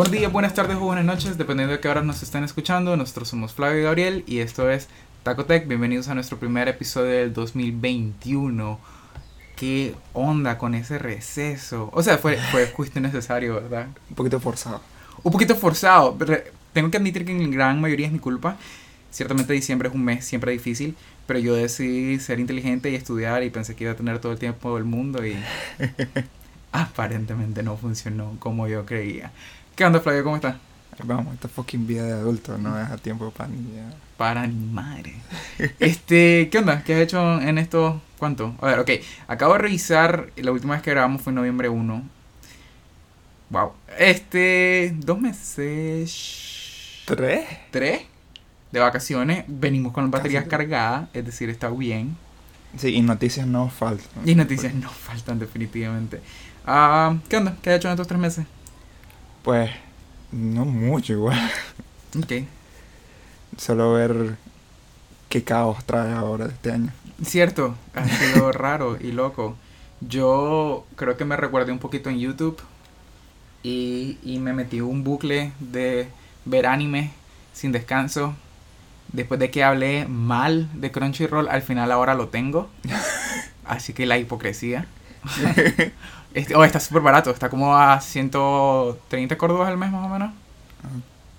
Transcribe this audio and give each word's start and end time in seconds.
Buenos 0.00 0.18
días, 0.18 0.32
buenas 0.32 0.54
tardes 0.54 0.78
o 0.78 0.80
buenas 0.80 1.04
noches, 1.04 1.36
dependiendo 1.36 1.74
de 1.74 1.80
qué 1.80 1.86
hora 1.86 2.00
nos 2.00 2.22
estén 2.22 2.42
escuchando. 2.42 2.96
Nosotros 2.96 3.28
somos 3.28 3.52
Flavio 3.52 3.80
y 3.80 3.82
Gabriel 3.82 4.24
y 4.26 4.38
esto 4.38 4.70
es 4.70 4.88
Tacotec. 5.24 5.68
Bienvenidos 5.68 6.08
a 6.08 6.14
nuestro 6.14 6.38
primer 6.38 6.68
episodio 6.68 7.10
del 7.10 7.34
2021. 7.34 8.80
¿Qué 9.56 9.94
onda 10.14 10.56
con 10.56 10.74
ese 10.74 10.98
receso? 10.98 11.90
O 11.92 12.02
sea, 12.02 12.16
fue, 12.16 12.38
fue 12.50 12.66
justo 12.68 12.98
necesario, 12.98 13.56
¿verdad? 13.56 13.88
Un 14.08 14.16
poquito 14.16 14.40
forzado. 14.40 14.80
Un 15.22 15.32
poquito 15.32 15.54
forzado. 15.54 16.16
pero 16.16 16.44
Tengo 16.72 16.90
que 16.90 16.96
admitir 16.96 17.26
que 17.26 17.32
en 17.32 17.50
gran 17.50 17.78
mayoría 17.78 18.06
es 18.06 18.12
mi 18.14 18.20
culpa. 18.20 18.56
Ciertamente 19.10 19.52
diciembre 19.52 19.90
es 19.90 19.94
un 19.94 20.02
mes 20.02 20.24
siempre 20.24 20.52
difícil, 20.52 20.96
pero 21.26 21.40
yo 21.40 21.54
decidí 21.54 22.18
ser 22.20 22.40
inteligente 22.40 22.90
y 22.90 22.94
estudiar 22.94 23.42
y 23.42 23.50
pensé 23.50 23.76
que 23.76 23.84
iba 23.84 23.92
a 23.92 23.96
tener 23.96 24.18
todo 24.18 24.32
el 24.32 24.38
tiempo 24.38 24.76
del 24.76 24.84
mundo 24.84 25.26
y 25.26 25.36
aparentemente 26.72 27.62
no 27.62 27.76
funcionó 27.76 28.36
como 28.38 28.66
yo 28.66 28.86
creía. 28.86 29.30
¿Qué 29.80 29.86
onda, 29.86 29.98
Flavio? 29.98 30.22
¿Cómo 30.24 30.36
estás? 30.36 30.56
Vamos, 31.04 31.32
esta 31.32 31.48
fucking 31.48 31.86
vida 31.86 32.04
de 32.04 32.12
adulto 32.12 32.58
no 32.58 32.76
deja 32.76 32.98
tiempo 32.98 33.30
para 33.30 33.48
ni 33.48 33.76
ya. 33.76 33.90
Para 34.18 34.46
mi 34.46 34.66
madre. 34.66 35.14
Este, 35.80 36.50
¿qué 36.50 36.58
onda? 36.58 36.84
¿Qué 36.84 36.92
has 36.92 37.00
hecho 37.00 37.40
en 37.40 37.56
esto? 37.56 37.98
¿Cuánto? 38.18 38.54
A 38.60 38.66
ver, 38.66 38.78
ok. 38.80 38.90
Acabo 39.26 39.54
de 39.54 39.60
revisar, 39.60 40.32
la 40.36 40.52
última 40.52 40.74
vez 40.74 40.82
que 40.82 40.90
grabamos 40.90 41.22
fue 41.22 41.30
en 41.30 41.36
noviembre 41.36 41.70
1. 41.70 42.02
Wow. 43.48 43.72
Este, 43.98 44.94
dos 44.98 45.18
meses. 45.18 47.00
¿Tres? 47.06 47.48
Tres 47.70 48.02
de 48.72 48.80
vacaciones. 48.80 49.46
Venimos 49.48 49.94
con 49.94 50.10
baterías 50.10 50.44
cargadas, 50.44 51.08
es 51.14 51.24
decir, 51.24 51.48
está 51.48 51.70
bien. 51.70 52.18
Sí, 52.76 52.96
y 52.96 53.00
noticias 53.00 53.46
no 53.46 53.70
faltan. 53.70 54.28
Y 54.28 54.34
noticias 54.34 54.74
no 54.74 54.90
faltan 54.90 55.38
definitivamente. 55.38 56.20
Ah, 56.66 57.16
¿Qué 57.30 57.38
onda? 57.38 57.56
¿Qué 57.62 57.70
has 57.70 57.76
hecho 57.76 57.88
en 57.88 57.92
estos 57.92 58.08
tres 58.08 58.20
meses? 58.20 58.44
Pues, 59.42 59.70
no 60.32 60.64
mucho 60.64 61.12
igual. 61.14 61.50
Ok. 62.18 62.44
Solo 63.56 63.92
ver 63.94 64.36
qué 65.28 65.44
caos 65.44 65.84
trae 65.84 66.12
ahora 66.12 66.46
este 66.46 66.72
año. 66.72 66.92
Cierto, 67.24 67.74
ha 67.94 68.06
sido 68.06 68.52
raro 68.52 68.96
y 69.00 69.12
loco. 69.12 69.56
Yo 70.00 70.86
creo 70.96 71.16
que 71.16 71.24
me 71.24 71.36
recuerdé 71.36 71.72
un 71.72 71.78
poquito 71.78 72.10
en 72.10 72.18
YouTube 72.18 72.58
y, 73.62 74.18
y 74.22 74.38
me 74.38 74.52
metí 74.52 74.80
un 74.80 75.04
bucle 75.04 75.52
de 75.60 76.08
ver 76.44 76.66
anime 76.66 77.12
sin 77.52 77.72
descanso. 77.72 78.34
Después 79.12 79.40
de 79.40 79.50
que 79.50 79.64
hablé 79.64 80.06
mal 80.06 80.68
de 80.74 80.90
Crunchyroll, 80.90 81.48
al 81.48 81.62
final 81.62 81.92
ahora 81.92 82.14
lo 82.14 82.28
tengo. 82.28 82.70
Así 83.64 83.92
que 83.92 84.06
la 84.06 84.18
hipocresía. 84.18 84.86
Este, 86.34 86.54
oh, 86.54 86.64
está 86.64 86.80
súper 86.80 87.02
barato, 87.02 87.30
está 87.30 87.48
como 87.50 87.76
a 87.76 88.00
130 88.00 89.36
córdobas 89.36 89.68
al 89.68 89.76
mes 89.76 89.90
más 89.90 90.06
o 90.06 90.08
menos. 90.08 90.32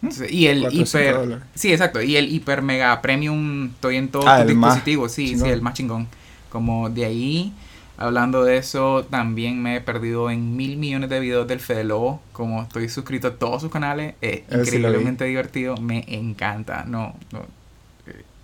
Entonces, 0.02 0.31
y 0.31 0.48
el 0.48 0.61
400 0.61 0.95
hiper... 0.95 1.14
dólares. 1.14 1.44
Sí, 1.56 1.72
exacto. 1.72 2.02
Y 2.02 2.16
el 2.17 2.31
hiper 2.33 2.61
mega 2.61 3.02
premium 3.02 3.67
estoy 3.67 3.98
en 3.98 4.09
todos 4.09 4.25
Ah, 4.28 4.44
dispositivos. 4.44 5.11
Sí, 5.11 5.38
sí, 5.38 5.48
el 5.48 5.61
más 5.61 5.75
chingón. 5.75 6.08
Como 6.50 6.89
de 6.89 7.06
ahí, 7.06 7.53
hablando 7.98 8.44
de 8.44 8.58
eso, 8.58 9.06
también 9.09 9.61
me 9.61 9.78
he 9.78 9.81
perdido 9.81 10.30
en 10.31 10.56
mil 10.56 10.78
millones 10.78 11.09
de 11.09 11.20
videos 11.20 11.48
del 11.48 11.59
Fede 11.59 11.83
Lobo. 11.83 12.22
Como 12.33 12.64
estoy 12.64 12.89
suscrito 12.89 13.28
a 13.30 13.36
todos 13.38 13.61
sus 13.61 13.72
canales, 13.72 14.16
es 14.22 14.42
sí 14.70 14.78
increíblemente 14.78 15.26
divertido. 15.26 15.78
Me 15.78 16.03
encanta. 16.08 16.83
No, 16.86 17.16
no. 17.31 17.45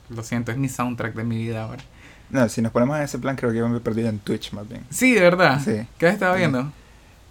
Eh, 0.09 0.13
Lo 0.15 0.23
siento, 0.23 0.51
es 0.51 0.57
mi 0.57 0.69
soundtrack 0.69 1.13
de 1.15 1.23
mi 1.23 1.37
vida 1.37 1.63
ahora. 1.63 1.83
No, 2.29 2.47
si 2.49 2.61
nos 2.61 2.71
ponemos 2.71 2.97
en 2.97 3.03
ese 3.03 3.19
plan, 3.19 3.35
creo 3.35 3.51
que 3.51 3.57
yo 3.57 3.69
me 3.69 3.79
perdido 3.79 4.09
en 4.09 4.19
Twitch 4.19 4.51
más 4.51 4.67
bien. 4.67 4.81
Sí, 4.89 5.13
de 5.13 5.21
verdad. 5.21 5.61
Sí. 5.63 5.87
¿Qué 5.97 6.07
has 6.07 6.13
estado 6.13 6.33
Sí. 6.33 6.39
viendo? 6.39 6.71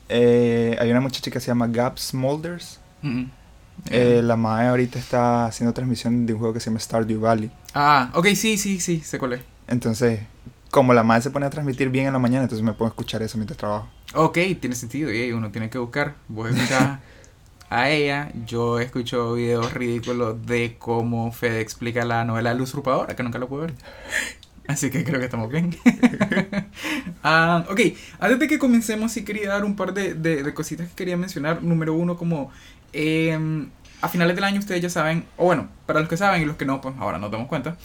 Eh, 0.09 0.77
hay 0.81 0.91
una 0.91 1.01
muchacha 1.01 1.31
que 1.31 1.41
se 1.41 1.49
llama 1.49 1.67
Gab 1.67 1.99
Smulders. 1.99 2.81
Mm, 3.03 3.09
mm. 3.21 3.31
Eh, 3.91 4.21
la 4.23 4.37
MAE 4.37 4.69
ahorita 4.69 4.99
está 4.99 5.47
haciendo 5.47 5.75
transmisión 5.75 6.25
de 6.27 6.33
un 6.33 6.39
juego 6.39 6.55
que 6.55 6.61
se 6.61 6.71
llama 6.71 6.81
Stardew 6.81 7.21
Valley. 7.21 7.51
Ah, 7.75 8.11
ok, 8.15 8.29
sí, 8.35 8.57
sí, 8.57 8.81
sí, 8.81 9.01
se 9.01 9.19
colé. 9.19 9.43
Entonces, 9.69 10.21
como 10.71 10.95
la 10.95 11.03
MAE 11.03 11.21
se 11.23 11.31
pone 11.31 11.45
a 11.47 11.51
transmitir 11.51 11.91
bien 11.91 12.07
en 12.07 12.13
la 12.13 12.19
mañana, 12.19 12.45
entonces 12.45 12.65
me 12.65 12.73
puedo 12.73 12.89
escuchar 12.89 13.23
eso 13.23 13.37
mientras 13.37 13.59
trabajo. 13.59 13.89
Ok, 14.15 14.39
tiene 14.61 14.75
sentido, 14.77 15.13
y 15.13 15.33
uno 15.33 15.51
tiene 15.51 15.69
que 15.69 15.79
buscar. 15.79 16.15
Vos 16.29 16.51
escuchás 16.51 17.01
a 17.71 17.91
ella, 17.91 18.31
yo 18.47 18.79
escucho 18.81 19.35
videos 19.35 19.73
ridículos 19.73 20.47
de 20.47 20.77
cómo 20.79 21.33
Fede 21.33 21.61
explica 21.61 22.05
la 22.05 22.25
novela 22.25 22.55
Luz 22.55 22.71
Usurpadora, 22.71 23.17
que 23.17 23.23
nunca 23.23 23.39
lo 23.39 23.49
pude 23.49 23.63
ver. 23.67 23.75
Así 24.69 24.91
que 24.91 25.05
creo 25.05 25.19
que 25.21 25.27
estamos 25.27 25.51
bien. 25.51 25.77
Ah, 27.23 27.65
ok, 27.69 27.81
antes 28.21 28.39
de 28.39 28.47
que 28.49 28.59
comencemos, 28.59 29.11
sí 29.13 29.25
quería 29.25 29.49
dar 29.49 29.65
un 29.65 29.75
par 29.75 29.93
de, 29.95 30.15
de- 30.15 30.43
de 30.45 30.55
cositas 30.55 30.89
que 30.89 30.95
quería 30.95 31.17
mencionar. 31.17 31.63
Número 31.63 31.93
uno, 31.95 32.17
como 32.17 32.51
em, 32.93 33.69
a 34.01 34.09
finales 34.09 34.37
del 34.37 34.45
año 34.45 34.61
ustedes 34.61 34.81
ya 34.81 34.91
saben, 34.91 35.25
o 35.37 35.47
bueno, 35.47 35.69
para 35.87 36.01
los 36.01 36.09
que 36.09 36.17
saben 36.17 36.43
y 36.43 36.45
los 36.45 36.57
que 36.57 36.65
no, 36.65 36.81
pues 36.81 36.95
ahora 36.99 37.19
nos 37.19 37.31
damos 37.33 37.49
cuenta. 37.49 37.77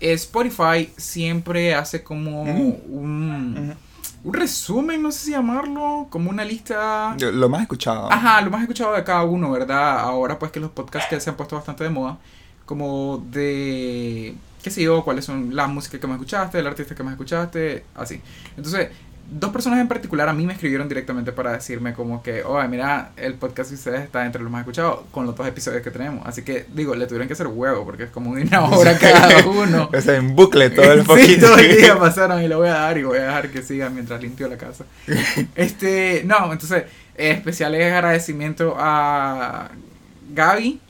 Spotify 0.00 0.90
siempre 0.96 1.74
hace 1.74 2.02
como 2.02 2.42
un, 2.42 3.74
un 4.24 4.34
resumen, 4.34 5.02
no 5.02 5.12
sé 5.12 5.26
si 5.26 5.30
llamarlo, 5.30 6.06
como 6.10 6.30
una 6.30 6.44
lista. 6.44 7.16
Lo 7.18 7.48
más 7.48 7.62
escuchado. 7.62 8.12
Ajá, 8.12 8.40
lo 8.40 8.50
más 8.50 8.62
escuchado 8.62 8.94
de 8.94 9.04
cada 9.04 9.24
uno, 9.24 9.50
¿verdad? 9.50 10.00
Ahora 10.00 10.38
pues 10.38 10.50
que 10.52 10.60
los 10.60 10.70
podcasts 10.70 11.08
que 11.08 11.20
se 11.20 11.30
han 11.30 11.36
puesto 11.36 11.56
bastante 11.56 11.84
de 11.84 11.90
moda, 11.90 12.18
como 12.66 13.24
de, 13.30 14.34
qué 14.62 14.70
sé 14.70 14.82
yo, 14.82 15.04
cuáles 15.04 15.24
son 15.24 15.54
las 15.54 15.68
músicas 15.68 16.00
que 16.00 16.06
más 16.06 16.16
escuchaste, 16.16 16.58
el 16.58 16.66
artista 16.66 16.94
que 16.94 17.02
más 17.02 17.12
escuchaste, 17.12 17.84
así. 17.94 18.20
Entonces, 18.56 18.88
dos 19.30 19.50
personas 19.52 19.80
en 19.80 19.88
particular 19.88 20.28
a 20.28 20.32
mí 20.32 20.46
me 20.46 20.54
escribieron 20.54 20.88
directamente 20.88 21.32
para 21.32 21.52
decirme 21.52 21.92
como 21.92 22.22
que, 22.22 22.42
oh, 22.42 22.62
mira, 22.66 23.10
el 23.16 23.34
podcast 23.34 23.70
de 23.70 23.76
ustedes 23.76 24.00
está 24.00 24.24
entre 24.24 24.42
los 24.42 24.50
más 24.50 24.60
escuchados 24.60 25.00
con 25.10 25.26
los 25.26 25.36
dos 25.36 25.46
episodios 25.46 25.82
que 25.82 25.90
tenemos. 25.90 26.26
Así 26.26 26.42
que, 26.42 26.66
digo, 26.72 26.94
le 26.94 27.06
tuvieron 27.06 27.26
que 27.26 27.34
hacer 27.34 27.46
huevo 27.46 27.84
porque 27.84 28.04
es 28.04 28.10
como 28.10 28.30
una 28.30 28.64
hora 28.70 28.96
cada 28.98 29.46
uno. 29.46 29.90
O 29.98 30.00
sea, 30.00 30.16
en 30.16 30.34
bucle 30.34 30.70
todo 30.70 30.92
el 30.92 31.00
Sí, 31.00 31.06
fucking 31.06 31.40
todo 31.40 31.58
el 31.58 31.76
día 31.76 31.98
pasaron 31.98 32.42
y 32.42 32.48
lo 32.48 32.58
voy 32.58 32.68
a 32.68 32.74
dar 32.74 32.98
y 32.98 33.02
voy 33.02 33.18
a 33.18 33.24
dejar 33.24 33.50
que 33.50 33.62
siga 33.62 33.90
mientras 33.90 34.20
limpio 34.22 34.48
la 34.48 34.56
casa. 34.56 34.84
Este, 35.54 36.22
no, 36.24 36.52
entonces, 36.52 36.84
eh, 37.16 37.32
especiales 37.32 37.92
agradecimiento 37.92 38.76
a 38.78 39.70
Gaby, 40.32 40.80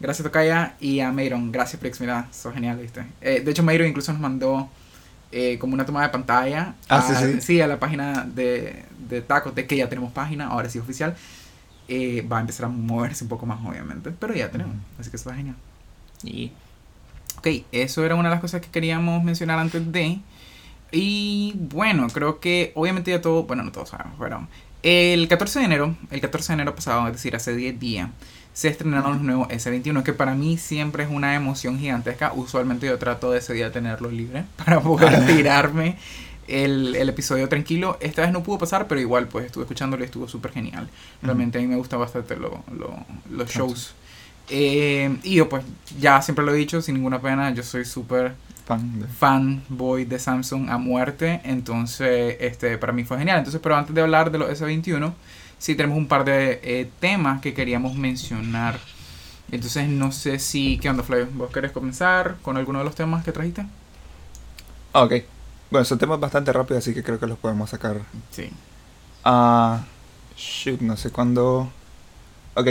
gracias 0.00 0.24
Tocaya, 0.24 0.74
y 0.80 1.00
a 1.00 1.12
Mayron, 1.12 1.52
gracias 1.52 1.80
Prix, 1.80 2.00
mira, 2.00 2.28
sos 2.32 2.54
genial, 2.54 2.78
¿viste? 2.78 3.04
Eh, 3.20 3.40
de 3.44 3.50
hecho, 3.50 3.62
Mayron 3.62 3.86
incluso 3.86 4.12
nos 4.12 4.20
mandó 4.20 4.68
eh, 5.32 5.58
como 5.58 5.74
una 5.74 5.84
toma 5.86 6.02
de 6.02 6.08
pantalla 6.10 6.74
Ah, 6.88 6.98
a, 6.98 7.02
sí, 7.02 7.40
sí. 7.40 7.60
a 7.60 7.66
la 7.66 7.78
página 7.78 8.24
de, 8.24 8.84
de 9.08 9.66
que 9.66 9.76
ya 9.76 9.88
tenemos 9.88 10.12
página, 10.12 10.48
ahora 10.48 10.68
sí 10.68 10.78
oficial. 10.78 11.16
Eh, 11.88 12.26
va 12.30 12.38
a 12.38 12.40
empezar 12.40 12.66
a 12.66 12.68
moverse 12.68 13.24
un 13.24 13.28
poco 13.28 13.46
más, 13.46 13.64
obviamente, 13.64 14.10
pero 14.10 14.34
ya 14.34 14.50
tenemos, 14.50 14.74
así 14.98 15.10
que 15.10 15.16
eso 15.16 15.30
es 15.30 15.36
genial. 15.36 15.56
Y 16.24 16.52
Ok, 17.38 17.48
eso 17.70 18.04
era 18.04 18.14
una 18.14 18.28
de 18.28 18.34
las 18.34 18.40
cosas 18.40 18.60
que 18.62 18.68
queríamos 18.68 19.22
mencionar 19.22 19.58
antes 19.58 19.92
de. 19.92 20.18
Y 20.90 21.52
bueno, 21.56 22.06
creo 22.08 22.40
que 22.40 22.72
obviamente 22.74 23.10
ya 23.10 23.20
todo, 23.20 23.42
bueno, 23.44 23.62
no 23.62 23.72
todos 23.72 23.90
sabemos, 23.90 24.14
pero 24.18 24.46
el 24.82 25.28
14 25.28 25.58
de 25.58 25.64
enero, 25.64 25.96
el 26.10 26.20
14 26.20 26.48
de 26.48 26.54
enero 26.54 26.74
pasado, 26.74 27.06
es 27.08 27.12
decir, 27.12 27.34
hace 27.36 27.54
10 27.54 27.78
días, 27.78 28.08
se 28.56 28.68
estrenaron 28.68 29.12
los 29.12 29.20
nuevos 29.20 29.48
S21, 29.48 30.02
que 30.02 30.14
para 30.14 30.34
mí 30.34 30.56
siempre 30.56 31.04
es 31.04 31.10
una 31.10 31.34
emoción 31.34 31.78
gigantesca. 31.78 32.32
Usualmente 32.34 32.86
yo 32.86 32.96
trato 32.98 33.30
de 33.30 33.40
ese 33.40 33.52
día 33.52 33.70
tenerlos 33.70 34.14
libres 34.14 34.44
para 34.64 34.80
poder 34.80 35.26
tirarme 35.26 35.98
el, 36.48 36.96
el 36.96 37.08
episodio 37.10 37.50
tranquilo. 37.50 37.98
Esta 38.00 38.22
vez 38.22 38.32
no 38.32 38.42
pudo 38.42 38.56
pasar, 38.56 38.86
pero 38.88 38.98
igual 38.98 39.28
pues 39.28 39.44
estuve 39.44 39.64
escuchándolo 39.64 40.02
y 40.02 40.06
estuvo 40.06 40.26
súper 40.26 40.52
genial. 40.52 40.88
Realmente 41.20 41.58
a 41.58 41.60
mí 41.60 41.66
me 41.66 41.76
gustan 41.76 42.00
bastante 42.00 42.34
lo- 42.36 42.64
lo- 42.74 42.96
los 43.30 43.50
shows. 43.50 43.94
Eh, 44.48 45.14
y 45.22 45.34
yo 45.34 45.48
pues 45.50 45.62
ya 46.00 46.22
siempre 46.22 46.42
lo 46.42 46.54
he 46.54 46.56
dicho, 46.56 46.80
sin 46.80 46.94
ninguna 46.94 47.20
pena, 47.20 47.50
yo 47.50 47.62
soy 47.62 47.84
súper 47.84 48.32
Fan 48.66 49.00
de- 49.00 49.06
fanboy 49.06 50.06
de 50.06 50.18
Samsung 50.18 50.70
a 50.70 50.78
muerte, 50.78 51.40
entonces 51.44 52.36
este 52.40 52.78
para 52.78 52.92
mí 52.92 53.04
fue 53.04 53.18
genial. 53.18 53.38
Entonces, 53.38 53.60
pero 53.62 53.76
antes 53.76 53.94
de 53.94 54.00
hablar 54.00 54.30
de 54.32 54.38
los 54.38 54.48
S21, 54.50 55.12
sí 55.58 55.74
tenemos 55.76 55.98
un 55.98 56.08
par 56.08 56.24
de 56.24 56.60
eh, 56.62 56.92
temas 57.00 57.40
que 57.40 57.54
queríamos 57.54 57.94
mencionar. 57.96 58.80
Entonces, 59.50 59.88
no 59.88 60.12
sé 60.12 60.38
si, 60.38 60.78
¿qué 60.80 60.90
onda, 60.90 61.02
Flavio? 61.04 61.28
¿Vos 61.32 61.50
querés 61.52 61.72
comenzar 61.72 62.40
con 62.42 62.56
alguno 62.56 62.80
de 62.80 62.84
los 62.86 62.94
temas 62.96 63.24
que 63.24 63.32
trajiste? 63.32 63.66
Ah, 64.92 65.04
ok. 65.04 65.12
Bueno, 65.70 65.84
son 65.84 65.98
temas 65.98 66.20
bastante 66.20 66.52
rápidos, 66.52 66.84
así 66.84 66.94
que 66.94 67.02
creo 67.02 67.18
que 67.20 67.26
los 67.26 67.38
podemos 67.38 67.70
sacar. 67.70 68.06
Sí. 68.30 68.50
Ah, 69.24 69.88
shoot, 70.36 70.80
no 70.80 70.96
sé 70.96 71.10
cuándo. 71.10 71.72
Ok. 72.54 72.68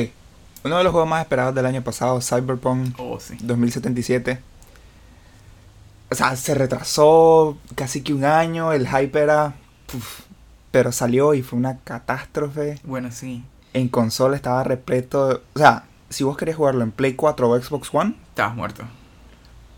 Uno 0.64 0.78
de 0.78 0.84
los 0.84 0.92
juegos 0.92 1.10
más 1.10 1.22
esperados 1.22 1.56
del 1.56 1.66
año 1.66 1.84
pasado, 1.84 2.22
Cyberpunk 2.22 2.96
Oh, 2.98 3.20
sí. 3.20 3.38
2077. 3.42 4.42
O 6.12 6.16
sea, 6.16 6.36
se 6.36 6.54
retrasó 6.56 7.58
casi 7.76 8.02
que 8.02 8.14
un 8.14 8.26
año, 8.26 8.72
el 8.74 8.88
hype 8.88 9.20
era... 9.20 9.56
pero 10.76 10.92
salió 10.92 11.34
y 11.34 11.42
fue 11.42 11.58
una 11.58 11.78
catástrofe. 11.86 12.82
Bueno, 12.84 13.10
sí. 13.10 13.46
En 13.74 13.88
consola 13.88 14.36
estaba 14.36 14.62
repleto... 14.66 15.30
de- 15.30 15.36
o 15.54 15.58
sea, 15.60 15.86
si 16.10 16.26
vos 16.26 16.36
querías 16.36 16.58
jugarlo 16.58 16.84
en 16.84 16.92
Play 16.92 17.14
4 17.14 17.50
o 17.50 17.58
Xbox 17.62 17.90
One, 17.94 18.14
Estabas 18.28 18.58
muerto. 18.58 18.84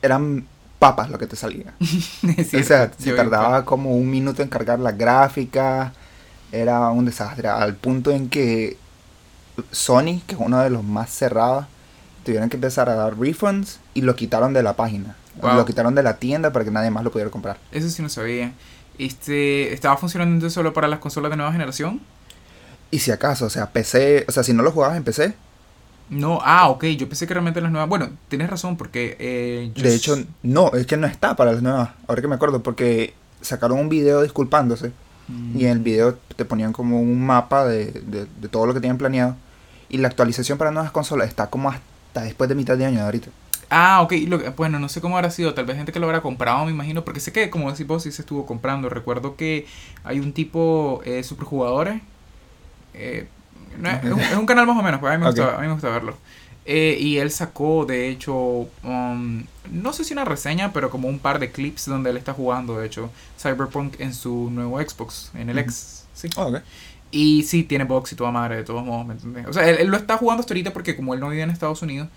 eran 0.02 0.48
papas 0.80 1.12
lo 1.12 1.20
que 1.20 1.28
te 1.28 1.36
salía. 1.36 1.76
Es 1.80 2.48
o 2.48 2.50
cierto, 2.50 2.68
sea, 2.68 2.92
se 2.98 3.14
tardaba 3.14 3.64
como 3.64 3.96
un 3.96 4.10
minuto 4.10 4.42
en 4.42 4.50
cargar 4.50 4.80
las 4.80 4.98
gráficas. 4.98 5.94
era 6.52 6.90
un 6.90 7.06
desastre, 7.06 7.48
al 7.48 7.76
punto 7.76 8.10
en 8.10 8.28
que 8.28 8.76
Sony, 9.72 10.22
que 10.26 10.34
es 10.34 10.40
uno 10.40 10.60
de 10.62 10.72
los 10.72 10.84
más 10.84 11.12
cerrados, 11.12 11.68
tuvieron 12.26 12.50
que 12.50 12.58
empezar 12.58 12.90
a 12.90 12.96
dar 12.96 13.20
refunds 13.20 13.80
y 13.94 14.02
lo 14.02 14.16
quitaron 14.16 14.52
de 14.54 14.64
la 14.64 14.76
página. 14.76 15.16
Wow. 15.42 15.58
Lo 15.58 15.66
quitaron 15.66 15.94
de 15.94 16.02
la 16.02 16.18
tienda 16.18 16.52
para 16.52 16.66
que 16.66 16.72
nadie 16.72 16.90
más 16.90 17.04
lo 17.04 17.12
pudiera 17.12 17.30
comprar. 17.30 17.58
Eso 17.72 17.88
sí 17.88 18.02
no 18.02 18.10
sabía. 18.10 18.52
Este, 18.98 19.74
¿Estaba 19.74 19.98
funcionando 19.98 20.50
solo 20.50 20.74
para 20.74 20.88
las 20.88 21.00
consolas 21.00 21.30
de 21.32 21.38
nueva 21.38 21.52
generación? 21.52 22.02
Y 22.92 23.00
si 23.00 23.12
acaso, 23.12 23.46
o 23.46 23.50
sea, 23.50 23.72
PC, 23.72 24.26
o 24.28 24.32
sea, 24.32 24.44
si 24.44 24.54
no 24.54 24.64
lo 24.64 24.72
jugabas 24.72 24.98
en 24.98 25.04
PC, 25.04 25.34
No, 26.10 26.40
ah, 26.44 26.70
ok, 26.70 26.86
yo 26.86 27.08
pensé 27.10 27.28
que 27.28 27.34
realmente 27.34 27.60
las 27.60 27.72
nuevas... 27.72 27.90
Bueno, 27.90 28.10
tienes 28.30 28.50
razón 28.50 28.78
porque... 28.78 29.18
eh, 29.20 29.72
de 29.76 29.94
hecho, 29.96 30.18
no, 30.42 30.72
es 30.74 30.88
que 30.88 30.96
no 30.96 31.06
está 31.06 31.36
para 31.36 31.52
las 31.52 31.62
nuevas. 31.62 31.90
Ahora 32.08 32.22
que 32.22 32.28
me 32.30 32.36
acuerdo, 32.36 32.64
porque 32.64 33.14
sacaron 33.42 33.78
un 33.80 33.90
video 33.90 34.22
disculpándose 34.22 34.92
Mm. 35.28 35.60
y 35.60 35.66
en 35.66 35.72
el 35.72 35.80
video 35.80 36.18
te 36.38 36.46
ponían 36.46 36.72
como 36.72 37.02
un 37.02 37.26
mapa 37.26 37.66
de, 37.66 37.92
de, 37.92 38.28
de 38.40 38.48
todo 38.48 38.66
lo 38.66 38.74
que 38.74 38.80
tenían 38.80 38.98
planeado. 38.98 39.36
Y 39.90 39.98
la 39.98 40.08
actualización 40.08 40.58
para 40.58 40.72
nuevas 40.72 40.92
consolas 40.92 41.28
está 41.28 41.48
como 41.48 41.70
hasta 41.70 42.22
después 42.22 42.48
de 42.48 42.56
mitad 42.56 42.78
de 42.78 42.86
año 42.86 43.00
de 43.00 43.04
ahorita. 43.04 43.28
Ah, 43.69 44.02
ok. 44.02 44.14
Lo 44.28 44.40
bueno, 44.54 44.80
no 44.80 44.90
sé 44.90 45.02
cómo 45.02 45.18
habrá 45.18 45.30
sido. 45.31 45.54
Tal 45.54 45.66
vez 45.66 45.78
gente 45.78 45.92
que 45.92 46.00
lo 46.00 46.06
habrá 46.06 46.22
comprado, 46.22 46.66
me 46.66 46.72
imagino. 46.72 47.04
Porque 47.04 47.19
sé 47.19 47.31
que, 47.31 47.50
como 47.50 47.72
decís 47.72 47.88
vos, 47.88 48.04
sí 48.04 48.12
se 48.12 48.22
estuvo 48.22 48.46
comprando. 48.46 48.90
Recuerdo 48.90 49.36
que 49.36 49.66
hay 50.04 50.19
un 50.19 50.34
tipo, 50.34 51.02
eh, 51.06 51.24
Superjugadores. 51.24 52.02
Eh, 52.94 53.28
no 53.80 53.90
es, 53.90 54.04
un, 54.04 54.19
es 54.19 54.36
un 54.36 54.46
canal 54.46 54.66
más 54.66 54.78
o 54.78 54.81
menos, 54.81 55.00
pues 55.00 55.14
a 55.14 55.18
mí 55.18 55.24
me 55.24 55.30
gusta, 55.30 55.56
a 55.56 55.62
mí 55.62 55.68
me 55.68 55.74
gusta 55.74 55.90
verlo. 55.90 56.18
Eh, 56.66 56.98
y 57.00 57.18
él 57.18 57.31
sacó, 57.31 57.86
de 57.86 58.10
hecho, 58.10 58.68
um, 58.84 59.46
no 59.72 59.94
sé 59.94 60.04
si 60.04 60.14
una 60.14 60.25
reseña, 60.25 60.74
pero 60.74 60.90
como 60.90 61.08
un 61.08 61.19
par 61.19 61.40
de 61.40 61.52
clips 61.52 61.86
donde 61.86 62.10
él 62.10 62.18
está 62.18 62.34
jugando, 62.34 62.78
de 62.78 62.88
hecho, 62.88 63.10
Cyberpunk 63.40 64.00
en 64.00 64.14
su 64.14 64.50
nuevo 64.52 64.81
Xbox, 64.81 65.31
en 65.34 65.50
el. 65.50 65.60
X. 65.60 66.06
Sí. 66.14 66.30
Oh, 66.36 66.48
ok. 66.48 66.58
Y 67.10 67.44
sí, 67.44 67.64
tiene 67.64 67.86
box 67.86 68.12
y 68.12 68.16
toda 68.18 68.31
madre, 68.31 68.58
de 68.58 68.64
todos 68.66 68.84
modos, 68.84 69.06
¿me 69.06 69.14
entiendes? 69.14 69.48
O 69.48 69.54
sea, 69.54 69.69
él, 69.69 69.78
él 69.80 69.88
lo 69.88 69.96
está 69.96 70.18
jugando 70.18 70.42
hasta 70.42 70.54
ahorita 70.54 70.74
porque 70.74 70.98
como 70.98 71.14
él 71.14 71.22
no 71.22 71.30
vive 71.30 71.44
en 71.44 71.52
Estados 71.52 71.81
Unidos, 71.81 72.10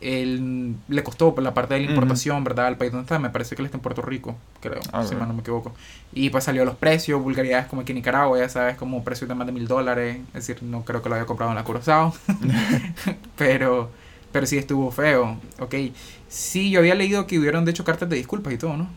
él 0.00 0.74
le 0.88 1.02
costó 1.02 1.34
la 1.38 1.54
parte 1.54 1.74
de 1.74 1.80
la 1.80 1.86
importación, 1.90 2.44
¿verdad? 2.44 2.68
El 2.68 2.76
país 2.76 2.92
donde 2.92 3.04
está, 3.04 3.18
me 3.18 3.30
parece 3.30 3.56
que 3.56 3.62
él 3.62 3.66
está 3.66 3.78
en 3.78 3.82
Puerto 3.82 4.02
Rico, 4.02 4.36
creo, 4.60 4.80
Ah, 4.92 5.04
si 5.04 5.14
mal 5.14 5.26
no 5.28 5.34
me 5.34 5.40
equivoco. 5.40 5.72
Y 6.12 6.30
pues 6.30 6.44
salió 6.44 6.64
los 6.64 6.76
precios, 6.76 7.22
vulgaridades 7.22 7.66
como 7.66 7.82
aquí 7.82 7.92
en 7.92 7.96
Nicaragua, 7.96 8.38
ya 8.38 8.48
sabes, 8.48 8.76
como 8.76 9.02
precios 9.04 9.28
de 9.28 9.34
más 9.34 9.46
de 9.46 9.52
mil 9.52 9.66
dólares. 9.68 10.18
Es 10.28 10.46
decir, 10.46 10.62
no 10.62 10.84
creo 10.84 11.02
que 11.02 11.08
lo 11.08 11.14
haya 11.14 11.26
comprado 11.26 11.52
en 11.52 11.56
la 11.56 11.64
Curazao. 11.64 12.14
pero, 13.36 13.90
pero 14.32 14.46
sí 14.46 14.58
estuvo 14.58 14.90
feo, 14.90 15.38
ok. 15.58 15.74
Sí, 16.28 16.70
yo 16.70 16.80
había 16.80 16.94
leído 16.94 17.26
que 17.26 17.38
hubieron 17.38 17.64
de 17.64 17.70
hecho 17.70 17.84
cartas 17.84 18.08
de 18.08 18.16
disculpas 18.16 18.52
y 18.52 18.58
todo, 18.58 18.76
¿no? 18.76 18.88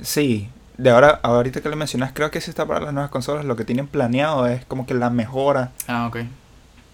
Sí, 0.00 0.48
de 0.76 0.90
ahora, 0.90 1.20
ahorita 1.22 1.60
que 1.62 1.68
lo 1.70 1.76
mencionas, 1.76 2.12
creo 2.12 2.30
que 2.30 2.40
sí 2.40 2.50
está 2.50 2.66
para 2.66 2.80
las 2.80 2.92
nuevas 2.92 3.10
consolas. 3.10 3.44
Lo 3.44 3.56
que 3.56 3.64
tienen 3.64 3.86
planeado 3.86 4.46
es 4.46 4.64
como 4.66 4.86
que 4.86 4.94
la 4.94 5.08
mejora 5.10 5.72
Ah, 5.88 6.06
ok. 6.06 6.18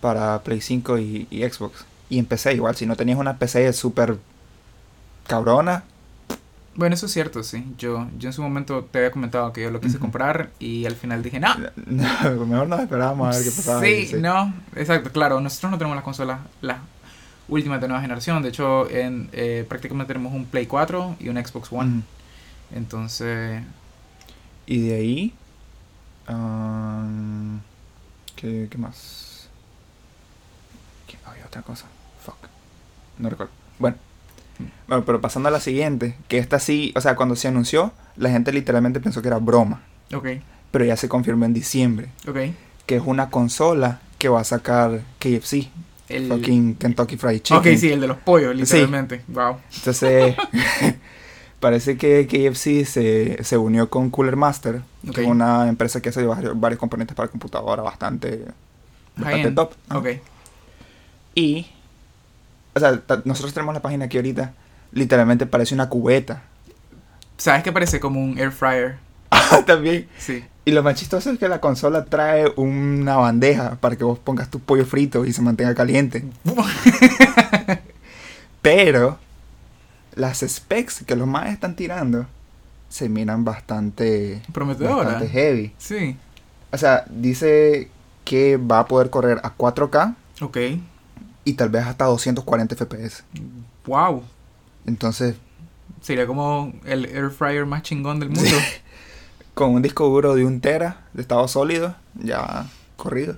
para 0.01 0.41
Play 0.43 0.61
5 0.61 0.99
y, 0.99 1.27
y 1.31 1.43
Xbox. 1.49 1.85
Y 2.13 2.19
en 2.19 2.27
PC 2.27 2.53
igual, 2.55 2.77
si 2.77 2.85
no 2.85 2.95
tenías 2.95 3.19
una 3.19 3.39
PC 3.39 3.73
súper 3.73 4.19
cabrona, 5.27 5.85
Bueno, 6.75 6.95
eso 6.95 7.07
es 7.07 7.13
cierto, 7.13 7.43
sí. 7.43 7.65
Yo, 7.79 8.07
yo 8.19 8.29
en 8.29 8.33
su 8.33 8.43
momento 8.43 8.85
te 8.91 8.99
había 8.99 9.11
comentado 9.11 9.53
que 9.53 9.63
yo 9.63 9.71
lo 9.71 9.81
quise 9.81 9.99
comprar 9.99 10.51
y 10.59 10.85
al 10.87 10.95
final 10.95 11.23
dije, 11.23 11.39
no. 11.41 11.55
no, 11.87 12.47
mejor 12.47 12.69
nos 12.69 12.81
esperábamos 12.81 13.29
a 13.29 13.39
ver 13.39 13.45
qué 13.45 13.51
pasaba. 13.53 13.81
Sí, 13.81 13.87
ahí, 13.87 14.13
no, 14.21 14.53
exacto, 14.77 15.11
claro. 15.11 15.41
Nosotros 15.41 15.71
no 15.73 15.79
tenemos 15.79 15.97
las 15.97 16.05
consolas, 16.05 16.41
las 16.61 16.79
últimas 17.49 17.81
de 17.81 17.89
nueva 17.89 18.03
generación. 18.03 18.43
De 18.43 18.51
hecho, 18.51 18.91
en, 18.91 19.29
eh, 19.33 19.65
prácticamente 19.69 20.13
tenemos 20.15 20.33
un 20.35 20.45
Play 20.47 20.67
4 20.67 21.17
y 21.21 21.29
un 21.31 21.37
Xbox 21.43 21.73
One. 21.73 22.03
Entonces, 22.75 23.63
Y 24.67 24.81
de 24.89 24.95
ahí. 24.95 25.35
um, 26.29 27.61
¿qué, 28.37 28.69
qué 28.71 28.79
más? 28.79 29.49
¿Qué- 31.07 31.19
Había 31.27 31.45
otra 31.47 31.63
cosa. 31.63 31.87
No 33.23 33.31
recuerdo. 33.31 33.53
Bueno. 33.79 33.97
Bueno, 34.87 35.05
pero 35.05 35.21
pasando 35.21 35.49
a 35.49 35.53
la 35.53 35.61
siguiente. 35.61 36.17
Que 36.29 36.39
esta 36.39 36.59
sí. 36.59 36.93
O 36.97 37.01
sea, 37.01 37.17
cuando 37.17 37.37
se 37.37 37.49
anunció, 37.49 37.93
la 38.17 38.31
gente 38.31 38.53
literalmente 38.53 39.01
pensó 39.01 39.23
que 39.23 39.29
era 39.29 39.39
broma. 39.39 39.83
ok, 40.13 40.27
Pero 40.71 40.85
ya 40.85 40.97
se 40.97 41.09
confirmó 41.09 41.45
en 41.45 41.55
diciembre. 41.55 42.09
ok. 42.29 42.39
Que 42.87 42.97
es 42.97 43.03
una 43.07 43.31
consola 43.31 44.01
que 44.19 44.29
va 44.29 44.41
a 44.41 44.45
sacar 44.45 45.03
KFC. 45.19 45.69
El, 46.09 46.29
Fucking 46.29 46.75
Kentucky 46.75 47.17
Fried 47.17 47.41
Chicken. 47.41 47.59
ok, 47.59 47.79
sí, 47.79 47.91
el 47.91 48.01
de 48.01 48.09
los 48.09 48.19
pollos, 48.19 48.55
literalmente. 48.55 49.23
Wow. 49.29 49.57
Entonces, 49.75 50.37
parece 51.61 51.97
que 51.97 52.27
KFC 52.27 52.85
se, 52.85 53.43
se 53.45 53.57
unió 53.57 53.89
con 53.89 54.11
Cooler 54.11 54.37
Master, 54.37 54.83
que 55.15 55.23
es 55.23 55.27
una 55.27 55.69
empresa 55.69 56.03
que 56.03 56.11
hace 56.11 56.27
varios, 56.27 56.59
varios 56.59 56.79
componentes 56.79 57.17
para 57.17 57.29
computadora 57.29 57.83
bastante, 57.83 58.45
bastante 59.17 59.53
top. 59.53 59.73
¿no? 59.89 59.99
Ok. 60.01 60.09
Y, 61.35 61.67
o 62.75 62.81
sea, 62.81 63.03
nosotros 63.25 63.53
tenemos 63.55 63.75
la 63.75 63.83
página 63.83 64.07
aquí 64.07 64.17
ahorita, 64.19 64.53
literalmente 64.93 65.47
parece 65.47 65.75
una 65.75 65.89
cubeta. 65.89 66.43
¿Sabes 67.37 67.63
qué 67.63 67.73
parece? 67.73 68.01
Como 68.01 68.23
un 68.23 68.39
air 68.39 68.53
fryer. 68.53 68.97
También. 69.67 70.09
Sí. 70.19 70.45
Y 70.65 70.71
lo 70.71 70.83
más 70.83 70.95
chistoso 70.95 71.31
es 71.31 71.39
que 71.39 71.49
la 71.49 71.61
consola 71.61 72.05
trae 72.05 72.53
una 72.57 73.17
bandeja 73.17 73.77
para 73.81 73.97
que 73.97 74.05
vos 74.05 74.19
pongas 74.19 74.49
tu 74.49 74.61
pollo 74.61 74.85
frito 74.85 75.25
y 75.25 75.33
se 75.33 75.43
mantenga 75.43 75.75
caliente. 75.75 76.25
Pero 78.63 79.19
las 80.15 80.41
specs 80.41 81.03
que 81.05 81.17
los 81.17 81.27
más 81.27 81.51
están 81.51 81.75
tirando 81.75 82.27
se 82.89 83.09
miran 83.09 83.45
bastante, 83.45 84.43
Prometedora. 84.53 84.95
bastante 85.05 85.29
heavy. 85.29 85.73
Sí. 85.79 86.17
O 86.71 86.79
sea, 86.79 87.05
dice 87.09 87.91
que 88.25 88.57
va 88.57 88.81
a 88.81 88.87
poder 88.87 89.11
correr 89.11 89.41
a 89.43 89.57
4K 89.57 90.15
Ok. 90.43 90.59
Y 91.45 91.55
tal 91.55 91.69
vez 91.69 91.87
hasta 91.87 92.05
240 92.07 92.77
FPS. 92.77 93.25
Wow. 93.87 94.23
Entonces, 94.87 95.37
Sería 96.03 96.27
como 96.27 96.73
el 96.85 97.07
air 97.07 97.31
fryer 97.31 97.65
más 97.65 97.83
chingón 97.83 98.19
del 98.19 98.31
mundo. 98.31 98.51
Con 99.55 99.71
un 99.71 99.83
disco 99.83 100.09
duro 100.09 100.35
de 100.35 100.45
un 100.45 100.61
tera 100.61 101.03
de 101.13 101.23
estado 101.23 101.47
sólido, 101.47 101.95
ya 102.15 102.67
corrido. 102.97 103.37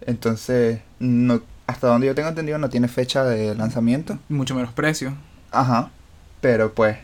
Entonces, 0.00 0.80
no, 0.98 1.42
hasta 1.66 1.86
donde 1.86 2.08
yo 2.08 2.14
tengo 2.14 2.28
entendido 2.28 2.58
no 2.58 2.68
tiene 2.70 2.88
fecha 2.88 3.22
de 3.24 3.54
lanzamiento. 3.54 4.18
Mucho 4.28 4.54
menos 4.54 4.72
precio. 4.72 5.14
Ajá. 5.52 5.90
Pero 6.40 6.72
pues, 6.72 6.98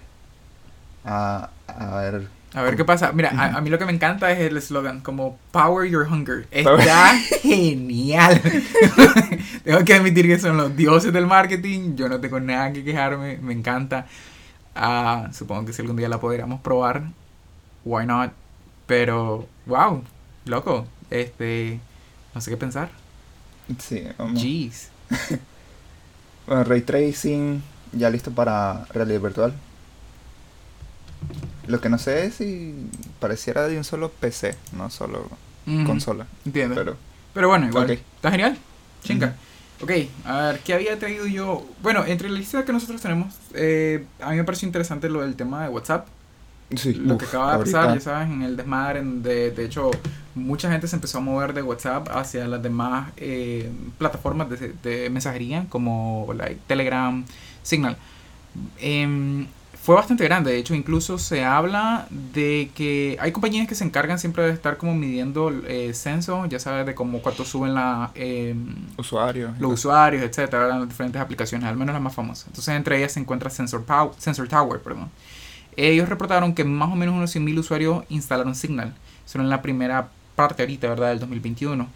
a, 1.05 1.51
a 1.69 1.97
ver. 1.97 2.29
A 2.55 2.63
ver 2.63 2.77
qué 2.77 2.85
pasa. 2.85 3.13
Mira, 3.13 3.31
a, 3.31 3.57
a 3.57 3.61
mí 3.61 3.71
lo 3.71 3.79
que 3.79 3.87
me 3.87 3.93
encanta 3.93 4.31
es 4.31 4.41
el 4.41 4.57
eslogan, 4.57 5.01
como 5.01 5.39
Power 5.53 5.89
Your 5.89 6.07
Hunger. 6.07 6.47
Está 6.51 7.17
genial. 7.43 8.41
tengo 9.65 9.85
que 9.85 9.95
admitir 9.95 10.27
que 10.27 10.39
son 10.39 10.59
los 10.59 10.77
dioses 10.77 11.13
del 11.13 11.27
marketing. 11.27 11.97
Yo 11.97 12.09
no 12.09 12.21
tengo 12.21 12.41
nada 12.41 12.73
que 12.73 12.85
quejarme. 12.85 13.39
Me 13.39 13.55
encanta. 13.55 14.07
Ah, 14.75 15.31
supongo 15.33 15.65
que 15.67 15.73
si 15.73 15.83
algún 15.83 15.97
día 15.97 16.09
la 16.09 16.21
pudiéramos 16.21 16.61
probar, 16.61 17.05
why 17.85 18.07
not? 18.07 18.33
Pero, 18.87 19.47
wow, 19.67 20.03
loco. 20.45 20.87
Este, 21.11 21.81
no 22.35 22.41
sé 22.41 22.51
qué 22.51 22.57
pensar. 22.57 22.91
Sí, 23.79 24.05
vamos. 24.19 24.41
Jeez. 24.41 24.91
Bueno, 26.45 26.65
Ray 26.65 26.81
Tracing 26.81 27.63
ya 27.93 28.11
listo 28.11 28.33
para 28.33 28.85
realidad 28.87 29.21
virtual. 29.21 29.55
Lo 31.67 31.81
que 31.81 31.89
no 31.89 31.99
sé 31.99 32.27
es 32.27 32.35
si 32.37 32.75
pareciera 33.21 33.69
de 33.69 33.79
un 33.79 33.85
solo 33.85 34.11
PC, 34.11 34.57
no 34.73 34.91
solo 34.91 35.29
Ujú, 35.67 35.83
consola. 35.83 36.27
Entiendo. 36.45 36.75
Pero, 36.75 36.97
Pero, 37.33 37.49
bueno, 37.49 37.67
igual. 37.69 37.85
Ok. 37.85 37.91
Está 38.17 38.31
genial. 38.31 38.59
Chinga. 39.03 39.37
Ok, 39.81 39.91
a 40.25 40.43
ver, 40.43 40.61
¿qué 40.63 40.75
había 40.75 40.99
traído 40.99 41.27
yo? 41.27 41.67
Bueno, 41.83 42.05
entre 42.07 42.29
la 42.31 42.39
lista 42.39 42.65
que 42.65 42.73
nosotros 42.73 43.01
tenemos, 43.01 43.35
eh, 43.55 44.07
a 44.21 44.31
mí 44.31 44.37
me 44.37 44.45
pareció 44.45 44.67
interesante 44.67 45.09
lo 45.09 45.23
del 45.23 45.35
tema 45.35 45.65
de 45.65 45.71
WhatsApp. 45.71 46.07
sí, 46.77 46.95
lo 46.95 47.17
uf, 47.17 47.19
que 47.19 47.27
acaba 47.27 47.53
de 47.53 47.59
pasar, 47.59 47.91
ya 47.93 48.01
sabes, 48.01 48.31
en 48.31 48.43
el 48.43 48.57
desmadre, 48.57 49.01
en 49.01 49.23
de, 49.23 49.51
de 49.51 49.65
hecho, 49.65 50.03
mucha 50.35 50.71
gente 50.71 50.87
se 50.89 50.97
empezó 50.97 51.19
a 51.19 51.21
mover 51.21 51.53
de 51.53 51.63
WhatsApp 51.63 52.09
hacia 52.13 52.47
las 52.49 52.63
demás 52.63 53.13
eh, 53.17 53.71
plataformas 53.99 54.49
de, 54.51 54.75
de 54.83 55.11
mensajería, 55.11 55.67
como 55.69 56.33
like, 56.37 56.61
Telegram, 56.67 57.25
Signal. 57.63 57.97
Em, 58.79 59.47
fue 59.83 59.97
bastante 59.97 60.23
grande, 60.23 60.53
de 60.53 60.59
hecho, 60.59 60.75
incluso 60.77 61.19
se 61.19 61.45
habla 61.45 62.07
de 62.11 62.71
que 62.75 63.17
hay 63.21 63.33
compañías 63.33 63.67
que 63.67 63.75
se 63.75 63.83
encargan 63.83 64.19
siempre 64.21 64.45
de 64.45 64.51
estar 64.53 64.77
como 64.77 64.95
midiendo 64.95 65.51
eh, 65.67 65.93
censo, 65.93 66.47
ya 66.47 66.61
sabes, 66.61 66.87
de 66.87 66.95
cómo 66.95 67.21
cuánto 67.21 67.45
suben 67.45 67.75
la... 67.75 68.13
em, 68.15 68.75
Usuarios. 68.97 69.59
los 69.59 69.73
usuarios, 69.73 70.23
etcétera, 70.23 70.69
las 70.69 70.89
diferentes 70.89 71.21
aplicaciones, 71.21 71.69
al 71.69 71.77
menos 71.77 71.93
las 71.95 72.03
más 72.03 72.15
famosas. 72.15 72.47
Entonces, 72.47 72.75
entre 72.77 72.99
ellas 72.99 73.11
se 73.13 73.19
encuentra 73.21 73.51
Sensor, 73.51 73.85
Pow- 73.85 74.13
Sensor 74.19 74.47
Tower. 74.47 74.81
Perdón. 74.81 75.11
Ellos 75.77 76.09
reportaron 76.09 76.55
que 76.55 76.65
más 76.65 76.91
o 76.93 76.95
menos 76.95 77.15
unos 77.17 77.35
100.000 77.35 77.59
usuarios 77.59 78.05
instalaron 78.09 78.55
Signal. 78.55 78.95
Solo 79.27 79.43
en 79.45 79.51
la 79.51 79.63
primera 79.63 80.11
parte 80.37 80.63
ahorita, 80.63 80.89
¿verdad? 80.91 81.09
Del 81.11 81.19
2021. 81.21 81.89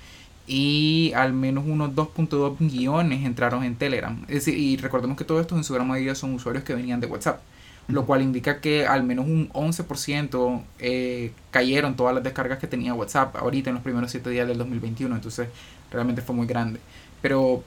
Y 0.48 1.12
al 1.14 1.32
menos 1.32 1.64
unos 1.66 1.90
2.2 1.94 2.58
millones 2.60 3.24
entraron 3.24 3.64
en 3.64 3.76
Telegram. 3.76 4.20
Es 4.28 4.44
decir, 4.44 4.56
y 4.58 4.76
recordemos 4.76 5.16
que 5.16 5.24
todo 5.24 5.40
esto 5.40 5.56
en 5.56 5.62
su 5.64 5.74
gran 5.74 5.86
mayoría 5.86 6.14
son 6.14 6.34
usuarios 6.34 6.64
que 6.64 6.74
venían 6.74 7.00
de 7.00 7.06
WhatsApp. 7.06 7.40
Lo 7.88 8.04
cual 8.04 8.22
indica 8.22 8.60
que 8.60 8.86
al 8.86 9.04
menos 9.04 9.26
un 9.26 9.48
11% 9.50 10.62
eh, 10.78 11.32
cayeron 11.50 11.94
todas 11.96 12.14
las 12.14 12.24
descargas 12.24 12.58
que 12.58 12.66
tenía 12.66 12.94
WhatsApp 12.94 13.36
ahorita 13.36 13.70
en 13.70 13.74
los 13.74 13.82
primeros 13.82 14.10
7 14.10 14.28
días 14.30 14.48
del 14.48 14.58
2021, 14.58 15.14
entonces 15.14 15.48
realmente 15.90 16.22
fue 16.22 16.34
muy 16.34 16.46
grande. 16.46 16.80
Pero, 17.22 17.62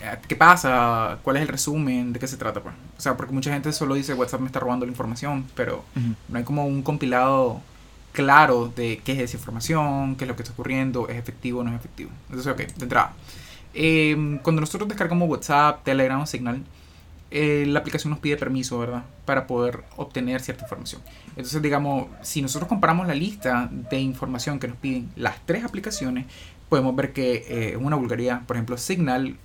eh, 0.00 0.18
¿qué 0.26 0.36
pasa? 0.36 1.18
¿Cuál 1.22 1.36
es 1.36 1.42
el 1.42 1.48
resumen? 1.48 2.12
¿De 2.12 2.18
qué 2.18 2.26
se 2.26 2.36
trata? 2.36 2.60
Pues? 2.60 2.74
O 2.98 3.00
sea, 3.00 3.16
porque 3.16 3.32
mucha 3.32 3.52
gente 3.52 3.72
solo 3.72 3.94
dice 3.94 4.12
WhatsApp 4.14 4.40
me 4.40 4.46
está 4.46 4.60
robando 4.60 4.84
la 4.84 4.92
información, 4.92 5.46
pero 5.54 5.84
no 6.28 6.38
hay 6.38 6.44
como 6.44 6.66
un 6.66 6.82
compilado 6.82 7.62
claro 8.12 8.72
de 8.74 9.00
qué 9.04 9.12
es 9.12 9.18
esa 9.20 9.36
información, 9.36 10.16
qué 10.16 10.24
es 10.24 10.28
lo 10.28 10.36
que 10.36 10.42
está 10.42 10.52
ocurriendo, 10.52 11.08
es 11.08 11.16
efectivo 11.16 11.60
o 11.60 11.64
no 11.64 11.70
es 11.70 11.76
efectivo. 11.76 12.10
Entonces, 12.28 12.52
ok, 12.52 12.58
de 12.58 12.82
entrada. 12.82 13.14
Em, 13.74 14.38
cuando 14.38 14.60
nosotros 14.60 14.88
descargamos 14.88 15.28
WhatsApp, 15.28 15.84
Telegram 15.84 16.20
o 16.20 16.26
Signal, 16.26 16.62
eh, 17.30 17.64
la 17.66 17.80
aplicación 17.80 18.10
nos 18.10 18.20
pide 18.20 18.36
permiso, 18.36 18.78
¿verdad? 18.78 19.04
Para 19.24 19.46
poder 19.46 19.84
obtener 19.96 20.40
cierta 20.40 20.64
información. 20.64 21.02
Entonces, 21.30 21.60
digamos, 21.60 22.06
si 22.22 22.40
nosotros 22.40 22.68
comparamos 22.68 23.06
la 23.06 23.14
lista 23.14 23.68
de 23.70 24.00
información 24.00 24.58
que 24.58 24.68
nos 24.68 24.78
piden 24.78 25.10
las 25.14 25.44
tres 25.44 25.64
aplicaciones, 25.64 26.26
podemos 26.68 26.96
ver 26.96 27.12
que 27.12 27.44
eh, 27.48 27.70
es 27.70 27.76
una 27.76 27.96
vulgaridad. 27.96 28.46
Por 28.46 28.56
ejemplo, 28.56 28.78
Signal, 28.78 29.36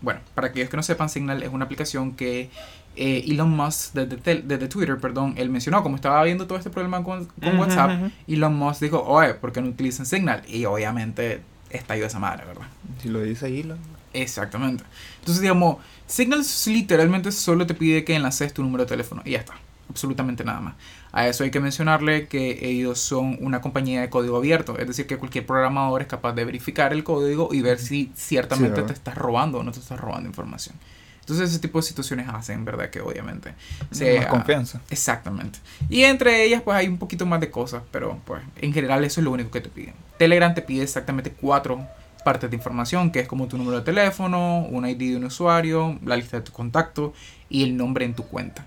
bueno, 0.00 0.20
para 0.34 0.48
aquellos 0.48 0.70
que 0.70 0.76
no 0.76 0.82
sepan, 0.82 1.10
Signal 1.10 1.42
es 1.42 1.50
una 1.50 1.66
aplicación 1.66 2.12
que 2.12 2.50
eh, 2.96 3.24
Elon 3.28 3.50
Musk 3.50 3.92
desde, 3.94 4.42
desde, 4.42 4.68
Twitter, 4.68 4.98
perdón, 4.98 5.34
él 5.36 5.50
mencionó, 5.50 5.82
como 5.82 5.96
estaba 5.96 6.22
viendo 6.24 6.46
todo 6.46 6.56
este 6.56 6.70
problema 6.70 7.04
con, 7.04 7.26
con 7.26 7.58
WhatsApp, 7.58 8.10
Elon 8.26 8.56
Musk 8.56 8.80
dijo, 8.80 9.02
oye, 9.02 9.34
¿por 9.34 9.52
qué 9.52 9.60
no 9.60 9.68
utilizan 9.68 10.06
Signal? 10.06 10.42
Y 10.48 10.64
obviamente 10.64 11.42
estalló 11.68 12.06
esa 12.06 12.18
madre, 12.18 12.46
¿verdad? 12.46 12.66
Si 13.02 13.08
lo 13.10 13.20
dice 13.20 13.46
Elon. 13.60 13.97
Exactamente. 14.12 14.84
Entonces, 15.20 15.42
digamos, 15.42 15.78
Signal 16.06 16.42
literalmente 16.66 17.32
solo 17.32 17.66
te 17.66 17.74
pide 17.74 18.04
que 18.04 18.14
enlaces 18.14 18.54
tu 18.54 18.62
número 18.62 18.84
de 18.84 18.88
teléfono 18.88 19.22
y 19.24 19.32
ya 19.32 19.38
está. 19.38 19.54
Absolutamente 19.90 20.44
nada 20.44 20.60
más. 20.60 20.74
A 21.12 21.28
eso 21.28 21.44
hay 21.44 21.50
que 21.50 21.60
mencionarle 21.60 22.28
que 22.28 22.58
ellos 22.68 23.00
son 23.00 23.38
una 23.40 23.60
compañía 23.60 24.02
de 24.02 24.10
código 24.10 24.36
abierto, 24.36 24.78
es 24.78 24.86
decir, 24.86 25.06
que 25.06 25.16
cualquier 25.16 25.46
programador 25.46 26.02
es 26.02 26.08
capaz 26.08 26.34
de 26.34 26.44
verificar 26.44 26.92
el 26.92 27.04
código 27.04 27.48
y 27.52 27.62
ver 27.62 27.78
si 27.78 28.12
ciertamente 28.14 28.82
te 28.82 28.92
estás 28.92 29.14
robando 29.14 29.58
o 29.58 29.62
no 29.62 29.72
te 29.72 29.80
estás 29.80 29.98
robando 29.98 30.28
información. 30.28 30.76
Entonces 31.20 31.50
ese 31.50 31.58
tipo 31.58 31.78
de 31.78 31.82
situaciones 31.82 32.26
hacen, 32.28 32.64
¿verdad? 32.64 32.88
Que 32.88 33.02
obviamente... 33.02 33.54
Se, 33.90 34.26
confianza. 34.28 34.80
exactamente. 34.88 35.58
Y 35.90 36.04
entre 36.04 36.44
ellas 36.44 36.62
pues 36.62 36.76
hay 36.76 36.88
un 36.88 36.96
poquito 36.96 37.26
más 37.26 37.40
de 37.40 37.50
cosas, 37.50 37.82
pero 37.90 38.18
pues 38.24 38.42
en 38.56 38.72
general 38.72 39.04
eso 39.04 39.20
es 39.20 39.24
lo 39.24 39.30
único 39.30 39.50
que 39.50 39.60
te 39.60 39.68
piden. 39.68 39.94
Telegram 40.18 40.54
te 40.54 40.62
pide 40.62 40.84
exactamente 40.84 41.30
cuatro 41.30 41.86
partes 42.28 42.50
de 42.50 42.56
información, 42.56 43.10
que 43.10 43.20
es 43.20 43.26
como 43.26 43.48
tu 43.48 43.56
número 43.56 43.78
de 43.78 43.84
teléfono, 43.86 44.66
un 44.68 44.86
ID 44.86 44.98
de 44.98 45.16
un 45.16 45.24
usuario, 45.24 45.98
la 46.04 46.14
lista 46.14 46.36
de 46.36 46.42
tu 46.42 46.52
contacto 46.52 47.14
y 47.48 47.62
el 47.62 47.74
nombre 47.74 48.04
en 48.04 48.12
tu 48.12 48.24
cuenta. 48.24 48.66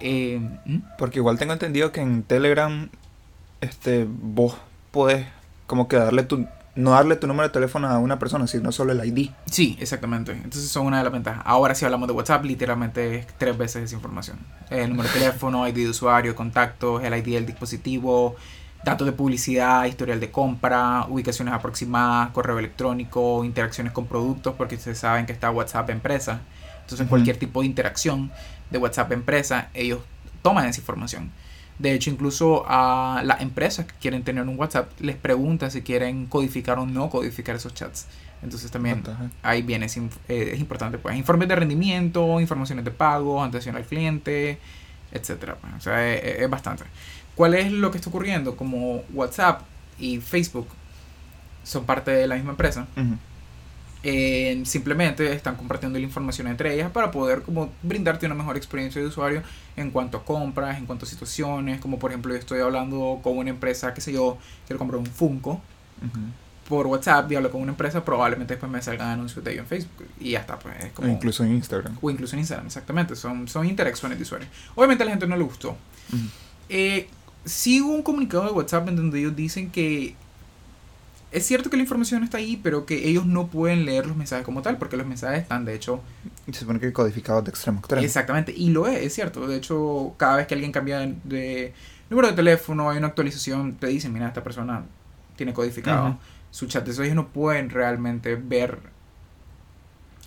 Eh, 0.00 0.40
Porque 0.98 1.20
igual 1.20 1.38
tengo 1.38 1.52
entendido 1.52 1.92
que 1.92 2.00
en 2.00 2.24
Telegram 2.24 2.88
este, 3.60 4.08
vos 4.08 4.56
podés 4.90 5.24
como 5.68 5.86
que 5.86 5.94
darle 5.96 6.24
tu 6.24 6.48
no 6.74 6.90
darle 6.90 7.14
tu 7.14 7.28
número 7.28 7.48
de 7.48 7.52
teléfono 7.52 7.86
a 7.88 7.98
una 8.00 8.18
persona, 8.18 8.48
sino 8.48 8.72
solo 8.72 8.90
el 8.90 9.06
ID. 9.06 9.30
Sí, 9.46 9.78
exactamente. 9.80 10.32
Entonces 10.32 10.68
son 10.68 10.84
una 10.86 10.98
de 10.98 11.04
las 11.04 11.12
ventajas. 11.12 11.44
Ahora 11.46 11.76
si 11.76 11.84
hablamos 11.84 12.08
de 12.08 12.14
WhatsApp, 12.14 12.44
literalmente 12.44 13.20
es 13.20 13.26
tres 13.38 13.56
veces 13.56 13.84
esa 13.84 13.94
información. 13.94 14.36
El 14.68 14.90
número 14.90 15.08
de 15.08 15.14
teléfono, 15.14 15.66
ID 15.68 15.74
de 15.74 15.88
usuario, 15.90 16.34
contactos, 16.34 17.04
el 17.04 17.14
ID 17.14 17.34
del 17.34 17.46
dispositivo, 17.46 18.34
datos 18.90 19.06
de 19.06 19.12
publicidad, 19.12 19.84
historial 19.86 20.20
de 20.20 20.30
compra, 20.30 21.06
ubicaciones 21.08 21.52
aproximadas, 21.52 22.30
correo 22.30 22.58
electrónico, 22.58 23.44
interacciones 23.44 23.92
con 23.92 24.06
productos, 24.06 24.54
porque 24.54 24.76
ustedes 24.76 24.98
saben 24.98 25.26
que 25.26 25.32
está 25.32 25.50
WhatsApp 25.50 25.90
empresa. 25.90 26.40
Entonces 26.82 27.08
cualquier 27.08 27.36
tipo 27.36 27.60
de 27.60 27.66
interacción 27.66 28.30
de 28.70 28.78
WhatsApp 28.78 29.10
empresa, 29.10 29.70
ellos 29.74 30.00
toman 30.40 30.66
esa 30.66 30.80
información. 30.80 31.32
De 31.80 31.92
hecho, 31.92 32.10
incluso 32.10 32.64
a 32.66 33.22
las 33.24 33.40
empresas 33.42 33.86
que 33.86 33.94
quieren 34.00 34.22
tener 34.22 34.44
un 34.44 34.58
WhatsApp 34.58 34.88
les 35.00 35.16
pregunta 35.16 35.68
si 35.68 35.82
quieren 35.82 36.26
codificar 36.26 36.78
o 36.78 36.86
no 36.86 37.10
codificar 37.10 37.56
esos 37.56 37.74
chats. 37.74 38.06
Entonces 38.40 38.70
también 38.70 39.02
ahí 39.42 39.62
viene, 39.62 39.86
es, 39.86 39.96
eh, 39.96 40.50
es, 40.52 40.60
importante, 40.60 40.98
pues, 40.98 41.16
informes 41.16 41.48
de 41.48 41.56
rendimiento, 41.56 42.40
informaciones 42.40 42.84
de 42.84 42.92
pago, 42.92 43.42
atención 43.42 43.74
al 43.74 43.84
cliente, 43.84 44.58
etcétera. 45.10 45.56
Pues. 45.60 45.74
O 45.74 45.80
sea, 45.80 46.14
es, 46.14 46.48
bastante. 46.48 46.84
¿Cuál 47.36 47.54
es 47.54 47.70
lo 47.70 47.90
que 47.90 47.98
está 47.98 48.10
ocurriendo? 48.10 48.56
Como 48.56 49.02
WhatsApp 49.12 49.62
y 49.98 50.20
Facebook 50.20 50.66
son 51.62 51.84
parte 51.84 52.10
de 52.10 52.26
la 52.26 52.34
misma 52.34 52.52
empresa, 52.52 52.86
simplemente 54.64 55.32
están 55.32 55.56
compartiendo 55.56 55.98
la 55.98 56.04
información 56.04 56.46
entre 56.46 56.72
ellas 56.74 56.90
para 56.90 57.10
poder 57.10 57.42
como 57.42 57.70
brindarte 57.82 58.24
una 58.26 58.34
mejor 58.34 58.56
experiencia 58.56 59.00
de 59.00 59.08
usuario 59.08 59.42
en 59.76 59.90
cuanto 59.90 60.18
a 60.18 60.24
compras, 60.24 60.78
en 60.78 60.86
cuanto 60.86 61.04
a 61.04 61.08
situaciones, 61.08 61.80
como 61.80 61.98
por 61.98 62.10
ejemplo 62.10 62.32
yo 62.32 62.38
estoy 62.38 62.60
hablando 62.60 63.20
con 63.22 63.36
una 63.36 63.50
empresa, 63.50 63.92
qué 63.92 64.00
sé 64.00 64.12
yo, 64.12 64.38
quiero 64.66 64.78
comprar 64.78 64.98
un 64.98 65.06
Funko 65.06 65.60
por 66.68 66.86
WhatsApp 66.86 67.30
y 67.30 67.36
hablo 67.36 67.50
con 67.50 67.62
una 67.62 67.72
empresa, 67.72 68.04
probablemente 68.04 68.54
después 68.54 68.70
me 68.70 68.80
salgan 68.82 69.08
anuncios 69.08 69.44
de 69.44 69.52
ellos 69.52 69.62
en 69.62 69.68
Facebook 69.68 70.08
y 70.20 70.30
ya 70.30 70.40
está. 70.40 70.58
Pues, 70.58 70.74
o 70.96 71.06
incluso 71.06 71.44
en 71.44 71.52
Instagram. 71.54 71.98
O 72.00 72.10
incluso 72.10 72.34
en 72.34 72.40
Instagram, 72.40 72.66
exactamente, 72.66 73.14
son, 73.14 73.46
son 73.46 73.66
interacciones 73.66 74.18
de 74.18 74.22
usuarios. 74.22 74.50
Obviamente 74.74 75.02
a 75.02 75.06
la 75.06 75.12
gente 75.12 75.26
no 75.26 75.36
le 75.36 75.44
gustó. 75.44 75.76
Eh, 76.68 77.08
sigo 77.46 77.88
un 77.88 78.02
comunicado 78.02 78.44
de 78.44 78.50
WhatsApp 78.50 78.88
en 78.88 78.96
donde 78.96 79.20
ellos 79.20 79.34
dicen 79.34 79.70
que 79.70 80.14
es 81.32 81.44
cierto 81.44 81.70
que 81.70 81.76
la 81.76 81.82
información 81.82 82.22
está 82.22 82.38
ahí, 82.38 82.58
pero 82.62 82.86
que 82.86 83.08
ellos 83.08 83.26
no 83.26 83.48
pueden 83.48 83.84
leer 83.84 84.06
los 84.06 84.16
mensajes 84.16 84.44
como 84.44 84.62
tal, 84.62 84.78
porque 84.78 84.96
los 84.96 85.06
mensajes 85.06 85.42
están, 85.42 85.64
de 85.64 85.74
hecho... 85.74 86.00
Se 86.46 86.60
supone 86.60 86.78
que 86.78 86.92
codificados 86.92 87.44
de 87.44 87.50
extremo 87.50 87.78
a 87.78 87.80
extremo. 87.80 88.04
Exactamente, 88.04 88.54
y 88.56 88.70
lo 88.70 88.86
es, 88.86 89.04
es 89.04 89.14
cierto. 89.14 89.46
De 89.46 89.56
hecho, 89.56 90.14
cada 90.16 90.36
vez 90.36 90.46
que 90.46 90.54
alguien 90.54 90.72
cambia 90.72 91.00
de, 91.24 91.74
número 92.08 92.28
de 92.28 92.34
teléfono, 92.34 92.88
hay 92.90 92.98
una 92.98 93.08
actualización, 93.08 93.74
te 93.74 93.88
dicen, 93.88 94.12
mira, 94.12 94.28
esta 94.28 94.42
persona 94.42 94.84
tiene 95.36 95.52
codificado 95.52 96.16
su 96.50 96.66
chat. 96.66 96.86
Eso 96.88 97.02
ellos 97.02 97.16
no 97.16 97.28
pueden 97.28 97.70
realmente 97.70 98.36
ver 98.36 98.78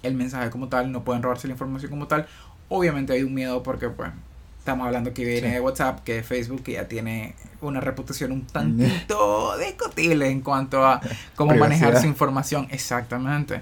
el 0.03 0.15
mensaje 0.15 0.49
como 0.49 0.67
tal, 0.67 0.91
no 0.91 1.03
pueden 1.03 1.23
robarse 1.23 1.47
la 1.47 1.53
información 1.53 1.89
como 1.89 2.07
tal. 2.07 2.27
Obviamente 2.67 3.13
hay 3.13 3.23
un 3.23 3.33
miedo 3.33 3.63
porque, 3.63 3.89
pues, 3.89 4.11
Estamos 4.59 4.85
hablando 4.85 5.13
que 5.13 5.25
viene 5.25 5.53
de 5.53 5.59
WhatsApp, 5.59 6.03
que 6.03 6.15
de 6.15 6.23
Facebook, 6.23 6.63
que 6.63 6.73
ya 6.73 6.87
tiene 6.87 7.33
una 7.61 7.79
reputación 7.79 8.31
un 8.31 8.45
tantito 8.45 9.57
discutible 9.57 10.29
en 10.29 10.41
cuanto 10.41 10.85
a 10.85 11.01
cómo 11.35 11.55
manejar 11.55 11.99
su 11.99 12.07
información. 12.07 12.67
Exactamente. 12.69 13.61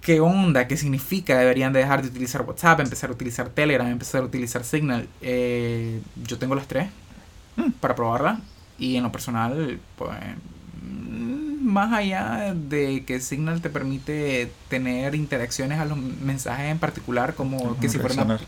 ¿Qué 0.00 0.20
onda? 0.20 0.68
¿Qué 0.68 0.76
significa? 0.76 1.38
Deberían 1.38 1.72
de 1.72 1.78
dejar 1.78 2.02
de 2.02 2.08
utilizar 2.08 2.42
WhatsApp, 2.42 2.80
empezar 2.80 3.08
a 3.08 3.14
utilizar 3.14 3.48
Telegram, 3.48 3.86
empezar 3.86 4.20
a 4.20 4.24
utilizar 4.26 4.62
Signal. 4.62 5.08
Eh, 5.22 6.00
yo 6.26 6.36
tengo 6.36 6.54
las 6.54 6.68
tres 6.68 6.88
mm. 7.56 7.70
para 7.80 7.94
probarla. 7.94 8.40
Y 8.78 8.96
en 8.96 9.04
lo 9.04 9.12
personal, 9.12 9.80
pues 9.96 10.18
mm, 10.82 11.64
más 11.64 11.94
allá 11.94 12.52
de 12.54 13.04
que 13.06 13.18
Signal 13.20 13.62
te 13.62 13.70
permite 13.70 14.52
tener 14.68 15.14
interacciones 15.14 15.78
a 15.78 15.86
los 15.86 15.96
mensajes 15.96 16.70
en 16.70 16.78
particular, 16.78 17.34
como 17.34 17.78
que 17.78 17.88
si 17.88 17.98
fuera 17.98 18.22
una, 18.22 18.40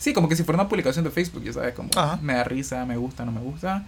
Sí, 0.00 0.14
como 0.14 0.30
que 0.30 0.34
si 0.34 0.44
fuera 0.44 0.58
una 0.58 0.68
publicación 0.68 1.04
de 1.04 1.10
Facebook, 1.10 1.44
ya 1.44 1.52
sabes, 1.52 1.74
como 1.74 1.90
me 2.22 2.32
da 2.32 2.42
risa, 2.42 2.86
me 2.86 2.96
gusta, 2.96 3.26
no 3.26 3.32
me 3.32 3.40
gusta. 3.40 3.84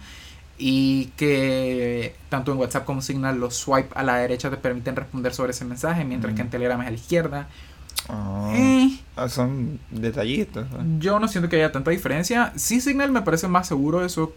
Y 0.59 1.07
que 1.17 2.15
tanto 2.29 2.51
en 2.51 2.59
WhatsApp 2.59 2.85
como 2.85 3.01
Signal 3.01 3.39
los 3.39 3.55
swipe 3.55 3.89
a 3.95 4.03
la 4.03 4.17
derecha 4.17 4.51
te 4.51 4.57
permiten 4.57 4.95
responder 4.95 5.33
sobre 5.33 5.53
ese 5.53 5.65
mensaje, 5.65 6.05
mientras 6.05 6.35
que 6.35 6.41
en 6.41 6.51
Telegram 6.51 6.79
es 6.81 6.87
a 6.87 6.91
la 6.91 6.95
izquierda. 6.95 7.47
Ah, 8.09 8.51
eh. 8.53 8.99
ah 9.15 9.27
son 9.27 9.79
detallitos. 9.89 10.67
Yo 10.99 11.19
no 11.19 11.27
siento 11.27 11.49
que 11.49 11.55
haya 11.55 11.71
tanta 11.71 11.89
diferencia. 11.89 12.53
Sí, 12.57 12.79
Signal 12.79 13.11
me 13.11 13.23
parece 13.23 13.47
más 13.47 13.67
seguro, 13.67 14.05
eso 14.05 14.35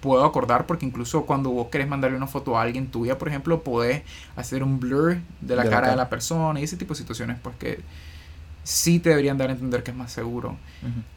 puedo 0.00 0.24
acordar, 0.24 0.64
porque 0.64 0.86
incluso 0.86 1.26
cuando 1.26 1.50
vos 1.50 1.68
querés 1.68 1.88
mandarle 1.88 2.16
una 2.16 2.26
foto 2.26 2.56
a 2.56 2.62
alguien 2.62 2.86
tuya, 2.86 3.18
por 3.18 3.28
ejemplo, 3.28 3.62
podés 3.62 4.02
hacer 4.34 4.62
un 4.62 4.80
blur 4.80 5.18
de 5.42 5.56
la, 5.56 5.68
cara, 5.68 5.90
de 5.90 5.96
la 5.96 6.08
persona 6.08 6.58
y 6.58 6.64
ese 6.64 6.78
tipo 6.78 6.94
de 6.94 7.00
situaciones, 7.00 7.36
pues 7.42 7.54
que 7.56 7.80
sí 8.68 8.98
te 8.98 9.08
deberían 9.08 9.38
dar 9.38 9.48
a 9.48 9.54
entender 9.54 9.82
que 9.82 9.92
es 9.92 9.96
más 9.96 10.12
seguro. 10.12 10.58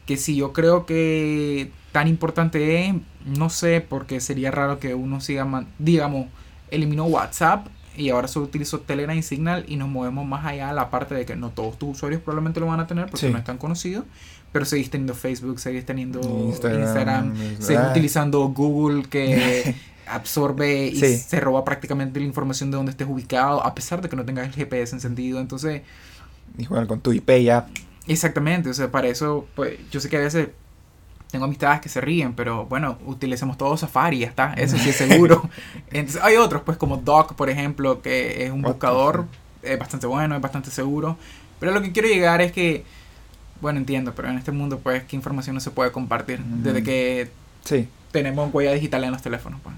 Que 0.06 0.16
si 0.16 0.34
yo 0.36 0.54
creo 0.54 0.86
que 0.86 1.70
tan 1.92 2.08
importante 2.08 2.86
es, 2.86 2.94
no 3.26 3.50
sé, 3.50 3.84
porque 3.86 4.20
sería 4.20 4.50
raro 4.50 4.78
que 4.78 4.94
uno 4.94 5.20
siga, 5.20 5.66
digamos, 5.78 6.28
eliminó 6.70 7.04
WhatsApp 7.04 7.66
y 7.94 8.08
ahora 8.08 8.26
solo 8.26 8.46
utilizo 8.46 8.80
Telegram 8.80 9.14
y 9.18 9.22
Signal 9.22 9.66
y 9.68 9.76
nos 9.76 9.90
movemos 9.90 10.26
más 10.26 10.46
allá 10.46 10.70
a 10.70 10.72
la 10.72 10.88
parte 10.88 11.14
de 11.14 11.26
que 11.26 11.36
no 11.36 11.50
todos 11.50 11.78
tus 11.78 11.90
usuarios 11.90 12.22
probablemente 12.22 12.58
lo 12.58 12.68
van 12.68 12.80
a 12.80 12.86
tener 12.86 13.10
porque 13.10 13.28
no 13.28 13.36
es 13.36 13.44
tan 13.44 13.58
conocido, 13.58 14.06
pero 14.50 14.64
seguís 14.64 14.88
teniendo 14.88 15.12
Facebook, 15.12 15.60
seguís 15.60 15.84
teniendo 15.84 16.20
Instagram, 16.48 17.34
seguís 17.58 17.82
utilizando 17.90 18.48
Google 18.48 19.02
que 19.02 19.74
absorbe 20.06 20.86
y 20.86 20.96
se 20.96 21.38
roba 21.38 21.66
prácticamente 21.66 22.18
la 22.18 22.24
información 22.24 22.70
de 22.70 22.78
dónde 22.78 22.92
estés 22.92 23.06
ubicado 23.06 23.62
a 23.62 23.74
pesar 23.74 24.00
de 24.00 24.08
que 24.08 24.16
no 24.16 24.24
tengas 24.24 24.46
el 24.46 24.54
GPS 24.54 24.96
encendido, 24.96 25.38
entonces 25.38 25.82
y 26.58 26.66
bueno, 26.66 26.86
con 26.86 27.00
tu 27.00 27.12
IP 27.12 27.30
ya. 27.42 27.66
Exactamente, 28.06 28.68
o 28.68 28.74
sea, 28.74 28.90
para 28.90 29.08
eso, 29.08 29.46
pues 29.54 29.78
yo 29.90 30.00
sé 30.00 30.08
que 30.08 30.16
a 30.16 30.20
veces 30.20 30.48
tengo 31.30 31.44
amistades 31.46 31.80
que 31.80 31.88
se 31.88 32.00
ríen, 32.00 32.34
pero 32.34 32.66
bueno, 32.66 32.98
utilicemos 33.06 33.56
todo 33.56 33.76
Safari, 33.76 34.18
ya 34.18 34.26
está, 34.26 34.52
eso 34.54 34.76
sí 34.76 34.90
es 34.90 34.96
seguro. 34.96 35.48
Entonces, 35.90 36.20
hay 36.22 36.36
otros, 36.36 36.62
pues 36.62 36.76
como 36.76 36.96
Doc, 36.98 37.34
por 37.34 37.48
ejemplo, 37.48 38.02
que 38.02 38.44
es 38.44 38.50
un 38.50 38.60
buscador, 38.62 39.26
es 39.62 39.78
bastante 39.78 40.06
bueno, 40.06 40.34
es 40.36 40.42
bastante 40.42 40.70
seguro. 40.70 41.16
Pero 41.60 41.72
lo 41.72 41.80
que 41.80 41.92
quiero 41.92 42.08
llegar 42.08 42.40
es 42.42 42.52
que 42.52 42.84
Bueno, 43.60 43.78
entiendo, 43.78 44.12
pero 44.16 44.28
en 44.28 44.36
este 44.38 44.50
mundo, 44.50 44.80
pues, 44.80 45.04
¿qué 45.04 45.14
información 45.14 45.54
no 45.54 45.60
se 45.60 45.70
puede 45.70 45.92
compartir? 45.92 46.40
Mm. 46.40 46.62
Desde 46.64 46.82
que 46.82 47.30
Sí. 47.64 47.88
tenemos 48.10 48.52
huella 48.52 48.72
digital 48.72 49.04
en 49.04 49.12
los 49.12 49.22
teléfonos, 49.22 49.60
pues. 49.62 49.76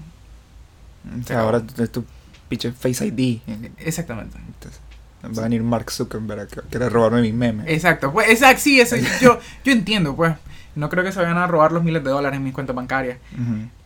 O 1.21 1.23
sea, 1.23 1.41
ahora 1.41 1.61
es 1.77 1.91
tu 1.91 2.03
pinche 2.49 2.71
Face 2.71 3.05
ID. 3.05 3.41
Exactamente. 3.77 4.39
Entonces, 4.39 4.81
va 5.23 5.39
a 5.39 5.43
venir 5.43 5.63
Mark 5.63 5.91
Zuckerberg 5.91 6.41
a 6.41 6.47
que- 6.47 6.61
quiere 6.69 6.89
robarme 6.89 7.21
mis 7.21 7.33
memes. 7.33 7.65
Exacto, 7.67 8.11
pues, 8.11 8.29
exacto, 8.29 8.61
sí, 8.61 8.79
eso, 8.79 8.95
yo, 9.21 9.39
yo 9.63 9.71
entiendo, 9.71 10.15
pues. 10.15 10.33
No 10.75 10.89
creo 10.89 11.03
que 11.05 11.11
se 11.13 11.19
vayan 11.21 11.37
a 11.37 11.47
robar 11.47 11.71
los 11.71 11.83
miles 11.83 12.03
de 12.03 12.09
dólares 12.09 12.35
en 12.37 12.43
mis 12.43 12.53
cuentas 12.53 12.75
bancarias, 12.75 13.17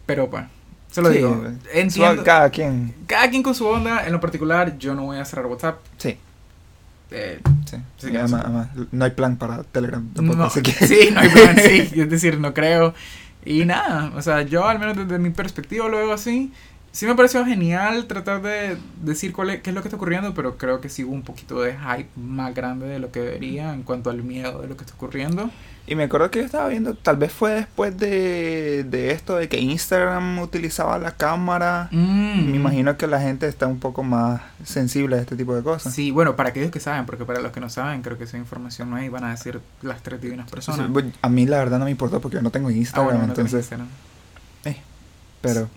pero, 0.08 0.30
pues, 0.30 0.44
se 0.90 1.02
lo 1.04 1.10
Sí, 1.12 1.18
digo. 1.18 1.46
eh, 1.72 1.82
Entiendo. 1.82 2.24
Cada 2.24 2.50
quien. 2.50 2.96
Cada 3.06 3.30
quien 3.30 3.44
con 3.44 3.54
su 3.54 3.68
onda, 3.68 4.06
en 4.08 4.12
lo 4.12 4.20
particular, 4.20 4.76
yo 4.80 4.96
no 4.96 5.04
voy 5.04 5.18
a 5.20 5.26
cerrar 5.26 5.46
WhatsApp. 5.46 5.78
Sí, 5.98 6.18
Eh, 7.12 7.40
sí. 7.70 7.78
Además, 8.08 8.42
además, 8.46 8.68
no 8.92 9.06
hay 9.06 9.12
plan 9.12 9.38
para 9.38 9.64
Telegram 9.64 10.08
tampoco. 10.14 10.38
no, 10.38 10.44
así 10.46 10.62
que... 10.62 10.72
sí, 10.72 11.10
no 11.14 11.20
hay 11.22 11.30
plan, 11.30 11.56
sí, 11.58 11.90
es 12.02 12.10
decir, 12.10 12.40
no 12.40 12.54
creo. 12.56 12.94
Y 13.46 13.66
nada, 13.66 14.12
o 14.16 14.22
sea, 14.22 14.42
yo 14.42 14.68
al 14.68 14.80
menos 14.80 14.98
desde 14.98 15.18
mi 15.20 15.30
perspectiva 15.30 15.88
lo 15.90 15.98
veo 15.98 16.12
así. 16.14 16.52
Sí 16.92 17.06
me 17.06 17.16
pareció 17.16 17.46
genial 17.46 18.06
tratar 18.08 18.42
de 18.42 18.78
decir 19.02 19.32
cuál 19.32 19.52
es, 19.52 19.62
qué 19.62 19.70
es 19.70 19.76
lo 19.76 19.82
que 19.82 19.88
está 19.88 19.96
ocurriendo, 19.96 20.34
pero 20.34 20.58
creo 20.58 20.82
que 20.82 20.90
sí 20.90 21.04
hubo 21.04 21.14
un 21.14 21.22
poquito 21.22 21.62
de 21.62 21.74
hype 21.74 22.10
más 22.16 22.54
grande 22.56 22.88
de 22.88 23.00
lo 23.00 23.12
que 23.12 23.20
debería 23.20 23.74
en 23.74 23.84
cuanto 23.84 24.10
al 24.10 24.24
miedo 24.24 24.62
de 24.62 24.68
lo 24.68 24.76
que 24.76 24.84
está 24.84 24.96
ocurriendo. 24.96 25.50
Y 25.86 25.96
me 25.96 26.04
acuerdo 26.04 26.30
que 26.30 26.40
yo 26.40 26.46
estaba 26.46 26.68
viendo, 26.68 26.94
tal 26.94 27.18
vez 27.18 27.32
fue 27.32 27.52
después 27.52 27.98
de, 27.98 28.84
de 28.84 29.12
esto, 29.12 29.38
de 29.38 29.50
que 29.50 29.60
Instagram 29.60 30.38
utilizaba 30.40 31.00
la 31.00 31.12
cámara. 31.12 31.88
Mm. 31.92 32.52
Me 32.52 32.58
imagino 32.58 32.96
que 32.96 33.08
la 33.08 33.20
gente 33.20 33.48
está 33.48 33.66
un 33.66 33.80
poco 33.80 34.04
más 34.04 34.42
sensible 34.64 35.16
a 35.16 35.20
este 35.20 35.36
tipo 35.36 35.56
de 35.56 35.64
cosas. 35.64 35.94
Sí, 35.94 36.12
bueno, 36.12 36.36
para 36.36 36.50
aquellos 36.50 36.70
que 36.70 36.80
saben, 36.80 37.08
porque 37.08 37.26
para 37.26 37.40
los 37.40 37.52
que 37.52 37.60
no 37.60 37.70
saben, 37.70 38.04
creo 38.04 38.20
que 38.20 38.26
esa 38.26 38.38
información 38.38 38.92
no 38.92 38.98
hay, 38.98 39.10
van 39.10 39.24
a 39.24 39.32
decir 39.32 39.62
las 39.82 40.04
tres 40.04 40.22
divinas 40.22 40.50
personas. 40.50 40.88
A 41.22 41.30
mí 41.30 41.46
la 41.48 41.58
verdad 41.58 41.80
no 41.80 41.86
me 41.86 41.92
importó 41.92 42.22
porque 42.22 42.36
yo 42.36 42.44
no 42.44 42.52
tengo 42.52 42.70
Ah, 42.70 42.74
Instagram, 42.74 43.06
bueno, 43.06 43.26
no 43.26 43.32
entonces... 43.34 43.60
Instagram. 43.62 43.88
Pero... 45.42 45.70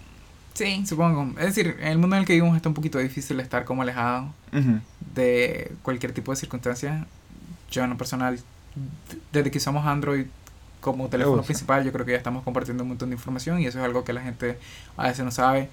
Sí, 0.55 0.85
supongo. 0.87 1.39
Es 1.39 1.55
decir, 1.55 1.77
en 1.81 1.89
el 1.89 1.99
mundo 1.99 2.17
en 2.17 2.21
el 2.21 2.27
que 2.27 2.35
vivimos 2.35 2.57
está 2.57 2.69
un 2.69 2.75
poquito 2.75 2.99
difícil 2.99 3.41
estar 3.41 3.65
como 3.65 3.83
alejado 3.83 4.33
ujú. 4.53 4.81
de 5.15 5.73
cualquier 5.83 6.13
tipo 6.13 6.33
de 6.33 6.37
circunstancia. 6.37 7.07
Yo 7.71 7.85
en 7.85 7.91
lo 7.91 7.97
personal, 7.97 8.39
desde 9.33 9.51
que 9.51 9.59
usamos 9.59 9.87
Android 9.87 10.27
como 10.81 11.09
teléfono 11.09 11.43
principal, 11.43 11.85
yo 11.85 11.93
creo 11.93 12.05
que 12.05 12.13
ya 12.13 12.19
estamos 12.19 12.43
compartiendo 12.43 12.83
un 12.83 12.91
montón 12.91 13.11
de 13.11 13.17
información 13.17 13.61
y 13.61 13.67
eso 13.67 13.79
es 13.79 13.85
algo 13.85 14.05
que 14.05 14.13
la 14.13 14.21
gente 14.21 14.59
a 14.97 15.05
veces 15.05 15.25
no 15.25 15.31
sabe. 15.31 15.71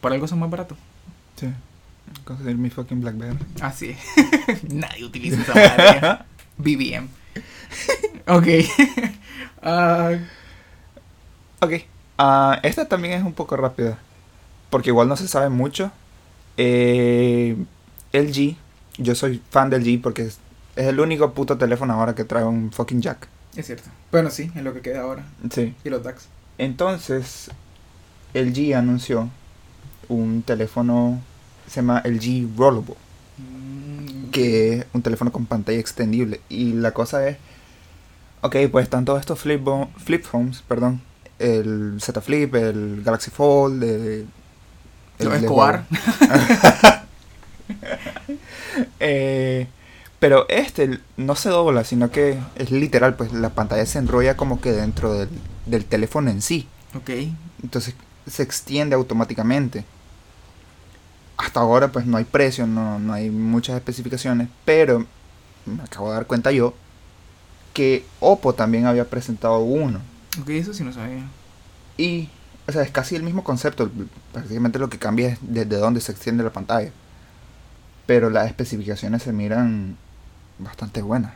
Por 0.00 0.12
algo 0.12 0.26
son 0.28 0.40
más 0.40 0.50
baratos. 0.50 0.76
Sí. 1.36 1.48
Conseguir 2.24 2.58
mi 2.58 2.68
fucking 2.68 3.00
Blackberry. 3.00 3.38
Así. 3.60 3.96
Nadie 4.68 5.04
utiliza 5.04 5.40
esa 5.40 5.54
madre. 5.54 6.18
BBM. 6.58 7.08
ok. 8.26 8.46
Ah, 9.62 10.12
Ok. 11.60 11.74
Ah, 12.24 12.60
esta 12.62 12.86
también 12.86 13.14
es 13.14 13.24
un 13.24 13.32
poco 13.32 13.56
rápida. 13.56 13.98
Porque 14.70 14.90
igual 14.90 15.08
no 15.08 15.16
se 15.16 15.26
sabe 15.26 15.48
mucho. 15.48 15.90
Eh, 16.56 17.56
LG. 18.12 18.54
Yo 18.98 19.16
soy 19.16 19.42
fan 19.50 19.70
del 19.70 19.82
G 19.82 20.00
porque 20.00 20.22
es, 20.22 20.38
es 20.76 20.86
el 20.86 21.00
único 21.00 21.32
puto 21.32 21.58
teléfono 21.58 21.94
ahora 21.94 22.14
que 22.14 22.22
trae 22.22 22.44
un 22.44 22.70
fucking 22.70 23.02
jack. 23.02 23.26
es 23.56 23.66
cierto. 23.66 23.90
Bueno, 24.12 24.30
sí, 24.30 24.52
es 24.54 24.62
lo 24.62 24.72
que 24.72 24.82
queda 24.82 25.00
ahora. 25.00 25.24
Sí. 25.50 25.74
Y 25.82 25.90
los 25.90 26.04
DAX. 26.04 26.28
Entonces, 26.58 27.50
LG 28.34 28.76
anunció 28.76 29.28
un 30.08 30.42
teléfono. 30.42 31.20
Se 31.66 31.80
llama 31.80 32.02
LG 32.04 32.56
Rollable. 32.56 32.94
Mm, 33.38 34.30
que 34.30 34.74
es 34.74 34.86
un 34.92 35.02
teléfono 35.02 35.32
con 35.32 35.46
pantalla 35.46 35.80
extendible. 35.80 36.40
Y 36.48 36.74
la 36.74 36.92
cosa 36.92 37.26
es, 37.26 37.36
ok, 38.42 38.56
pues 38.70 38.84
están 38.84 39.04
todos 39.04 39.18
estos 39.18 39.40
flip, 39.40 39.66
flip 40.04 40.22
phones, 40.22 40.62
perdón, 40.62 41.00
el 41.42 41.98
Z 42.00 42.20
Flip, 42.20 42.54
el 42.54 43.02
Galaxy 43.04 43.30
Fold, 43.30 43.82
el, 43.82 44.26
el 45.18 45.28
de 45.28 45.36
Escobar. 45.36 45.86
Huawei. 45.90 47.02
Eh, 49.00 49.66
pero 50.18 50.48
este 50.48 50.98
no 51.16 51.34
se 51.34 51.50
dobla, 51.50 51.84
sino 51.84 52.10
que 52.10 52.38
es 52.54 52.70
literal, 52.70 53.16
pues 53.16 53.32
la 53.32 53.50
pantalla 53.50 53.84
se 53.84 53.98
enrolla 53.98 54.36
como 54.36 54.60
que 54.60 54.72
dentro 54.72 55.12
del, 55.12 55.28
del 55.66 55.84
teléfono 55.84 56.30
en 56.30 56.40
sí. 56.40 56.68
Ok. 56.94 57.10
Entonces 57.62 57.94
se 58.26 58.42
extiende 58.42 58.94
automáticamente. 58.94 59.84
Hasta 61.36 61.60
ahora 61.60 61.88
pues 61.88 62.06
no 62.06 62.16
hay 62.16 62.24
precio, 62.24 62.66
no, 62.66 62.98
no 62.98 63.12
hay 63.12 63.30
muchas 63.30 63.76
especificaciones, 63.76 64.48
pero 64.64 65.04
me 65.66 65.82
acabo 65.82 66.08
de 66.08 66.14
dar 66.14 66.26
cuenta 66.26 66.52
yo 66.52 66.74
que 67.72 68.04
Oppo 68.20 68.54
también 68.54 68.86
había 68.86 69.08
presentado 69.08 69.58
uno. 69.58 70.00
Ok, 70.40 70.48
eso 70.50 70.72
sí 70.72 70.82
no 70.84 70.92
sabía. 70.92 71.24
Y, 71.96 72.28
o 72.66 72.72
sea, 72.72 72.82
es 72.82 72.90
casi 72.90 73.16
el 73.16 73.22
mismo 73.22 73.44
concepto, 73.44 73.90
prácticamente 74.32 74.78
lo 74.78 74.88
que 74.88 74.98
cambia 74.98 75.28
es 75.28 75.38
desde 75.42 75.76
dónde 75.76 76.00
se 76.00 76.12
extiende 76.12 76.42
la 76.44 76.50
pantalla. 76.50 76.90
Pero 78.06 78.30
las 78.30 78.46
especificaciones 78.46 79.22
se 79.22 79.32
miran 79.32 79.96
bastante 80.58 81.02
buenas. 81.02 81.32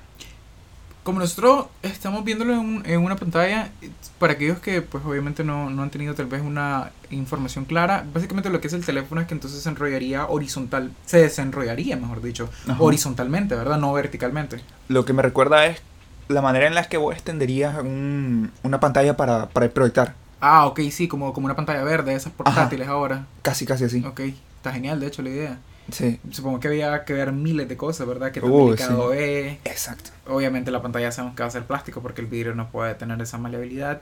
Como 1.03 1.21
nosotros 1.21 1.67
estamos 1.83 2.25
viéndolo 2.25 2.55
en, 2.55 2.59
un- 2.59 2.83
en 2.87 3.01
una 3.01 3.15
pantalla, 3.15 3.71
para 4.19 4.33
aquellos 4.33 4.59
que 4.59 4.83
pues 4.83 5.05
obviamente 5.05 5.45
no, 5.45 5.71
no 5.71 5.85
han 5.85 5.91
tenido 5.91 6.15
tal 6.15 6.27
vez 6.27 6.43
una 6.43 6.91
información 7.11 7.65
clara, 7.65 8.05
básicamente 8.13 8.51
lo 8.51 8.61
que 8.61 8.67
es 8.67 8.73
el 8.73 8.85
teléfono 8.85 9.21
es 9.21 9.29
que 9.29 9.35
entonces 9.35 9.63
se 9.63 9.69
enrollaría 9.69 10.27
horizontal, 10.27 10.91
se 11.05 11.19
desenrollaría, 11.19 11.97
mejor 11.97 12.23
dicho, 12.23 12.51
Ajá. 12.67 12.83
horizontalmente, 12.83 13.55
¿verdad? 13.55 13.79
No 13.79 13.93
verticalmente. 13.93 14.61
Lo 14.89 15.05
que 15.05 15.13
me 15.13 15.23
recuerda 15.23 15.67
es 15.67 15.81
la 16.29 16.43
manera 16.43 16.67
en 16.67 16.75
la 16.75 16.85
que 16.85 16.97
vos 16.97 17.15
extenderías 17.15 17.79
un- 17.79 18.51
una 18.62 18.81
pantalla 18.81 19.17
para, 19.17 19.47
para 19.49 19.69
proyectar. 19.69 20.15
Ah, 20.41 20.67
ok, 20.67 20.81
sí, 20.91 21.09
como, 21.09 21.33
como 21.33 21.47
una 21.47 21.57
pantalla 21.57 21.83
verde, 21.83 22.15
esas 22.15 22.33
portátiles 22.33 22.89
ahora. 22.89 23.27
Casi, 23.43 23.65
casi 23.67 23.85
así. 23.85 24.05
Ok, 24.05 24.21
está 24.57 24.73
genial, 24.73 25.01
de 25.01 25.07
hecho, 25.07 25.23
la 25.23 25.31
idea. 25.31 25.59
Sí. 25.91 26.19
Supongo 26.31 26.59
que 26.61 26.69
había 26.69 27.05
que 27.05 27.12
ver 27.12 27.33
miles 27.33 27.69
de 27.69 27.77
cosas, 27.77 28.07
¿verdad? 28.07 28.33
Que 28.33 28.41
tan 28.41 28.51
Uy, 28.51 28.65
delicado 28.77 29.12
es. 29.12 29.59
Exacto. 29.65 30.11
Obviamente 30.29 30.71
la 30.71 30.83
pantalla 30.83 31.12
sabemos 31.12 31.37
que 31.37 31.43
va 31.43 31.47
a 31.49 31.53
ser 31.53 31.65
plástico 31.65 32.03
porque 32.03 32.21
el 32.21 32.27
vidrio 32.27 32.55
no 32.55 32.69
puede 32.71 32.95
tener 32.97 33.21
esa 33.23 33.39
maleabilidad. 33.39 34.01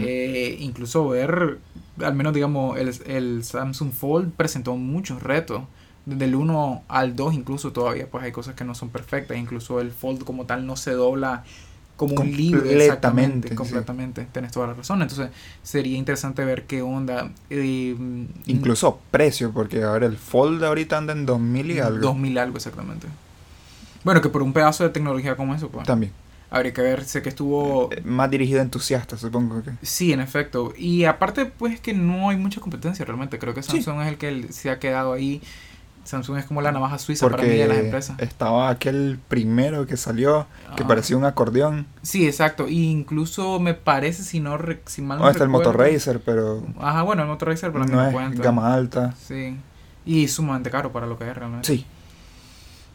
Eh, 0.00 0.56
incluso 0.58 1.08
ver, 1.08 1.58
al 2.02 2.14
menos 2.14 2.34
digamos, 2.34 2.78
el, 2.78 2.92
el 3.06 3.44
Samsung 3.44 3.92
Fold 3.92 4.32
presentó 4.32 4.74
muchos 4.76 5.22
retos. 5.22 5.62
Desde 6.08 6.24
el 6.24 6.34
1 6.34 6.82
al 6.88 7.14
2 7.16 7.34
incluso 7.34 7.72
todavía 7.72 8.06
pues 8.10 8.24
hay 8.24 8.32
cosas 8.32 8.54
que 8.54 8.64
no 8.64 8.74
son 8.74 8.88
perfectas. 8.88 9.36
Incluso 9.36 9.80
el 9.80 9.90
Fold 9.92 10.24
como 10.24 10.46
tal 10.46 10.66
no 10.66 10.76
se 10.76 10.92
dobla 10.92 11.44
como 11.96 12.14
un 12.14 12.36
libro. 12.36 12.60
Completamente, 12.60 12.84
Exactamente, 12.84 13.48
sí. 13.48 13.54
completamente. 13.56 14.26
Tenés 14.32 14.52
toda 14.52 14.68
la 14.68 14.74
razón. 14.74 15.02
Entonces 15.02 15.30
sería 15.62 15.98
interesante 15.98 16.44
ver 16.44 16.64
qué 16.64 16.80
onda. 16.82 17.30
eh, 17.50 17.96
Incluso 18.46 19.00
precio, 19.10 19.52
porque 19.52 19.82
a 19.82 19.90
ver, 19.90 20.04
el 20.04 20.16
Fold 20.16 20.62
ahorita 20.64 20.96
anda 20.96 21.12
en 21.12 21.26
2000 21.26 21.70
y 21.72 21.78
algo. 21.80 21.98
2000 21.98 22.38
algo 22.38 22.56
exactamente. 22.56 23.06
Bueno, 24.04 24.20
que 24.22 24.28
por 24.28 24.42
un 24.42 24.52
pedazo 24.52 24.84
de 24.84 24.90
tecnología 24.90 25.36
como 25.36 25.54
eso, 25.54 25.68
pues. 25.70 25.86
También. 25.86 26.12
Habría 26.50 26.72
que 26.72 26.80
ver, 26.80 27.04
sé 27.04 27.20
que 27.20 27.28
estuvo... 27.28 27.92
Eh, 27.92 28.00
Más 28.04 28.30
dirigido 28.30 28.60
a 28.60 28.62
entusiastas, 28.62 29.20
supongo 29.20 29.62
que. 29.62 29.72
Sí, 29.82 30.12
en 30.14 30.20
efecto. 30.20 30.72
Y 30.78 31.04
aparte, 31.04 31.44
pues 31.46 31.78
que 31.80 31.92
no 31.92 32.30
hay 32.30 32.36
mucha 32.38 32.60
competencia 32.60 33.04
realmente. 33.04 33.38
Creo 33.38 33.52
que 33.52 33.62
Sí. 33.62 33.82
Samsung 33.82 34.00
es 34.02 34.08
el 34.08 34.16
que 34.18 34.52
se 34.52 34.70
ha 34.70 34.78
quedado 34.78 35.12
ahí. 35.12 35.42
Samsung 36.08 36.38
es 36.38 36.44
como 36.46 36.62
la 36.62 36.72
navaja 36.72 36.98
suiza 36.98 37.28
para 37.28 37.42
mí 37.42 37.50
de 37.50 37.66
las 37.68 37.78
empresas. 37.78 38.18
estaba 38.18 38.70
aquel 38.70 39.18
primero 39.28 39.86
que 39.86 39.96
salió, 39.96 40.46
que 40.76 40.82
Ah. 40.82 40.86
parecía 40.88 41.16
un 41.16 41.24
acordeón. 41.24 41.86
Sí, 42.02 42.26
exacto. 42.26 42.66
Y 42.68 42.86
incluso 42.90 43.60
me 43.60 43.74
parece, 43.74 44.22
si 44.22 44.40
no 44.40 44.58
si 44.86 45.02
mal 45.02 45.18
no 45.18 45.24
No, 45.24 45.30
está 45.30 45.44
el 45.44 45.50
Motor 45.50 45.76
Racer, 45.78 46.20
pero 46.24 46.64
Ajá, 46.80 47.02
bueno, 47.02 47.22
el 47.22 47.28
Motor 47.28 47.48
Racer, 47.48 47.70
pero 47.72 47.84
no 47.84 48.04
es 48.06 48.12
cuenta. 48.12 48.42
gama 48.42 48.72
alta. 48.74 49.14
Sí. 49.18 49.56
Y 50.06 50.26
sumamente 50.28 50.70
caro 50.70 50.90
para 50.92 51.06
lo 51.06 51.18
que 51.18 51.28
es 51.28 51.36
realmente. 51.36 51.66
Sí, 51.66 51.84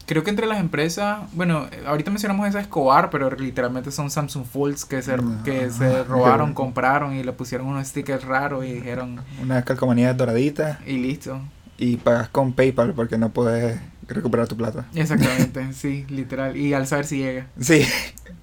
Creo 0.06 0.22
que 0.22 0.28
entre 0.28 0.46
las 0.46 0.58
empresas, 0.60 1.20
bueno, 1.32 1.66
eh, 1.72 1.82
ahorita 1.86 2.10
mencionamos 2.10 2.46
esa 2.46 2.60
Escobar, 2.60 3.08
pero 3.08 3.30
literalmente 3.30 3.90
son 3.90 4.10
Samsung 4.10 4.44
Folds 4.44 4.84
que 4.84 5.00
se, 5.00 5.16
No. 5.16 5.42
que 5.44 5.70
se 5.70 6.04
robaron, 6.04 6.52
compraron 6.52 7.14
y 7.14 7.22
le 7.24 7.32
pusieron 7.32 7.68
unos 7.68 7.88
stickers 7.88 8.22
raros 8.24 8.66
y 8.66 8.72
dijeron, 8.74 9.22
una 9.40 9.62
calcomanía 9.62 10.12
doradita 10.12 10.78
y 10.86 10.98
listo. 10.98 11.40
Y 11.78 11.96
pagas 11.96 12.28
con 12.28 12.52
PayPal 12.52 12.92
porque 12.94 13.18
no 13.18 13.30
puedes 13.30 13.80
recuperar 14.08 14.46
tu 14.48 14.56
plata. 14.56 14.86
Exactamente, 14.94 15.72
sí, 15.72 16.04
literal. 16.08 16.56
Y 16.56 16.74
al 16.74 16.86
saber 16.86 17.06
si 17.06 17.18
llega. 17.18 17.46
Sí, 17.60 17.82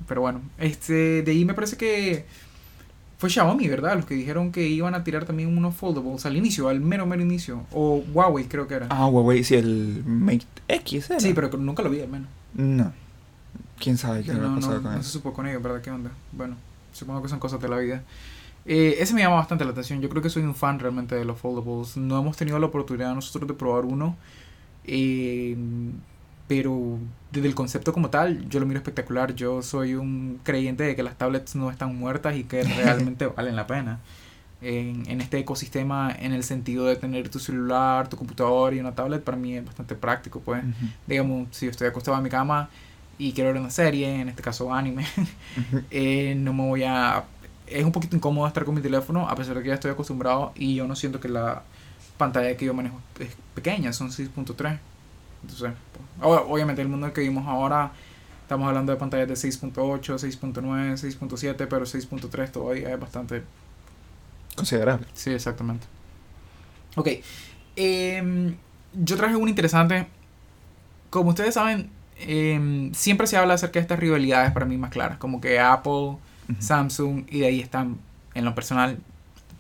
Pero 0.08 0.22
bueno, 0.22 0.41
este, 0.58 1.22
de 1.24 1.32
ahí 1.32 1.46
me 1.46 1.54
parece 1.54 1.78
que 1.78 2.26
fue 3.17 3.30
Xiaomi, 3.30 3.67
¿verdad? 3.67 3.96
Los 3.96 4.06
que 4.06 4.15
dijeron 4.15 4.52
que 4.52 4.67
iban 4.67 4.96
a 4.96 5.04
tirar 5.04 5.26
también 5.26 5.56
unos 5.56 5.76
foldables 5.76 6.26
al 6.26 6.36
inicio, 6.36 6.67
al 6.70 6.82
mero, 6.82 7.06
mero 7.06 7.22
inicio. 7.22 7.65
O 7.72 8.04
Huawei 8.13 8.46
creo 8.46 8.67
que 8.67 8.74
era. 8.76 8.88
ah, 8.89 9.06
Huawei, 9.08 9.44
sí, 9.44 9.56
el 9.56 10.04
Mate 10.06 10.46
X 10.67 11.10
era. 11.12 11.20
sí, 11.20 11.34
pero 11.34 11.50
nunca 11.58 11.84
lo 11.84 11.89
vi 11.89 12.02
al 12.02 12.10
menos. 12.10 12.28
No. 12.56 12.91
¿Quién 13.80 13.98
sabe 13.98 14.24
qué 14.24 14.32
no, 14.32 14.38
habrá 14.38 14.50
no, 14.50 14.56
pasado 14.56 14.82
con 14.82 14.91
no 14.91 14.98
se 14.98 15.02
eso? 15.02 15.10
supo 15.10 15.34
con 15.34 15.48
ellos, 15.48 15.62
¿verdad? 15.62 15.82
¿Qué 15.82 15.91
onda? 15.91 16.12
Bueno, 16.32 16.56
supongo 16.94 17.22
que 17.24 17.30
son 17.30 17.39
cosas 17.39 17.62
de 17.62 17.70
la 17.70 17.78
vida. 17.78 18.04
Eh, 18.65 18.97
ese 19.00 19.13
me 19.13 19.21
llama 19.21 19.38
bastante 19.38 19.65
la 19.65 19.71
atención. 19.71 20.02
Yo 20.02 20.10
creo 20.10 20.21
que 20.21 20.30
soy 20.30 20.43
un 20.43 20.56
fan 20.56 20.80
realmente 20.80 21.15
de 21.15 21.26
los 21.26 21.38
foldables. 21.39 21.97
No 21.97 22.19
hemos 22.19 22.38
tenido 22.38 22.60
la 22.60 22.67
oportunidad 22.67 23.13
nosotros 23.15 23.47
de 23.47 23.54
probar 23.54 23.86
uno. 23.86 24.15
eh, 24.86 25.58
pero 26.47 27.00
desde 27.32 27.47
el 27.47 27.56
concepto 27.56 27.93
como 27.93 28.10
tal, 28.10 28.50
yo 28.50 28.60
lo 28.60 28.65
miro 28.65 28.78
espectacular. 28.80 29.34
Yo 29.34 29.62
soy 29.62 29.93
un 29.95 30.41
creyente 30.43 30.84
de 30.84 30.97
que 30.97 31.04
las 31.04 31.17
tablets 31.17 31.56
no 31.56 31.71
están 31.71 31.95
muertas 31.97 32.36
y 32.36 32.43
que 32.43 32.63
realmente 32.84 33.26
valen 33.28 33.56
la 33.56 33.67
pena. 33.67 34.00
En, 34.62 35.10
en, 35.10 35.21
este 35.21 35.39
ecosistema, 35.39 36.13
en 36.19 36.34
el 36.34 36.43
sentido 36.43 36.86
de 36.88 36.97
tener 36.97 37.30
tu 37.30 37.39
celular, 37.39 38.10
tu 38.10 38.17
computador 38.17 38.74
y 38.74 38.82
una 38.82 38.93
tablet, 38.93 39.24
para 39.24 39.38
mí 39.38 39.56
es 39.56 39.65
bastante 39.65 39.95
práctico. 39.95 40.41
Pues, 40.41 40.62
digamos, 41.08 41.47
si 41.52 41.67
estoy 41.67 41.88
acostado 41.88 42.17
en 42.17 42.24
mi 42.24 42.30
cama 42.30 42.69
y 43.17 43.32
quiero 43.32 43.54
ver 43.54 43.62
una 43.62 43.69
serie, 43.69 44.19
en 44.19 44.28
este 44.28 44.41
caso 44.43 44.74
anime, 44.74 45.06
eh, 45.89 46.36
no 46.36 46.52
me 46.54 46.67
voy 46.67 46.84
a. 46.84 47.24
Es 47.72 47.84
un 47.84 47.92
poquito 47.92 48.16
incómodo 48.16 48.48
estar 48.48 48.66
con 48.66 48.76
mi 48.76 48.82
teléfono, 48.82 49.30
a 49.30 49.36
pesar 49.36 49.56
de 49.56 49.64
que 49.64 49.70
ya 49.70 49.76
estoy 49.76 49.92
acostumbrado 49.92 50.52
y 50.56 50.76
yo 50.76 50.88
no 50.88 50.96
siento 50.96 51.20
que 51.20 51.30
la 51.30 51.64
pantalla 52.18 52.56
que 52.56 52.66
yo 52.66 52.74
manejo 52.74 53.00
es 53.20 53.30
pequeña, 53.56 53.94
son 53.94 54.10
6.3. 54.10 54.80
Entonces, 55.42 55.72
pues, 56.20 56.42
obviamente 56.48 56.82
el 56.82 56.88
mundo 56.88 57.12
que 57.14 57.22
vimos 57.22 57.48
ahora, 57.48 57.92
estamos 58.44 58.68
hablando 58.68 58.92
de 58.92 58.98
pantallas 58.98 59.28
de 59.28 59.36
6.8, 59.36 60.20
6.9, 60.20 60.98
6.7, 60.98 61.68
pero 61.68 61.86
6.3 61.86 62.52
todavía 62.52 62.94
es 62.94 63.00
bastante 63.00 63.44
considerable. 64.56 65.08
Sí, 65.14 65.32
exactamente. 65.32 65.88
Ok, 66.96 67.08
em, 67.76 68.56
yo 68.94 69.18
traje 69.18 69.36
un 69.36 69.50
interesante. 69.50 70.08
Como 71.10 71.30
ustedes 71.30 71.54
saben, 71.54 71.90
em, 72.20 72.94
siempre 72.94 73.28
se 73.28 73.38
habla 73.38 73.56
acerca 73.56 73.80
de 73.80 73.82
estas 73.82 74.00
rivalidades 74.00 74.52
para 74.52 74.66
mí 74.66 74.78
más 74.78 74.92
claras, 74.92 75.18
como 75.18 75.42
que 75.42 75.60
Apple, 75.60 76.18
Samsung, 76.60 77.26
y 77.30 77.40
de 77.40 77.48
ahí 77.48 77.60
están, 77.60 77.98
en 78.34 78.46
lo 78.46 78.56
personal, 78.56 79.00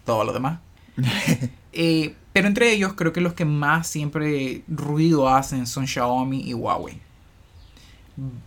todo 0.05 0.23
lo 0.23 0.33
demás. 0.33 0.59
eh, 1.73 2.15
pero 2.33 2.47
entre 2.47 2.71
ellos 2.71 2.93
creo 2.93 3.13
que 3.13 3.21
los 3.21 3.33
que 3.33 3.45
más 3.45 3.87
siempre 3.87 4.63
ruido 4.67 5.29
hacen 5.29 5.67
son 5.67 5.87
Xiaomi 5.87 6.41
y 6.41 6.53
Huawei. 6.53 6.99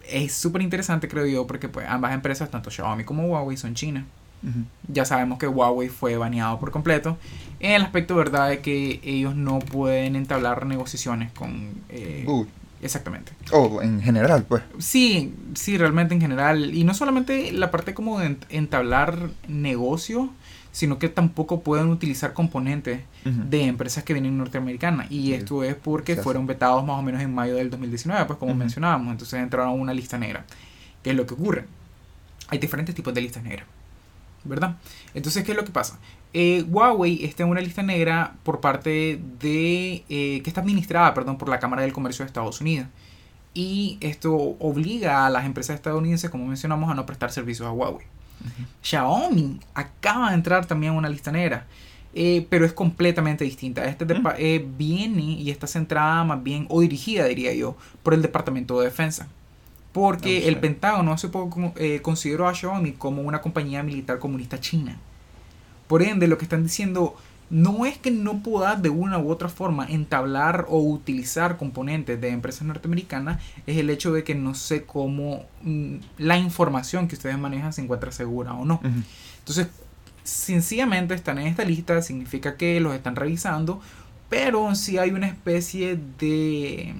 Es 0.09 0.35
súper 0.35 0.62
interesante 0.62 1.09
creo 1.09 1.26
yo 1.26 1.46
porque 1.46 1.68
pues 1.68 1.87
ambas 1.88 2.14
empresas, 2.14 2.50
tanto 2.50 2.70
Xiaomi 2.70 3.04
como 3.04 3.26
Huawei, 3.26 3.57
son 3.57 3.74
chinas. 3.74 4.04
Ya 4.88 5.07
sabemos 5.07 5.38
que 5.38 5.48
Huawei 5.48 5.88
fue 5.88 6.18
baneado 6.18 6.61
por 6.61 6.70
completo. 6.70 7.16
En 7.61 7.72
el 7.72 7.83
aspecto 7.83 8.14
verdad 8.14 8.50
de 8.50 8.61
que 8.61 9.00
ellos 9.02 9.35
no 9.35 9.59
pueden 9.59 10.16
entablar 10.16 10.66
negociaciones 10.66 11.33
con... 11.33 11.70
Eh, 11.88 12.26
exactamente. 12.85 13.33
O 13.53 13.83
en 13.83 14.01
general, 14.01 14.44
pues. 14.44 14.62
Sí, 14.79 15.35
sí, 15.55 15.77
realmente 15.77 16.14
en 16.14 16.20
general. 16.20 16.75
Y 16.75 16.85
no 16.85 16.94
solamente 16.94 17.51
la 17.53 17.70
parte 17.70 17.94
como 17.94 18.20
de 18.20 18.37
entablar 18.51 19.31
negocio, 19.49 20.31
sino 20.70 20.99
que 20.99 21.09
tampoco 21.09 21.62
pueden 21.62 21.88
utilizar 21.88 22.33
componentes 22.33 23.01
de 23.25 23.62
empresas 23.62 24.05
que 24.05 24.12
vienen 24.12 24.37
norteamericanas. 24.37 25.11
Y 25.11 25.33
esto 25.33 25.64
es 25.64 25.75
porque 25.75 26.16
fueron 26.16 26.47
vetados 26.47 26.85
más 26.85 26.99
o 26.99 27.03
menos 27.03 27.23
en 27.23 27.35
mayo 27.35 27.55
del 27.55 27.70
2019, 27.70 28.27
pues 28.27 28.38
como 28.38 28.55
mencionábamos. 28.55 29.12
Entonces 29.12 29.40
entraron 29.40 29.68
a 29.68 29.73
una 29.73 29.94
lista 29.94 30.18
negra. 30.18 30.44
¿Qué 31.03 31.11
es 31.11 31.16
lo 31.16 31.27
que 31.27 31.35
ocurre? 31.35 31.64
Hay 32.49 32.59
diferentes 32.59 32.94
tipos 32.94 33.14
de 33.14 33.20
listas 33.20 33.42
negras. 33.42 33.66
¿Verdad? 34.44 34.76
Entonces, 35.14 35.44
¿qué 35.44 35.52
es 35.52 35.57
lo 35.57 35.64
que 35.64 35.72
pasa? 35.72 35.98
Eh, 36.33 36.64
Huawei 36.68 37.24
está 37.24 37.44
en 37.44 37.50
una 37.50 37.61
lista 37.61 37.83
negra 37.83 38.35
por 38.42 38.61
parte 38.61 39.20
de... 39.40 40.04
Eh, 40.09 40.40
que 40.42 40.50
está 40.50 40.61
administrada, 40.61 41.14
perdón, 41.14 41.38
por 41.38 41.48
la 41.48 41.59
Cámara 41.59 41.83
del 41.83 41.92
Comercio 41.92 42.24
de 42.24 42.26
Estados 42.26 42.61
Unidos. 42.61 42.88
Y 43.54 43.98
esto 44.00 44.35
obliga 44.35 45.26
a 45.26 45.30
las 45.30 45.46
empresas 45.46 45.76
estadounidenses, 45.76 46.30
como 46.30 46.46
mencionamos, 46.46 46.90
a 46.90 46.94
no 46.94 47.07
prestar 47.07 47.30
servicios 47.30 47.66
a 47.68 47.72
Huawei. 47.72 48.07
Xiaomi 48.83 49.61
acaba 49.74 50.30
de 50.30 50.35
entrar 50.35 50.66
también 50.66 50.92
a 50.92 50.96
una 50.96 51.09
lista 51.09 51.30
negra. 51.30 51.66
Eh, 52.16 52.46
pero 52.48 52.64
es 52.64 52.72
completamente 52.72 53.44
distinta. 53.44 53.85
Este 53.87 54.07
eh, 54.38 54.64
viene 54.76 55.22
y 55.22 55.50
está 55.50 55.66
centrada 55.66 56.22
más 56.22 56.42
bien, 56.42 56.66
o 56.68 56.80
dirigida, 56.80 57.24
diría 57.24 57.52
yo, 57.54 57.76
por 58.02 58.14
el 58.14 58.22
Departamento 58.22 58.78
de 58.78 58.87
Defensa. 58.87 59.26
Porque 59.94 60.48
el 60.48 60.59
Pentágono 60.59 61.12
hace 61.12 61.28
poco 61.28 61.72
eh, 61.76 62.00
consideró 62.02 62.48
a 62.48 62.54
Xiaomi 62.54 62.94
como 62.94 63.22
una 63.22 63.40
compañía 63.40 63.85
militar 63.85 64.18
comunista 64.18 64.59
china. 64.61 64.98
Por 65.87 66.02
ende, 66.02 66.26
lo 66.26 66.37
que 66.37 66.46
están 66.46 66.64
diciendo 66.64 67.14
no 67.48 67.87
es 67.87 67.96
que 67.96 68.11
no 68.11 68.42
pueda 68.42 68.74
de 68.74 68.88
una 68.88 69.20
u 69.20 69.30
otra 69.30 69.48
forma 69.48 69.87
entablar 69.87 70.66
o 70.68 70.80
utilizar 70.80 71.57
componentes 71.57 72.20
de 72.20 72.30
empresas 72.30 72.62
norteamericanas, 72.62 73.40
es 73.68 73.76
el 73.76 73.88
hecho 73.88 74.12
de 74.12 74.24
que 74.24 74.35
no 74.35 74.54
sé 74.57 74.85
cómo 74.85 75.44
mm, 75.62 75.98
la 76.18 76.38
información 76.38 77.07
que 77.07 77.14
ustedes 77.14 77.38
manejan 77.38 77.72
se 77.72 77.83
encuentra 77.83 78.11
segura 78.11 78.54
o 78.54 78.64
no. 78.64 78.80
Entonces, 79.38 79.68
sencillamente 80.24 81.14
están 81.14 81.38
en 81.38 81.46
esta 81.46 81.64
lista, 81.64 82.02
significa 82.02 82.57
que 82.57 82.80
los 82.80 82.96
están 82.96 83.14
revisando, 83.14 83.80
pero 84.28 84.74
si 84.74 84.98
hay 84.98 85.11
una 85.11 85.28
especie 85.28 86.00
de 86.18 86.96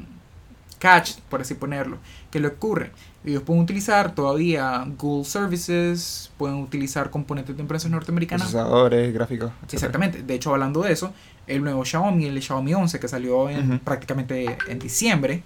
catch, 0.79 1.17
por 1.31 1.41
así 1.41 1.55
ponerlo, 1.55 1.99
que 2.35 2.41
le 2.41 2.49
ocurre. 2.49 2.91
Ellos 3.25 3.45
pueden 3.45 3.63
utilizar 3.63 4.13
todavía 4.13 4.85
Google 4.99 5.25
Services, 5.25 6.33
pueden 6.37 6.57
utilizar 6.57 7.09
componentes 7.09 7.55
de 7.55 7.63
empresas 7.63 7.93
norteamericanas. 7.93 8.51
Procesadores, 8.51 9.15
gráficos. 9.15 9.53
Exactamente. 9.71 10.25
De 10.25 10.35
hecho, 10.35 10.53
hablando 10.53 10.83
de 10.83 10.91
eso, 10.91 11.15
el 11.47 11.63
nuevo 11.63 11.85
Xiaomi, 11.85 12.25
el 12.25 12.43
Xiaomi 12.43 12.75
11, 12.75 12.99
que 12.99 13.07
salió 13.07 13.49
en, 13.49 13.79
prácticamente 13.79 14.59
en 14.67 14.81
diciembre, 14.81 15.45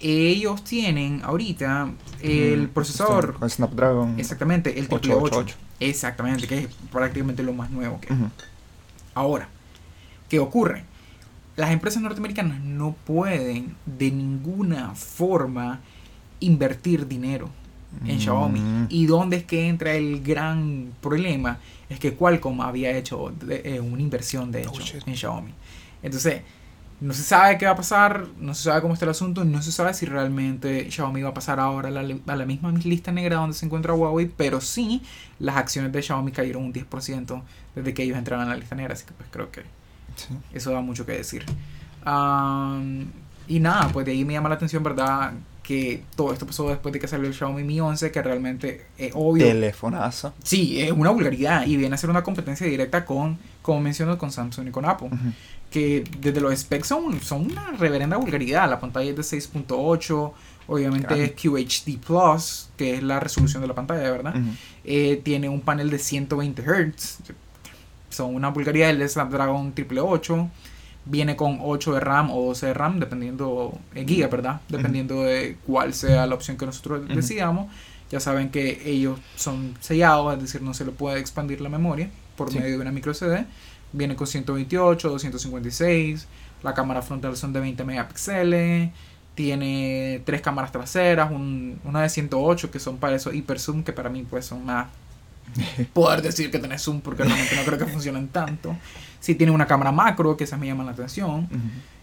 ellos 0.00 0.64
tienen 0.64 1.20
ahorita 1.22 1.90
el 2.22 2.70
procesador. 2.70 3.34
Con 3.34 3.50
Snapdragon. 3.50 4.18
Exactamente, 4.18 4.78
el 4.78 4.86
888. 4.86 5.56
Exactamente, 5.80 6.46
que 6.46 6.58
es 6.60 6.68
prácticamente 6.90 7.42
lo 7.42 7.52
más 7.52 7.68
nuevo 7.68 8.00
que 8.00 8.08
Ahora, 9.12 9.48
¿qué 10.30 10.38
ocurre? 10.38 10.84
Las 11.56 11.70
empresas 11.70 12.02
norteamericanas 12.02 12.60
no 12.60 12.96
pueden 13.04 13.76
de 13.84 14.10
ninguna 14.10 14.94
forma 14.94 15.82
invertir 16.44 17.06
dinero 17.06 17.50
en 18.06 18.20
Xiaomi. 18.20 18.60
Mm. 18.60 18.86
¿Y 18.90 19.06
dónde 19.06 19.38
es 19.38 19.44
que 19.44 19.68
entra 19.68 19.94
el 19.94 20.22
gran 20.22 20.92
problema? 21.00 21.58
Es 21.88 21.98
que 21.98 22.14
Qualcomm 22.14 22.60
había 22.60 22.90
hecho 22.96 23.32
eh, 23.48 23.80
una 23.80 24.02
inversión 24.02 24.50
de 24.50 24.62
hecho 24.62 24.72
oh, 24.72 25.08
en 25.10 25.16
Xiaomi. 25.16 25.52
Entonces, 26.02 26.42
no 27.00 27.12
se 27.12 27.22
sabe 27.22 27.58
qué 27.58 27.66
va 27.66 27.72
a 27.72 27.76
pasar, 27.76 28.26
no 28.38 28.54
se 28.54 28.64
sabe 28.64 28.80
cómo 28.80 28.94
está 28.94 29.04
el 29.04 29.10
asunto, 29.10 29.44
no 29.44 29.60
se 29.62 29.72
sabe 29.72 29.92
si 29.94 30.06
realmente 30.06 30.90
Xiaomi 30.90 31.22
va 31.22 31.30
a 31.30 31.34
pasar 31.34 31.60
ahora 31.60 31.88
a 31.88 32.36
la, 32.36 32.46
misma 32.46 32.72
lista 32.72 33.12
negra 33.12 33.36
donde 33.36 33.54
se 33.54 33.66
encuentra 33.66 33.94
Huawei, 33.94 34.26
pero 34.26 34.60
sí, 34.60 35.02
las 35.38 35.56
acciones 35.56 35.92
de 35.92 36.02
Xiaomi 36.02 36.32
cayeron 36.32 36.64
un 36.64 36.72
10% 36.72 37.42
desde 37.74 37.94
que 37.94 38.02
ellos 38.04 38.16
entraron 38.16 38.44
en 38.44 38.50
la 38.50 38.56
lista 38.56 38.74
negra, 38.74 38.94
así 38.94 39.04
que 39.04 39.12
pues 39.12 39.28
creo 39.30 39.50
que 39.50 39.62
eso 40.52 40.70
da 40.70 40.80
mucho 40.80 41.04
que 41.04 41.12
decir. 41.12 41.44
y 43.48 43.60
nada, 43.60 43.88
pues 43.92 44.06
de 44.06 44.12
ahí 44.12 44.24
me 44.24 44.34
llama 44.34 44.48
la 44.48 44.54
atención, 44.54 44.82
¿verdad? 44.82 45.32
Que 45.64 46.04
todo 46.14 46.32
esto 46.32 46.46
pasó 46.46 46.68
después 46.68 46.92
de 46.92 47.00
que 47.00 47.08
salió 47.08 47.26
el 47.26 47.34
Xiaomi 47.34 47.64
Mi 47.64 47.80
11, 47.80 48.12
que 48.12 48.22
realmente 48.22 48.86
es 48.98 49.12
obvio. 49.14 49.46
Telefonazo. 49.46 50.34
Sí, 50.44 50.80
es 50.80 50.92
una 50.92 51.10
vulgaridad 51.10 51.66
y 51.66 51.78
viene 51.78 51.94
a 51.94 51.98
ser 51.98 52.10
una 52.10 52.22
competencia 52.22 52.66
directa 52.66 53.06
con, 53.06 53.38
como 53.62 53.80
menciono, 53.80 54.18
con 54.18 54.30
Samsung 54.30 54.68
y 54.68 54.70
con 54.70 54.84
Apple. 54.84 55.08
Que 55.70 56.04
desde 56.20 56.40
los 56.42 56.56
specs 56.56 56.86
son, 56.86 57.18
son 57.20 57.50
una 57.50 57.72
reverenda 57.72 58.18
vulgaridad. 58.18 58.68
La 58.68 58.78
pantalla 58.78 59.08
es 59.10 59.16
de 59.16 59.22
6.8, 59.22 60.32
obviamente 60.68 61.24
es 61.24 61.32
QHD 61.32 61.98
Plus, 61.98 62.68
que 62.76 62.96
es 62.96 63.02
la 63.02 63.18
resolución 63.18 63.62
de 63.62 63.68
la 63.68 63.74
pantalla, 63.74 64.10
¿verdad? 64.10 64.34
Eh, 64.84 65.22
tiene 65.24 65.48
un 65.48 65.62
panel 65.62 65.88
de 65.88 65.98
120 65.98 66.62
Hz. 66.62 67.18
Son 68.10 68.34
una 68.34 68.50
vulgaridad 68.50 68.90
el 68.90 69.08
Snapdragon 69.08 69.68
888 69.68 70.50
viene 71.06 71.36
con 71.36 71.58
8 71.60 71.94
de 71.94 72.00
RAM 72.00 72.30
o 72.30 72.46
12 72.46 72.66
de 72.66 72.74
RAM, 72.74 73.00
dependiendo, 73.00 73.78
eh, 73.94 74.04
giga, 74.06 74.28
¿verdad? 74.28 74.60
Dependiendo 74.68 75.22
de 75.22 75.56
cuál 75.66 75.94
sea 75.94 76.26
la 76.26 76.34
opción 76.34 76.56
que 76.56 76.66
nosotros 76.66 77.06
decidamos. 77.08 77.72
Ya 78.10 78.20
saben 78.20 78.50
que 78.50 78.82
ellos 78.84 79.18
son 79.36 79.74
sellados, 79.80 80.34
es 80.34 80.40
decir, 80.42 80.62
no 80.62 80.74
se 80.74 80.84
le 80.84 80.92
puede 80.92 81.18
expandir 81.18 81.60
la 81.60 81.68
memoria 81.68 82.10
por 82.36 82.52
medio 82.54 82.70
de 82.70 82.78
una 82.78 82.92
micro 82.92 83.14
CD. 83.14 83.44
Viene 83.92 84.16
con 84.16 84.26
128, 84.26 85.08
256, 85.08 86.26
la 86.62 86.74
cámara 86.74 87.02
frontal 87.02 87.36
son 87.36 87.52
de 87.52 87.60
20 87.60 87.84
megapíxeles, 87.84 88.90
tiene 89.34 90.22
tres 90.24 90.40
cámaras 90.40 90.72
traseras, 90.72 91.30
una 91.30 92.02
de 92.02 92.08
108 92.08 92.70
que 92.70 92.78
son 92.78 92.98
para 92.98 93.16
eso 93.16 93.32
hiper 93.32 93.58
zoom, 93.58 93.82
que 93.82 93.92
para 93.92 94.08
mí 94.10 94.24
pues 94.28 94.46
son 94.46 94.64
más 94.64 94.88
poder 95.92 96.22
decir 96.22 96.50
que 96.50 96.58
tenés 96.58 96.82
zoom 96.82 97.00
porque 97.00 97.24
realmente 97.24 97.54
no 97.56 97.62
creo 97.62 97.78
que 97.78 97.86
funcionen 97.86 98.28
tanto. 98.28 98.76
Si 99.24 99.34
tiene 99.34 99.52
una 99.52 99.66
cámara 99.66 99.90
macro, 99.90 100.36
que 100.36 100.44
esas 100.44 100.60
me 100.60 100.66
llaman 100.66 100.84
la 100.84 100.92
atención. 100.92 101.48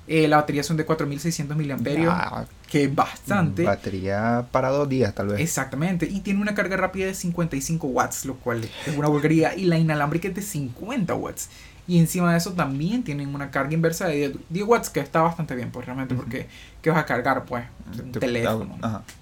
Eh, 0.07 0.27
la 0.27 0.37
batería 0.37 0.63
son 0.63 0.75
de 0.75 0.85
4600 0.85 1.55
miliamperios, 1.55 2.11
ah, 2.11 2.45
que 2.67 2.85
es 2.85 2.95
bastante. 2.95 3.63
Batería 3.63 4.47
para 4.49 4.69
dos 4.69 4.89
días, 4.89 5.13
tal 5.13 5.27
vez. 5.27 5.39
Exactamente. 5.39 6.07
Y 6.07 6.21
tiene 6.21 6.41
una 6.41 6.55
carga 6.55 6.77
rápida 6.77 7.05
de 7.05 7.13
55 7.13 7.85
watts, 7.85 8.25
lo 8.25 8.37
cual 8.37 8.63
es 8.87 8.97
una 8.97 9.07
vulgaridad. 9.07 9.55
Y 9.55 9.65
la 9.65 9.77
inalámbrica 9.77 10.29
es 10.29 10.33
de 10.33 10.41
50 10.41 11.13
watts. 11.13 11.49
Y 11.87 11.99
encima 11.99 12.31
de 12.31 12.39
eso 12.39 12.53
también 12.53 13.03
tienen 13.03 13.35
una 13.35 13.51
carga 13.51 13.75
inversa 13.75 14.07
de 14.07 14.35
10 14.49 14.65
watts, 14.65 14.89
que 14.89 14.99
está 14.99 15.21
bastante 15.21 15.53
bien, 15.53 15.69
pues 15.69 15.85
realmente, 15.85 16.15
porque 16.15 16.47
¿qué 16.81 16.89
vas 16.89 16.97
a 16.97 17.05
cargar? 17.05 17.45
Pues 17.45 17.65
un 18.03 18.11
teléfono. 18.13 18.79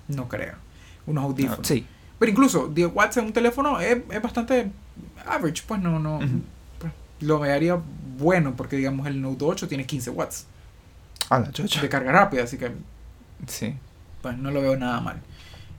No 0.08 0.30
creo. 0.30 0.56
Unos 1.06 1.26
audífonos. 1.26 1.68
sí. 1.68 1.86
Pero 2.18 2.32
incluso 2.32 2.68
10 2.70 2.92
watts 2.94 3.18
en 3.18 3.26
un 3.26 3.34
teléfono 3.34 3.82
es, 3.82 3.98
es 4.10 4.22
bastante 4.22 4.72
average, 5.28 5.64
pues 5.68 5.82
no, 5.82 6.00
no. 6.00 6.20
Lo 7.21 7.39
vería 7.39 7.79
bueno 8.17 8.55
porque 8.55 8.75
digamos 8.75 9.08
el 9.08 9.21
Note 9.21 9.45
8 9.45 9.67
tiene 9.67 9.86
15 9.86 10.10
watts. 10.12 10.45
Ah, 11.29 11.39
la 11.39 11.51
chocha. 11.51 11.82
De 11.82 11.89
carga 11.89 12.12
rápida, 12.12 12.43
así 12.43 12.58
que. 12.58 12.71
Sí. 13.47 13.75
pues 14.21 14.38
no 14.38 14.51
lo 14.51 14.62
veo 14.62 14.75
nada 14.77 14.99
mal. 14.99 15.21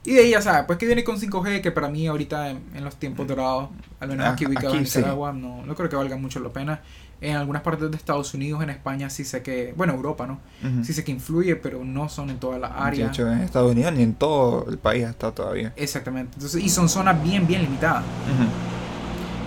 Y 0.03 0.13
de 0.13 0.21
ahí 0.21 0.29
ya 0.31 0.41
sabes, 0.41 0.63
pues 0.65 0.79
que 0.79 0.87
viene 0.87 1.03
con 1.03 1.19
5G, 1.19 1.61
que 1.61 1.71
para 1.71 1.87
mí 1.87 2.07
ahorita 2.07 2.49
en, 2.49 2.63
en 2.73 2.83
los 2.83 2.95
tiempos 2.95 3.27
dorados, 3.27 3.69
al 3.99 4.09
menos 4.09 4.25
Ah, 4.25 4.31
aquí 4.31 4.47
ubicado 4.47 4.73
en 4.73 4.79
aquí 4.79 4.89
sí. 4.89 4.97
Nicaragua, 4.97 5.31
no, 5.31 5.63
no 5.63 5.75
creo 5.75 5.89
que 5.89 5.95
valga 5.95 6.17
mucho 6.17 6.39
la 6.39 6.49
pena. 6.49 6.81
En 7.21 7.35
algunas 7.35 7.61
partes 7.61 7.91
de 7.91 7.97
Estados 7.97 8.33
Unidos, 8.33 8.63
en 8.63 8.71
España, 8.71 9.11
sí 9.11 9.23
sé 9.25 9.43
que, 9.43 9.75
bueno, 9.77 9.93
Europa, 9.93 10.25
¿no? 10.25 10.39
Ujú. 10.67 10.83
Sí 10.83 10.93
sé 10.93 11.03
que 11.03 11.11
influye, 11.11 11.55
pero 11.55 11.85
no 11.85 12.09
son 12.09 12.31
en 12.31 12.39
todas 12.39 12.59
las 12.59 12.71
De 12.73 12.79
áreas. 12.81 13.09
hecho, 13.11 13.31
en 13.31 13.41
Estados 13.41 13.71
Unidos 13.73 13.93
ni 13.93 14.01
en 14.01 14.15
todo 14.15 14.65
el 14.71 14.79
país 14.79 15.03
está 15.03 15.31
todavía. 15.31 15.71
Exactamente. 15.75 16.31
Entonces, 16.33 16.63
y 16.63 16.69
son 16.69 16.89
zonas 16.89 17.21
bien, 17.21 17.45
bien 17.45 17.61
limitadas. 17.61 18.03
Ujú. 18.03 18.80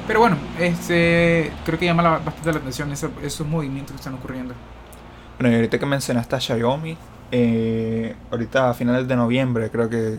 Pero 0.07 0.21
bueno, 0.21 0.37
este, 0.59 1.51
creo 1.65 1.79
que 1.79 1.87
llama 1.87 2.03
la- 2.03 2.19
bastante 2.19 2.53
la 2.53 2.59
atención 2.59 2.93
esos 2.93 3.47
movimientos 3.47 3.93
que 3.93 3.97
están 3.97 4.15
ocurriendo. 4.15 4.55
Bueno, 5.39 5.53
y 5.53 5.57
ahorita 5.57 5.79
que 5.79 5.87
mencionaste 5.87 6.37
a 6.37 6.41
Xiaomi, 6.41 6.97
eh, 7.33 8.15
ahorita 8.31 8.71
a 8.71 8.75
finales 8.75 9.09
de 9.09 9.17
noviembre, 9.17 9.71
creo 9.71 9.89
que 9.89 10.19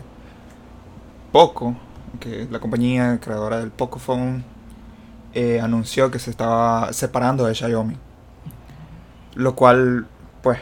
Poco, 1.32 1.76
que 2.20 2.46
la 2.50 2.58
compañía 2.58 3.18
creadora 3.20 3.58
del 3.60 3.70
Pocophone, 3.70 4.42
eh, 5.34 5.60
anunció 5.60 6.10
que 6.10 6.18
se 6.18 6.30
estaba 6.30 6.92
separando 6.92 7.46
de 7.46 7.54
Xiaomi. 7.54 7.96
Lo 9.34 9.54
cual, 9.54 10.06
pues, 10.42 10.58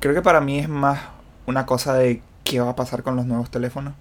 creo 0.00 0.14
que 0.14 0.22
para 0.22 0.40
mí 0.40 0.58
es 0.58 0.68
más 0.68 1.00
una 1.46 1.64
cosa 1.64 1.94
de 1.94 2.22
qué 2.44 2.60
va 2.60 2.70
a 2.70 2.76
pasar 2.76 3.02
con 3.02 3.16
los 3.16 3.24
nuevos 3.24 3.50
teléfonos. 3.50 3.94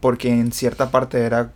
Porque 0.00 0.30
en 0.30 0.52
cierta 0.52 0.90
parte 0.90 1.24
era... 1.24 1.52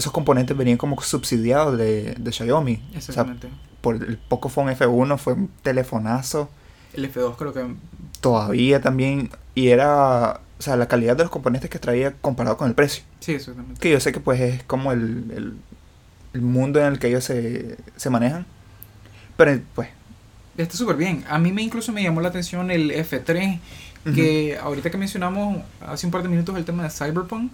Esos 0.00 0.12
componentes 0.12 0.56
venían 0.56 0.78
como 0.78 1.00
subsidiados 1.02 1.76
de, 1.76 2.14
de 2.18 2.32
Xiaomi. 2.32 2.74
O 2.74 2.90
sea, 2.90 2.98
Exactamente. 2.98 3.48
por 3.80 3.96
el 3.96 4.16
Pocophone 4.18 4.74
F1 4.76 5.18
fue 5.18 5.34
un 5.34 5.50
telefonazo 5.62 6.50
El 6.94 7.12
F2 7.12 7.36
creo 7.36 7.52
que 7.52 7.66
todavía 8.20 8.80
también 8.80 9.30
y 9.54 9.68
era 9.68 10.40
o 10.58 10.62
sea 10.62 10.76
la 10.76 10.88
calidad 10.88 11.16
de 11.16 11.24
los 11.24 11.30
componentes 11.30 11.70
que 11.70 11.78
traía 11.78 12.12
comparado 12.20 12.56
con 12.56 12.68
el 12.68 12.74
precio 12.74 13.04
sí, 13.20 13.32
exactamente. 13.32 13.80
que 13.80 13.90
yo 13.90 14.00
sé 14.00 14.12
que 14.12 14.20
pues 14.20 14.40
es 14.40 14.62
como 14.64 14.92
el, 14.92 15.30
el, 15.34 15.54
el 16.34 16.40
mundo 16.42 16.80
en 16.80 16.86
el 16.86 16.98
que 16.98 17.08
ellos 17.08 17.24
se, 17.24 17.76
se 17.96 18.10
manejan 18.10 18.46
pero 19.36 19.60
pues 19.74 19.88
Está 20.56 20.76
súper 20.76 20.96
bien. 20.96 21.24
A 21.28 21.38
mí 21.38 21.52
me 21.52 21.62
incluso 21.62 21.92
me 21.92 22.02
llamó 22.02 22.20
la 22.20 22.28
atención 22.28 22.70
el 22.70 22.90
F3, 22.90 23.58
que 24.14 24.58
ahorita 24.60 24.90
que 24.90 24.98
mencionamos 24.98 25.62
hace 25.80 26.06
un 26.06 26.12
par 26.12 26.22
de 26.22 26.28
minutos 26.28 26.54
el 26.56 26.64
tema 26.64 26.82
de 26.82 26.90
Cyberpunk, 26.90 27.50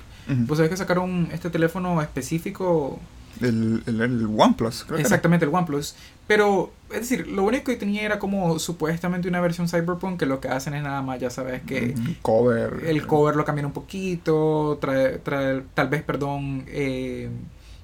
pues 0.47 0.59
sabes 0.59 0.71
que 0.71 0.77
sacaron 0.77 1.29
este 1.33 1.51
teléfono 1.51 2.01
específico, 2.03 2.99
el, 3.41 3.83
el, 3.87 4.01
el 4.01 4.27
OnePlus 4.37 4.85
creo 4.85 4.97
que 4.97 5.03
exactamente 5.03 5.45
el 5.45 5.55
OnePlus, 5.55 5.95
pero 6.27 6.73
es 6.91 7.01
decir, 7.01 7.29
lo 7.29 7.45
único 7.45 7.65
que 7.65 7.77
tenía 7.77 8.03
era 8.03 8.19
como 8.19 8.59
supuestamente 8.59 9.29
una 9.29 9.41
versión 9.41 9.69
Cyberpunk 9.69 10.19
que 10.19 10.27
lo 10.27 10.41
que 10.41 10.49
hacen 10.49 10.75
es 10.75 10.83
nada 10.83 11.03
más, 11.03 11.21
ya 11.21 11.31
sabes 11.31 11.63
que 11.63 11.95
Un 11.97 12.17
cover 12.23 12.85
el 12.87 13.07
cover 13.07 13.37
lo 13.37 13.45
cambian 13.45 13.67
un 13.67 13.73
poquito, 13.73 14.79
trae, 14.81 15.19
trae 15.19 15.63
tal 15.75 15.89
vez, 15.89 16.03
perdón, 16.03 16.65
eh, 16.69 17.29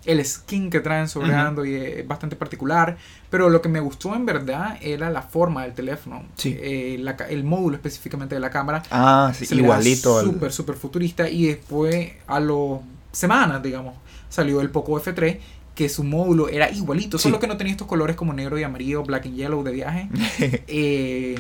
el 0.05 0.25
skin 0.25 0.69
que 0.71 0.81
traen 0.81 1.07
sobreando 1.09 1.65
y 1.65 1.75
es 1.77 2.07
bastante 2.09 2.35
particular, 2.37 2.97
pero 3.31 3.49
lo 3.49 3.63
que 3.63 3.69
me 3.69 3.79
gustó 3.81 4.15
en 4.15 4.27
verdad 4.27 4.77
era 4.83 5.11
la 5.11 5.23
forma 5.23 5.63
del 5.63 5.75
teléfono, 5.75 6.25
Sí. 6.37 6.57
Eh, 6.61 6.97
la 7.01 7.13
el 7.29 7.45
módulo 7.45 7.77
específicamente 7.77 8.35
de 8.35 8.41
la 8.41 8.51
cámara, 8.51 8.83
ah 8.91 9.33
sí 9.35 9.47
igualito 9.55 10.19
al- 10.19 10.25
súper, 10.27 10.53
súper 10.53 10.75
futurista 10.77 11.29
y 11.29 11.47
después 11.47 12.13
a 12.27 12.41
las 12.41 12.81
semanas, 13.13 13.63
digamos, 13.63 13.95
salió 14.29 14.61
el 14.61 14.71
Poco 14.71 15.01
F3 15.01 15.39
que 15.75 15.89
su 15.89 16.05
módulo 16.05 16.49
era 16.51 16.71
igualito, 16.71 17.17
Sí. 17.17 17.23
solo 17.25 17.39
que 17.39 17.47
no 17.47 17.57
tenía 17.57 17.71
estos 17.73 17.87
colores 17.87 18.15
como 18.17 18.33
negro 18.35 18.59
y 18.59 18.63
amarillo, 18.63 19.03
black 19.05 19.27
and 19.27 19.37
yellow 19.37 19.63
de 19.63 19.73
viaje. 19.73 20.09
Eh, 20.69 21.37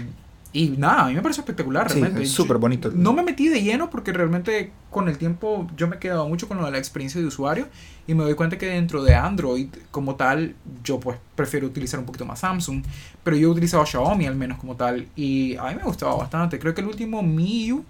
y 0.54 0.68
nada, 0.70 1.04
a 1.04 1.08
mí 1.08 1.14
me 1.14 1.22
pareció 1.22 1.40
espectacular 1.40 1.90
sí, 1.90 1.98
realmente. 1.98 2.24
es 2.24 2.30
súper 2.30 2.58
bonito 2.58 2.90
No 2.94 3.14
me 3.14 3.22
metí 3.22 3.48
de 3.48 3.62
lleno 3.62 3.88
porque 3.88 4.12
realmente 4.12 4.70
con 4.90 5.08
el 5.08 5.16
tiempo 5.16 5.66
yo 5.76 5.88
me 5.88 5.96
he 5.96 5.98
quedado 5.98 6.28
mucho 6.28 6.46
con 6.46 6.58
lo 6.58 6.66
de 6.66 6.72
la 6.72 6.78
experiencia 6.78 7.18
de 7.20 7.26
usuario 7.26 7.68
y 8.06 8.14
me 8.14 8.22
doy 8.22 8.34
cuenta 8.34 8.58
que 8.58 8.66
dentro 8.66 9.02
de 9.02 9.14
Android 9.14 9.68
como 9.90 10.16
tal 10.16 10.54
yo 10.84 11.00
pues 11.00 11.18
prefiero 11.34 11.66
utilizar 11.66 11.98
un 11.98 12.04
poquito 12.04 12.26
más 12.26 12.40
Samsung, 12.40 12.84
pero 13.24 13.34
yo 13.34 13.48
he 13.48 13.50
utilizado 13.50 13.86
Xiaomi 13.86 14.26
al 14.26 14.36
menos 14.36 14.58
como 14.58 14.76
tal 14.76 15.08
y 15.16 15.56
a 15.56 15.70
mí 15.70 15.76
me 15.76 15.84
gustaba 15.84 16.16
bastante. 16.16 16.58
Creo 16.58 16.74
que 16.74 16.82
el 16.82 16.88
último 16.88 17.22
MIUI 17.22 17.82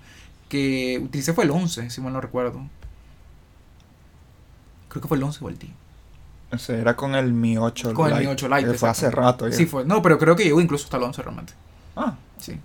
que 0.48 1.00
utilicé 1.02 1.32
fue 1.32 1.44
el 1.44 1.50
11, 1.50 1.90
si 1.90 2.00
mal 2.00 2.12
no 2.12 2.20
recuerdo. 2.20 2.62
Creo 4.88 5.02
que 5.02 5.08
fue 5.08 5.16
el 5.16 5.24
11 5.24 5.44
o 5.44 5.48
el 5.48 5.58
10. 5.58 5.72
o 6.52 6.58
sea, 6.58 6.76
era 6.76 6.94
con 6.94 7.16
el 7.16 7.32
Mi 7.32 7.56
8 7.56 7.92
Con 7.94 8.12
el. 8.12 8.20
Mi 8.20 8.26
8 8.26 8.48
Lite, 8.48 8.74
fue 8.74 8.88
hace 8.88 9.10
rato 9.10 9.48
ya. 9.48 9.56
Sí 9.56 9.66
fue. 9.66 9.84
No, 9.84 10.00
pero 10.00 10.18
creo 10.18 10.36
que 10.36 10.44
llegó 10.44 10.60
incluso 10.60 10.84
hasta 10.84 10.98
el 10.98 11.02
11 11.02 11.22
realmente. 11.22 11.52
ah 11.96 12.14
Sí. 12.42 12.58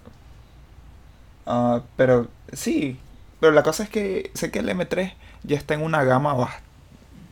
Ah, 1.45 1.81
pero 1.95 2.27
sí, 2.51 2.99
pero 3.39 3.53
la 3.53 3.63
cosa 3.63 3.83
es 3.83 3.89
que 3.89 4.31
sé 4.33 4.51
que 4.51 4.59
el 4.59 4.69
M3 4.69 5.13
ya 5.43 5.55
está 5.55 5.75
en 5.75 5.81
una 5.81 6.03
gama 6.03 6.35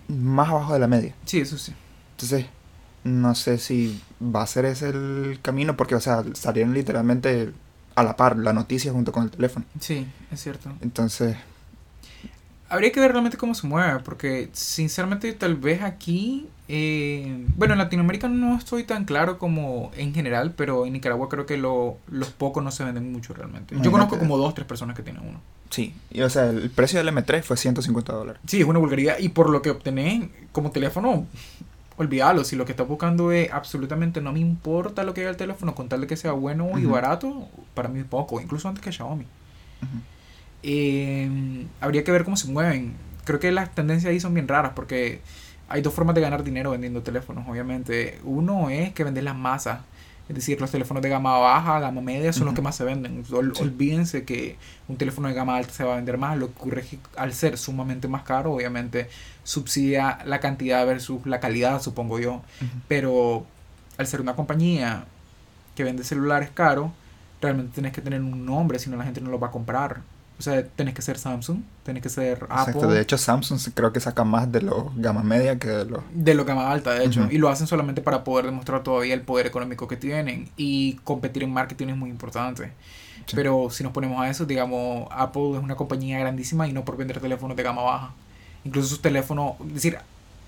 más 0.07 0.49
abajo 0.49 0.73
de 0.73 0.79
la 0.79 0.87
media. 0.87 1.13
Sí, 1.25 1.41
eso 1.41 1.57
sí. 1.57 1.73
Entonces, 2.11 2.45
no 3.03 3.35
sé 3.35 3.57
si 3.57 4.01
va 4.21 4.43
a 4.43 4.47
ser 4.47 4.65
ese 4.65 4.89
el 4.89 5.39
camino, 5.41 5.75
porque, 5.75 5.95
o 5.95 5.99
sea, 5.99 6.23
salieron 6.33 6.73
literalmente 6.73 7.51
a 7.95 8.03
la 8.03 8.15
par 8.15 8.37
la 8.37 8.53
noticia 8.53 8.91
junto 8.91 9.11
con 9.11 9.23
el 9.23 9.31
teléfono. 9.31 9.65
Sí, 9.79 10.07
es 10.31 10.41
cierto. 10.41 10.71
Entonces, 10.81 11.35
Habría 12.67 12.91
que 12.91 12.99
ver 12.99 13.11
realmente 13.11 13.37
cómo 13.37 13.53
se 13.53 13.67
mueve, 13.67 13.99
porque 13.99 14.49
sinceramente 14.53 15.31
tal 15.33 15.55
vez 15.55 15.83
aquí, 15.83 16.47
eh, 16.67 17.45
bueno, 17.55 17.73
en 17.75 17.77
Latinoamérica 17.77 18.27
no 18.27 18.57
estoy 18.57 18.83
tan 18.83 19.05
claro 19.05 19.37
como 19.37 19.91
en 19.95 20.13
general, 20.15 20.53
pero 20.57 20.85
en 20.87 20.93
Nicaragua 20.93 21.29
creo 21.29 21.45
que 21.45 21.57
lo- 21.57 21.97
los 22.09 22.29
pocos 22.31 22.63
no 22.63 22.71
se 22.71 22.83
venden 22.83 23.11
mucho 23.11 23.33
realmente. 23.35 23.75
Yo 23.81 23.91
conozco 23.91 24.17
como 24.17 24.37
dos, 24.37 24.55
tres 24.55 24.65
personas 24.65 24.95
que 24.95 25.03
tienen 25.03 25.21
uno. 25.27 25.39
sí. 25.69 25.93
Y, 26.09 26.21
o 26.21 26.29
sea, 26.29 26.49
el 26.49 26.69
precio 26.71 26.97
del 26.99 27.09
M3 27.09 27.43
fue 27.43 27.55
150 27.57 28.13
dólares. 28.13 28.41
Sí, 28.47 28.61
es 28.61 28.65
una 28.67 28.79
vulgaridad, 28.79 29.19
y 29.19 29.29
por 29.29 29.49
lo 29.49 29.61
que 29.61 29.69
obtenés 29.69 30.29
como 30.51 30.71
teléfono, 30.71 31.27
olvídalo, 31.97 32.43
si 32.43 32.55
lo 32.55 32.65
que 32.65 32.71
estás 32.71 32.87
buscando 32.87 33.31
es 33.31 33.51
absolutamente 33.51 34.21
no 34.21 34.33
me 34.33 34.39
importa 34.39 35.03
lo 35.03 35.13
que 35.13 35.21
haga 35.21 35.29
el 35.29 35.37
teléfono, 35.37 35.75
con 35.75 35.87
tal 35.87 36.01
de 36.01 36.07
que 36.07 36.17
sea 36.17 36.31
bueno 36.31 36.77
y 36.79 36.85
barato, 36.85 37.47
para 37.73 37.89
mí 37.89 37.99
es 37.99 38.05
poco, 38.05 38.41
incluso 38.41 38.67
antes 38.67 38.83
que 38.83 38.91
Xiaomi. 38.91 39.23
Ujú. 39.83 39.97
Eh, 40.67 41.29
habría 41.79 42.03
que 42.03 42.11
ver 42.11 42.23
cómo 42.23 42.35
se 42.37 42.47
mueven. 42.47 42.93
Creo 43.23 43.39
que 43.39 43.51
las 43.51 43.73
tendencias 43.75 44.09
ahí 44.11 44.19
son 44.19 44.33
bien 44.33 44.47
raras 44.47 44.71
porque 44.75 45.21
hay 45.69 45.81
dos 45.81 45.93
formas 45.93 46.15
de 46.15 46.21
ganar 46.21 46.43
dinero 46.43 46.71
vendiendo 46.71 47.03
teléfonos, 47.03 47.47
obviamente. 47.47 48.19
Uno 48.23 48.69
es 48.69 48.91
que 48.93 49.03
vendes 49.03 49.23
las 49.23 49.35
masas. 49.35 49.79
Es 50.27 50.33
decir, 50.33 50.59
los 50.59 50.71
teléfonos 50.71 51.03
de 51.03 51.09
gama 51.09 51.37
baja, 51.37 51.79
gama 51.79 52.01
media 52.01 52.33
son 52.33 52.45
los 52.45 52.55
que 52.55 52.61
más 52.63 52.75
se 52.75 52.83
venden. 52.83 53.23
Ol- 53.31 53.53
Sí. 53.55 53.61
Olvídense 53.61 54.23
que 54.25 54.55
un 54.87 54.97
teléfono 54.97 55.27
de 55.27 55.35
gama 55.35 55.55
alta 55.55 55.71
se 55.71 55.83
va 55.83 55.93
a 55.93 55.95
vender 55.97 56.17
más. 56.17 56.35
Lo 56.37 56.47
que 56.47 56.53
ocurre 56.59 56.81
es 56.81 56.87
que 56.87 56.99
al 57.15 57.31
ser 57.33 57.59
sumamente 57.59 58.07
más 58.07 58.23
caro, 58.23 58.51
obviamente 58.53 59.07
subsidia 59.43 60.17
la 60.25 60.39
cantidad 60.39 60.83
versus 60.87 61.23
la 61.27 61.39
calidad, 61.39 61.79
supongo 61.79 62.17
yo. 62.19 62.41
Pero 62.87 63.45
al 63.99 64.07
ser 64.07 64.19
una 64.19 64.35
compañía 64.35 65.05
que 65.75 65.83
vende 65.83 66.03
celulares 66.03 66.49
caros, 66.51 66.89
realmente 67.39 67.73
tienes 67.75 67.93
que 67.93 68.01
tener 68.01 68.19
un 68.21 68.45
nombre, 68.47 68.79
si 68.79 68.89
no 68.89 68.97
la 68.97 69.03
gente 69.03 69.21
no 69.21 69.29
lo 69.29 69.39
va 69.39 69.49
a 69.49 69.51
comprar. 69.51 70.01
O 70.37 70.41
sea, 70.41 70.65
tenés 70.65 70.93
que 70.93 71.01
ser 71.01 71.17
Samsung, 71.17 71.61
tenés 71.83 72.03
que 72.03 72.09
ser 72.09 72.39
Exacto. 72.43 72.79
Apple. 72.79 72.93
De 72.93 73.01
hecho, 73.01 73.17
Samsung 73.17 73.59
creo 73.73 73.93
que 73.93 74.01
saca 74.01 74.25
más 74.25 74.51
de 74.51 74.61
los 74.61 74.93
gama 74.97 75.23
media 75.23 75.57
que 75.57 75.69
de 75.69 75.85
los... 75.85 76.01
De 76.13 76.33
lo 76.33 76.43
gama 76.43 76.71
alta, 76.71 76.93
de 76.93 77.05
hecho. 77.05 77.27
Y 77.31 77.37
lo 77.37 77.47
hacen 77.47 77.67
solamente 77.67 78.01
para 78.01 78.25
poder 78.25 78.45
demostrar 78.45 78.83
todavía 78.83 79.13
el 79.13 79.21
poder 79.21 79.47
económico 79.47 79.87
que 79.87 79.95
tienen. 79.95 80.49
Y 80.57 80.95
competir 81.05 81.43
en 81.43 81.53
marketing 81.53 81.87
es 81.87 81.97
muy 81.97 82.09
importante. 82.09 82.73
Sí. 83.27 83.35
Pero 83.35 83.69
si 83.71 83.83
nos 83.83 83.93
ponemos 83.93 84.21
a 84.21 84.29
eso, 84.29 84.45
digamos, 84.45 85.07
Apple 85.11 85.51
es 85.53 85.63
una 85.63 85.75
compañía 85.75 86.19
grandísima 86.19 86.67
y 86.67 86.73
no 86.73 86.83
por 86.83 86.97
vender 86.97 87.21
teléfonos 87.21 87.55
de 87.55 87.63
gama 87.63 87.81
baja. 87.81 88.13
Incluso 88.65 88.89
sus 88.89 89.01
teléfonos, 89.01 89.53
es 89.67 89.73
decir, 89.75 89.97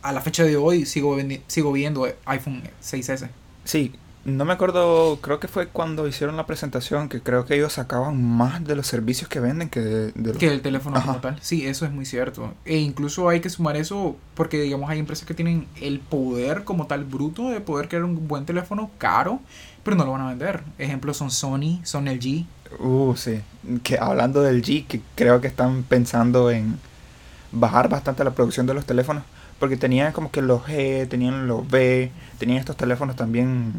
a 0.02 0.12
la 0.12 0.22
fecha 0.22 0.44
de 0.44 0.58
hoy 0.58 0.86
sigo, 0.86 1.18
sigo 1.48 1.72
viendo 1.72 2.08
iPhone 2.26 2.64
6S. 2.84 3.30
Sí, 3.64 3.94
no 4.28 4.44
me 4.44 4.52
acuerdo, 4.52 5.20
creo 5.22 5.40
que 5.40 5.48
fue 5.48 5.68
cuando 5.68 6.06
hicieron 6.06 6.36
la 6.36 6.46
presentación 6.46 7.08
que 7.08 7.22
creo 7.22 7.46
que 7.46 7.56
ellos 7.56 7.72
sacaban 7.72 8.22
más 8.22 8.62
de 8.66 8.76
los 8.76 8.86
servicios 8.86 9.30
que 9.30 9.40
venden 9.40 9.70
que 9.70 9.80
de, 9.80 10.12
de 10.12 10.30
los... 10.34 10.38
Que 10.38 10.48
el 10.52 10.60
teléfono 10.60 10.98
Ajá. 10.98 11.06
como 11.06 11.20
tal. 11.22 11.40
Sí, 11.42 11.66
eso 11.66 11.86
es 11.86 11.94
muy 11.94 12.06
cierto. 12.06 12.54
E 12.66 12.76
incluso 12.76 13.30
hay 13.30 13.40
que 13.40 13.50
sumar 13.50 13.78
eso 13.78 14.18
porque, 14.36 14.60
digamos, 14.60 14.90
hay 14.90 15.00
empresas 15.00 15.26
que 15.26 15.34
tienen 15.34 15.66
el 15.80 16.02
poder 16.02 16.66
como 16.66 16.88
tal 16.88 17.06
bruto 17.06 17.48
de 17.48 17.62
poder 17.62 17.88
crear 17.88 18.04
un 18.04 18.28
buen 18.28 18.46
teléfono 18.46 18.92
caro, 18.98 19.40
pero 19.86 19.96
no 19.96 20.04
lo 20.04 20.12
van 20.12 20.22
a 20.22 20.28
vender. 20.28 20.62
Ejemplos 20.78 21.16
son 21.16 21.32
Sony, 21.32 21.80
son 21.84 22.10
LG. 22.10 22.46
Uh, 22.80 23.16
sí. 23.16 23.40
Que 23.82 23.98
hablando 23.98 24.42
del 24.42 24.62
G, 24.62 24.86
que 24.88 25.00
creo 25.16 25.40
que 25.40 25.48
están 25.48 25.84
pensando 25.84 26.52
en 26.52 26.78
bajar 27.54 27.88
bastante 27.88 28.26
la 28.26 28.32
producción 28.32 28.66
de 28.66 28.74
los 28.74 28.86
teléfonos. 28.86 29.24
Porque 29.58 29.78
tenían 29.78 30.12
como 30.12 30.32
que 30.32 30.42
los 30.42 30.64
G, 30.64 31.08
tenían 31.08 31.48
los 31.48 31.68
B, 31.68 32.12
tenían 32.38 32.60
estos 32.60 32.76
teléfonos 32.76 33.16
también 33.16 33.72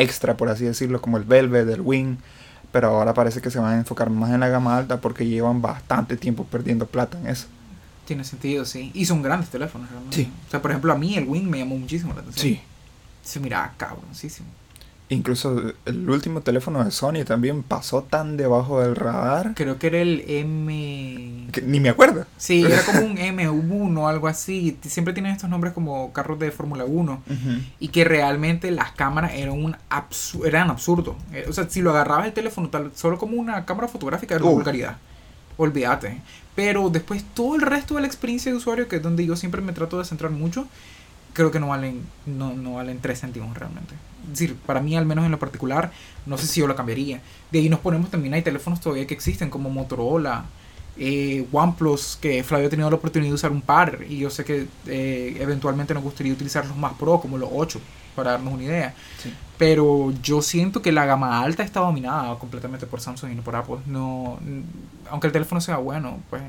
extra, 0.00 0.36
por 0.36 0.48
así 0.48 0.64
decirlo, 0.64 1.00
como 1.00 1.16
el 1.16 1.24
Velvet, 1.24 1.68
el 1.68 1.80
Wing. 1.80 2.16
Pero 2.72 2.88
ahora 2.88 3.14
parece 3.14 3.40
que 3.40 3.50
se 3.50 3.58
van 3.58 3.74
a 3.74 3.78
enfocar 3.78 4.10
más 4.10 4.30
en 4.30 4.40
la 4.40 4.48
gama 4.48 4.76
alta 4.76 5.00
porque 5.00 5.26
llevan 5.26 5.62
bastante 5.62 6.16
tiempo 6.16 6.44
perdiendo 6.44 6.86
plata 6.86 7.18
en 7.18 7.28
eso. 7.28 7.46
Tiene 8.06 8.24
sentido, 8.24 8.64
sí. 8.64 8.90
Y 8.94 9.06
son 9.06 9.22
grandes 9.22 9.50
teléfonos, 9.50 9.90
realmente. 9.90 10.16
Sí. 10.16 10.32
O 10.46 10.50
sea, 10.50 10.60
por 10.60 10.70
ejemplo, 10.70 10.92
a 10.92 10.98
mí 10.98 11.16
el 11.16 11.26
Wing 11.26 11.44
me 11.44 11.58
llamó 11.58 11.78
muchísimo 11.78 12.12
la 12.14 12.20
atención. 12.20 12.54
Sí. 12.54 12.60
Se 13.22 13.40
mira 13.40 13.72
cabroncísimo. 13.76 14.48
Incluso 15.10 15.72
el 15.86 16.10
último 16.10 16.42
teléfono 16.42 16.84
de 16.84 16.90
Sony 16.90 17.24
también 17.26 17.62
pasó 17.62 18.02
tan 18.02 18.36
debajo 18.36 18.82
del 18.82 18.94
radar. 18.94 19.54
Creo 19.54 19.78
que 19.78 19.86
era 19.86 19.98
el 20.00 20.22
M... 20.28 21.46
Que 21.50 21.62
ni 21.62 21.80
me 21.80 21.88
acuerdo. 21.88 22.26
Sí, 22.36 22.62
era 22.64 22.82
como 22.82 23.00
un 23.00 23.16
M1 23.16 23.98
o 23.98 24.06
algo 24.06 24.28
así. 24.28 24.76
Siempre 24.82 25.14
tienen 25.14 25.32
estos 25.32 25.48
nombres 25.48 25.72
como 25.72 26.12
carros 26.12 26.38
de 26.38 26.50
Fórmula 26.50 26.84
1. 26.84 27.22
Y 27.80 27.88
que 27.88 28.04
realmente 28.04 28.70
las 28.70 28.92
cámaras 28.92 29.32
eran, 29.34 29.54
un 29.54 29.76
absu 29.88 30.44
eran 30.44 30.68
absurdos. 30.68 31.16
Eh, 31.32 31.46
o 31.48 31.52
sea, 31.54 31.68
si 31.70 31.80
lo 31.80 31.90
agarrabas 31.90 32.26
el 32.26 32.34
teléfono 32.34 32.68
tal, 32.68 32.90
solo 32.94 33.16
como 33.18 33.36
una 33.38 33.64
cámara 33.64 33.88
fotográfica 33.88 34.34
era 34.34 34.44
una 34.44 34.52
Uh. 34.52 34.56
vulgaridad. 34.56 34.98
Olvídate. 35.56 36.20
Pero 36.54 36.90
después 36.90 37.24
todo 37.34 37.54
el 37.54 37.62
resto 37.62 37.94
de 37.94 38.02
la 38.02 38.06
experiencia 38.06 38.52
de 38.52 38.58
usuario, 38.58 38.88
que 38.88 38.96
es 38.96 39.02
donde 39.02 39.24
yo 39.24 39.36
siempre 39.36 39.62
me 39.62 39.72
trato 39.72 39.98
de 39.98 40.04
centrar 40.04 40.30
mucho, 40.32 40.66
creo 41.38 41.52
que 41.52 41.60
no 41.60 41.68
valen, 41.68 42.04
no, 42.26 42.52
no 42.52 42.74
valen 42.74 42.98
3 43.00 43.20
céntimos 43.20 43.56
realmente. 43.56 43.94
Es 44.24 44.40
decir, 44.40 44.56
para 44.56 44.80
mí 44.80 44.96
al 44.96 45.06
menos 45.06 45.24
en 45.24 45.30
lo 45.30 45.38
particular, 45.38 45.92
no 46.26 46.36
sé 46.36 46.48
si 46.48 46.58
yo 46.60 46.66
lo 46.66 46.74
cambiaría. 46.74 47.20
De 47.52 47.60
ahí 47.60 47.68
nos 47.68 47.78
ponemos 47.78 48.10
también, 48.10 48.34
hay 48.34 48.42
teléfonos 48.42 48.80
todavía 48.80 49.06
que 49.06 49.14
existen 49.14 49.48
como 49.48 49.70
Motorola, 49.70 50.46
eh, 50.98 51.46
OnePlus, 51.52 52.18
que 52.20 52.42
Flavio 52.42 52.66
ha 52.66 52.70
tenido 52.70 52.90
la 52.90 52.96
oportunidad 52.96 53.30
de 53.30 53.34
usar 53.36 53.52
un 53.52 53.62
par 53.62 54.00
y 54.08 54.18
yo 54.18 54.30
sé 54.30 54.44
que 54.44 54.66
eh, 54.88 55.36
eventualmente 55.38 55.94
nos 55.94 56.02
gustaría 56.02 56.32
utilizar 56.32 56.66
los 56.66 56.76
más 56.76 56.94
pro, 56.94 57.20
como 57.20 57.38
los 57.38 57.50
8, 57.52 57.80
para 58.16 58.32
darnos 58.32 58.54
una 58.54 58.64
idea. 58.64 58.94
Sí. 59.22 59.32
Pero 59.58 60.12
yo 60.20 60.42
siento 60.42 60.82
que 60.82 60.90
la 60.90 61.06
gama 61.06 61.40
alta 61.40 61.62
está 61.62 61.78
dominada 61.78 62.36
completamente 62.40 62.84
por 62.86 63.00
Samsung 63.00 63.30
y 63.30 63.34
no 63.36 63.42
por 63.42 63.54
Apple. 63.54 63.78
No, 63.86 64.40
aunque 65.08 65.28
el 65.28 65.32
teléfono 65.32 65.60
sea 65.60 65.76
bueno, 65.76 66.18
pues 66.30 66.42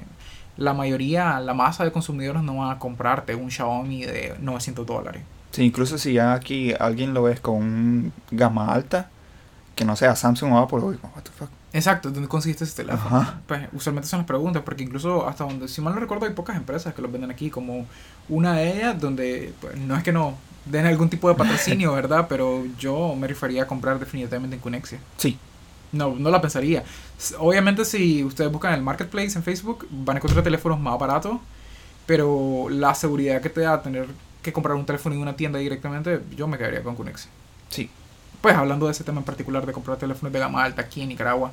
la 0.60 0.74
mayoría, 0.74 1.40
la 1.40 1.54
masa 1.54 1.86
de 1.86 1.92
consumidores 1.92 2.44
no 2.44 2.58
van 2.58 2.72
a 2.72 2.80
comprarte 2.80 3.34
un 3.34 3.50
Xiaomi 3.50 4.04
de 4.04 4.36
900 4.40 4.86
dólares. 4.86 5.24
Sí, 5.52 5.64
incluso 5.64 5.98
si 5.98 6.14
ya 6.14 6.34
aquí 6.34 6.74
alguien 6.78 7.14
lo 7.14 7.24
ves 7.24 7.40
con 7.40 7.56
un 7.56 8.14
gama 8.30 8.74
alta, 8.74 9.10
que 9.76 9.86
no 9.86 9.96
sea 9.96 10.16
Samsung 10.18 10.52
o 10.52 10.60
Apple, 10.60 10.80
what 10.80 11.24
the 11.24 11.32
fuck. 11.32 11.50
Exacto, 11.72 12.12
¿dónde 12.12 12.28
conseguiste 12.28 12.66
ese 12.66 12.76
teléfono? 12.76 13.18
Ajá. 13.18 13.40
Pues 13.48 13.70
usualmente 13.72 14.10
son 14.10 14.20
las 14.20 14.28
preguntas, 14.28 14.62
porque 14.64 14.84
incluso 14.84 15.28
hasta 15.28 15.46
donde, 15.46 15.70
si 15.70 15.82
mal 15.82 15.94
no 15.94 16.02
recuerdo, 16.02 16.26
hay 16.26 16.34
pocas 16.34 16.58
empresas 16.58 16.94
que 16.94 17.02
los 17.02 17.12
venden 17.12 17.32
aquí, 17.32 17.50
como 17.50 17.86
una 18.28 18.54
de 18.54 18.76
ellas 18.76 19.00
donde 19.00 19.54
pues, 19.62 19.78
no 19.78 19.96
es 19.96 20.04
que 20.04 20.12
no 20.12 20.36
den 20.66 20.86
algún 20.88 21.10
tipo 21.10 21.30
de 21.30 21.36
patrocinio, 21.36 21.94
¿verdad? 21.96 22.26
Pero 22.28 22.66
yo 22.78 23.16
me 23.16 23.28
refería 23.28 23.64
a 23.64 23.68
comprar 23.68 23.98
definitivamente 23.98 24.58
en 24.58 24.62
Cunexia. 24.62 25.00
Sí, 25.16 25.40
No, 25.92 26.16
no 26.16 26.30
la 26.30 26.42
pensaría. 26.42 26.84
Obviamente 27.40 27.86
si 27.86 28.24
ustedes 28.24 28.52
buscan 28.52 28.74
el 28.74 28.82
marketplace 28.82 29.38
en 29.38 29.44
Facebook, 29.44 29.88
van 29.90 30.18
a 30.18 30.20
encontrar 30.20 30.44
teléfonos 30.44 30.80
más 30.80 30.98
baratos, 31.00 31.38
pero 32.06 32.68
la 32.70 32.94
seguridad 32.96 33.42
que 33.42 33.50
te 33.50 33.62
da 33.62 33.82
tener 33.82 34.08
que 34.42 34.54
comprar 34.54 34.76
un 34.76 34.86
teléfono 34.86 35.16
en 35.16 35.22
una 35.22 35.36
tienda 35.36 35.60
directamente, 35.60 36.22
yo 36.36 36.48
me 36.48 36.58
quedaría 36.58 36.84
con 36.84 36.96
Cunexia. 36.96 37.30
sí. 37.70 37.90
Pues 38.42 38.56
hablando 38.56 38.86
de 38.86 38.94
ese 38.94 39.04
tema 39.04 39.20
en 39.20 39.26
particular 39.26 39.66
de 39.66 39.74
comprar 39.74 39.98
teléfonos 39.98 40.32
de 40.32 40.40
gama 40.40 40.64
alta 40.64 40.82
aquí 40.84 41.02
en 41.02 41.10
Nicaragua. 41.10 41.52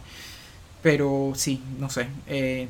Pero 0.83 1.33
sí, 1.35 1.61
no 1.81 1.91
sé. 1.91 2.07
eh, 2.29 2.69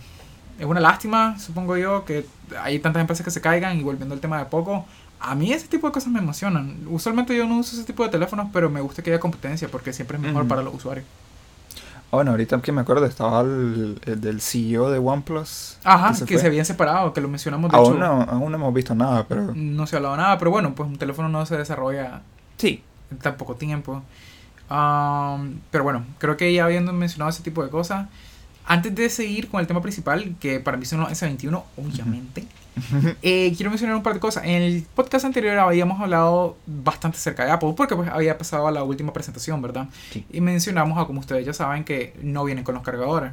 es 0.59 0.65
una 0.65 0.81
lástima, 0.81 1.39
supongo 1.39 1.77
yo, 1.77 2.05
que 2.05 2.25
hay 2.63 2.79
tantas 2.79 3.01
empresas 3.01 3.25
que 3.25 3.31
se 3.31 3.41
caigan 3.41 3.79
y 3.79 3.83
volviendo 3.83 4.15
al 4.15 4.21
tema 4.21 4.39
de 4.39 4.47
poco. 4.47 4.87
A 5.21 5.35
mí 5.35 5.53
ese 5.53 5.69
tipo 5.69 5.87
de 5.87 5.93
cosas 5.93 6.11
me 6.11 6.19
emocionan. 6.19 6.79
Usualmente 6.89 7.37
yo 7.37 7.47
no 7.47 7.59
uso 7.59 7.77
ese 7.77 7.85
tipo 7.85 8.05
de 8.05 8.11
teléfonos, 8.11 8.49
pero 8.53 8.71
me 8.71 8.81
gusta 8.81 9.03
que 9.03 9.11
haya 9.11 9.21
competencia 9.21 9.69
porque 9.69 9.93
siempre 9.93 10.17
es 10.17 10.23
mejor 10.23 10.47
para 10.49 10.63
los 10.63 10.75
usuarios. 10.75 11.07
Ah, 12.13 12.17
bueno, 12.19 12.31
ahorita 12.33 12.61
que 12.63 12.73
me 12.73 12.81
acuerdo, 12.83 13.05
estaba 13.07 13.41
el, 13.43 14.01
el 14.07 14.21
del 14.21 14.41
CEO 14.41 14.91
de 14.91 14.99
OnePlus. 14.99 15.79
Ajá, 15.85 16.15
se 16.15 16.25
que 16.25 16.39
se 16.39 16.47
habían 16.47 16.65
separado, 16.65 17.13
que 17.13 17.21
lo 17.21 17.29
mencionamos 17.29 17.71
de 17.71 17.77
Aún 17.77 17.97
hecho. 17.97 17.99
no, 17.99 18.23
aún 18.23 18.51
no 18.53 18.57
hemos 18.57 18.73
visto 18.75 18.95
nada, 18.95 19.27
pero 19.29 19.53
No 19.55 19.87
se 19.87 19.97
ha 19.97 19.99
hablado 19.99 20.17
nada, 20.17 20.39
pero 20.39 20.51
bueno, 20.51 20.75
pues 20.75 20.89
un 20.89 20.99
teléfono 20.99 21.29
no 21.29 21.45
se 21.47 21.57
desarrolla 21.57 22.23
sí. 22.57 22.83
en 23.11 23.19
tan 23.19 23.37
poco 23.37 23.57
tiempo. 23.57 24.03
Am, 24.69 25.61
pero 25.71 25.85
bueno, 25.85 26.05
creo 26.19 26.37
que 26.37 26.53
ya 26.53 26.65
habiendo 26.65 26.93
mencionado 26.93 27.31
ese 27.31 27.43
tipo 27.43 27.63
de 27.63 27.71
cosas, 27.71 28.09
antes 28.67 28.95
de 28.95 29.09
seguir 29.11 29.49
con 29.49 29.61
el 29.61 29.67
tema 29.67 29.81
principal, 29.81 30.35
que 30.41 30.61
para 30.61 30.77
mí 30.77 30.85
son 30.85 31.01
los 31.01 31.11
S21, 31.11 31.63
obviamente, 31.77 32.45
eh, 33.23 33.53
quiero 33.57 33.71
mencionar 33.71 33.97
un 33.97 34.03
par 34.03 34.15
de 34.15 34.21
cosas. 34.21 34.45
En 34.45 34.63
el 34.63 34.83
podcast 34.95 35.25
anterior 35.25 35.59
habíamos 35.59 36.01
hablado 36.01 36.57
bastante 36.67 37.17
acerca 37.17 37.45
de 37.45 37.53
Apple, 37.53 37.75
porque 37.77 37.97
pues 37.97 38.09
había 38.09 38.37
pasado 38.37 38.67
a 38.67 38.71
la 38.71 38.83
última 38.83 39.13
presentación, 39.13 39.63
¿verdad? 39.63 39.89
Sí. 40.13 40.27
Y 40.31 40.41
mencionamos, 40.41 40.99
a 40.99 41.07
como 41.07 41.21
ustedes 41.21 41.47
ya 41.47 41.53
saben, 41.53 41.85
que 41.85 42.15
no 42.23 42.45
vienen 42.45 42.65
con 42.65 42.75
los 42.75 42.85
cargadores. 42.85 43.33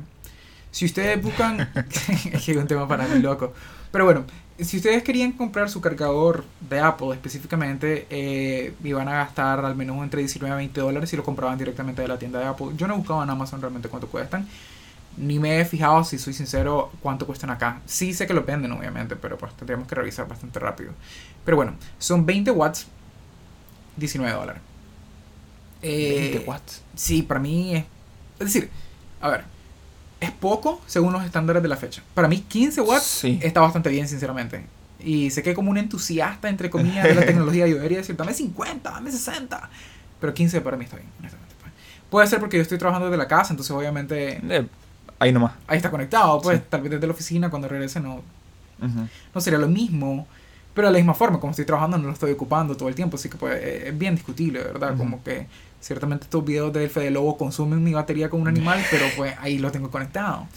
Si 0.72 0.86
ustedes 0.86 1.22
buscan, 1.22 1.70
es 2.32 2.48
un 2.50 2.68
tema 2.68 2.88
para 2.88 3.08
mí 3.08 3.20
loco. 3.20 3.54
Pero 3.92 4.06
bueno, 4.06 4.26
si 4.60 4.78
ustedes 4.78 5.04
querían 5.04 5.32
comprar 5.32 5.70
su 5.70 5.82
cargador 5.82 6.46
de 6.68 6.80
Apple 6.80 7.10
específicamente, 7.12 8.08
eh, 8.10 8.74
iban 8.84 9.08
a 9.08 9.14
gastar 9.14 9.64
al 9.66 9.76
menos 9.76 10.02
entre 10.04 10.22
19 10.22 10.52
a 10.52 10.58
20 10.58 10.82
dólares 10.82 11.10
si 11.10 11.18
lo 11.18 11.24
compraban 11.24 11.58
directamente 11.58 12.02
de 12.02 12.08
la 12.08 12.18
tienda 12.18 12.40
de 12.40 12.46
Apple. 12.46 12.68
Yo 12.78 12.88
no 12.88 12.94
he 12.96 12.98
buscado 12.98 13.24
en 13.24 13.30
Amazon 13.30 13.62
realmente 13.62 13.90
cuánto 13.90 14.08
cuestan. 14.08 14.48
Ni 15.18 15.38
me 15.40 15.60
he 15.60 15.66
fijado, 15.66 16.04
si 16.04 16.18
soy 16.18 16.34
sincero, 16.34 16.92
cuánto 17.02 17.26
cuestan 17.28 17.50
acá. 17.52 17.82
Sí 17.86 18.14
sé 18.14 18.26
que 18.26 18.34
lo 18.34 18.44
venden, 18.44 18.72
obviamente, 18.72 19.16
pero 19.16 19.38
pues 19.38 19.54
tendríamos 19.56 19.88
que 19.88 19.96
revisar 19.96 20.28
bastante 20.28 20.60
rápido. 20.60 20.92
Pero 21.46 21.58
bueno, 21.58 21.76
son 22.00 22.26
20 22.26 22.50
watts, 22.52 22.88
19 23.98 24.34
dólares. 24.36 24.62
Eh, 25.82 26.30
20 26.32 26.50
watts. 26.50 26.82
Sí, 26.96 27.22
para 27.22 27.40
mí 27.40 27.76
es. 27.76 27.86
Es 28.40 28.54
decir, 28.54 28.70
a 29.22 29.30
ver, 29.30 29.44
es 30.20 30.32
poco 30.32 30.82
según 30.88 31.14
los 31.14 31.24
estándares 31.24 31.62
de 31.62 31.70
la 31.70 31.78
fecha. 31.78 32.02
Para 32.14 32.28
mí, 32.28 32.40
15 32.42 32.82
watts 32.82 33.04
Sí. 33.06 33.40
está 33.44 33.60
bastante 33.62 33.90
bien, 33.90 34.08
sinceramente. 34.08 34.66
Y 35.00 35.30
sé 35.32 35.44
que 35.44 35.54
como 35.54 35.70
un 35.70 35.78
entusiasta, 35.78 36.48
entre 36.50 36.70
comillas, 36.70 37.04
de 37.04 37.14
la 37.16 37.26
tecnología, 37.26 37.68
yo 37.68 37.76
debería 37.76 37.98
decir, 38.00 38.16
dame 38.16 38.34
50, 38.34 38.90
dame 38.90 39.12
60. 39.12 39.70
Pero 40.20 40.34
15 40.34 40.62
para 40.62 40.78
mí 40.78 40.86
está 40.86 40.96
bien, 40.98 41.10
honestamente. 41.20 41.54
pues. 41.62 41.72
Puede 42.10 42.28
ser 42.28 42.40
porque 42.40 42.58
yo 42.58 42.64
estoy 42.64 42.78
trabajando 42.78 43.08
desde 43.10 43.18
la 43.18 43.28
casa, 43.28 43.52
entonces 43.54 43.72
obviamente 43.76 44.40
Eh, 44.50 44.66
ahí 45.20 45.32
nomás. 45.32 45.54
ahí 45.68 45.78
está 45.78 45.90
conectado. 45.92 46.42
Pues 46.42 46.60
Sí. 46.60 46.66
tal 46.70 46.82
vez 46.82 46.92
desde 46.92 47.08
la 47.08 47.14
oficina, 47.14 47.50
cuando 47.50 47.68
regrese, 47.68 48.00
no, 48.00 48.22
no 49.34 49.42
sería 49.42 49.60
lo 49.60 49.68
mismo. 49.68 50.28
Pero 50.74 50.88
de 50.88 50.94
la 50.94 50.98
misma 50.98 51.14
forma, 51.14 51.40
como 51.40 51.52
estoy 51.52 51.66
trabajando, 51.66 51.98
no 52.00 52.08
lo 52.08 52.14
estoy 52.14 52.32
ocupando 52.32 52.76
todo 52.76 52.90
el 52.90 52.96
tiempo. 52.96 53.16
Así 53.18 53.30
que 53.30 53.38
pues, 53.38 53.54
eh, 53.62 53.90
es 53.90 53.98
bien 53.98 54.16
discutible, 54.16 54.60
¿verdad? 54.64 54.98
Como 54.98 55.22
que 55.24 55.46
ciertamente 55.80 56.24
estos 56.24 56.44
videos 56.44 56.74
del 56.74 56.90
Fede 56.90 57.12
Lobo 57.12 57.38
consumen 57.38 57.84
mi 57.84 57.94
batería 57.94 58.30
con 58.30 58.42
un 58.42 58.48
animal, 58.48 58.84
pero 58.92 59.06
pues 59.16 59.36
ahí 59.40 59.60
lo 59.60 59.72
tengo 59.72 59.92
conectado. 59.92 60.48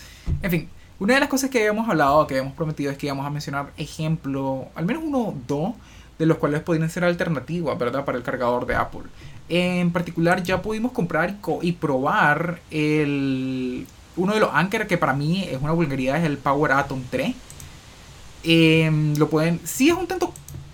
En 0.42 0.50
fin, 0.50 0.68
una 0.98 1.14
de 1.14 1.20
las 1.20 1.28
cosas 1.28 1.50
que 1.50 1.58
habíamos 1.58 1.86
hablado, 1.88 2.26
que 2.26 2.34
habíamos 2.34 2.54
prometido, 2.54 2.90
es 2.90 2.96
que 2.96 3.06
íbamos 3.06 3.26
a 3.26 3.30
mencionar 3.30 3.72
ejemplos, 3.76 4.64
al 4.74 4.86
menos 4.86 5.02
uno 5.04 5.18
o 5.18 5.34
dos, 5.46 5.74
de 6.18 6.24
los 6.24 6.38
cuales 6.38 6.62
podrían 6.62 6.88
ser 6.88 7.04
alternativas, 7.04 7.78
¿verdad? 7.78 8.06
Para 8.06 8.16
el 8.16 8.24
cargador 8.24 8.64
de 8.64 8.74
Apple. 8.74 9.02
En 9.50 9.90
particular, 9.92 10.42
ya 10.42 10.62
pudimos 10.62 10.92
comprar 10.92 11.28
y, 11.28 11.34
co- 11.34 11.58
y 11.60 11.72
probar 11.72 12.60
el, 12.70 13.86
uno 14.16 14.34
de 14.34 14.40
los 14.40 14.50
Anker 14.52 14.86
que 14.86 14.98
para 14.98 15.12
mí 15.12 15.44
es 15.44 15.60
una 15.60 15.72
vulgaridad, 15.72 16.18
es 16.18 16.24
el 16.24 16.38
Power 16.38 16.72
Atom 16.72 17.02
3. 17.10 17.34
Em, 18.44 19.16
lo 19.16 19.28
pueden. 19.28 19.60
Sí 19.64 19.88
es 19.88 19.94
un 19.94 20.06
tanto 20.06 20.32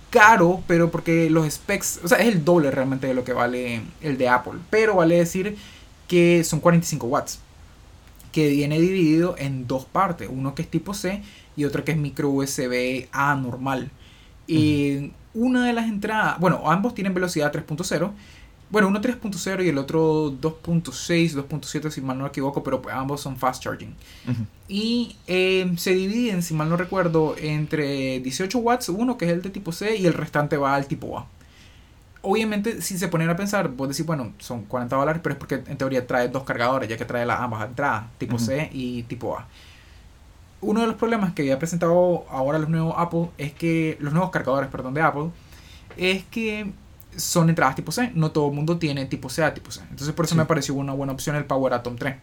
caro, 0.09 0.63
pero 0.67 0.91
porque 0.91 1.29
los 1.29 1.51
specs. 1.51 2.01
O 2.03 2.07
sea, 2.07 2.19
es 2.19 2.27
el 2.27 2.45
doble 2.45 2.71
realmente 2.71 3.07
de 3.07 3.13
lo 3.13 3.23
que 3.23 3.33
vale 3.33 3.81
el 4.01 4.17
de 4.17 4.29
Apple. 4.29 4.59
Pero 4.69 4.95
vale 4.95 5.17
decir 5.17 5.57
que 6.07 6.43
son 6.43 6.59
45 6.59 7.07
watts. 7.07 7.39
Que 8.31 8.49
viene 8.49 8.79
dividido 8.79 9.35
en 9.37 9.67
dos 9.67 9.85
partes. 9.85 10.29
Uno 10.31 10.55
que 10.55 10.61
es 10.63 10.69
tipo 10.69 10.93
C 10.93 11.21
y 11.55 11.65
otro 11.65 11.83
que 11.83 11.91
es 11.91 11.97
micro 11.97 12.29
USB 12.29 13.07
A 13.11 13.35
normal. 13.35 13.91
Y 14.47 15.11
una 15.33 15.65
de 15.65 15.73
las 15.73 15.87
entradas. 15.87 16.39
Bueno, 16.39 16.69
ambos 16.69 16.93
tienen 16.93 17.13
velocidad 17.13 17.51
3.0. 17.51 18.11
Bueno, 18.73 18.87
uno 18.87 18.99
3.0 18.99 19.63
y 19.63 19.69
el 19.69 19.77
otro 19.77 20.31
2.6, 20.31 21.35
2.7 21.35 21.91
si 21.91 22.01
mal 22.01 22.17
no 22.17 22.23
me 22.23 22.29
equivoco, 22.29 22.63
pero 22.63 22.81
pues 22.81 22.95
ambos 22.95 23.21
son 23.21 23.37
fast 23.37 23.61
charging. 23.61 23.93
Y 24.67 25.15
eh, 25.27 25.71
se 25.77 25.93
dividen, 25.93 26.41
si 26.41 26.55
mal 26.55 26.69
no 26.69 26.75
recuerdo, 26.75 27.35
entre 27.37 28.19
18 28.21 28.57
watts, 28.57 28.89
uno 28.89 29.15
que 29.15 29.25
es 29.25 29.31
el 29.31 29.43
de 29.43 29.51
tipo 29.51 29.71
C 29.71 29.95
y 29.95 30.07
el 30.07 30.15
restante 30.15 30.57
va 30.57 30.73
al 30.73 30.87
tipo 30.87 31.19
A. 31.19 31.27
Obviamente, 32.23 32.81
si 32.81 32.97
se 32.97 33.09
ponen 33.09 33.29
a 33.29 33.35
pensar, 33.35 33.67
vos 33.67 33.89
decís, 33.89 34.07
bueno, 34.07 34.33
son 34.39 34.63
40 34.63 34.95
dólares, 34.95 35.21
pero 35.21 35.33
es 35.33 35.37
porque 35.39 35.61
en 35.67 35.77
teoría 35.77 36.07
trae 36.07 36.29
dos 36.29 36.43
cargadores, 36.43 36.89
ya 36.89 36.97
que 36.97 37.05
trae 37.05 37.27
las 37.27 37.41
ambas 37.41 37.69
entradas, 37.69 38.05
tipo. 38.17 38.39
C 38.39 38.71
y 38.73 39.03
tipo 39.03 39.37
A. 39.37 39.45
Uno 40.61 40.81
de 40.81 40.87
los 40.87 40.95
problemas 40.95 41.33
que 41.33 41.43
había 41.43 41.59
presentado 41.59 42.25
ahora 42.27 42.57
los 42.57 42.69
nuevos 42.69 42.95
Apple 42.97 43.29
es 43.37 43.53
que, 43.53 43.97
los 43.99 44.13
nuevos 44.13 44.31
cargadores, 44.31 44.71
perdón, 44.71 44.95
de 44.95 45.01
Apple, 45.01 45.29
es 45.95 46.23
que 46.23 46.73
son 47.17 47.49
entradas 47.49 47.75
tipo 47.75 47.91
C. 47.91 48.11
No 48.15 48.31
todo 48.31 48.49
el 48.49 48.53
mundo 48.55 48.77
tiene 48.77 49.05
tipo 49.05 49.29
C 49.29 49.43
a 49.43 49.53
tipo 49.53 49.71
C. 49.71 49.81
Entonces, 49.89 50.13
por 50.13 50.25
eso 50.25 50.35
Sí. 50.35 50.39
me 50.39 50.45
pareció 50.45 50.73
una 50.75 50.93
buena 50.93 51.13
opción 51.13 51.35
el 51.35 51.45
Power 51.45 51.73
Atom 51.73 51.95
3 51.95 52.15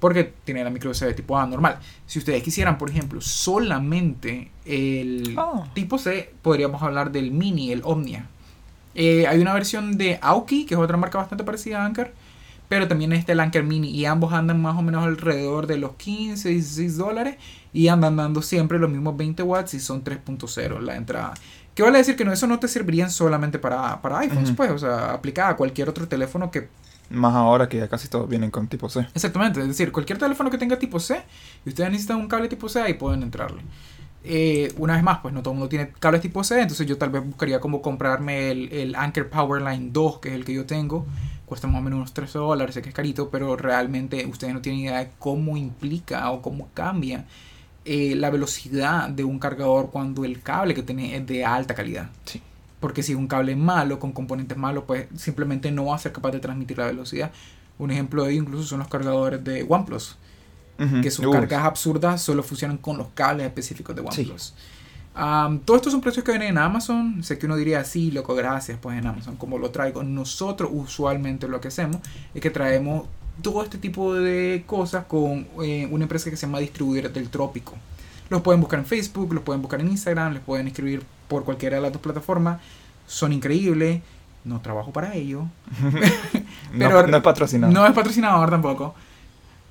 porque 0.00 0.34
tiene 0.44 0.62
la 0.62 0.68
micro 0.70 0.90
USB 0.90 1.14
tipo 1.14 1.38
A 1.38 1.46
normal. 1.46 1.78
Si 2.06 2.18
ustedes 2.18 2.42
quisieran, 2.42 2.76
por 2.76 2.90
ejemplo, 2.90 3.20
solamente 3.20 4.50
el 4.66 5.34
Ah. 5.38 5.66
tipo 5.74 5.98
C, 5.98 6.32
podríamos 6.42 6.82
hablar 6.82 7.10
del 7.10 7.30
Mini, 7.30 7.72
el 7.72 7.80
Omnia. 7.84 8.26
Eh, 8.94 9.26
hay 9.26 9.40
una 9.40 9.54
versión 9.54 9.96
de 9.96 10.18
Aoki, 10.22 10.66
que 10.66 10.74
es 10.74 10.80
otra 10.80 10.96
marca 10.96 11.18
bastante 11.18 11.42
parecida 11.42 11.82
a 11.82 11.86
Anker, 11.86 12.12
pero 12.68 12.86
también 12.86 13.12
está 13.12 13.32
el 13.32 13.40
Anker 13.40 13.62
Mini 13.64 13.90
y 13.90 14.04
ambos 14.04 14.32
andan 14.32 14.60
más 14.60 14.76
o 14.76 14.82
menos 14.82 15.04
alrededor 15.04 15.66
de 15.66 15.78
los 15.78 15.94
15, 15.96 16.50
16 16.50 16.96
dólares 16.96 17.36
y 17.72 17.88
andan 17.88 18.16
dando 18.16 18.40
siempre 18.42 18.78
los 18.78 18.90
mismos 18.90 19.16
20 19.16 19.42
watts 19.42 19.74
y 19.74 19.80
son 19.80 20.02
3.0 20.04 20.80
la 20.80 20.96
entrada. 20.96 21.34
¿Qué 21.74 21.82
vale 21.82 21.98
decir 21.98 22.16
que 22.16 22.24
no, 22.24 22.32
eso 22.32 22.46
no 22.46 22.58
te 22.60 22.68
servirían 22.68 23.10
solamente 23.10 23.58
para, 23.58 24.00
para 24.00 24.20
iPhones, 24.20 24.52
pues, 24.52 24.70
o 24.70 24.78
sea, 24.78 25.12
aplicada 25.12 25.50
a 25.50 25.56
cualquier 25.56 25.88
otro 25.88 26.06
teléfono 26.06 26.50
que 26.50 26.68
Más 27.10 27.34
ahora 27.34 27.68
que 27.68 27.78
ya 27.78 27.88
casi 27.88 28.08
todos 28.08 28.28
vienen 28.28 28.50
con 28.50 28.68
tipo 28.68 28.88
C. 28.88 29.06
Exactamente, 29.14 29.60
es 29.60 29.68
decir, 29.68 29.92
cualquier 29.92 30.18
teléfono 30.18 30.50
que 30.50 30.58
tenga 30.58 30.78
tipo 30.78 31.00
C 31.00 31.22
y 31.64 31.68
ustedes 31.70 31.90
necesitan 31.90 32.18
un 32.18 32.28
cable 32.28 32.48
tipo 32.48 32.68
C, 32.68 32.80
ahí 32.80 32.94
pueden 32.94 33.22
entrarle. 33.22 33.62
Eh, 34.22 34.72
una 34.78 34.94
vez 34.94 35.02
más, 35.02 35.18
pues 35.18 35.34
no 35.34 35.42
todo 35.42 35.52
el 35.52 35.58
mundo 35.58 35.68
tiene 35.68 35.90
cables 35.98 36.22
tipo 36.22 36.42
C, 36.44 36.60
entonces 36.62 36.86
yo 36.86 36.96
tal 36.96 37.10
vez 37.10 37.24
buscaría 37.24 37.60
como 37.60 37.82
comprarme 37.82 38.50
el, 38.50 38.72
el 38.72 38.94
Anker 38.94 39.28
Powerline 39.28 39.92
2, 39.92 40.18
que 40.20 40.28
es 40.30 40.34
el 40.34 40.44
que 40.44 40.54
yo 40.54 40.64
tengo. 40.66 41.06
Cuesta 41.46 41.66
más 41.66 41.80
o 41.80 41.82
menos 41.82 41.98
unos 41.98 42.14
13 42.14 42.38
dólares, 42.38 42.74
sé 42.74 42.82
que 42.82 42.88
es 42.88 42.94
carito, 42.94 43.28
pero 43.30 43.56
realmente 43.56 44.24
ustedes 44.26 44.54
no 44.54 44.62
tienen 44.62 44.80
idea 44.82 44.98
de 45.00 45.10
cómo 45.18 45.56
implica 45.58 46.30
o 46.30 46.40
cómo 46.40 46.68
cambia 46.72 47.26
eh, 47.84 48.14
la 48.16 48.30
velocidad 48.30 49.08
de 49.08 49.24
un 49.24 49.38
cargador 49.38 49.90
cuando 49.90 50.24
el 50.24 50.40
cable 50.40 50.74
que 50.74 50.82
tiene 50.82 51.16
es 51.16 51.26
de 51.26 51.44
alta 51.44 51.74
calidad. 51.74 52.10
Sí. 52.24 52.40
Porque 52.80 53.02
si 53.02 53.14
un 53.14 53.26
cable 53.26 53.56
malo, 53.56 53.98
con 53.98 54.12
componentes 54.12 54.56
malos, 54.58 54.84
pues 54.86 55.06
simplemente 55.16 55.70
no 55.70 55.86
va 55.86 55.96
a 55.96 55.98
ser 55.98 56.12
capaz 56.12 56.32
de 56.32 56.40
transmitir 56.40 56.78
la 56.78 56.86
velocidad. 56.86 57.30
Un 57.78 57.90
ejemplo 57.90 58.24
de 58.24 58.32
ello 58.32 58.42
incluso 58.42 58.64
son 58.64 58.78
los 58.80 58.88
cargadores 58.88 59.42
de 59.42 59.64
OnePlus, 59.68 60.16
que 61.02 61.10
sus 61.10 61.24
Uh, 61.26 61.30
cargas 61.30 61.64
absurdas 61.64 62.20
solo 62.20 62.42
funcionan 62.42 62.78
con 62.78 62.98
los 62.98 63.08
cables 63.14 63.46
específicos 63.46 63.94
de 63.96 64.02
Sí. 64.12 64.20
OnePlus. 64.22 64.54
Am, 65.16 65.60
todos 65.60 65.78
estos 65.78 65.92
son 65.92 66.00
precios 66.00 66.24
que 66.24 66.32
vienen 66.32 66.48
en 66.48 66.58
Amazon. 66.58 67.22
Sé 67.22 67.38
que 67.38 67.46
uno 67.46 67.56
diría, 67.56 67.84
sí, 67.84 68.10
loco, 68.10 68.34
gracias, 68.34 68.78
pues 68.82 68.98
en 68.98 69.06
Amazon, 69.06 69.36
como 69.36 69.58
lo 69.58 69.70
traigo. 69.70 70.02
Nosotros 70.02 70.70
usualmente 70.72 71.46
lo 71.46 71.60
que 71.60 71.68
hacemos 71.68 71.98
es 72.34 72.40
que 72.40 72.50
traemos 72.50 73.06
todo 73.42 73.62
este 73.62 73.78
tipo 73.78 74.14
de 74.14 74.64
cosas 74.66 75.06
con 75.06 75.46
eh, 75.62 75.88
una 75.90 76.04
empresa 76.04 76.30
que 76.30 76.36
se 76.36 76.46
llama 76.46 76.58
Distribuidores 76.60 77.12
del 77.12 77.28
Trópico. 77.28 77.74
Los 78.30 78.42
pueden 78.42 78.60
buscar 78.60 78.78
en 78.78 78.86
Facebook, 78.86 79.32
los 79.34 79.42
pueden 79.42 79.60
buscar 79.62 79.80
en 79.80 79.88
Instagram, 79.88 80.32
les 80.34 80.42
pueden 80.42 80.66
escribir 80.68 81.02
por 81.28 81.44
cualquiera 81.44 81.76
de 81.76 81.82
las 81.82 81.92
dos 81.92 82.00
plataformas. 82.00 82.60
Son 83.06 83.32
increíbles. 83.32 84.00
No 84.44 84.60
trabajo 84.60 84.92
para 84.92 85.14
ello. 85.14 85.46
no, 86.72 86.78
pero- 86.78 87.06
no 87.06 87.16
es 87.16 87.22
patrocinado. 87.22 87.72
No 87.72 87.86
es 87.86 87.92
patrocinador 87.92 88.50
tampoco. 88.50 88.94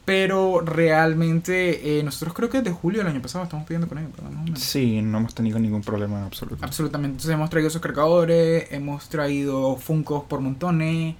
Pero 0.05 0.59
realmente 0.59 1.99
eh, 1.99 2.03
nosotros 2.03 2.33
creo 2.33 2.49
que 2.49 2.57
desde 2.57 2.71
julio 2.73 2.99
del 2.99 3.07
año 3.07 3.21
pasado 3.21 3.45
estamos 3.45 3.65
pidiendo 3.65 3.87
con 3.87 3.99
ellos. 3.99 4.11
¿verdad? 4.11 4.31
Más 4.31 4.41
o 4.41 4.43
menos. 4.43 4.59
Sí, 4.59 5.01
no 5.01 5.19
hemos 5.19 5.33
tenido 5.33 5.57
ningún 5.59 5.81
problema 5.81 6.19
en 6.19 6.25
absoluto. 6.25 6.65
Absolutamente. 6.65 7.13
Entonces 7.13 7.33
hemos 7.33 7.49
traído 7.49 7.69
esos 7.69 7.81
cargadores, 7.81 8.67
hemos 8.71 9.07
traído 9.07 9.77
Funkos 9.77 10.25
por 10.25 10.41
montones, 10.41 11.15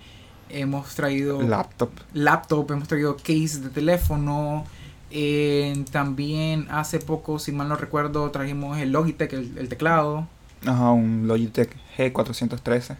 hemos 0.50 0.94
traído 0.96 1.42
Laptop. 1.42 1.90
laptop, 2.14 2.72
hemos 2.72 2.88
traído 2.88 3.16
case 3.18 3.60
de 3.62 3.70
teléfono. 3.70 4.66
eh, 5.12 5.84
también 5.92 6.68
hace 6.72 7.00
poco, 7.00 7.38
si 7.40 7.52
mal 7.52 7.68
no 7.70 7.76
recuerdo, 7.76 8.30
trajimos 8.32 8.78
el 8.80 8.92
Logitech, 8.92 9.32
el, 9.34 9.58
el 9.58 9.70
teclado. 9.70 10.28
Ajá, 10.66 10.92
un 10.92 11.28
Logitech 11.28 11.76
G413. 11.98 12.96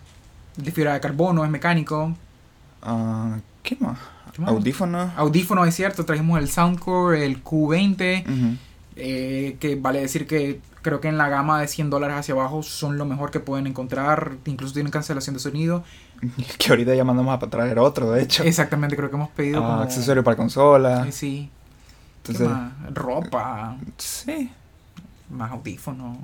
De 0.58 0.72
fibra 0.72 0.94
de 0.94 1.00
carbono, 1.00 1.44
es 1.44 1.50
mecánico. 1.50 2.14
Ah, 2.82 3.38
¿Qué 3.64 3.78
más? 3.80 3.98
¿Qué 4.34 4.42
más? 4.42 4.52
Audífonos. 4.52 5.12
Audífono, 5.16 5.66
es 5.66 5.74
cierto, 5.76 6.06
trajimos 6.06 6.40
el 6.40 6.50
Soundcore, 6.50 7.26
el 7.26 7.44
Q20. 7.44 8.24
Ujú. 8.26 8.58
eh, 8.96 9.58
que 9.60 9.76
vale 9.76 10.02
decir 10.02 10.28
que 10.28 10.60
creo 10.84 11.00
que 11.02 11.08
en 11.08 11.18
la 11.18 11.30
gama 11.30 11.60
de 11.62 11.68
100 11.68 11.90
dólares 11.90 12.18
hacia 12.18 12.34
abajo 12.36 12.62
son 12.62 12.98
lo 12.98 13.06
mejor 13.06 13.32
que 13.32 13.40
pueden 13.40 13.66
encontrar. 13.68 14.34
Incluso 14.46 14.74
tienen 14.74 14.92
cancelación 14.92 15.34
de 15.36 15.40
sonido. 15.40 15.84
Que 16.58 16.70
ahorita 16.70 16.96
ya 16.96 17.04
mandamos 17.04 17.42
a 17.42 17.50
traer 17.50 17.80
otro, 17.80 18.12
de 18.12 18.24
hecho. 18.24 18.44
Exactamente, 18.44 18.96
creo 18.96 19.10
que 19.10 19.16
hemos 19.16 19.30
pedido 19.30 19.60
Ah, 19.64 19.68
como... 19.68 19.82
accesorio 19.82 20.24
para 20.24 20.38
consola. 20.38 21.08
Sí. 21.12 21.50
¿Qué 22.24 22.32
Entonces? 22.32 22.58
Ropa, 22.94 23.78
sí. 23.98 24.50
más 25.30 25.52
audífonos, 25.52 26.18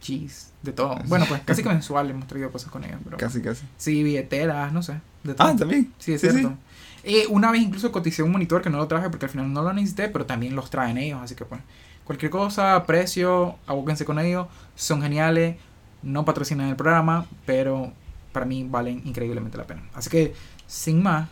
cheese, 0.00 0.50
de 0.62 0.72
todo. 0.72 0.96
Bueno, 1.06 1.26
pues 1.28 1.42
casi 1.44 1.62
que 1.62 1.68
mensual 1.70 2.10
hemos 2.10 2.26
traído 2.26 2.50
cosas 2.50 2.70
con 2.70 2.84
ellos. 2.84 2.98
Pero... 3.04 3.16
Casi, 3.16 3.42
casi. 3.42 3.66
Sí, 3.76 4.02
billeteras, 4.02 4.72
no 4.72 4.82
sé. 4.82 5.00
De 5.24 5.34
todo. 5.34 5.48
Ah, 5.48 5.56
también. 5.56 5.92
Sí, 5.98 6.12
es 6.14 6.20
Sí, 6.20 6.30
cierto. 6.30 6.54
Eh, 7.02 7.26
una 7.30 7.50
vez 7.50 7.62
incluso 7.62 7.90
coticé 7.92 8.22
un 8.22 8.30
monitor 8.32 8.60
que 8.62 8.70
no 8.70 8.76
lo 8.78 8.86
traje 8.86 9.08
porque 9.08 9.24
al 9.26 9.30
final 9.30 9.52
no 9.52 9.62
lo 9.62 9.72
necesité, 9.72 10.08
pero 10.08 10.26
también 10.26 10.54
los 10.54 10.68
traen 10.70 10.98
ellos, 10.98 11.20
así 11.22 11.34
que 11.34 11.44
pues 11.46 11.60
cualquier 12.04 12.30
cosa, 12.30 12.84
precio, 12.86 13.56
abóquense 13.66 14.04
con 14.04 14.18
ellos, 14.18 14.48
son 14.74 15.00
geniales, 15.00 15.56
no 16.02 16.24
patrocinan 16.26 16.68
el 16.68 16.76
programa, 16.76 17.24
pero 17.46 17.92
para 18.32 18.46
mí 18.46 18.66
valen 18.68 19.02
increíblemente 19.04 19.58
la 19.58 19.64
pena. 19.64 19.82
Así 19.94 20.10
que, 20.10 20.34
sin 20.66 21.02
más, 21.02 21.28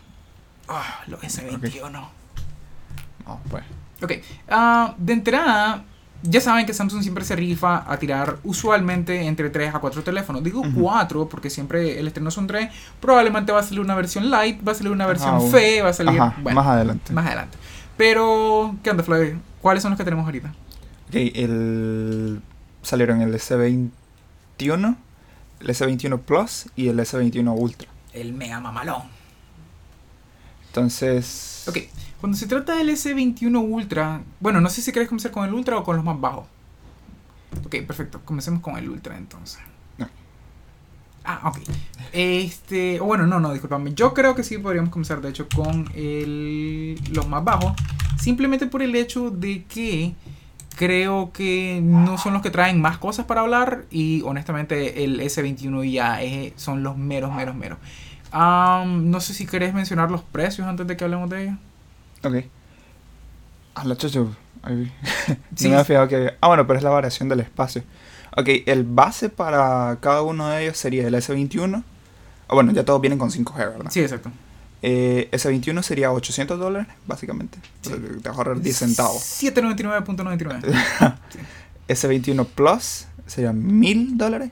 ah, 0.69 1.01
los 1.07 1.21
S21. 1.21 1.91
No, 3.27 3.41
pues. 3.51 3.65
Ok, 4.03 4.13
ah, 4.49 4.95
de 4.97 5.13
entrada, 5.13 5.85
ya 6.23 6.41
saben 6.41 6.67
que 6.67 6.75
Samsung 6.75 7.03
siempre 7.03 7.25
se 7.25 7.37
rifa 7.37 7.91
a 7.91 7.97
tirar 7.99 8.39
usualmente 8.45 9.27
entre 9.27 9.51
3 9.51 9.75
a 9.75 9.79
4 9.81 10.03
teléfonos. 10.03 10.43
Digo 10.43 10.61
Ujú. 10.61 10.83
4 10.83 11.29
porque 11.29 11.51
siempre 11.51 11.99
el 11.99 12.07
estreno 12.09 12.31
son 12.31 12.47
3. 12.47 12.71
Probablemente 13.01 13.53
va 13.53 13.61
a 13.61 13.63
salir 13.63 13.81
una 13.81 13.95
versión 13.95 14.31
light, 14.31 14.67
va 14.67 14.73
a 14.73 14.75
salir 14.75 14.93
una 14.93 15.07
versión 15.07 15.37
Ajá, 15.37 15.47
fe, 15.49 15.83
va 15.83 15.91
a 15.91 15.93
salir... 15.93 16.21
Ajá, 16.21 16.37
bueno, 16.43 16.61
más 16.61 16.67
adelante. 16.69 17.13
más 17.13 17.27
adelante. 17.27 17.59
Pero, 17.97 18.77
¿qué 18.83 18.91
onda, 18.91 19.03
Flavio? 19.03 19.39
¿Cuáles 19.61 19.83
son 19.83 19.91
los 19.91 19.99
que 19.99 20.05
tenemos 20.05 20.25
ahorita? 20.25 20.49
Ok, 21.09 21.15
el... 21.15 22.41
salieron 22.83 23.21
el 23.23 23.35
S21, 23.35 24.97
el 25.61 25.69
S21 25.69 26.21
Plus 26.21 26.67
y 26.77 26.89
el 26.89 26.99
S21 26.99 27.55
Ultra. 27.57 27.89
El 28.13 28.33
mega 28.33 28.61
mamalón. 28.61 29.03
Entonces... 30.69 31.65
Ok, 31.69 31.79
cuando 32.21 32.37
se 32.37 32.47
trata 32.47 32.77
del 32.77 32.91
S21 32.91 33.65
Ultra, 33.69 34.23
bueno, 34.41 34.61
no 34.61 34.71
sé 34.71 34.83
si 34.83 34.93
querés 34.93 35.09
comenzar 35.09 35.31
con 35.31 35.47
el 35.47 35.55
Ultra 35.55 35.79
o 35.79 35.85
con 35.85 35.97
los 35.97 36.05
más 36.05 36.21
bajos. 36.21 36.47
Ok, 37.65 37.77
perfecto. 37.87 38.21
Comencemos 38.25 38.61
con 38.61 38.77
el 38.77 38.89
Ultra 38.89 39.17
entonces. 39.17 39.61
No. 39.97 40.09
Ah, 41.25 41.49
ok. 41.49 41.59
Este, 42.13 43.01
bueno, 43.01 43.27
no, 43.27 43.41
no, 43.41 43.53
discúlpame. 43.53 43.95
Yo 43.95 44.15
creo 44.15 44.35
que 44.35 44.43
sí 44.43 44.59
podríamos 44.59 44.91
comenzar, 44.91 45.21
de 45.21 45.31
hecho, 45.31 45.49
con 45.55 45.91
el, 45.95 47.01
los 47.13 47.29
más 47.29 47.45
bajos. 47.45 47.73
Simplemente 48.19 48.67
por 48.67 48.83
el 48.83 48.95
hecho 48.95 49.31
de 49.31 49.65
que 49.65 50.15
creo 50.79 51.33
que 51.33 51.81
no 51.83 52.17
son 52.17 52.33
los 52.33 52.41
que 52.43 52.51
traen 52.51 52.81
más 52.81 52.97
cosas 52.99 53.27
para 53.27 53.41
hablar. 53.43 53.85
Y 53.91 54.23
honestamente, 54.23 55.05
el 55.05 55.21
S21 55.21 55.85
ya 55.93 56.23
es- 56.23 56.53
son 56.57 56.83
los 56.83 56.97
meros, 56.97 57.33
meros, 57.35 57.55
meros. 57.57 57.79
Am, 58.31 59.11
no 59.11 59.21
sé 59.21 59.35
si 59.35 59.47
querés 59.47 59.75
mencionar 59.75 60.11
los 60.11 60.23
precios 60.23 60.67
antes 60.69 60.87
de 60.87 60.97
que 60.97 61.05
hablemos 61.05 61.29
de 61.29 61.43
ellos. 61.45 61.57
Ok. 62.25 62.37
Ah, 63.75 63.85
la. 63.85 63.97
Ahí. 64.63 64.93
Sí. 65.57 65.65
No 65.65 65.71
me 65.71 65.75
había 65.77 65.85
fijado 65.85 66.09
que... 66.09 66.35
Ah, 66.41 66.49
bueno, 66.49 66.67
pero 66.67 66.79
es 66.79 66.83
la 66.85 66.91
variación 66.91 67.29
del 67.29 67.41
espacio. 67.41 67.83
Ok, 68.37 68.49
el 68.67 68.85
base 68.85 69.29
para 69.29 69.99
cada 70.01 70.23
uno 70.23 70.49
de 70.49 70.63
ellos 70.65 70.77
sería 70.79 71.07
el 71.07 71.15
S21. 71.15 71.83
Ah, 72.49 72.55
bueno, 72.55 72.73
ya 72.73 72.85
todos 72.85 73.01
vienen 73.01 73.19
con 73.19 73.31
5G, 73.31 73.57
¿verdad? 73.57 73.91
Sí, 73.91 74.01
exacto. 74.01 74.31
Eh, 74.83 75.29
S21 75.33 75.83
sería 75.83 76.13
800 76.13 76.59
dólares, 76.59 76.89
básicamente. 77.07 77.59
Sí. 77.83 77.93
Te 78.23 78.29
ahorras 78.29 78.63
10 78.63 78.77
centavos. 78.77 79.23
799.99. 79.43 81.17
S21 81.89 82.47
Plus 82.55 83.07
sería 83.27 83.53
1000 83.53 84.17
dólares. 84.19 84.51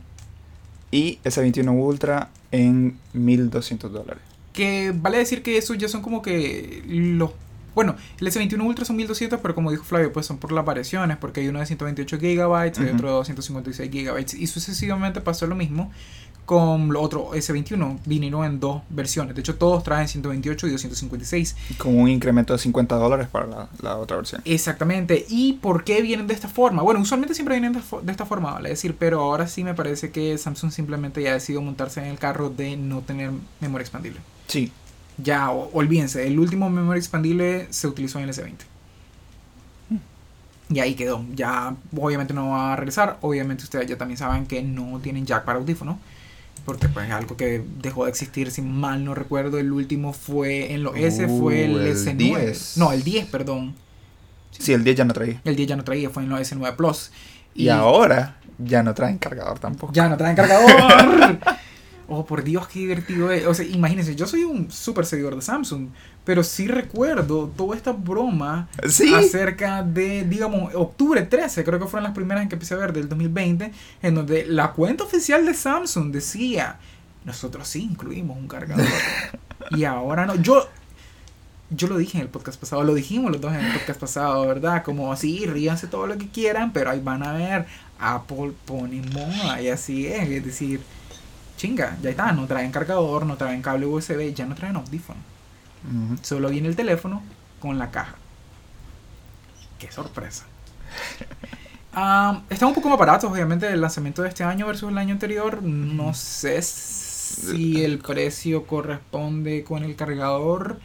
Y 0.90 1.18
S21 1.24 1.70
Ultra 1.78 2.30
en 2.52 2.98
1200 3.12 3.92
dólares. 3.92 4.22
Que 4.52 4.92
vale 4.94 5.18
decir 5.18 5.42
que 5.42 5.58
esos 5.58 5.76
ya 5.78 5.88
son 5.88 6.02
como 6.02 6.22
que 6.22 6.82
los... 6.86 7.30
Bueno, 7.74 7.94
el 8.18 8.26
S21 8.26 8.64
Ultra 8.64 8.86
son 8.86 8.96
1200, 8.96 9.38
pero 9.40 9.54
como 9.54 9.70
dijo 9.70 9.84
Flavio, 9.84 10.10
pues 10.12 10.24
son 10.24 10.38
por 10.38 10.50
las 10.50 10.64
variaciones, 10.64 11.18
porque 11.18 11.40
hay 11.40 11.48
uno 11.48 11.58
de 11.60 11.66
128 11.66 12.16
GB, 12.18 12.54
hay 12.54 12.70
Ujú. 12.70 12.94
otro 12.94 13.08
de 13.08 13.14
256 13.14 13.90
GB, 13.90 14.26
y 14.42 14.46
sucesivamente 14.46 15.20
pasó 15.20 15.46
lo 15.46 15.54
mismo 15.56 15.92
con 16.46 16.92
lo 16.92 17.02
otro 17.02 17.32
S21. 17.32 17.98
Vinieron 18.06 18.44
en 18.46 18.58
dos 18.60 18.80
versiones. 18.88 19.34
De 19.34 19.40
hecho, 19.42 19.56
todos 19.56 19.82
traen 19.84 20.08
128 20.08 20.66
y 20.68 20.70
256. 20.70 21.56
Con 21.76 21.98
un 21.98 22.08
incremento 22.08 22.52
de 22.54 22.58
50 22.60 22.94
dólares 22.96 23.28
para 23.30 23.46
la, 23.46 23.68
la 23.82 23.96
otra 23.98 24.16
versión. 24.16 24.40
Exactamente. 24.44 25.26
¿Y 25.28 25.54
por 25.54 25.84
qué 25.84 26.00
vienen 26.02 26.26
de 26.26 26.34
esta 26.34 26.48
forma? 26.48 26.82
Bueno, 26.82 27.00
usualmente 27.00 27.34
siempre 27.34 27.58
vienen 27.60 27.74
de, 27.74 27.80
de 28.02 28.10
esta 28.12 28.24
forma, 28.24 28.52
vale 28.52 28.70
decir, 28.70 28.96
pero 28.98 29.20
ahora 29.20 29.46
sí 29.48 29.64
me 29.64 29.74
parece 29.74 30.10
que 30.10 30.38
Samsung 30.38 30.70
simplemente 30.72 31.22
ya 31.22 31.30
ha 31.30 31.34
decidido 31.34 31.60
montarse 31.62 32.00
en 32.00 32.06
el 32.06 32.18
carro 32.18 32.48
de 32.48 32.76
no 32.76 33.00
tener 33.00 33.32
memoria 33.60 33.82
expandible. 33.82 34.20
Sí. 34.46 34.72
Ya, 35.18 35.50
o- 35.50 35.70
olvídense, 35.72 36.26
el 36.26 36.38
último 36.38 36.70
memoria 36.70 36.98
expandible 37.00 37.66
se 37.70 37.88
utilizó 37.88 38.18
en 38.20 38.24
el 38.28 38.30
S20. 38.34 38.54
Y 40.68 40.80
ahí 40.80 40.94
quedó. 40.96 41.24
Ya 41.34 41.76
obviamente 41.96 42.34
no 42.34 42.50
va 42.50 42.72
a 42.72 42.76
regresar. 42.76 43.18
Obviamente 43.20 43.62
ustedes 43.64 43.86
ya 43.86 43.96
también 43.96 44.18
saben 44.18 44.46
que 44.46 44.62
no 44.62 44.98
tienen 45.00 45.24
jack 45.24 45.44
para 45.44 45.58
audífono. 45.60 45.98
Porque 46.66 46.88
pues 46.88 47.06
es 47.06 47.12
algo 47.12 47.36
que 47.36 47.64
dejó 47.80 48.04
de 48.04 48.10
existir, 48.10 48.50
si 48.50 48.60
mal 48.60 49.04
no 49.04 49.14
recuerdo. 49.14 49.58
El 49.58 49.72
último 49.72 50.12
fue 50.12 50.74
en 50.74 50.82
los 50.82 50.96
S, 50.96 51.26
fue 51.28 51.64
el, 51.64 51.74
Uh, 51.74 51.78
el 51.78 51.96
S9. 51.96 52.16
10. 52.16 52.76
No, 52.76 52.92
el 52.92 53.04
10, 53.04 53.26
perdón. 53.26 53.74
Sí, 54.50 54.72
el 54.72 54.82
10 54.84 54.96
ya 54.96 55.04
no 55.04 55.14
traía. 55.14 55.40
El 55.44 55.54
10 55.54 55.68
ya 55.68 55.76
no 55.76 55.84
traía, 55.84 56.10
fue 56.10 56.24
en 56.24 56.28
los 56.28 56.40
S9 56.40 56.74
Plus. 56.76 57.12
Y, 57.54 57.68
ahora 57.68 58.36
ya 58.58 58.82
no 58.82 58.94
traen 58.94 59.18
cargador 59.18 59.58
tampoco. 59.58 59.92
Ya 59.92 60.08
no 60.08 60.16
traen 60.16 60.34
cargador. 60.34 61.38
Oh, 62.08 62.24
por 62.24 62.44
Dios, 62.44 62.68
qué 62.68 62.78
divertido 62.80 63.32
es. 63.32 63.46
O 63.46 63.54
sea, 63.54 63.66
imagínense, 63.66 64.14
yo 64.14 64.26
soy 64.28 64.44
un 64.44 64.70
súper 64.70 65.04
seguidor 65.06 65.34
de 65.34 65.42
Samsung, 65.42 65.88
pero 66.24 66.44
sí 66.44 66.68
recuerdo 66.68 67.48
toda 67.56 67.76
esta 67.76 67.90
broma 67.92 68.68
Sí. 68.88 69.12
acerca 69.12 69.82
de, 69.82 70.24
digamos, 70.24 70.72
octubre 70.74 71.22
13, 71.22 71.64
creo 71.64 71.80
que 71.80 71.86
fueron 71.86 72.04
las 72.04 72.14
primeras 72.14 72.42
en 72.44 72.48
que 72.48 72.54
empecé 72.54 72.74
a 72.74 72.78
ver 72.78 72.92
del 72.92 73.08
2020, 73.08 73.72
en 74.02 74.14
donde 74.14 74.46
la 74.46 74.70
cuenta 74.72 75.02
oficial 75.02 75.44
de 75.46 75.54
Samsung 75.54 76.12
decía, 76.12 76.78
nosotros 77.24 77.66
sí 77.66 77.82
incluimos 77.82 78.36
un 78.38 78.46
cargador. 78.46 78.86
y 79.70 79.82
ahora 79.82 80.26
no. 80.26 80.36
Yo, 80.36 80.68
yo 81.70 81.88
lo 81.88 81.96
dije 81.98 82.18
en 82.18 82.22
el 82.22 82.28
podcast 82.28 82.60
pasado, 82.60 82.84
lo 82.84 82.94
dijimos 82.94 83.32
los 83.32 83.40
dos 83.40 83.52
en 83.52 83.64
el 83.64 83.72
podcast 83.72 83.98
pasado, 83.98 84.46
¿verdad? 84.46 84.84
Como 84.84 85.12
así, 85.12 85.44
ríanse 85.46 85.88
todo 85.88 86.06
lo 86.06 86.16
que 86.16 86.28
quieran, 86.28 86.72
pero 86.72 86.90
ahí 86.90 87.00
van 87.00 87.24
a 87.24 87.32
ver, 87.32 87.66
Apple 87.98 88.52
pone 88.64 89.02
moda 89.12 89.60
y 89.60 89.70
así 89.70 90.06
es, 90.06 90.28
es 90.28 90.44
decir, 90.44 90.80
chinga, 91.56 91.98
ya 92.02 92.10
está, 92.10 92.32
no 92.32 92.46
traen 92.46 92.70
cargador, 92.72 93.26
no 93.26 93.36
traen 93.36 93.62
cable 93.62 93.86
USB, 93.86 94.34
ya 94.34 94.46
no 94.46 94.54
traen 94.54 94.76
audífono. 94.76 95.20
Solo 96.22 96.48
viene 96.50 96.68
el 96.68 96.76
teléfono 96.76 97.22
con 97.60 97.78
la 97.78 97.90
caja. 97.90 98.16
Qué 99.78 99.90
sorpresa. 99.90 100.46
Ah, 101.98 102.42
están 102.50 102.68
un 102.68 102.74
poco 102.74 102.90
más 102.90 102.98
baratos, 102.98 103.32
obviamente, 103.32 103.66
el 103.72 103.80
lanzamiento 103.80 104.20
de 104.20 104.28
este 104.28 104.44
año 104.44 104.66
versus 104.66 104.90
el 104.90 104.98
año 104.98 105.14
anterior. 105.14 105.62
No 105.62 106.12
sé 106.12 106.60
si 106.60 107.82
el 107.82 108.00
precio 108.00 108.66
corresponde 108.66 109.64
con 109.64 109.82
el 109.82 109.96
cargador. 109.96 110.78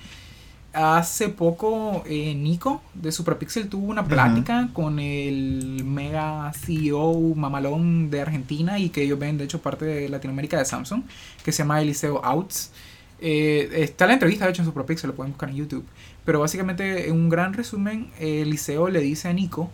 Hace 0.73 1.27
poco 1.27 2.01
eh, 2.05 2.33
Nico 2.33 2.81
de 2.93 3.11
Superpixel 3.11 3.67
tuvo 3.67 3.87
una 3.87 4.05
plática 4.05 4.69
con 4.71 4.99
el 4.99 5.83
mega 5.83 6.51
CEO 6.53 7.35
mamalón 7.35 8.09
de 8.09 8.21
Argentina 8.21 8.79
y 8.79 8.89
que 8.89 9.03
ellos 9.03 9.19
ven 9.19 9.37
de 9.37 9.43
hecho 9.43 9.61
parte 9.61 9.83
de 9.83 10.07
Latinoamérica 10.07 10.57
de 10.57 10.63
Samsung, 10.63 11.03
que 11.43 11.51
se 11.51 11.59
llama 11.59 11.81
Eliseo 11.81 12.23
Outs. 12.23 12.71
Eh, 13.19 13.69
está 13.73 14.07
la 14.07 14.13
entrevista 14.13 14.45
de 14.45 14.51
hecho 14.51 14.61
en 14.61 14.67
Superpixel, 14.67 15.09
lo 15.09 15.15
pueden 15.15 15.33
buscar 15.33 15.49
en 15.49 15.57
YouTube. 15.57 15.85
Pero 16.23 16.39
básicamente, 16.39 17.09
en 17.09 17.15
un 17.15 17.27
gran 17.27 17.53
resumen, 17.53 18.09
Eliseo 18.17 18.87
le 18.87 19.01
dice 19.01 19.27
a 19.27 19.33
Nico 19.33 19.69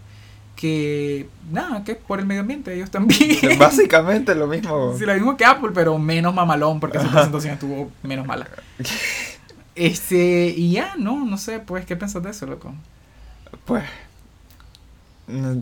que 0.57 1.29
nada, 1.51 1.83
que 1.83 1.95
por 1.95 2.19
el 2.19 2.25
medio 2.25 2.41
ambiente 2.41 2.73
ellos 2.73 2.89
también. 2.89 3.37
Básicamente 3.59 4.33
lo 4.35 4.47
mismo. 4.47 4.95
Sí, 4.97 5.05
lo 5.05 5.13
mismo 5.13 5.37
que 5.37 5.45
Apple, 5.45 5.69
pero 5.73 5.97
menos 5.99 6.33
mamalón, 6.33 6.79
porque 6.79 6.99
su 6.99 7.07
presentación 7.07 7.53
estuvo 7.53 7.91
menos 8.03 8.25
mala. 8.25 8.47
Este, 9.77 10.53
y 10.57 10.71
ya, 10.71 10.95
no, 10.97 11.23
no 11.23 11.37
sé, 11.37 11.59
pues, 11.59 11.85
¿qué 11.85 11.95
pensás 11.95 12.23
de 12.23 12.31
eso, 12.31 12.45
loco? 12.47 12.73
Pues. 13.65 13.83
mm, 15.27 15.59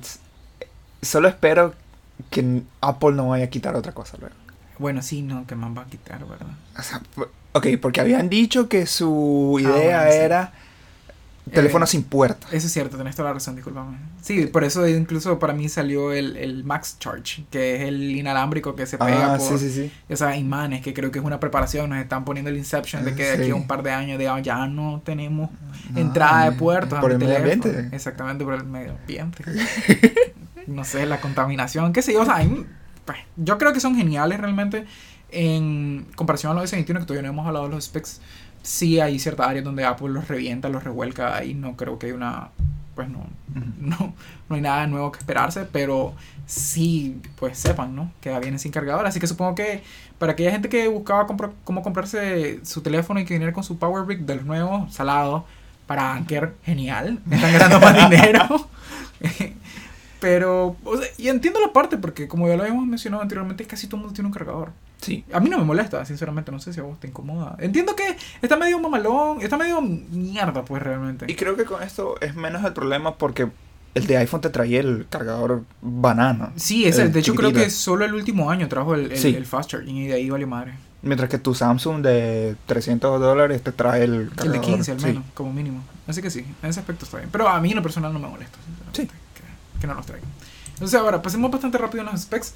Solo 1.01 1.28
espero 1.28 1.74
que 2.30 2.61
Apple 2.82 3.11
no 3.11 3.30
vaya 3.30 3.45
a 3.45 3.49
quitar 3.49 3.76
otra 3.76 3.91
cosa 3.91 4.18
luego. 4.20 4.36
Bueno, 4.80 5.01
sí, 5.01 5.22
no, 5.22 5.45
que 5.45 5.55
más 5.55 5.78
va 5.78 5.84
a 5.84 5.86
quitar, 5.86 6.26
¿verdad? 6.26 6.47
O 6.78 6.82
sea, 6.82 7.01
ok, 7.53 7.68
porque 7.82 8.01
habían 8.01 8.30
dicho 8.30 8.68
que 8.70 8.86
su 8.88 9.57
idea 9.59 10.01
Ah, 10.01 10.05
bueno, 10.05 10.11
sí. 10.11 10.64
Teléfono 11.52 11.86
Eh, 11.86 11.88
sin 11.88 12.04
puerta. 12.04 12.48
Eso 12.52 12.68
es 12.68 12.74
cierto, 12.74 12.98
tenés 12.98 13.16
toda 13.16 13.30
la 13.30 13.34
razón, 13.36 13.56
discúlpame. 13.56 13.98
Sí, 14.22 14.48
por 14.48 14.64
eso 14.64 14.88
incluso 14.88 15.38
para 15.39 15.54
mí 15.54 15.70
salió 15.70 16.12
el, 16.12 16.36
el 16.38 16.64
Max 16.64 16.98
Charge, 17.00 17.46
que 17.52 17.76
es 17.76 17.82
el 17.84 18.12
inalámbrico 18.16 18.76
que 18.76 18.86
se 18.86 18.98
pega 18.98 19.36
Ah, 19.36 19.38
por, 19.38 19.60
sí, 19.60 19.70
sí, 19.70 19.91
sí. 20.10 20.16
sabes, 20.16 20.39
imanes, 20.39 20.82
que 20.82 20.93
creo 20.93 21.12
que 21.12 21.20
es 21.20 21.26
una 21.26 21.39
preparación, 21.39 21.89
nos 21.91 22.00
están 22.00 22.26
poniendo 22.26 22.50
el 22.50 22.58
Inception 22.58 23.06
de 23.06 23.14
que 23.16 23.24
de 23.24 23.32
aquí 23.43 23.52
a 23.52 23.56
un 23.56 23.68
par 23.68 23.84
de 23.84 23.91
años 23.91 24.18
digamos, 24.18 24.41
ya 24.43 24.66
no 24.68 25.02
tenemos 25.06 25.50
No, 25.91 26.00
entrada 26.00 26.50
de 26.50 26.58
puertos 26.58 27.00
Por 27.00 27.12
el 27.12 27.20
medio 27.20 27.38
ambiente. 27.38 27.89
Exactamente, 27.91 28.43
por 28.43 28.56
el 28.56 28.64
medio 28.66 28.91
ambiente. 28.93 29.43
no 30.68 30.84
sé, 30.84 31.06
la 31.06 31.22
contaminación, 31.22 31.93
qué 31.93 32.02
sé 32.02 32.14
yo, 32.14 32.22
o 32.22 32.26
sea, 32.26 32.38
hay- 32.38 32.66
pues, 33.06 33.20
yo 33.36 33.58
creo 33.60 33.72
que 33.72 33.80
son 33.80 33.96
geniales 33.96 34.39
realmente 34.39 34.86
en 35.32 36.08
comparación 36.16 36.52
a 36.58 36.62
los 36.62 36.72
S21 36.72 36.86
que 37.00 37.06
todavía 37.06 37.22
no 37.24 37.30
hemos 37.30 37.46
hablado 37.48 37.66
de 37.68 37.72
los 37.76 37.86
specs. 37.86 38.22
Sí 38.66 38.99
hay 38.99 39.20
ciertas 39.20 39.47
áreas 39.47 39.63
donde 39.63 39.86
Apple 39.86 40.09
los 40.09 40.28
revienta, 40.28 40.70
los 40.70 40.84
revuelca, 40.84 41.36
ahí 41.36 41.53
no 41.53 41.78
creo 41.78 41.99
que 41.99 42.07
hay 42.07 42.11
una, 42.13 42.49
pues 42.95 43.07
no, 43.07 43.28
no, 43.80 44.16
no 44.49 44.55
hay 44.55 44.61
nada 44.61 44.88
nuevo 44.88 45.11
que 45.11 45.20
esperarse, 45.20 45.66
pero 45.72 46.16
sí, 46.47 47.22
pues 47.36 47.59
sepan, 47.59 47.95
¿no? 47.95 48.11
Que 48.22 48.32
ya 48.32 48.39
vienen 48.39 48.57
sin 48.59 48.72
cargador. 48.72 49.05
Así 49.05 49.20
que 49.20 49.28
supongo 49.28 49.53
que 49.53 49.84
para 50.18 50.32
aquella 50.32 50.51
gente 50.51 50.68
que 50.68 50.88
buscaba 50.88 51.28
comprar, 51.28 51.51
cómo 51.63 51.84
comprarse 51.84 52.59
su 52.66 52.82
teléfono 52.82 53.20
y 53.20 53.26
que 53.26 53.36
viniera 53.36 53.53
con 53.53 53.63
su 53.63 53.78
Power 53.78 54.03
Brick 54.03 54.22
de 54.22 54.36
los 54.36 54.45
nuevos, 54.45 54.91
salado, 54.93 55.45
para 55.86 56.13
Anker, 56.13 56.55
genial. 56.63 57.20
Me 57.26 57.36
están 57.36 57.53
ganando 57.53 57.80
más 57.80 58.09
dinero. 58.09 58.68
pero, 60.26 60.76
o 60.84 60.97
sea, 60.97 61.07
y 61.19 61.28
entiendo 61.28 61.59
la 61.59 61.71
parte, 61.71 61.97
porque 61.99 62.28
como 62.28 62.47
ya 62.47 62.55
lo 62.55 62.63
habíamos 62.63 62.88
mencionado 62.88 63.21
anteriormente, 63.21 63.63
casi 63.65 63.86
todo 63.86 63.97
el 63.97 64.01
mundo 64.01 64.15
tiene 64.15 64.26
un 64.28 64.34
cargador. 64.34 64.71
Sí. 64.99 65.23
A 65.32 65.39
mí 65.39 65.51
no 65.51 65.59
me 65.59 65.63
molesta, 65.63 66.03
sinceramente, 66.03 66.51
no 66.51 66.59
sé 66.59 66.73
si 66.73 66.80
a 66.80 66.84
vos 66.84 66.99
te 66.99 67.07
incomoda. 67.07 67.55
Entiendo 67.59 67.95
que 67.95 68.17
está 68.41 68.57
medio 68.57 68.80
mamalón, 68.80 69.39
está 69.43 69.55
medio 69.55 69.80
mierda, 69.82 70.65
pues 70.65 70.82
realmente. 70.82 71.28
Y 71.30 71.36
creo 71.36 71.55
que 71.55 71.65
con 71.65 71.84
esto 71.84 72.19
es 72.21 72.34
menos 72.36 72.65
el 72.65 72.73
problema 72.73 73.13
porque 73.19 73.49
el 73.93 74.07
de 74.07 74.17
iPhone 74.17 74.41
te 74.41 74.49
traía 74.49 74.80
el 74.80 75.05
cargador 75.07 75.61
banana. 75.80 76.53
Sí, 76.55 76.86
es 76.86 76.97
el, 76.97 77.05
el 77.07 77.11
de 77.13 77.19
hecho 77.19 77.36
creo 77.36 77.53
que 77.53 77.69
solo 77.69 78.03
el 78.03 78.15
último 78.15 78.49
año 78.49 78.67
trajo 78.67 78.95
el, 78.95 79.11
el, 79.11 79.17
Sí. 79.19 79.36
el 79.36 79.45
fast 79.45 79.69
charging 79.69 79.95
y 79.95 80.07
de 80.07 80.13
ahí 80.15 80.28
vale 80.32 80.47
madre. 80.47 80.73
Mientras 81.03 81.30
que 81.30 81.38
tu 81.38 81.53
Samsung 81.53 82.01
de 82.01 82.55
300 82.65 83.21
dólares 83.21 83.61
te 83.61 83.71
trae 83.71 84.05
el 84.05 84.13
El 84.21 84.30
cargador. 84.32 84.53
de 84.53 84.59
15 84.61 84.91
al 84.91 84.99
sí. 84.99 85.05
menos, 85.05 85.23
como 85.36 85.53
mínimo. 85.53 85.84
Así 86.07 86.19
que 86.23 86.32
sí, 86.32 86.39
en 86.63 86.69
ese 86.69 86.80
aspecto 86.80 87.05
está 87.05 87.17
bien. 87.17 87.30
Pero 87.32 87.47
a 87.47 87.61
mí 87.61 87.69
en 87.69 87.76
lo 87.76 87.84
personal 87.84 88.11
no 88.11 88.17
me 88.17 88.28
molesta, 88.28 88.57
sinceramente, 88.65 89.01
Sí. 89.03 89.07
Que, 89.86 89.94
no 89.94 89.94
los 89.96 90.06
traigan. 90.06 90.30
Entonces 90.74 91.00
ahora, 91.00 91.22
pasemos 91.22 91.52
bastante 91.52 91.78
rápido 91.78 92.04
en 92.04 92.12
los 92.12 92.22
specs. 92.22 92.54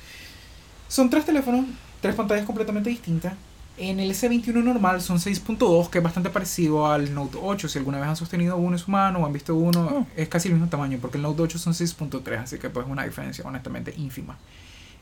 Son 0.87 1.09
tres 1.09 1.25
teléfonos, 1.25 1.65
tres 2.01 2.15
pantallas 2.15 2.45
completamente 2.45 2.89
distintas. 2.89 3.33
En 3.77 4.01
el 4.01 4.11
S21 4.11 4.61
normal 4.61 5.01
son 5.01 5.19
6.2, 5.19 5.89
que 5.89 5.99
es 5.99 6.03
bastante 6.03 6.29
parecido 6.29 6.85
al 6.85 7.13
Note 7.13 7.37
8. 7.41 7.69
Si 7.69 7.77
alguna 7.77 7.97
vez 7.97 8.09
han 8.09 8.15
sostenido 8.17 8.57
uno 8.57 8.75
en 8.75 8.79
su 8.79 8.91
mano 8.91 9.19
o 9.19 9.25
han 9.25 9.31
visto 9.31 9.55
uno, 9.55 9.79
Oh. 9.89 10.07
es 10.17 10.27
casi 10.27 10.49
el 10.49 10.55
mismo 10.55 10.67
tamaño, 10.67 10.97
porque 10.99 11.15
el 11.17 11.23
Note 11.23 11.43
8 11.43 11.57
son 11.59 11.73
6.3, 11.73 12.39
así 12.39 12.57
que 12.57 12.69
pues 12.69 12.85
una 12.89 13.05
diferencia 13.05 13.45
honestamente 13.45 13.93
ínfima. 13.95 14.37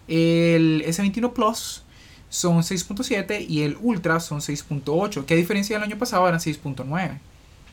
El 0.08 0.84
S21 0.86 1.34
Plus 1.34 1.84
son 2.30 2.62
6.7 2.62 3.46
y 3.50 3.64
el 3.64 3.78
Ultra 3.82 4.20
son 4.20 4.42
6.8, 4.42 5.26
que 5.26 5.34
a 5.34 5.38
diferencia 5.38 5.76
del 5.76 5.84
año 5.84 5.98
pasado 5.98 6.28
eran 6.28 6.40
6.9. 6.40 7.18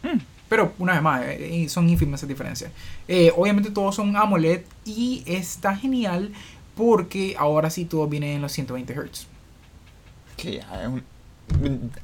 Mm. 0.03 0.19
Pero 0.49 0.73
una 0.79 0.93
vez 0.93 1.03
más, 1.03 1.23
eh, 1.25 1.67
son 1.69 1.89
ínfimas 1.89 2.21
esas 2.21 2.29
diferencias. 2.29 2.71
Eh, 3.09 3.33
obviamente 3.37 3.71
todos 3.71 3.95
son 3.95 4.15
AMOLED 4.17 4.63
y 4.85 5.23
está 5.27 5.75
genial 5.77 6.33
porque 6.77 7.35
ahora 7.39 7.71
sí 7.71 7.85
todo 7.85 8.07
viene 8.07 8.35
en 8.35 8.43
los 8.43 8.53
120 8.53 8.95
Hz. 8.95 9.27
Que 10.37 10.57
ya 10.59 10.83
es 10.83 10.89
un- 10.89 11.03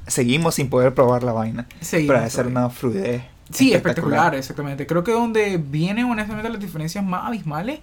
Seguimos 0.07 0.55
sin 0.55 0.69
poder 0.69 0.93
probar 0.93 1.23
la 1.23 1.33
vaina. 1.33 1.67
Seguimos 1.81 2.15
ser 2.31 2.31
todavía. 2.45 2.51
una 2.59 2.69
fluidez. 2.69 3.23
Sí, 3.51 3.73
espectacular, 3.73 4.33
exactamente. 4.35 4.87
Creo 4.87 5.03
que 5.03 5.11
donde 5.11 5.57
vienen 5.57 6.05
honestamente 6.05 6.49
las 6.49 6.59
diferencias 6.59 7.03
más 7.03 7.25
abismales, 7.27 7.79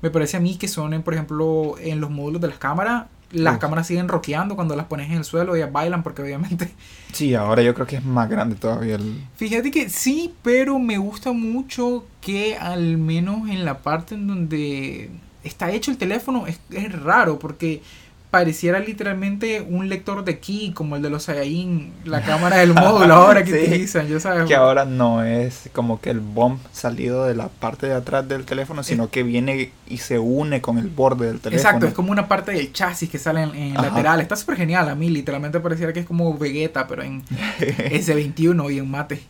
me 0.00 0.10
parece 0.10 0.38
a 0.38 0.40
mí 0.40 0.56
que 0.56 0.66
son, 0.66 0.94
en, 0.94 1.02
por 1.02 1.12
ejemplo, 1.14 1.74
en 1.78 2.00
los 2.00 2.10
módulos 2.10 2.40
de 2.40 2.48
las 2.48 2.58
cámaras. 2.58 3.04
Las 3.32 3.54
Uf. 3.54 3.60
cámaras 3.60 3.86
siguen 3.86 4.08
rockeando 4.08 4.56
cuando 4.56 4.74
las 4.74 4.86
pones 4.86 5.10
en 5.10 5.18
el 5.18 5.24
suelo, 5.24 5.54
ellas 5.54 5.70
bailan 5.72 6.02
porque 6.02 6.22
obviamente... 6.22 6.70
Sí, 7.12 7.34
ahora 7.34 7.60
yo 7.62 7.74
creo 7.74 7.88
que 7.88 7.96
es 7.96 8.04
más 8.04 8.30
grande 8.30 8.54
todavía 8.54 8.94
el. 8.94 9.24
Fíjate 9.34 9.72
que 9.72 9.88
sí, 9.88 10.32
pero 10.42 10.78
me 10.78 10.96
gusta 10.96 11.32
mucho 11.32 12.04
que 12.20 12.56
al 12.56 12.98
menos 12.98 13.48
en 13.48 13.64
la 13.64 13.78
parte 13.78 14.14
en 14.14 14.28
donde 14.28 15.10
está 15.42 15.72
hecho 15.72 15.90
el 15.90 15.96
teléfono 15.96 16.46
es, 16.46 16.60
es 16.70 16.92
raro 17.02 17.40
porque 17.40 17.82
pareciera 18.30 18.78
literalmente 18.78 19.60
un 19.60 19.88
lector 19.88 20.22
de 20.24 20.38
key 20.38 20.70
como 20.72 20.94
el 20.94 21.02
de 21.02 21.10
los 21.10 21.24
Saiyajin, 21.24 21.92
la 22.04 22.22
cámara 22.22 22.58
del 22.58 22.74
módulo 22.74 23.12
ahora 23.12 23.42
que 23.44 23.50
Sí. 23.58 23.66
utilizan, 23.66 24.06
ya 24.06 24.20
sabes. 24.20 24.46
Que 24.46 24.54
ahora 24.54 24.84
no 24.84 25.24
es 25.24 25.68
como 25.72 26.00
que 26.00 26.10
el 26.10 26.20
bomb 26.20 26.60
salido 26.72 27.24
de 27.26 27.34
la 27.34 27.48
parte 27.48 27.88
de 27.88 27.94
atrás 27.94 28.28
del 28.28 28.44
teléfono, 28.44 28.84
sino 28.84 29.10
que 29.10 29.24
viene 29.24 29.72
y 29.88 29.98
se 29.98 30.20
une 30.20 30.60
con 30.60 30.78
el 30.78 30.88
borde 30.88 31.26
del 31.26 31.40
teléfono. 31.40 31.68
Exacto, 31.68 31.86
es 31.88 31.92
como 31.92 32.12
una 32.12 32.28
parte 32.28 32.52
del 32.52 32.72
chasis 32.72 33.10
que 33.10 33.18
sale 33.18 33.42
en, 33.42 33.54
en 33.56 33.74
lateral. 33.74 34.20
Está 34.20 34.36
súper 34.36 34.56
genial 34.56 34.88
a 34.88 34.94
mí, 34.94 35.08
literalmente 35.10 35.58
pareciera 35.58 35.92
que 35.92 35.98
es 36.00 36.06
como 36.06 36.38
Vegeta, 36.38 36.86
pero 36.86 37.02
en 37.02 37.24
S21 37.58 38.72
y 38.72 38.78
en 38.78 38.90
mate. 38.90 39.22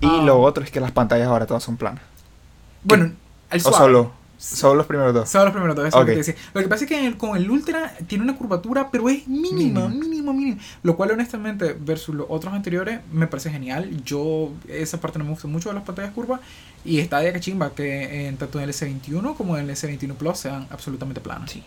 y 0.00 0.06
Ah. 0.06 0.22
lo 0.24 0.40
otro 0.40 0.64
es 0.64 0.70
que 0.70 0.80
las 0.80 0.92
pantallas 0.92 1.28
ahora 1.28 1.44
todas 1.44 1.62
son 1.62 1.76
planas. 1.76 2.02
Bueno, 2.82 3.10
el 3.50 3.60
O 3.64 3.72
solo, 3.72 4.12
solo 4.38 4.76
los 4.76 4.86
primeros 4.86 5.12
dos. 5.12 5.28
Son 5.28 5.44
los 5.44 5.52
primeros 5.52 5.76
dos, 5.76 5.86
eso 5.88 5.98
es 5.98 6.00
lo 6.00 6.06
que 6.06 6.12
Ok. 6.12 6.24
te 6.24 6.32
decía. 6.32 6.50
Lo 6.54 6.62
que 6.62 6.68
pasa 6.68 6.84
es 6.84 6.88
que 6.88 7.06
el- 7.06 7.16
con 7.18 7.36
el 7.36 7.50
Ultra 7.50 7.92
tiene 8.06 8.24
una 8.24 8.36
curvatura, 8.36 8.88
pero 8.90 9.08
es 9.10 9.26
mínima, 9.28 9.88
Mínima. 9.88 9.88
mínima, 9.88 10.32
mínima. 10.32 10.60
Lo 10.82 10.96
cual, 10.96 11.10
honestamente, 11.10 11.76
versus 11.78 12.14
los 12.14 12.26
otros 12.30 12.54
anteriores, 12.54 13.00
me 13.12 13.26
parece 13.26 13.50
genial. 13.50 14.02
Yo, 14.04 14.52
esa 14.68 15.00
parte 15.00 15.18
no 15.18 15.24
me 15.26 15.30
gusta 15.32 15.48
mucho 15.48 15.68
de 15.68 15.74
las 15.74 15.84
pantallas 15.84 16.12
curvas. 16.12 16.40
Y 16.84 17.00
está 17.00 17.18
de 17.18 17.32
cachimba 17.32 17.74
que 17.74 18.28
en 18.28 18.36
tanto 18.36 18.58
en 18.58 18.64
el 18.64 18.70
S21 18.70 19.34
como 19.34 19.58
en 19.58 19.64
el 19.68 19.70
S21 19.76 20.14
Plus 20.14 20.38
sean 20.38 20.66
absolutamente 20.70 21.20
planas. 21.20 21.50
Sí. 21.50 21.62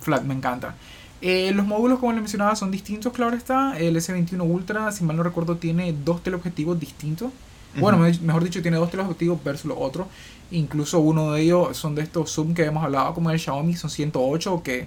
Flat, 0.00 0.22
me 0.22 0.34
encanta. 0.34 0.76
Eh, 1.20 1.50
los 1.52 1.66
módulos, 1.66 1.98
como 1.98 2.12
les 2.12 2.20
mencionaba, 2.20 2.54
son 2.54 2.70
distintos, 2.70 3.12
claro 3.12 3.34
está. 3.36 3.76
El 3.78 3.96
S21 3.96 4.44
Ultra, 4.44 4.92
si 4.92 5.02
mal 5.02 5.16
no 5.16 5.22
recuerdo, 5.24 5.56
tiene 5.56 5.92
dos 6.04 6.22
teleobjetivos 6.22 6.78
distintos. 6.78 7.32
Bueno, 7.78 7.98
mejor 8.22 8.42
dicho, 8.44 8.62
tiene 8.62 8.78
dos 8.78 8.90
teleobjetivos 8.90 9.42
versus 9.44 9.66
los 9.66 9.76
otros. 9.78 10.06
Incluso 10.50 11.00
uno 11.00 11.32
de 11.32 11.42
ellos 11.42 11.76
son 11.76 11.94
de 11.94 12.02
estos 12.02 12.32
zoom 12.32 12.54
que 12.54 12.64
hemos 12.64 12.84
hablado, 12.84 13.14
como 13.14 13.30
el 13.30 13.38
Xiaomi, 13.38 13.74
son 13.74 13.90
108, 13.90 14.62
que... 14.62 14.86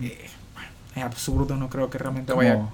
eh, 0.00 0.30
bueno, 0.54 0.70
es 0.94 1.02
absurdo, 1.02 1.56
no 1.56 1.68
creo 1.68 1.90
que 1.90 1.98
realmente 1.98 2.32
vaya... 2.32 2.68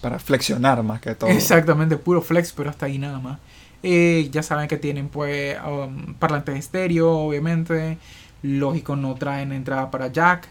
Para 0.00 0.18
flexionar 0.18 0.82
más 0.82 1.00
que 1.00 1.14
todo. 1.14 1.30
Exactamente, 1.30 1.96
puro 1.96 2.20
flex, 2.20 2.52
pero 2.52 2.68
hasta 2.68 2.86
ahí 2.86 2.98
nada 2.98 3.20
más. 3.20 3.38
Eh, 3.82 4.28
ya 4.32 4.42
saben 4.42 4.66
que 4.66 4.78
tienen 4.78 5.08
pues 5.08 5.56
um, 5.62 6.14
parlantes 6.14 6.56
estéreo, 6.56 7.10
obviamente. 7.10 7.98
Lógico, 8.42 8.96
no 8.96 9.14
traen 9.14 9.52
entrada 9.52 9.90
para 9.90 10.08
jack. 10.08 10.48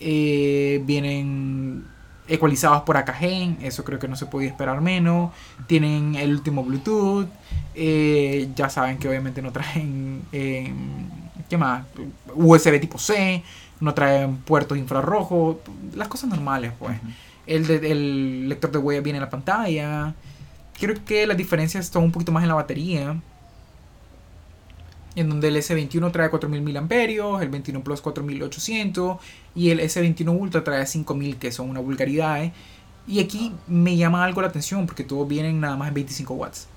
Eh, 0.00 0.82
vienen 0.84 1.86
ecualizados 2.28 2.82
por 2.82 2.96
AKG, 2.96 3.58
eso 3.62 3.84
creo 3.84 3.98
que 3.98 4.08
no 4.08 4.16
se 4.16 4.26
podía 4.26 4.48
esperar 4.48 4.80
menos. 4.80 5.32
Tienen 5.66 6.14
el 6.14 6.32
último 6.32 6.64
Bluetooth. 6.64 7.28
Eh, 7.74 8.48
ya 8.54 8.68
saben 8.68 8.98
que 8.98 9.08
obviamente 9.08 9.42
no 9.42 9.52
traen. 9.52 10.22
¿Qué 10.30 11.56
más? 11.58 11.84
USB 12.34 12.80
tipo 12.80 12.98
C. 12.98 13.42
No 13.80 13.94
traen 13.94 14.36
puertos 14.38 14.78
infrarrojos. 14.78 15.56
Las 15.94 16.08
cosas 16.08 16.30
normales, 16.30 16.72
pues. 16.78 16.98
el, 17.46 17.66
de, 17.66 17.90
el 17.90 18.48
lector 18.48 18.70
de 18.70 18.78
huella 18.78 19.00
viene 19.00 19.18
en 19.18 19.24
la 19.24 19.30
pantalla. 19.30 20.14
Creo 20.78 20.96
que 21.04 21.26
las 21.26 21.36
diferencias 21.36 21.84
están 21.84 22.02
un 22.02 22.12
poquito 22.12 22.32
más 22.32 22.42
en 22.42 22.48
la 22.48 22.54
batería. 22.54 23.16
En 25.16 25.28
donde 25.28 25.48
el 25.48 25.56
S21 25.56 26.10
trae 26.10 26.28
4000 26.28 26.62
mAh, 26.62 27.42
el 27.42 27.48
21 27.48 27.84
Plus 27.84 28.00
4800 28.00 29.18
y 29.54 29.70
el 29.70 29.80
S21 29.80 30.36
Ultra 30.36 30.64
trae 30.64 30.86
5000, 30.86 31.36
que 31.36 31.52
son 31.52 31.70
una 31.70 31.80
vulgaridad. 31.80 32.42
¿eh? 32.42 32.52
Y 33.06 33.20
aquí 33.20 33.52
me 33.66 33.96
llama 33.96 34.24
algo 34.24 34.40
la 34.40 34.48
atención 34.48 34.86
porque 34.86 35.04
todos 35.04 35.28
vienen 35.28 35.60
nada 35.60 35.76
más 35.76 35.88
en 35.88 35.94
25 35.94 36.34
watts. 36.34 36.68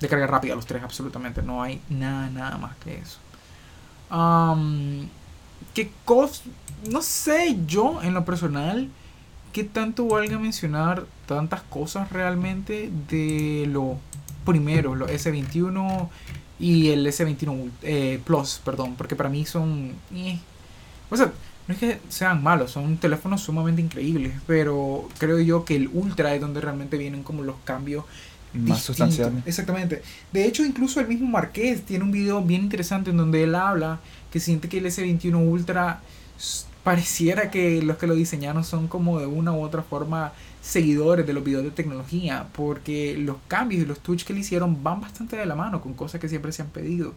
De 0.00 0.08
carga 0.08 0.26
rápida 0.26 0.56
los 0.56 0.66
tres, 0.66 0.82
absolutamente. 0.82 1.42
No 1.42 1.62
hay 1.62 1.80
nada, 1.88 2.28
nada 2.30 2.58
más 2.58 2.76
que 2.78 2.98
eso. 2.98 3.18
¿Qué 5.74 5.90
cosas? 6.04 6.42
No 6.90 7.02
sé, 7.02 7.56
yo 7.66 8.02
en 8.02 8.14
lo 8.14 8.24
personal, 8.24 8.88
¿qué 9.52 9.62
tanto 9.62 10.08
valga 10.08 10.38
mencionar 10.38 11.06
tantas 11.26 11.62
cosas 11.62 12.10
realmente 12.10 12.90
de 13.08 13.66
lo 13.68 13.98
primero, 14.44 14.94
los 14.94 15.10
S21 15.10 16.08
y 16.60 16.90
el 16.90 17.06
S21 17.06 17.70
eh, 17.82 18.20
Plus, 18.24 18.60
perdón, 18.64 18.94
porque 18.96 19.16
para 19.16 19.28
mí 19.28 19.46
son... 19.46 19.92
Eh, 20.14 20.38
o 21.10 21.16
sea, 21.16 21.32
no 21.66 21.74
es 21.74 21.80
que 21.80 21.98
sean 22.08 22.42
malos, 22.42 22.72
son 22.72 22.98
teléfonos 22.98 23.40
sumamente 23.40 23.80
increíbles, 23.80 24.34
pero 24.46 25.08
creo 25.18 25.40
yo 25.40 25.64
que 25.64 25.76
el 25.76 25.88
Ultra 25.92 26.34
es 26.34 26.40
donde 26.40 26.60
realmente 26.60 26.98
vienen 26.98 27.22
como 27.22 27.42
los 27.42 27.56
cambios 27.64 28.04
más 28.52 28.82
sustanciales. 28.82 29.42
Exactamente. 29.46 30.02
De 30.32 30.44
hecho, 30.44 30.64
incluso 30.64 31.00
el 31.00 31.08
mismo 31.08 31.28
Marqués 31.28 31.82
tiene 31.82 32.04
un 32.04 32.12
video 32.12 32.42
bien 32.42 32.62
interesante 32.62 33.10
en 33.10 33.16
donde 33.16 33.44
él 33.44 33.54
habla 33.54 34.00
que 34.30 34.40
siente 34.40 34.68
que 34.68 34.78
el 34.78 34.86
S21 34.86 35.36
Ultra 35.36 36.00
pareciera 36.82 37.50
que 37.50 37.82
los 37.82 37.98
que 37.98 38.06
lo 38.06 38.14
diseñaron 38.14 38.64
son 38.64 38.88
como 38.88 39.20
de 39.20 39.26
una 39.26 39.52
u 39.52 39.62
otra 39.62 39.82
forma 39.82 40.32
seguidores 40.60 41.26
de 41.26 41.32
los 41.32 41.42
videos 41.42 41.64
de 41.64 41.70
tecnología, 41.70 42.46
porque 42.52 43.16
los 43.16 43.36
cambios 43.48 43.82
y 43.82 43.86
los 43.86 44.00
touch 44.00 44.24
que 44.24 44.34
le 44.34 44.40
hicieron 44.40 44.82
van 44.82 45.00
bastante 45.00 45.36
de 45.36 45.46
la 45.46 45.54
mano 45.54 45.80
con 45.80 45.94
cosas 45.94 46.20
que 46.20 46.28
siempre 46.28 46.52
se 46.52 46.62
han 46.62 46.68
pedido. 46.68 47.14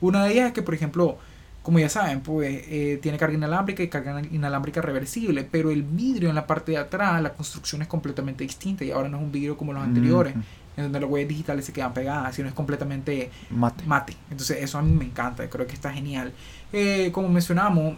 Una 0.00 0.24
de 0.24 0.32
ellas 0.32 0.48
es 0.48 0.52
que, 0.52 0.62
por 0.62 0.74
ejemplo, 0.74 1.18
como 1.62 1.78
ya 1.78 1.88
saben, 1.88 2.20
pues 2.20 2.64
eh, 2.68 2.98
tiene 3.00 3.18
carga 3.18 3.34
inalámbrica 3.34 3.82
y 3.82 3.88
carga 3.88 4.20
inalámbrica 4.30 4.82
reversible, 4.82 5.46
pero 5.48 5.70
el 5.70 5.82
vidrio 5.84 6.28
en 6.28 6.34
la 6.34 6.46
parte 6.46 6.72
de 6.72 6.78
atrás, 6.78 7.22
la 7.22 7.32
construcción 7.32 7.82
es 7.82 7.88
completamente 7.88 8.44
distinta 8.44 8.84
y 8.84 8.90
ahora 8.90 9.08
no 9.08 9.18
es 9.18 9.22
un 9.22 9.32
vidrio 9.32 9.56
como 9.56 9.72
los 9.72 9.82
anteriores, 9.82 10.34
en 10.76 10.82
donde 10.82 11.00
las 11.00 11.08
huellas 11.08 11.28
digitales 11.28 11.64
se 11.64 11.72
quedan 11.72 11.94
pegadas, 11.94 12.34
sino 12.34 12.48
es 12.48 12.54
completamente 12.54 13.30
mate. 13.50 13.84
mate. 13.86 14.16
Entonces 14.30 14.58
eso 14.60 14.76
a 14.76 14.82
mí 14.82 14.92
me 14.92 15.04
encanta, 15.04 15.48
creo 15.48 15.66
que 15.66 15.74
está 15.74 15.92
genial. 15.92 16.32
Eh, 16.72 17.10
como 17.12 17.28
mencionamos, 17.28 17.96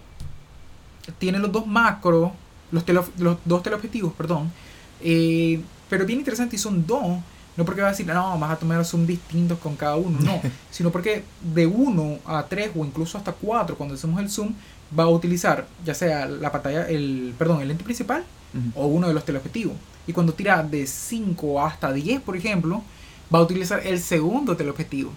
tiene 1.19 1.39
los 1.39 1.51
dos 1.51 1.67
macros, 1.67 2.33
los, 2.71 2.85
los 3.19 3.39
dos 3.45 3.63
teleobjetivos, 3.63 4.13
perdón, 4.13 4.51
eh, 5.05 5.61
pero 5.89 6.07
bien 6.07 6.19
interesante 6.19 6.57
y 6.57 6.59
son 6.59 6.87
dos. 6.87 7.21
No 7.57 7.65
porque 7.65 7.83
va 7.83 7.87
a 7.87 7.91
decir, 7.93 8.05
no, 8.05 8.37
vas 8.37 8.51
a 8.51 8.57
tomar 8.57 8.85
zoom 8.85 9.07
distintos 9.07 9.61
con 9.61 9.77
cada 9.77 9.95
uno, 9.95 10.19
no. 10.19 10.41
sino 10.73 10.91
porque 10.91 11.23
de 11.55 11.69
uno 11.69 12.19
a 12.27 12.45
tres 12.47 12.73
o 12.77 12.85
incluso 12.85 13.17
hasta 13.17 13.31
cuatro, 13.31 13.77
cuando 13.77 13.95
hacemos 13.95 14.21
el 14.21 14.29
zoom, 14.29 14.55
va 14.99 15.05
a 15.05 15.09
utilizar 15.09 15.67
ya 15.85 15.95
sea 15.95 16.27
la 16.27 16.51
pantalla, 16.51 16.89
el, 16.89 17.33
perdón, 17.39 17.61
el 17.61 17.69
lente 17.69 17.85
principal 17.85 18.25
o 18.75 18.87
uno 18.87 19.09
de 19.09 19.15
los 19.15 19.25
teleobjetivos. 19.25 19.75
Y 20.07 20.13
cuando 20.13 20.33
tira 20.33 20.63
de 20.63 20.87
5 20.87 21.65
hasta 21.65 21.93
10, 21.93 22.21
por 22.23 22.37
ejemplo, 22.37 22.83
va 23.35 23.39
a 23.39 23.43
utilizar 23.43 23.85
el 23.87 24.01
segundo 24.01 24.57
teleobjetivo. 24.57 25.13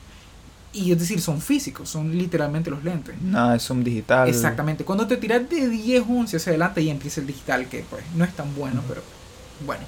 Y 0.73 0.91
es 0.91 0.99
decir, 0.99 1.21
son 1.21 1.41
físicos, 1.41 1.89
son 1.89 2.15
literalmente 2.17 2.69
los 2.69 2.83
lentes. 2.83 3.19
Nada, 3.21 3.55
es 3.55 3.69
un 3.69 3.83
digital. 3.83 4.29
Exactamente. 4.29 4.83
Cuando 4.85 5.07
te 5.07 5.17
tiras 5.17 5.49
de 5.49 5.69
10, 5.69 6.03
11 6.07 6.38
hacia 6.38 6.51
adelante, 6.51 6.81
y 6.81 6.89
empieza 6.89 7.21
el 7.21 7.27
digital, 7.27 7.67
que 7.67 7.83
pues 7.89 8.03
no 8.15 8.23
es 8.23 8.33
tan 8.33 8.53
bueno, 8.55 8.81
pero 8.88 9.01
bueno. 9.65 9.83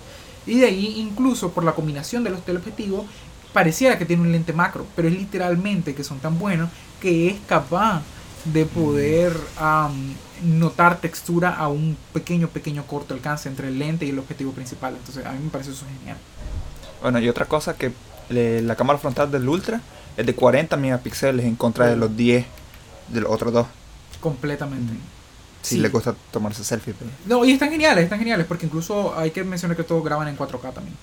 Y 0.45 0.59
de 0.59 0.67
ahí, 0.67 0.95
incluso 0.97 1.51
por 1.51 1.63
la 1.63 1.73
combinación 1.73 2.23
de 2.23 2.29
los 2.29 2.43
teleobjetivos, 2.43 3.05
pareciera 3.53 3.97
que 3.97 4.05
tiene 4.05 4.21
un 4.21 4.31
lente 4.31 4.53
macro, 4.53 4.85
pero 4.95 5.07
es 5.07 5.13
literalmente 5.13 5.93
que 5.95 6.03
son 6.03 6.19
tan 6.19 6.39
buenos 6.39 6.69
que 7.01 7.27
es 7.27 7.35
capaz 7.47 8.01
de 8.45 8.65
poder 8.65 9.35
notar 10.43 11.01
textura 11.01 11.55
a 11.55 11.67
un 11.67 11.97
pequeño, 12.13 12.47
pequeño 12.47 12.85
corto 12.87 13.13
alcance 13.13 13.49
entre 13.49 13.67
el 13.67 13.77
lente 13.77 14.05
y 14.05 14.09
el 14.09 14.19
objetivo 14.19 14.51
principal. 14.53 14.95
Entonces, 14.95 15.25
a 15.25 15.31
mí 15.33 15.39
me 15.43 15.49
parece 15.49 15.71
eso 15.71 15.85
genial. 15.99 16.17
Bueno, 17.01 17.19
y 17.19 17.27
otra 17.29 17.45
cosa 17.45 17.75
que 17.75 17.91
la 18.29 18.75
cámara 18.75 18.99
frontal 18.99 19.31
del 19.31 19.47
Ultra 19.47 19.81
es 20.15 20.25
de 20.25 20.35
40 20.35 20.77
megapíxeles 20.77 21.45
en 21.45 21.55
contra 21.55 21.87
de 21.87 21.95
los 21.95 22.15
10 22.15 22.45
de 23.09 23.21
los 23.21 23.31
otros 23.31 23.53
dos. 23.53 23.67
Completamente. 24.19 24.93
Si 25.61 25.77
le 25.77 25.89
gusta 25.89 26.15
tomarse 26.31 26.63
selfie. 26.63 26.93
Pero... 26.97 27.11
No, 27.25 27.45
y 27.45 27.51
están 27.51 27.69
geniales, 27.69 28.05
están 28.05 28.19
geniales, 28.19 28.45
porque 28.45 28.65
incluso 28.65 29.17
hay 29.17 29.31
que 29.31 29.43
mencionar 29.43 29.75
que 29.75 29.83
todos 29.83 30.03
graban 30.03 30.27
en 30.27 30.37
4K 30.37 30.73
también. 30.73 30.95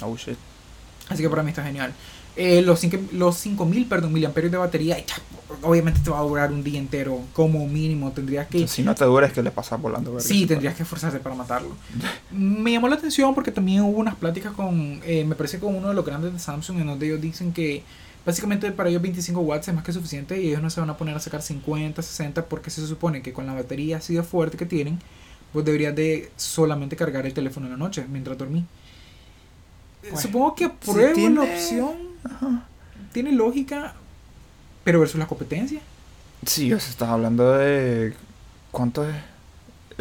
Oh 0.00 0.16
shit. 0.16 0.36
Así 1.08 1.22
que 1.22 1.28
para 1.28 1.42
mí 1.42 1.50
está 1.50 1.62
genial. 1.62 1.92
Eh, 2.34 2.62
los 2.62 2.80
5000 2.80 3.18
los 3.18 3.36
5000 3.36 3.86
perdón, 3.86 4.12
miliamperios 4.12 4.50
de 4.50 4.56
batería, 4.56 4.96
obviamente 5.60 6.00
te 6.00 6.08
va 6.08 6.18
a 6.18 6.22
durar 6.22 6.50
un 6.50 6.64
día 6.64 6.78
entero, 6.78 7.20
como 7.34 7.66
mínimo. 7.66 8.10
Tendrías 8.12 8.46
que. 8.48 8.66
Si 8.66 8.82
no 8.82 8.94
te 8.94 9.04
dura, 9.04 9.26
es 9.26 9.32
que 9.34 9.42
le 9.42 9.50
pasas 9.50 9.80
volando. 9.80 10.18
Sí, 10.18 10.46
tendrías 10.46 10.74
que 10.74 10.82
esforzarte 10.82 11.18
para 11.18 11.34
matarlo. 11.34 11.76
me 12.30 12.72
llamó 12.72 12.88
la 12.88 12.96
atención 12.96 13.34
porque 13.34 13.52
también 13.52 13.82
hubo 13.82 13.98
unas 13.98 14.14
pláticas 14.14 14.52
con. 14.52 15.00
Eh, 15.04 15.24
me 15.24 15.34
parece 15.34 15.58
con 15.58 15.74
uno 15.74 15.88
de 15.88 15.94
los 15.94 16.06
grandes 16.06 16.32
de 16.32 16.38
Samsung, 16.38 16.80
en 16.80 16.86
donde 16.86 17.06
ellos 17.06 17.20
dicen 17.20 17.52
que 17.52 17.84
Básicamente 18.24 18.70
para 18.70 18.88
ellos 18.88 19.02
25 19.02 19.40
watts 19.40 19.68
es 19.68 19.74
más 19.74 19.84
que 19.84 19.92
suficiente 19.92 20.40
y 20.40 20.48
ellos 20.48 20.62
no 20.62 20.70
se 20.70 20.80
van 20.80 20.90
a 20.90 20.96
poner 20.96 21.16
a 21.16 21.20
sacar 21.20 21.42
50, 21.42 22.02
60 22.02 22.46
porque 22.46 22.70
se 22.70 22.86
supone 22.86 23.20
que 23.20 23.32
con 23.32 23.46
la 23.46 23.54
batería 23.54 23.96
así 23.96 24.14
de 24.14 24.22
fuerte 24.22 24.56
que 24.56 24.66
tienen, 24.66 25.00
pues 25.52 25.64
deberías 25.64 25.94
de 25.94 26.30
solamente 26.36 26.94
cargar 26.94 27.26
el 27.26 27.34
teléfono 27.34 27.66
en 27.66 27.72
la 27.72 27.78
noche 27.78 28.06
mientras 28.08 28.38
dormí. 28.38 28.64
Pues, 30.08 30.22
Supongo 30.22 30.54
que 30.54 30.66
apruebo 30.66 31.28
la 31.30 31.42
opción. 31.42 31.94
Tiene 33.12 33.32
lógica, 33.32 33.94
pero 34.84 35.00
versus 35.00 35.18
la 35.18 35.26
competencia. 35.26 35.80
Sí, 36.46 36.72
o 36.72 36.80
sea, 36.80 36.90
estás 36.90 37.08
hablando 37.08 37.52
de... 37.52 38.14
¿Cuánto 38.70 39.08
es? 39.08 39.14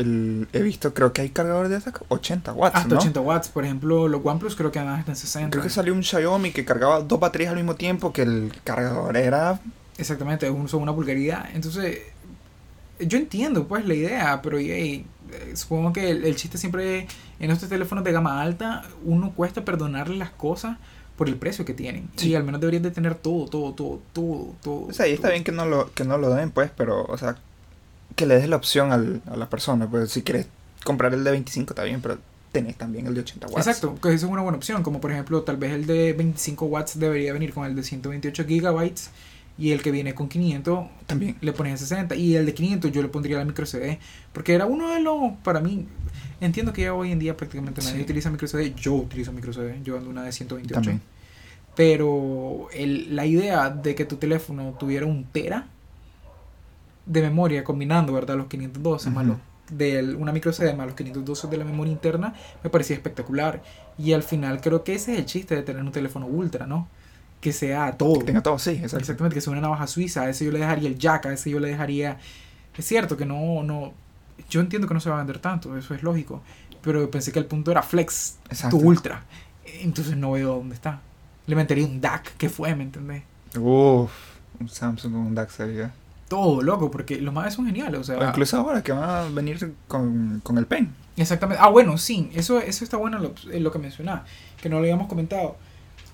He 0.02 0.62
visto, 0.62 0.94
creo 0.94 1.14
que 1.14 1.22
hay 1.22 1.30
cargadores 1.30 1.70
de 1.70 1.78
hasta 1.78 1.94
80 2.08 2.54
watts. 2.54 2.76
Hasta 2.76 2.98
80 2.98 3.22
watts, 3.22 3.50
por 3.50 3.66
ejemplo, 3.66 4.08
los 4.08 4.22
OnePlus 4.24 4.56
creo 4.56 4.72
que 4.72 4.80
además 4.80 5.00
están 5.00 5.14
en 5.14 5.18
60. 5.18 5.50
Creo 5.52 5.64
que 5.64 5.70
salió 5.70 5.94
un 5.94 6.04
Xiaomi 6.04 6.52
que 6.52 6.66
cargaba 6.66 7.02
dos 7.02 7.20
baterías 7.20 7.52
al 7.52 7.58
mismo 7.58 7.76
tiempo, 7.76 8.14
que 8.14 8.24
el 8.24 8.54
cargador 8.64 9.18
era. 9.18 9.60
Exactamente, 9.98 10.48
son 10.68 10.82
una 10.82 10.92
vulgaridad. 10.92 11.50
Entonces, 11.54 12.00
yo 13.00 13.18
entiendo 13.18 13.68
pues 13.68 13.86
la 13.86 13.94
idea, 13.94 14.42
pero 14.42 14.58
supongo 15.54 15.94
que 15.94 16.12
el, 16.12 16.36
chiste 16.36 16.58
siempre 16.58 17.08
en 17.40 17.52
estos 17.52 17.70
teléfonos 17.70 18.04
de 18.04 18.12
gama 18.12 18.42
alta, 18.42 18.84
uno 19.04 19.34
cuesta 19.34 19.66
perdonarle 19.66 20.18
las 20.18 20.32
cosas 20.32 20.78
por 21.18 21.28
el 21.28 21.36
precio 21.36 21.66
que 21.66 21.74
tienen. 21.74 22.10
Sí, 22.16 22.36
al 22.36 22.44
menos 22.44 22.62
deberían 22.62 22.84
de 22.84 22.92
tener 22.92 23.16
todo, 23.16 23.48
todo, 23.48 23.74
todo, 23.74 24.02
todo, 24.14 24.56
todo. 24.62 24.86
O 24.88 24.94
sea, 24.94 25.06
ahí 25.06 25.14
está 25.14 25.30
bien 25.30 25.44
que 25.44 25.52
no 25.52 25.66
lo, 25.66 25.92
que 25.94 26.04
no 26.04 26.18
lo 26.18 26.34
den, 26.34 26.52
pues, 26.52 26.72
pero, 26.76 27.04
o 27.04 27.18
sea, 27.18 27.38
que 28.16 28.26
le 28.26 28.36
des 28.36 28.50
la 28.50 28.56
opción 28.56 28.92
al, 28.92 29.22
a 29.26 29.38
la 29.38 29.50
persona. 29.50 29.90
Pues 29.90 30.12
si 30.12 30.22
quieres 30.22 30.48
comprar 30.84 31.14
el 31.14 31.24
de 31.24 31.32
25 31.32 31.74
está 31.74 31.84
bien, 31.84 32.02
pero 32.02 32.18
tenés 32.52 32.76
también 32.76 33.08
el 33.08 33.14
de 33.14 33.22
80 33.22 33.48
watts. 33.48 33.68
Exacto, 33.68 33.96
que 34.02 34.10
esa 34.10 34.26
es 34.26 34.32
una 34.32 34.42
buena 34.42 34.58
opción. 34.58 34.84
Como 34.84 35.00
por 35.00 35.12
ejemplo, 35.12 35.42
tal 35.44 35.58
vez 35.58 35.72
el 35.72 35.86
de 35.86 36.14
25 36.14 36.66
watts 36.66 37.00
debería 37.00 37.34
venir 37.34 37.54
con 37.54 37.66
el 37.66 37.76
de 37.76 37.84
128 37.84 38.46
gigabytes. 38.46 39.10
Y 39.58 39.74
el 39.74 39.84
que 39.84 39.92
viene 39.92 40.16
con 40.16 40.28
500 40.28 40.88
también 41.06 41.36
le 41.42 41.54
pones 41.54 41.80
60. 41.80 42.16
Y 42.16 42.36
el 42.36 42.46
de 42.46 42.54
500 42.54 42.92
yo 42.92 43.02
le 43.02 43.10
pondría 43.10 43.38
la 43.38 43.46
micro 43.46 43.66
CD. 43.66 44.00
Porque 44.34 44.54
era 44.54 44.66
uno 44.66 44.90
de 44.90 45.02
los, 45.02 45.34
para 45.44 45.60
mí, 45.60 45.86
entiendo 46.40 46.74
que 46.74 46.84
ya 46.84 46.94
hoy 46.94 47.12
en 47.12 47.20
día 47.20 47.38
prácticamente 47.38 47.82
nadie 47.84 48.02
utiliza 48.02 48.30
micro 48.32 48.48
CD. 48.48 48.74
Yo 48.76 48.94
utilizo 48.94 49.32
micro 49.32 49.54
CD, 49.54 49.80
yo 49.84 49.98
ando 49.98 50.10
una 50.10 50.24
de 50.24 50.32
128. 50.32 50.74
También. 50.74 51.02
Pero 51.76 52.70
el, 52.74 53.16
la 53.16 53.26
idea 53.26 53.70
de 53.70 53.94
que 53.94 54.06
tu 54.06 54.16
teléfono 54.16 54.76
tuviera 54.80 55.06
un 55.06 55.26
tera 55.26 55.68
de 57.06 57.22
memoria 57.22 57.64
combinando, 57.64 58.14
¿verdad? 58.14 58.38
Los 58.38 58.48
512 58.48 59.10
más 59.10 59.26
los 59.26 59.38
de 59.72 60.16
una 60.16 60.32
micro 60.32 60.52
CD 60.52 60.74
más 60.76 60.86
los 60.86 60.96
512 60.96 61.48
de 61.48 61.58
la 61.58 61.64
memoria 61.64 61.92
interna 61.92 62.34
me 62.64 62.70
parecía 62.70 62.96
espectacular. 62.96 63.64
Y 63.98 64.14
al 64.14 64.24
final 64.24 64.62
creo 64.62 64.84
que 64.84 64.94
ese 64.96 65.14
es 65.14 65.20
el 65.20 65.26
chiste 65.26 65.56
de 65.56 65.64
tener 65.64 65.82
un 65.82 65.92
teléfono 65.92 66.28
ultra, 66.28 66.68
¿no? 66.68 66.88
Que 67.40 67.54
sea 67.54 67.94
todo. 67.94 68.20
Que 68.20 68.26
tenga 68.26 68.44
todo, 68.44 68.60
sí, 68.60 68.82
exactamente. 68.84 69.34
Que 69.34 69.42
sea 69.42 69.52
una 69.52 69.62
navaja 69.62 69.88
suiza. 69.88 70.24
A 70.24 70.30
ese 70.30 70.46
yo 70.46 70.52
le 70.52 70.60
dejaría 70.60 70.88
el 70.90 70.98
jack, 70.98 71.26
a 71.26 71.34
ese 71.34 71.50
yo 71.50 71.60
le 71.60 71.70
dejaría... 71.70 72.18
Es 72.78 72.86
cierto 72.86 73.18
que 73.18 73.26
no, 73.26 73.64
no... 73.64 73.94
yo 74.50 74.62
entiendo 74.62 74.88
que 74.88 74.94
no 74.94 75.00
se 75.00 75.10
va 75.10 75.16
a 75.16 75.20
vender 75.20 75.40
tanto, 75.40 75.78
eso 75.78 75.94
es 75.94 76.04
lógico, 76.04 76.42
pero 76.82 77.12
pensé 77.12 77.32
que 77.32 77.40
el 77.40 77.46
punto 77.46 77.70
era 77.70 77.84
Flex, 77.84 78.38
Exacto. 78.50 78.78
tu 78.78 78.88
Ultra. 78.88 79.24
Entonces 79.82 80.16
no 80.16 80.32
veo 80.32 80.56
dónde 80.56 80.76
está. 80.76 81.02
Le 81.48 81.56
metería 81.56 81.86
un 81.86 82.00
DAC, 82.00 82.38
que 82.38 82.50
fue, 82.50 82.74
¿me 82.76 82.84
entendés? 82.84 83.24
Uff, 83.58 84.12
un 84.60 84.70
Samsung 84.70 85.12
con 85.12 85.22
un 85.22 85.36
DAC 85.36 85.50
sería. 85.50 85.92
Todo 86.32 86.62
loco, 86.62 86.90
porque 86.90 87.20
los 87.20 87.34
más 87.34 87.54
son 87.54 87.66
geniales, 87.66 88.00
o 88.00 88.04
sea... 88.06 88.18
O 88.18 88.24
incluso 88.26 88.56
ahora 88.58 88.82
que 88.82 88.94
van 88.94 89.10
a 89.10 89.24
venir 89.24 89.74
con, 89.90 90.40
con 90.42 90.58
el 90.58 90.66
Pen. 90.66 90.90
Exactamente. 91.18 91.62
Ah, 91.62 91.68
bueno, 91.68 91.98
sí, 91.98 92.30
eso, 92.34 92.60
eso 92.62 92.86
está 92.86 92.96
bueno 92.96 93.20
lo, 93.20 93.34
eh, 93.52 93.60
lo 93.60 93.70
que 93.72 93.80
mencionaba, 93.80 94.24
que 94.62 94.70
no 94.70 94.78
lo 94.78 94.84
habíamos 94.84 95.08
comentado. 95.10 95.58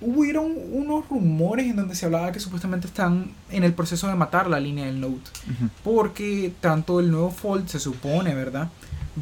Hubieron 0.01 0.53
unos 0.72 1.07
rumores 1.07 1.68
en 1.68 1.76
donde 1.76 1.93
se 1.95 2.05
hablaba 2.07 2.32
que 2.32 2.39
supuestamente 2.39 2.88
están 2.88 3.32
en 3.51 3.63
el 3.63 3.74
proceso 3.74 4.07
de 4.07 4.15
matar 4.15 4.47
la 4.47 4.59
línea 4.59 4.86
del 4.86 4.99
Note, 4.99 5.30
porque 5.84 6.51
tanto 6.61 6.99
el 6.99 7.11
nuevo 7.11 7.32
Fold 7.32 7.68
se 7.68 7.80
supone, 7.80 8.34
¿verdad? 8.36 8.70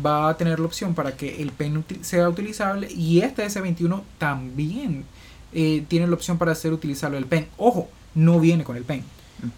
Va 0.05 0.29
a 0.29 0.37
tener 0.37 0.59
la 0.59 0.65
opción 0.65 0.93
para 0.93 1.15
que 1.15 1.41
el 1.41 1.51
pen 1.51 1.75
uti- 1.77 2.01
sea 2.03 2.27
utilizable 2.29 2.91
y 2.91 3.19
este 3.21 3.45
S21 3.45 4.01
también 4.17 5.05
eh, 5.53 5.85
tiene 5.87 6.07
la 6.07 6.13
opción 6.15 6.37
para 6.37 6.51
hacer 6.51 6.73
utilizable 6.73 7.17
el 7.17 7.25
pen. 7.25 7.47
Ojo, 7.57 7.89
no 8.13 8.39
viene 8.39 8.63
con 8.65 8.75
el 8.75 8.83
pen, 8.83 9.03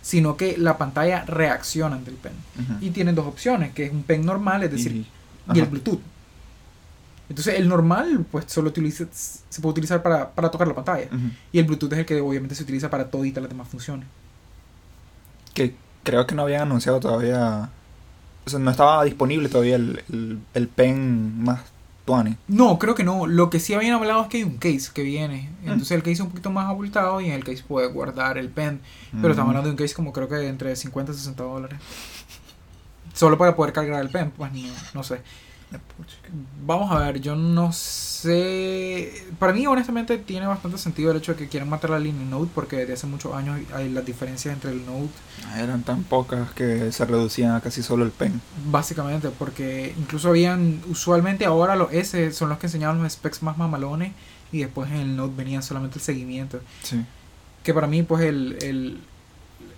Sino 0.02 0.36
que 0.38 0.58
la 0.58 0.78
pantalla 0.78 1.24
reacciona 1.26 1.96
ante 1.96 2.12
el 2.12 2.18
pen. 2.18 2.34
Y 2.82 2.90
tienen 2.90 3.16
dos 3.16 3.28
opciones, 3.28 3.74
que 3.74 3.86
es 3.86 3.92
un 3.92 4.04
pen 4.04 4.26
normal, 4.26 4.64
es 4.64 4.72
decir, 4.72 4.92
Y- 4.94 5.08
y 5.54 5.60
el. 5.60 5.66
Bluetooth. 5.68 6.00
Entonces 7.30 7.56
el 7.56 7.68
normal 7.68 8.26
pues 8.32 8.46
solo 8.48 8.70
utiliza, 8.70 9.06
se 9.12 9.62
puede 9.62 9.72
utilizar 9.72 10.02
para, 10.02 10.30
para 10.32 10.50
tocar 10.50 10.68
la 10.68 10.74
pantalla. 10.76 11.08
Y 11.52 11.60
el 11.60 11.66
Bluetooth 11.66 11.92
es 11.94 12.00
el 12.00 12.06
que 12.06 12.22
obviamente 12.22 12.56
se 12.56 12.64
utiliza 12.64 12.90
para 12.90 13.10
toditas 13.10 13.42
las 13.42 13.50
demás 13.50 13.68
funciones. 13.68 14.08
Que 15.54 15.76
creo 16.04 16.26
que 16.26 16.36
no 16.36 16.44
habían 16.44 16.62
anunciado 16.64 17.00
todavía. 17.00 17.70
O 18.46 18.50
sea, 18.50 18.60
no 18.60 18.72
estaba 18.72 19.04
disponible 19.04 19.50
todavía 19.50 19.76
el, 19.76 20.04
el, 20.10 20.40
el 20.54 20.68
Pen 20.70 21.44
más 21.44 21.60
No, 22.48 22.80
creo 22.80 22.96
que 22.96 23.04
no. 23.04 23.28
Lo 23.28 23.50
que 23.50 23.60
sí 23.60 23.74
habían 23.74 23.94
hablado 23.94 24.24
es 24.24 24.28
que 24.30 24.38
hay 24.38 24.44
un 24.44 24.58
case 24.58 24.90
que 24.94 25.04
viene. 25.04 25.50
Mm. 25.62 25.66
Entonces 25.70 25.92
el 25.92 26.02
case 26.02 26.14
es 26.14 26.20
un 26.22 26.30
poquito 26.30 26.50
más 26.50 26.68
abultado 26.68 27.20
y 27.22 27.26
en 27.28 27.34
el 27.34 27.44
case 27.44 27.64
puede 27.68 27.88
guardar 27.88 28.38
el 28.38 28.50
pen. 28.50 28.82
Pero 29.12 29.28
Mm. 29.28 29.32
estamos 29.32 29.50
hablando 29.50 29.68
de 29.68 29.72
un 29.72 29.78
case 29.78 29.94
como 29.94 30.14
creo 30.14 30.28
que 30.30 30.48
entre 30.48 30.76
50 30.76 31.12
y 31.12 31.16
60 31.16 31.44
dólares. 31.44 31.80
Solo 33.14 33.38
para 33.38 33.56
poder 33.56 33.74
cargar 33.74 34.02
el 34.02 34.10
pen. 34.10 34.32
Pues 34.36 34.52
no, 34.54 34.60
no 34.94 35.04
sé. 35.04 35.22
Vamos 36.66 36.92
a 36.92 37.00
ver, 37.00 37.20
yo 37.20 37.36
no 37.36 37.72
sé. 37.74 38.07
Para 39.40 39.54
mí, 39.54 39.66
honestamente, 39.68 40.18
tiene 40.18 40.46
bastante 40.48 40.78
sentido 40.78 41.12
el 41.12 41.18
hecho 41.18 41.34
de 41.34 41.38
que 41.38 41.48
quieran 41.48 41.70
matar 41.70 41.90
la 41.92 42.00
línea 42.00 42.26
Note, 42.26 42.50
porque 42.56 42.78
desde 42.78 42.94
hace 42.94 43.08
muchos 43.08 43.34
años 43.36 43.60
hay 43.74 43.90
las 43.90 44.06
diferencias 44.06 44.54
entre 44.54 44.72
el 44.72 44.86
Note, 44.86 45.10
Eran 45.58 45.84
tan 45.84 46.04
pocas 46.04 46.52
que 46.52 46.92
se 46.92 47.06
reducían 47.06 47.52
a 47.52 47.62
casi 47.62 47.84
solo 47.84 48.04
el 48.06 48.12
Pen. 48.12 48.42
básicamente, 48.72 49.30
porque 49.30 49.94
incluso 49.98 50.30
habían, 50.30 50.82
usualmente 50.90 51.46
ahora 51.46 51.76
los 51.76 51.92
S 51.94 52.32
son 52.34 52.50
los 52.50 52.58
que 52.58 52.68
enseñaban 52.68 53.02
los 53.02 53.12
specs 53.14 53.44
más 53.44 53.58
mamalones, 53.58 54.14
y 54.52 54.60
después 54.60 54.90
en 54.92 54.98
el 54.98 55.16
Note 55.16 55.34
venía 55.36 55.62
solamente 55.62 55.98
el 56.00 56.04
seguimiento. 56.04 56.60
Sí. 56.84 57.04
Que 57.64 57.74
para 57.74 57.88
mí, 57.88 58.04
pues, 58.04 58.24
el, 58.24 58.58
el- 58.62 59.00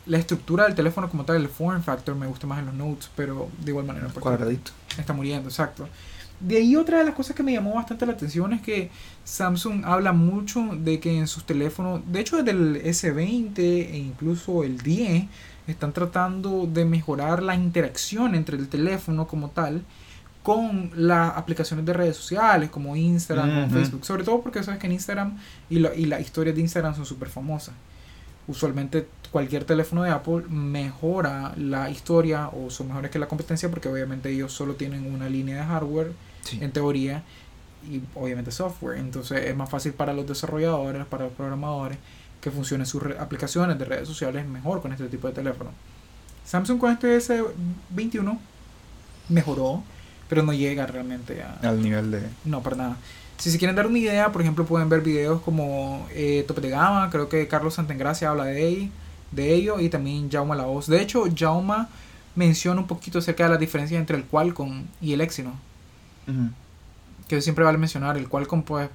la 0.05 0.17
estructura 0.17 0.63
del 0.65 0.73
teléfono 0.73 1.07
como 1.09 1.23
tal, 1.23 1.35
el 1.35 1.49
form 1.49 1.83
factor, 1.83 2.15
me 2.15 2.25
gusta 2.25 2.47
más 2.47 2.57
en 2.59 2.65
los 2.67 2.73
Notes, 2.75 3.09
pero 3.15 3.47
de 3.63 3.71
igual 3.71 3.85
manera, 3.85 4.07
Cuadradito. 4.07 4.71
está 4.97 5.13
muriendo, 5.13 5.49
exacto. 5.49 5.87
De 6.39 6.57
ahí 6.57 6.75
otra 6.75 6.99
de 6.99 7.03
las 7.05 7.15
cosas 7.15 7.35
que 7.35 7.43
me 7.43 7.51
llamó 7.51 7.73
bastante 7.75 8.05
la 8.05 8.13
atención 8.13 8.53
es 8.53 8.61
que 8.61 8.89
Samsung 9.25 9.83
habla 9.85 10.13
mucho 10.13 10.69
de 10.79 10.99
que 10.99 11.17
en 11.17 11.27
sus 11.27 11.45
teléfonos, 11.45 12.01
de 12.11 12.19
hecho 12.21 12.37
desde 12.37 12.51
el 12.51 12.81
S20 12.83 13.59
e 13.59 13.97
incluso 13.97 14.63
el 14.63 14.77
10, 14.77 15.25
están 15.67 15.91
tratando 15.93 16.65
de 16.65 16.85
mejorar 16.85 17.43
la 17.43 17.55
interacción 17.55 18.35
entre 18.35 18.57
el 18.57 18.69
teléfono 18.69 19.27
como 19.27 19.49
tal 19.49 19.83
con 20.41 20.91
las 20.95 21.35
aplicaciones 21.37 21.85
de 21.85 21.91
redes 21.93 22.15
sociales 22.15 22.69
como 22.69 22.95
Instagram 22.95 23.49
o. 23.65 23.69
Facebook. 23.69 24.05
Sobre 24.05 24.23
todo 24.23 24.41
porque 24.41 24.63
sabes 24.63 24.79
que 24.79 24.87
en 24.87 24.93
Instagram 24.93 25.37
y, 25.69 25.79
la- 25.79 25.93
y 25.93 26.05
las 26.05 26.21
historias 26.21 26.55
de 26.55 26.61
Instagram 26.61 26.95
son 26.95 27.05
súper 27.05 27.27
famosas. 27.29 27.75
Usualmente 28.47 29.07
cualquier 29.31 29.63
teléfono 29.65 30.01
de 30.03 30.09
Apple 30.09 30.43
mejora 30.49 31.53
la 31.55 31.89
historia 31.91 32.47
o 32.47 32.71
son 32.71 32.87
mejores 32.87 33.11
que 33.11 33.19
la 33.19 33.27
competencia 33.27 33.69
porque 33.69 33.89
obviamente 33.89 34.31
ellos 34.31 34.51
solo 34.53 34.73
tienen 34.75 35.13
una 35.13 35.29
línea 35.29 35.57
de 35.57 35.63
hardware 35.65 36.13
Sí. 36.49 36.59
en 36.61 36.71
teoría 36.71 37.23
y 37.89 38.01
obviamente 38.15 38.51
software. 38.51 38.97
Entonces 38.97 39.45
es 39.45 39.55
más 39.55 39.69
fácil 39.69 39.93
para 39.93 40.13
los 40.13 40.27
desarrolladores, 40.27 41.05
para 41.05 41.25
los 41.25 41.33
programadores 41.33 41.97
que 42.41 42.51
funcionen 42.51 42.85
sus 42.85 43.03
aplicaciones 43.19 43.77
de 43.77 43.85
redes 43.85 44.07
sociales 44.07 44.47
mejor 44.47 44.81
con 44.81 44.91
este 44.91 45.07
tipo 45.07 45.27
de 45.27 45.33
teléfono. 45.33 45.71
Samsung 46.45 46.79
con 46.79 46.91
este 46.91 47.17
S21 47.17 48.39
mejoró, 49.29 49.83
pero 50.27 50.41
no 50.43 50.53
llega 50.53 50.87
realmente 50.87 51.43
a... 51.43 51.59
Al 51.61 51.81
nivel 51.81 52.11
de. 52.11 52.21
No, 52.45 52.63
para 52.63 52.75
nada. 52.75 52.97
Si 53.37 53.51
se 53.51 53.57
quieren 53.57 53.75
dar 53.75 53.87
una 53.87 53.99
idea, 53.99 54.31
por 54.31 54.41
ejemplo, 54.41 54.65
pueden 54.65 54.89
ver 54.89 55.01
videos 55.01 55.41
como 55.41 56.07
eh, 56.11 56.43
Tope 56.47 56.61
de 56.61 56.69
Gama, 56.69 57.09
creo 57.09 57.29
que 57.29 57.47
Carlos 57.47 57.75
Santengracia 57.75 58.29
habla 58.29 58.45
de, 58.45 58.65
ahí, 58.65 58.91
de 59.31 59.53
ello, 59.53 59.79
y 59.79 59.89
también 59.89 60.29
Jauma 60.29 60.55
La 60.55 60.65
Voz. 60.65 60.87
De 60.87 61.01
hecho, 61.01 61.23
Jauma 61.37 61.87
menciona 62.35 62.81
un 62.81 62.87
poquito 62.87 63.19
acerca 63.19 63.45
de 63.45 63.51
las 63.51 63.59
diferencias 63.59 63.99
entre 63.99 64.17
el 64.17 64.25
Qualcomm 64.25 64.85
y 65.01 65.13
el 65.13 65.21
Exynos, 65.21 65.53
Que 67.27 67.41
siempre 67.41 67.63
vale 67.63 67.77
mencionar. 67.77 68.17
El 68.17 68.27
Qualcomm, 68.27 68.63
pues, 68.63 68.89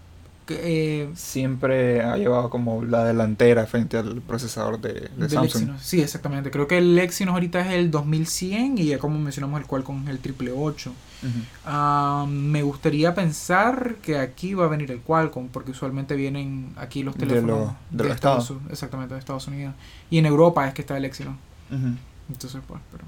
que, 0.46 1.04
eh, 1.04 1.10
Siempre 1.14 2.02
ha 2.02 2.16
llevado 2.16 2.50
como 2.50 2.84
la 2.84 3.04
delantera 3.04 3.64
frente 3.66 3.96
al 3.96 4.20
procesador 4.20 4.78
de, 4.78 5.08
de 5.16 5.28
Samsung. 5.28 5.44
Exynos. 5.44 5.82
Sí, 5.82 6.02
exactamente. 6.02 6.50
Creo 6.50 6.68
que 6.68 6.76
el 6.78 6.98
Exynos 6.98 7.32
ahorita 7.32 7.60
es 7.60 7.72
el 7.72 7.90
2100 7.90 8.76
y 8.76 8.86
ya 8.86 8.98
como 8.98 9.18
mencionamos 9.18 9.60
el 9.60 9.66
Qualcomm 9.66 10.02
es 10.02 10.10
el 10.10 10.18
888. 10.18 10.90
Ujú. 10.90 11.30
Ah, 11.64 12.26
me 12.28 12.62
gustaría 12.62 13.14
pensar 13.14 13.96
que 14.02 14.18
aquí 14.18 14.52
va 14.52 14.66
a 14.66 14.68
venir 14.68 14.90
el 14.90 15.00
Qualcomm, 15.00 15.48
porque 15.48 15.70
usualmente 15.70 16.14
vienen 16.14 16.74
aquí 16.76 17.02
los 17.02 17.14
De 17.14 17.26
teléfonos 17.26 17.72
de 17.90 18.04
los 18.04 18.14
Estados. 18.14 18.50
Unidos, 18.50 18.72
exactamente 18.72 19.14
de 19.14 19.20
Estados 19.20 19.46
Unidos. 19.48 19.74
Y 20.10 20.18
en 20.18 20.26
Europa 20.26 20.66
es 20.68 20.74
que 20.74 20.82
está 20.82 20.96
el 20.98 21.06
Exynos. 21.06 21.36
Ujú. 21.70 21.94
Entonces, 22.28 22.60
pues, 22.66 22.80
pero. 22.90 23.04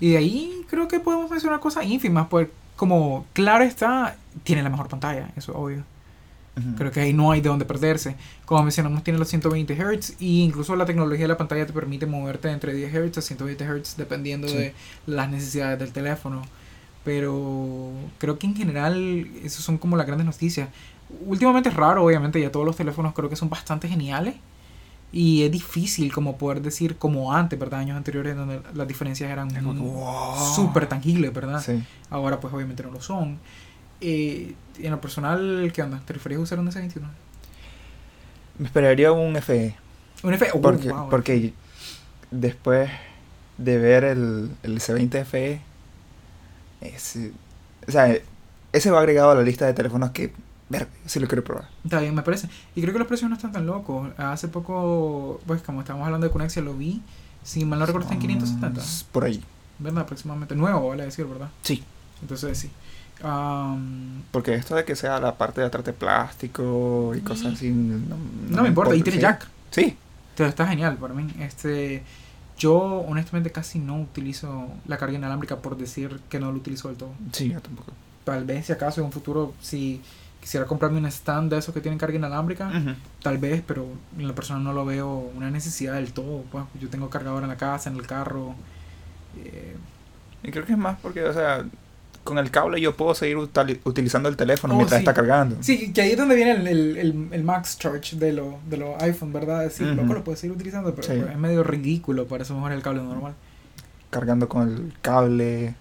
Y 0.00 0.10
de 0.10 0.16
ahí 0.16 0.62
creo 0.68 0.88
que 0.88 0.98
podemos 1.00 1.30
mencionar 1.30 1.60
cosas 1.60 1.84
ínfimas, 1.84 2.26
pues, 2.28 2.48
como 2.76 3.26
claro 3.34 3.62
está, 3.64 4.16
tiene 4.42 4.62
la 4.62 4.70
mejor 4.70 4.88
pantalla, 4.88 5.28
eso 5.36 5.52
es 5.52 5.58
obvio. 5.58 5.84
Creo 6.76 6.90
que 6.90 7.00
ahí 7.00 7.12
no 7.14 7.30
hay 7.30 7.40
de 7.40 7.48
dónde 7.48 7.64
perderse. 7.64 8.16
Como 8.44 8.62
mencionamos, 8.62 9.02
tiene 9.02 9.18
los 9.18 9.28
120 9.28 9.74
Hz 9.76 10.16
y 10.20 10.42
incluso 10.42 10.76
la 10.76 10.84
tecnología 10.84 11.24
de 11.24 11.28
la 11.28 11.38
pantalla 11.38 11.64
te 11.64 11.72
permite 11.72 12.04
moverte 12.04 12.50
entre 12.50 12.74
10 12.74 12.92
Hz 12.92 13.18
a 13.18 13.22
120 13.22 13.64
Hz 13.64 13.96
dependiendo 13.96 14.46
Sí. 14.48 14.56
de 14.56 14.74
las 15.06 15.30
necesidades 15.30 15.78
del 15.78 15.92
teléfono. 15.92 16.42
Pero 17.04 17.92
creo 18.18 18.38
que 18.38 18.46
en 18.46 18.54
general 18.56 19.26
esas 19.42 19.64
son 19.64 19.78
como 19.78 19.96
las 19.96 20.06
grandes 20.06 20.26
noticias. 20.26 20.68
Últimamente 21.24 21.70
es 21.70 21.74
raro, 21.74 22.04
obviamente, 22.04 22.40
ya 22.40 22.52
todos 22.52 22.66
los 22.66 22.76
teléfonos 22.76 23.14
creo 23.14 23.30
que 23.30 23.36
son 23.36 23.48
bastante 23.48 23.88
geniales. 23.88 24.34
Y 25.12 25.42
es 25.42 25.50
difícil 25.50 26.12
como 26.12 26.38
poder 26.38 26.62
decir 26.62 26.96
como 26.96 27.32
antes, 27.34 27.58
¿verdad? 27.58 27.80
Años 27.80 27.96
anteriores 27.96 28.36
donde 28.36 28.60
las 28.74 28.86
diferencias 28.86 29.30
eran 29.30 29.48
muy- 29.64 29.76
wow. 29.76 30.54
súper 30.54 30.86
tangibles, 30.88 31.32
¿verdad? 31.32 31.60
Sí. 31.60 31.82
Ahora 32.10 32.38
pues 32.38 32.54
obviamente 32.54 32.82
no 32.84 32.90
lo 32.92 33.00
son. 33.00 33.38
Eh, 34.00 34.54
en 34.78 34.90
lo 34.90 35.00
personal, 35.00 35.70
¿qué 35.74 35.82
onda? 35.82 36.00
¿Te 36.06 36.12
referías 36.12 36.38
a 36.38 36.42
usar 36.42 36.58
un 36.60 36.68
S21? 36.70 37.02
Me 38.58 38.66
esperaría 38.66 39.10
un 39.12 39.34
FE. 39.36 39.76
Un 40.22 40.34
F... 40.34 40.48
oh, 40.54 40.60
Porque, 40.60 40.90
wow. 40.90 41.08
porque 41.10 41.52
después 42.30 42.88
de 43.58 43.78
ver 43.78 44.04
el, 44.04 44.50
el 44.62 44.80
C20 44.80 45.24
FE, 45.24 45.60
ese, 46.80 47.32
o 47.86 47.90
sea, 47.90 48.16
ese 48.72 48.90
va 48.90 49.00
agregado 49.00 49.32
a 49.32 49.34
la 49.34 49.42
lista 49.42 49.66
de 49.66 49.74
teléfonos 49.74 50.12
que, 50.12 50.32
ver, 50.70 50.88
sí 51.04 51.20
lo 51.20 51.26
quiero 51.26 51.44
probar. 51.44 51.68
Está 51.84 52.00
bien, 52.00 52.14
me 52.14 52.22
parece. 52.22 52.48
Y 52.74 52.80
creo 52.80 52.92
que 52.92 53.00
los 53.00 53.08
precios 53.08 53.28
no 53.28 53.36
están 53.36 53.52
tan 53.52 53.66
locos. 53.66 54.10
Hace 54.16 54.48
poco, 54.48 55.40
pues 55.46 55.60
como 55.62 55.80
estábamos 55.80 56.06
hablando 56.06 56.26
de 56.26 56.32
Conexia, 56.32 56.62
lo 56.62 56.74
vi. 56.74 57.02
Si 57.42 57.64
mal 57.64 57.78
no 57.78 57.86
recuerdo, 57.86 58.06
está 58.06 58.14
en 58.14 58.20
570. 58.20 58.80
Son 58.80 59.08
Por 59.12 59.24
ahí. 59.24 59.42
¿Verdad? 59.78 60.02
Aproximadamente. 60.02 60.54
Nuevo, 60.54 60.88
vale 60.88 61.04
decir, 61.04 61.26
¿verdad? 61.26 61.50
Sí. 61.62 61.82
Entonces 62.22 62.56
sí. 62.58 62.70
Am, 63.22 64.22
Porque 64.30 64.54
esto 64.54 64.74
de 64.74 64.84
que 64.84 64.96
sea 64.96 65.20
la 65.20 65.36
parte 65.36 65.60
de 65.60 65.66
atrás 65.66 65.84
de 65.84 65.92
plástico 65.92 67.12
y 67.16 67.20
cosas 67.20 67.54
así. 67.54 67.70
No, 67.70 68.16
no, 68.48 68.62
me 68.62 68.68
importa. 68.68 68.94
Y 68.94 69.02
tiene 69.02 69.18
¿sí? 69.18 69.22
jack. 69.22 69.48
Sí. 69.70 69.96
Entonces 70.30 70.50
está 70.50 70.66
genial 70.66 70.96
para 70.96 71.14
mí. 71.14 71.26
Este, 71.40 72.02
yo 72.58 72.78
honestamente 72.78 73.50
casi 73.50 73.78
no 73.78 74.00
utilizo 74.00 74.68
la 74.86 74.96
carga 74.98 75.16
inalámbrica 75.16 75.56
por 75.56 75.76
decir 75.76 76.20
que 76.28 76.38
no 76.38 76.52
lo 76.52 76.58
utilizo 76.58 76.88
del 76.88 76.96
todo. 76.96 77.12
Sí, 77.32 77.50
yo 77.50 77.60
tampoco. 77.60 77.92
Tal 78.24 78.44
vez 78.44 78.66
si 78.66 78.72
acaso 78.72 79.00
en 79.00 79.06
un 79.06 79.12
futuro, 79.12 79.54
si 79.60 80.00
quisiera 80.40 80.66
comprarme 80.66 80.98
un 80.98 81.06
stand 81.06 81.50
de 81.52 81.58
esos 81.58 81.74
que 81.74 81.80
tienen 81.80 81.98
carga 81.98 82.16
inalámbrica, 82.16 82.70
tal 83.22 83.38
vez, 83.38 83.62
pero 83.66 83.86
en 84.18 84.26
la 84.26 84.34
persona 84.34 84.58
no 84.60 84.72
lo 84.72 84.84
veo 84.84 85.30
una 85.36 85.50
necesidad 85.50 85.94
del 85.94 86.12
todo. 86.12 86.44
Pues, 86.50 86.64
yo 86.80 86.88
tengo 86.88 87.10
cargador 87.10 87.42
en 87.42 87.48
la 87.50 87.56
casa, 87.56 87.90
en 87.90 87.96
el 87.96 88.06
carro. 88.06 88.54
eh, 89.44 89.76
Y 90.42 90.50
creo 90.50 90.64
que 90.64 90.72
es 90.72 90.78
más 90.78 90.98
porque, 91.00 91.22
o 91.24 91.32
sea, 91.32 91.64
con 92.24 92.38
el 92.38 92.50
cable 92.50 92.80
yo 92.80 92.96
puedo 92.96 93.14
seguir 93.14 93.36
utilizando 93.36 94.28
el 94.28 94.36
teléfono 94.36 94.74
Oh, 94.74 94.76
mientras 94.78 94.98
sí. 94.98 95.02
está 95.04 95.14
cargando. 95.14 95.56
Sí, 95.60 95.92
que 95.92 96.00
ahí 96.02 96.10
es 96.12 96.16
donde 96.18 96.34
viene 96.34 96.52
el, 96.52 96.66
el, 96.68 96.96
el, 96.96 97.28
el 97.32 97.44
max 97.44 97.78
charge 97.78 98.16
de 98.16 98.32
los 98.32 98.54
de 98.68 98.76
los 98.78 99.00
iPhone, 99.02 99.32
¿verdad? 99.32 99.70
Sí, 99.70 99.84
Ujú. 99.84 99.94
loco, 99.94 100.14
lo 100.14 100.24
puedes 100.24 100.40
seguir 100.40 100.54
utilizando, 100.54 100.94
pero 100.94 101.06
Sí. 101.06 101.14
es 101.14 101.36
medio 101.38 101.62
ridículo, 101.62 102.26
para 102.26 102.42
eso 102.42 102.54
mejor 102.54 102.72
el 102.72 102.82
cable 102.82 103.02
normal. 103.02 103.34
cargando 104.10 104.48
con 104.48 104.68
el 104.68 104.92
cable. 105.02 105.74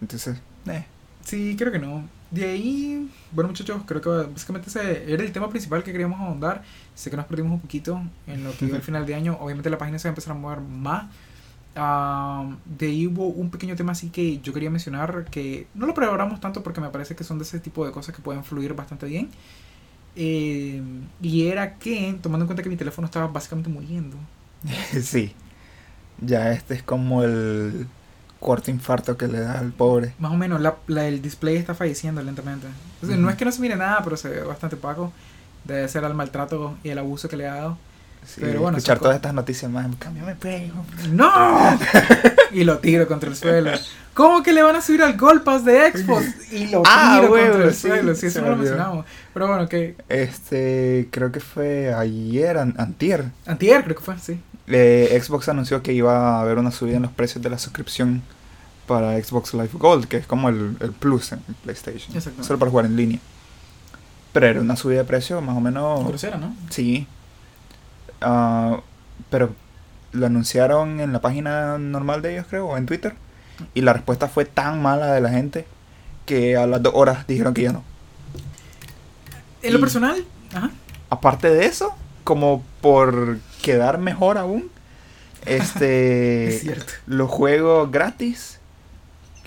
Entonces, 0.00 0.38
eh. 0.66 0.84
Sí, 1.24 1.54
creo 1.58 1.72
que 1.72 1.78
no. 1.78 2.04
De 2.30 2.44
ahí, 2.44 3.08
bueno 3.30 3.48
muchachos, 3.48 3.82
creo 3.86 4.00
que 4.00 4.08
básicamente 4.30 4.68
ese 4.68 5.12
era 5.12 5.22
el 5.22 5.30
tema 5.30 5.48
principal 5.48 5.84
que 5.84 5.92
queríamos 5.92 6.20
ahondar. 6.20 6.62
Sé 6.94 7.10
que 7.10 7.16
nos 7.16 7.26
perdimos 7.26 7.52
un 7.52 7.60
poquito 7.60 8.02
en 8.26 8.44
lo 8.44 8.56
que 8.56 8.66
iba 8.66 8.76
al 8.76 8.82
final 8.82 9.06
de 9.06 9.14
año. 9.14 9.36
Obviamente 9.40 9.70
la 9.70 9.78
página 9.78 9.98
se 9.98 10.08
va 10.08 10.10
a 10.10 10.12
empezar 10.12 10.32
a 10.32 10.38
mover 10.38 10.60
más. 10.60 11.06
Ah, 11.76 12.56
de 12.64 12.86
ahí 12.86 13.06
hubo 13.06 13.26
un 13.26 13.50
pequeño 13.50 13.76
tema 13.76 13.92
así 13.92 14.08
que 14.08 14.40
yo 14.40 14.52
quería 14.54 14.70
mencionar 14.70 15.26
que 15.26 15.66
no 15.74 15.86
lo 15.86 15.92
preparamos 15.92 16.40
tanto 16.40 16.62
porque 16.62 16.80
me 16.80 16.88
parece 16.88 17.14
que 17.14 17.22
son 17.22 17.38
de 17.38 17.44
ese 17.44 17.60
tipo 17.60 17.84
de 17.84 17.92
cosas 17.92 18.14
que 18.14 18.22
pueden 18.22 18.42
fluir 18.42 18.74
bastante 18.74 19.06
bien. 19.06 19.28
Eh, 20.16 20.82
y 21.20 21.46
era 21.48 21.78
que, 21.78 22.18
tomando 22.22 22.44
en 22.44 22.46
cuenta 22.48 22.62
que 22.62 22.70
mi 22.70 22.76
teléfono 22.76 23.04
estaba 23.06 23.28
básicamente 23.28 23.68
muriendo. 23.70 24.16
sí. 25.02 25.34
Ya 26.20 26.50
este 26.52 26.74
es 26.74 26.82
como 26.82 27.22
el 27.22 27.86
cuarto 28.46 28.70
infarto 28.70 29.16
que 29.18 29.26
le 29.28 29.40
da 29.40 29.58
al 29.58 29.72
pobre. 29.72 30.14
Más 30.18 30.32
o 30.32 30.36
menos, 30.36 30.60
la, 30.60 30.76
la- 30.86 31.06
el 31.08 31.20
display 31.20 31.56
está 31.56 31.74
falleciendo 31.74 32.22
lentamente. 32.22 32.66
O 33.02 33.06
sea, 33.06 33.16
No 33.16 33.28
es 33.28 33.36
que 33.36 33.44
no 33.44 33.52
se 33.52 33.60
mire 33.60 33.76
nada, 33.76 34.00
pero 34.04 34.16
se 34.16 34.28
ve 34.30 34.40
bastante 34.42 34.76
opaco. 34.76 35.12
Debe 35.64 35.86
ser 35.88 36.04
el 36.04 36.14
maltrato 36.14 36.76
y 36.84 36.90
el 36.90 36.98
abuso 36.98 37.28
que 37.28 37.36
le 37.36 37.46
ha 37.48 37.54
dado. 37.56 37.78
Sí, 38.24 38.40
Pero 38.40 38.60
bueno, 38.60 38.78
escuchar 38.78 38.98
todas 38.98 39.16
estas 39.16 39.34
noticias 39.34 39.70
más. 39.70 39.86
Cámbiame 39.98 40.34
juego. 40.40 40.84
¡No! 41.10 41.78
y 42.52 42.64
lo 42.64 42.78
tiro 42.78 43.06
contra 43.06 43.28
el 43.30 43.36
suelo. 43.36 43.70
¿Cómo 44.14 44.42
que 44.42 44.52
le 44.52 44.62
van 44.62 44.74
a 44.76 44.80
subir 44.80 45.02
al 45.02 45.16
Gold 45.16 45.42
Pass 45.44 45.64
de 45.64 45.92
Xbox? 45.92 46.52
Y 46.52 46.64
lo 46.68 46.82
tiro 46.82 46.84
Ah, 46.86 47.20
contra 47.28 47.64
el 47.66 47.74
sí, 47.74 47.88
suelo. 47.88 48.14
Sí, 48.14 48.26
eso 48.26 48.40
no 48.42 48.50
lo 48.50 48.56
mencionamos. 48.56 49.06
Pero 49.34 49.46
bueno, 49.48 49.68
que 49.68 49.94
Este, 50.08 51.08
creo 51.10 51.30
que 51.32 51.40
fue 51.40 51.92
ayer, 51.94 52.56
an- 52.58 52.74
antier. 52.78 53.26
antier 53.46 53.84
creo 53.84 53.96
que 53.96 54.02
fue, 54.02 54.18
sí. 54.18 54.40
eh, 54.68 55.20
Xbox 55.22 55.48
anunció 55.48 55.82
que 55.82 55.92
iba 55.92 56.38
a 56.38 56.40
haber 56.40 56.58
una 56.58 56.70
subida 56.72 56.96
en 56.96 57.02
los 57.02 57.12
precios 57.12 57.42
de 57.44 57.50
la 57.50 57.58
suscripción 57.58 58.22
para 58.86 59.22
Xbox 59.22 59.54
Live 59.54 59.70
Gold, 59.74 60.06
que 60.06 60.16
es 60.16 60.26
como 60.26 60.48
el, 60.48 60.76
el 60.80 60.92
Plus 60.92 61.32
en 61.32 61.40
PlayStation. 61.64 62.20
Solo 62.42 62.58
para 62.58 62.70
jugar 62.70 62.86
en 62.86 62.96
línea. 62.96 63.18
Pero 64.32 64.46
era 64.46 64.60
una 64.60 64.76
subida 64.76 64.98
de 64.98 65.04
precio 65.04 65.40
más 65.40 65.56
o 65.56 65.60
menos... 65.60 66.06
Grosera, 66.06 66.36
¿no? 66.36 66.54
Sí. 66.70 67.06
Ah, 68.20 68.80
pero 69.30 69.54
lo 70.12 70.26
anunciaron 70.26 71.00
en 71.00 71.12
la 71.12 71.20
página 71.20 71.78
normal 71.78 72.22
de 72.22 72.34
ellos, 72.34 72.46
creo, 72.48 72.66
o 72.66 72.76
en 72.76 72.86
Twitter. 72.86 73.14
Y 73.74 73.80
la 73.80 73.92
respuesta 73.92 74.28
fue 74.28 74.44
tan 74.44 74.82
mala 74.82 75.12
de 75.12 75.20
la 75.20 75.30
gente 75.30 75.66
que 76.26 76.56
a 76.56 76.66
las 76.66 76.82
dos 76.82 76.92
horas 76.94 77.26
dijeron 77.26 77.54
que 77.54 77.62
ya 77.62 77.72
no. 77.72 77.82
En 79.62 79.72
lo 79.72 79.80
personal, 79.80 80.24
ajá. 80.54 80.70
Aparte 81.08 81.48
de 81.50 81.66
eso, 81.66 81.94
como 82.24 82.62
por 82.80 83.38
quedar 83.62 83.98
mejor 83.98 84.38
aún, 84.38 84.70
este 85.46 86.48
Es 86.48 86.60
cierto. 86.62 86.92
los 87.06 87.30
juegos 87.30 87.90
gratis 87.90 88.60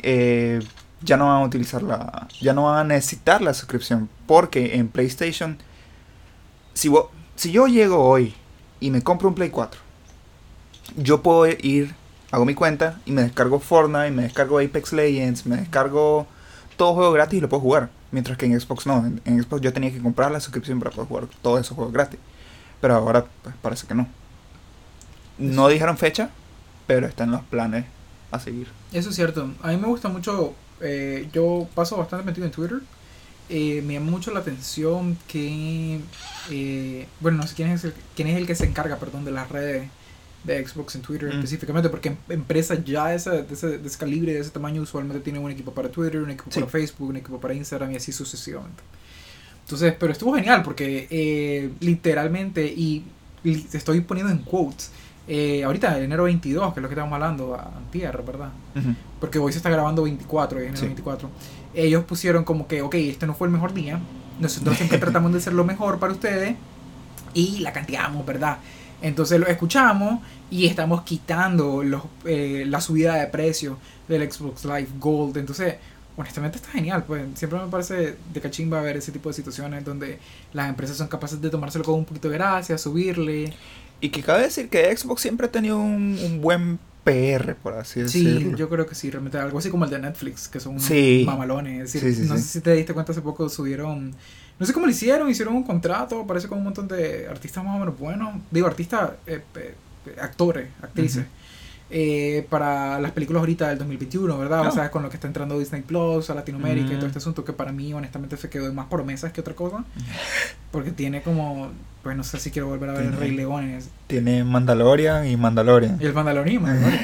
eh, 0.03 0.59
ya 1.01 1.17
no 1.17 1.27
van 1.27 1.43
a 1.43 1.45
utilizar 1.45 1.81
la 1.81 2.27
ya 2.41 2.53
no 2.53 2.65
van 2.65 2.79
a 2.79 2.83
necesitar 2.83 3.41
la 3.41 3.53
suscripción 3.53 4.09
porque 4.27 4.75
en 4.75 4.89
PlayStation 4.89 5.57
si 6.73 7.51
yo 7.51 7.67
llego 7.67 8.03
hoy 8.03 8.33
y 8.79 8.91
me 8.91 9.01
compro 9.01 9.29
un 9.29 9.35
Play 9.35 9.49
4 9.49 9.79
yo 10.97 11.21
puedo 11.21 11.47
ir 11.47 11.95
hago 12.31 12.45
mi 12.45 12.55
cuenta 12.55 12.99
y 13.05 13.11
me 13.11 13.23
descargo 13.23 13.59
Fortnite 13.59 14.11
me 14.11 14.23
descargo 14.23 14.59
Apex 14.59 14.93
Legends 14.93 15.45
me 15.45 15.57
descargo 15.57 16.27
todo 16.77 16.93
juego 16.93 17.11
gratis 17.11 17.37
y 17.37 17.41
lo 17.41 17.49
puedo 17.49 17.61
jugar 17.61 17.89
mientras 18.11 18.37
que 18.37 18.45
en 18.45 18.59
Xbox 18.59 18.87
no. 18.87 19.05
En, 19.05 19.21
en 19.25 19.43
Xbox 19.43 19.61
yo 19.61 19.73
tenía 19.73 19.91
que 19.91 19.99
comprar 19.99 20.31
la 20.31 20.39
suscripción 20.39 20.79
para 20.79 20.91
poder 20.91 21.07
jugar 21.07 21.27
todos 21.41 21.61
esos 21.61 21.75
juegos 21.75 21.93
gratis 21.93 22.19
pero 22.81 22.95
ahora 22.95 23.25
pues, 23.43 23.55
parece 23.61 23.87
que 23.87 23.95
no. 23.95 24.07
No 25.37 25.67
dijeron 25.67 25.97
fecha 25.97 26.29
pero 26.87 27.07
está 27.07 27.23
en 27.23 27.31
los 27.31 27.41
planes 27.43 27.85
a 28.31 28.39
seguir 28.39 28.67
Eso 28.93 29.09
es 29.09 29.15
cierto. 29.15 29.51
A 29.61 29.69
mí 29.69 29.77
me 29.77 29.87
gusta 29.87 30.09
mucho. 30.09 30.53
eh, 30.81 31.27
yo 31.33 31.67
paso 31.75 31.97
bastante 31.97 32.25
metido 32.25 32.45
en 32.45 32.51
Twitter. 32.51 32.79
Eh, 33.49 33.81
me 33.85 33.93
llama 33.95 34.11
mucho 34.11 34.31
la 34.31 34.39
atención 34.41 35.17
que. 35.27 35.99
eh, 36.51 37.07
bueno, 37.19 37.37
no 37.39 37.47
sé 37.47 37.55
quién 37.55 37.69
es, 37.69 37.83
el, 37.83 37.93
quién 38.15 38.27
es 38.27 38.37
el 38.37 38.45
que 38.45 38.55
se 38.55 38.65
encarga, 38.65 38.97
perdón, 38.97 39.25
de 39.25 39.31
las 39.31 39.49
redes 39.49 39.89
de 40.43 40.65
Xbox 40.65 40.95
en 40.95 41.01
Twitter 41.01 41.27
Mm. 41.29 41.37
específicamente, 41.39 41.89
porque 41.89 42.09
em- 42.09 42.17
empresas 42.29 42.83
ya 42.85 43.07
de 43.07 43.15
ese, 43.17 43.29
de, 43.43 43.53
ese, 43.53 43.77
de 43.79 43.87
ese 43.87 43.97
calibre, 43.97 44.33
de 44.33 44.39
ese 44.39 44.51
tamaño, 44.51 44.81
usualmente 44.81 45.21
tienen 45.21 45.43
un 45.43 45.51
equipo 45.51 45.73
para 45.73 45.89
Twitter, 45.89 46.21
un 46.21 46.29
equipo 46.31 46.49
Sí. 46.51 46.59
para 46.59 46.71
Facebook, 46.71 47.09
un 47.09 47.17
equipo 47.17 47.39
para 47.41 47.53
Instagram 47.53 47.91
y 47.91 47.95
así 47.97 48.11
sucesivamente. 48.13 48.81
Entonces, 49.65 49.93
pero 49.99 50.11
estuvo 50.13 50.33
genial 50.35 50.63
porque 50.63 51.07
eh, 51.09 51.71
literalmente, 51.79 52.65
y 52.65 53.03
li- 53.43 53.67
estoy 53.73 54.01
poniendo 54.01 54.31
en 54.31 54.39
quotes, 54.39 54.91
eh, 55.31 55.63
ahorita, 55.63 55.99
enero 55.99 56.23
22, 56.23 56.73
que 56.73 56.79
es 56.79 56.81
lo 56.81 56.89
que 56.89 56.95
estamos 56.95 57.13
hablando, 57.13 57.53
a 57.53 57.71
antier, 57.77 58.21
¿verdad? 58.23 58.49
Porque 59.19 59.37
hoy 59.37 59.51
se 59.51 59.59
está 59.59 59.69
grabando 59.69 60.03
24, 60.03 60.59
enero 60.59 60.75
Sí. 60.75 60.85
24. 60.87 61.29
Ellos 61.75 62.03
pusieron 62.03 62.43
como 62.43 62.67
que, 62.67 62.81
ok, 62.81 62.95
este 62.95 63.27
no 63.27 63.35
fue 63.35 63.47
el 63.47 63.53
mejor 63.53 63.73
día. 63.73 63.99
Nosotros 64.39 64.75
siempre 64.75 64.97
tratamos 64.99 65.31
de 65.31 65.37
hacer 65.37 65.53
lo 65.53 65.63
mejor 65.63 65.99
para 65.99 66.13
ustedes 66.13 66.55
y 67.35 67.59
la 67.59 67.71
canteamos, 67.71 68.25
¿verdad? 68.25 68.57
Entonces 69.03 69.39
lo 69.39 69.45
escuchamos 69.47 70.19
y 70.49 70.65
estamos 70.65 71.03
quitando 71.03 71.83
los, 71.83 72.01
eh, 72.25 72.65
la 72.67 72.81
subida 72.81 73.13
de 73.15 73.27
precio 73.27 73.77
del 74.07 74.29
Xbox 74.31 74.65
Live 74.65 74.87
Gold. 74.99 75.37
Entonces, 75.37 75.75
honestamente 76.17 76.57
está 76.57 76.69
genial. 76.71 77.03
Pues 77.05 77.23
siempre 77.35 77.59
me 77.59 77.67
parece 77.67 78.17
de 78.33 78.41
cachimba 78.41 78.81
ver 78.81 78.97
ese 78.97 79.11
tipo 79.11 79.29
de 79.29 79.35
situaciones 79.35 79.85
donde 79.85 80.17
las 80.53 80.67
empresas 80.69 80.97
son 80.97 81.07
capaces 81.07 81.39
de 81.39 81.49
tomárselo 81.49 81.83
con 81.85 81.95
un 81.95 82.05
poquito 82.05 82.29
de 82.29 82.35
gracia, 82.37 82.77
subirle. 82.79 83.53
Y 84.01 84.09
que 84.09 84.21
cabe 84.23 84.43
decir 84.43 84.69
que 84.69 84.95
Xbox 84.95 85.21
siempre 85.21 85.47
ha 85.47 85.51
tenido 85.51 85.77
un, 85.79 86.17
un 86.23 86.41
buen 86.41 86.79
PR, 87.03 87.55
por 87.55 87.73
así 87.73 88.07
Sí, 88.07 88.23
decirlo. 88.23 88.57
yo 88.57 88.69
creo 88.69 88.85
que 88.85 88.95
sí, 88.95 89.09
realmente 89.09 89.37
algo 89.37 89.57
así 89.59 89.69
como 89.69 89.85
el 89.85 89.91
de 89.91 89.99
Netflix, 89.99 90.47
que 90.47 90.59
son 90.59 90.79
Sí. 90.79 91.23
mamalones. 91.25 91.85
Es 91.85 91.93
decir, 91.93 92.13
Sí, 92.15 92.23
sí, 92.23 92.29
no 92.29 92.37
sí. 92.37 92.43
sé 92.43 92.49
si 92.49 92.61
te 92.61 92.73
diste 92.73 92.93
cuenta 92.93 93.11
hace 93.13 93.21
poco 93.21 93.49
subieron, 93.49 94.13
no 94.59 94.65
sé 94.65 94.73
cómo 94.73 94.85
lo 94.85 94.91
hicieron, 94.91 95.29
hicieron 95.29 95.55
un 95.55 95.63
contrato, 95.63 96.25
parece 96.27 96.47
con 96.47 96.57
un 96.59 96.65
montón 96.65 96.87
de 96.87 97.27
artistas 97.27 97.63
más 97.63 97.75
o 97.75 97.79
menos 97.79 97.97
buenos, 97.97 98.35
digo 98.51 98.67
artistas, 98.67 99.11
eh, 99.27 99.41
eh, 99.55 99.75
actores, 100.21 100.69
actrices, 100.81 101.25
eh, 101.91 102.45
para 102.49 102.99
las 102.99 103.11
películas 103.13 103.39
ahorita 103.39 103.69
del 103.69 103.79
2021, 103.79 104.37
¿verdad? 104.37 104.61
Ah. 104.65 104.69
O 104.69 104.71
sea, 104.71 104.91
con 104.91 105.01
lo 105.01 105.09
que 105.09 105.15
está 105.15 105.27
entrando 105.27 105.57
Disney 105.57 105.81
Plus 105.81 106.29
a 106.29 106.35
Latinoamérica 106.35 106.87
y 106.93 106.95
todo 106.95 107.05
Mm. 107.05 107.07
este 107.07 107.17
asunto 107.17 107.43
que 107.43 107.53
para 107.53 107.71
mí 107.71 107.91
honestamente 107.93 108.37
se 108.37 108.49
quedó 108.49 108.67
en 108.67 108.75
más 108.75 108.85
promesas 108.87 109.31
que 109.33 109.41
otra 109.41 109.55
cosa, 109.55 109.83
porque 110.71 110.91
tiene 110.91 111.23
como, 111.23 111.71
pues 112.03 112.15
no 112.15 112.23
sé 112.23 112.39
si 112.39 112.51
quiero 112.51 112.67
volver 112.67 112.89
a 112.89 112.93
ver 112.93 113.01
el 113.03 113.07
Tiene- 113.09 113.19
Rey 113.19 113.31
Leones 113.35 113.89
Tiene 114.07 114.43
Mandalorian 114.43 115.27
y 115.27 115.35
Mandalorian. 115.37 115.97
y 116.01 116.05
el 116.05 116.13
Mandalorian, 116.13 116.61
Mandalorian. 116.63 117.03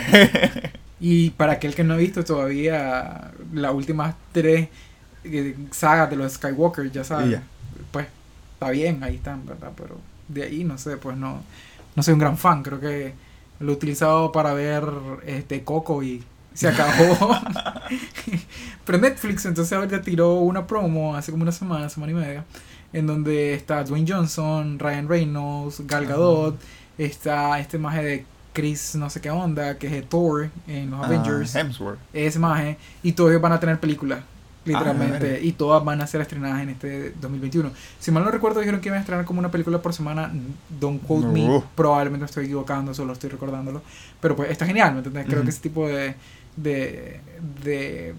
Y 0.99 1.31
para 1.31 1.53
aquel 1.53 1.75
que 1.75 1.83
no 1.83 1.93
ha 1.93 1.97
visto 1.97 2.23
todavía 2.23 3.31
las 3.53 3.73
últimas 3.73 4.15
tres 4.31 4.69
eh, 5.25 5.55
sagas 5.71 6.09
de 6.09 6.15
los 6.15 6.33
Skywalker, 6.33 6.89
ya 6.91 7.01
Y 7.01 7.03
sabes, 7.03 7.39
pues 7.91 8.07
está 8.53 8.69
bien, 8.71 9.03
ahí 9.03 9.15
están, 9.15 9.45
¿verdad? 9.45 9.71
Pero 9.75 9.97
de 10.29 10.43
ahí 10.43 10.63
no 10.63 10.77
sé, 10.77 10.97
pues 10.97 11.17
no, 11.17 11.41
no 11.95 12.03
soy 12.03 12.13
un 12.13 12.19
gran 12.19 12.37
fan, 12.37 12.63
creo 12.63 12.79
que 12.79 13.13
lo 13.59 13.71
he 13.71 13.75
utilizado 13.75 14.31
para 14.31 14.53
ver 14.53 14.83
este 15.25 15.63
Coco 15.63 16.01
y 16.03 16.23
se 16.53 16.69
acabó. 16.69 17.35
Pero 18.85 18.97
Netflix 18.97 19.45
entonces 19.45 19.73
ahorita 19.73 20.01
tiró 20.01 20.35
una 20.35 20.65
promo 20.67 21.15
hace 21.15 21.31
como 21.31 21.43
una 21.43 21.51
semana, 21.51 21.89
semana 21.89 22.11
y 22.11 22.15
media, 22.15 22.45
en 22.95 23.05
donde 23.07 23.53
está 23.53 23.83
Dwayne 23.83 24.11
Johnson, 24.11 24.79
Ryan 24.79 25.07
Reynolds, 25.09 25.81
Gal 25.85 26.05
Gadot, 26.05 26.55
está 26.97 27.59
este 27.59 27.77
maje 27.77 28.03
de 28.03 28.25
Chris 28.53 28.95
no 28.95 29.09
sé 29.09 29.19
qué 29.19 29.29
onda, 29.29 29.77
que 29.77 29.97
es 29.97 30.07
Thor 30.09 30.49
en 30.67 30.89
los 30.91 31.01
Ah, 31.01 31.07
Avengers, 31.07 31.53
Hemsworth. 31.55 31.99
ese 32.13 32.39
maje, 32.39 32.77
y 33.03 33.11
todos 33.11 33.31
ellos 33.31 33.41
van 33.41 33.51
a 33.51 33.59
tener 33.59 33.79
películas, 33.81 34.19
literalmente, 34.63 35.19
verga. 35.33 35.39
y 35.45 35.51
todas 35.51 35.83
van 35.83 35.99
a 36.01 36.07
ser 36.07 36.21
estrenadas 36.21 36.61
en 36.63 36.69
este 36.69 37.11
2021. 37.19 37.69
Si 37.99 38.11
mal 38.11 38.23
no 38.23 38.31
recuerdo, 38.31 38.61
dijeron 38.61 38.79
que 38.79 38.87
iban 38.87 38.97
a 38.97 39.01
estrenar 39.01 39.25
como 39.25 39.39
una 39.39 39.51
película 39.51 39.81
por 39.81 39.93
semana, 39.93 40.31
don't 40.79 41.03
quote 41.05 41.27
me, 41.27 41.49
Uh. 41.49 41.63
probablemente 41.75 42.21
me 42.21 42.25
estoy 42.27 42.45
equivocando, 42.45 42.93
solo 42.93 43.11
estoy 43.11 43.29
recordándolo, 43.29 43.81
pero 44.21 44.37
pues 44.37 44.49
está 44.49 44.65
genial, 44.65 44.93
¿me 44.93 44.97
entiendes? 44.99 45.25
Creo 45.27 45.43
que 45.43 45.49
ese 45.49 45.59
tipo 45.61 45.85
de, 45.89 46.15
de, 46.55 47.19
de 47.63 48.15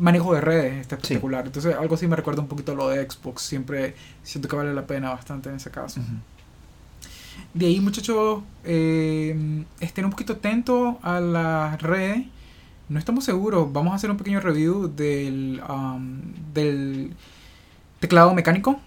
manejo 0.00 0.34
de 0.34 0.40
redes 0.40 0.80
está 0.80 0.96
Sí. 0.96 1.02
espectacular. 1.02 1.46
Entonces, 1.46 1.76
algo 1.76 1.94
así 1.94 2.06
me 2.08 2.16
recuerda 2.16 2.42
un 2.42 2.48
poquito 2.48 2.72
a 2.72 2.74
lo 2.74 2.88
de 2.88 3.08
Xbox. 3.08 3.42
Siempre 3.42 3.94
siento 4.24 4.48
que 4.48 4.56
vale 4.56 4.74
la 4.74 4.86
pena 4.86 5.10
bastante 5.10 5.48
en 5.48 5.56
ese 5.56 5.70
caso. 5.70 6.00
De 7.54 7.66
ahí, 7.66 7.80
muchachos, 7.80 8.42
eh, 8.64 9.64
estén 9.80 10.04
un 10.04 10.10
poquito 10.10 10.34
atentos 10.34 10.96
a 11.02 11.20
las 11.20 11.80
redes. 11.82 12.26
No 12.88 12.98
estamos 12.98 13.24
seguros. 13.24 13.72
Vamos 13.72 13.92
a 13.92 13.96
hacer 13.96 14.10
un 14.10 14.16
pequeño 14.16 14.40
review 14.40 14.88
del, 14.94 15.62
um, 15.68 16.20
del 16.52 17.14
teclado 18.00 18.34
mecánico 18.34 18.80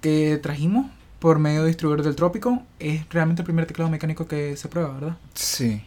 que 0.00 0.38
trajimos 0.42 0.86
por 1.18 1.38
medio 1.38 1.60
de 1.62 1.68
distribuidor 1.68 2.02
del 2.04 2.16
trópico. 2.16 2.62
Es 2.78 3.06
realmente 3.10 3.42
el 3.42 3.44
primer 3.44 3.66
teclado 3.66 3.90
mecánico 3.90 4.26
que 4.26 4.56
se 4.56 4.68
prueba, 4.68 4.94
¿verdad? 4.94 5.16
Sí. 5.34 5.82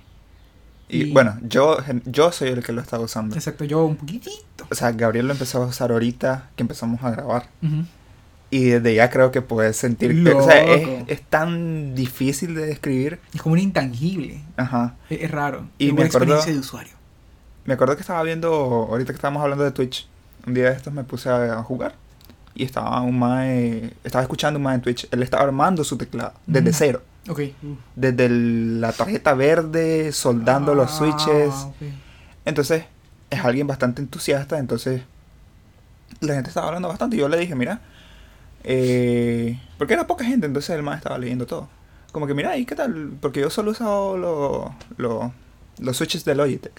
Y, 0.90 1.04
Y- 1.04 1.12
bueno, 1.14 1.38
yo, 1.42 1.78
yo 2.06 2.32
soy 2.32 2.50
el 2.50 2.64
que 2.64 2.72
lo 2.74 2.82
estaba 2.82 3.04
usando. 3.04 3.36
Exacto, 3.36 3.64
yo 3.64 3.86
un 3.86 3.96
poquitito. 3.96 4.68
O 4.70 4.76
sea, 4.76 4.92
Gabriel 4.92 5.28
lo 5.28 5.34
empezó 5.34 5.64
a 5.64 5.68
usar 5.68 5.92
ahorita 5.92 6.50
que 6.56 6.64
empezamos 6.64 7.04
a 7.04 7.12
grabar. 7.12 7.48
Y 8.50 8.66
desde 8.66 8.94
ya 8.94 9.10
creo 9.10 9.32
que 9.32 9.42
puedes 9.42 9.78
sentir 9.78 10.24
que... 10.24 10.32
O 10.32 10.44
sea, 10.44 10.64
es, 10.64 10.88
es 11.08 11.22
tan 11.24 11.96
difícil 11.96 12.54
de 12.54 12.68
describir. 12.68 13.20
Es 13.34 13.42
como 13.42 13.54
un 13.54 13.60
intangible. 13.60 14.42
Ajá. 14.58 14.96
Es, 15.10 15.22
es 15.24 15.32
raro. 15.32 15.68
Y 15.80 15.88
es 15.88 15.94
me 15.94 16.04
acuerdo- 16.04 16.06
experiencia 16.36 16.54
de 16.54 16.60
usuario. 16.60 16.94
me 17.66 17.74
acuerdo 17.74 17.96
que 17.96 18.02
estaba 18.02 18.22
viendo, 18.22 18.52
ahorita 18.54 19.12
que 19.12 19.16
estábamos 19.16 19.42
hablando 19.42 19.64
de 19.64 19.72
Twitch, 19.72 20.08
un 20.46 20.54
día 20.54 20.70
de 20.70 20.76
estos 20.76 20.94
me 20.94 21.04
puse 21.04 21.30
a, 21.30 21.60
a 21.60 21.64
jugar 21.64 21.96
y 22.54 22.64
estaba 22.66 23.02
un 23.02 23.18
mae, 23.18 23.94
estaba 24.04 24.22
escuchando 24.22 24.58
un 24.60 24.64
mae 24.64 24.76
en 24.76 24.82
Twitch, 24.82 25.08
él 25.10 25.24
estaba 25.24 25.42
armando 25.44 25.84
su 25.84 25.98
teclado 25.98 26.34
desde 26.46 26.72
cero, 26.74 27.02
Ok. 27.30 27.40
desde 27.96 28.26
el- 28.26 28.82
la 28.82 28.92
tarjeta 28.92 29.34
verde, 29.34 30.12
soldando 30.12 30.76
los 30.76 30.92
Ah, 30.92 30.96
switches. 30.98 31.54
Entonces, 32.46 32.84
es 33.30 33.40
alguien 33.46 33.66
bastante 33.68 34.02
entusiasta, 34.02 34.58
entonces 34.60 35.02
la 36.20 36.34
gente 36.36 36.50
estaba 36.50 36.68
hablando 36.68 36.88
bastante 36.90 37.16
y 37.16 37.20
yo 37.20 37.30
le 37.30 37.38
dije, 37.38 37.56
mira, 37.56 37.80
eh, 38.64 39.60
porque 39.78 39.94
era 39.94 40.08
poca 40.08 40.24
gente, 40.26 40.46
entonces 40.48 40.70
el 40.76 40.84
mae 40.84 40.98
estaba 40.98 41.18
leyendo 41.18 41.46
todo. 41.46 41.70
Como 42.12 42.28
que, 42.28 42.34
mira, 42.34 42.56
¿y 42.58 42.66
qué 42.66 42.76
tal? 42.76 43.12
Porque 43.20 43.40
yo 43.42 43.50
solo 43.50 43.70
he 43.70 43.72
usado 43.72 44.18
lo- 44.18 44.76
lo- 44.98 45.34
los 45.80 45.98
switches 45.98 46.24
de 46.26 46.36
Logitech. 46.36 46.74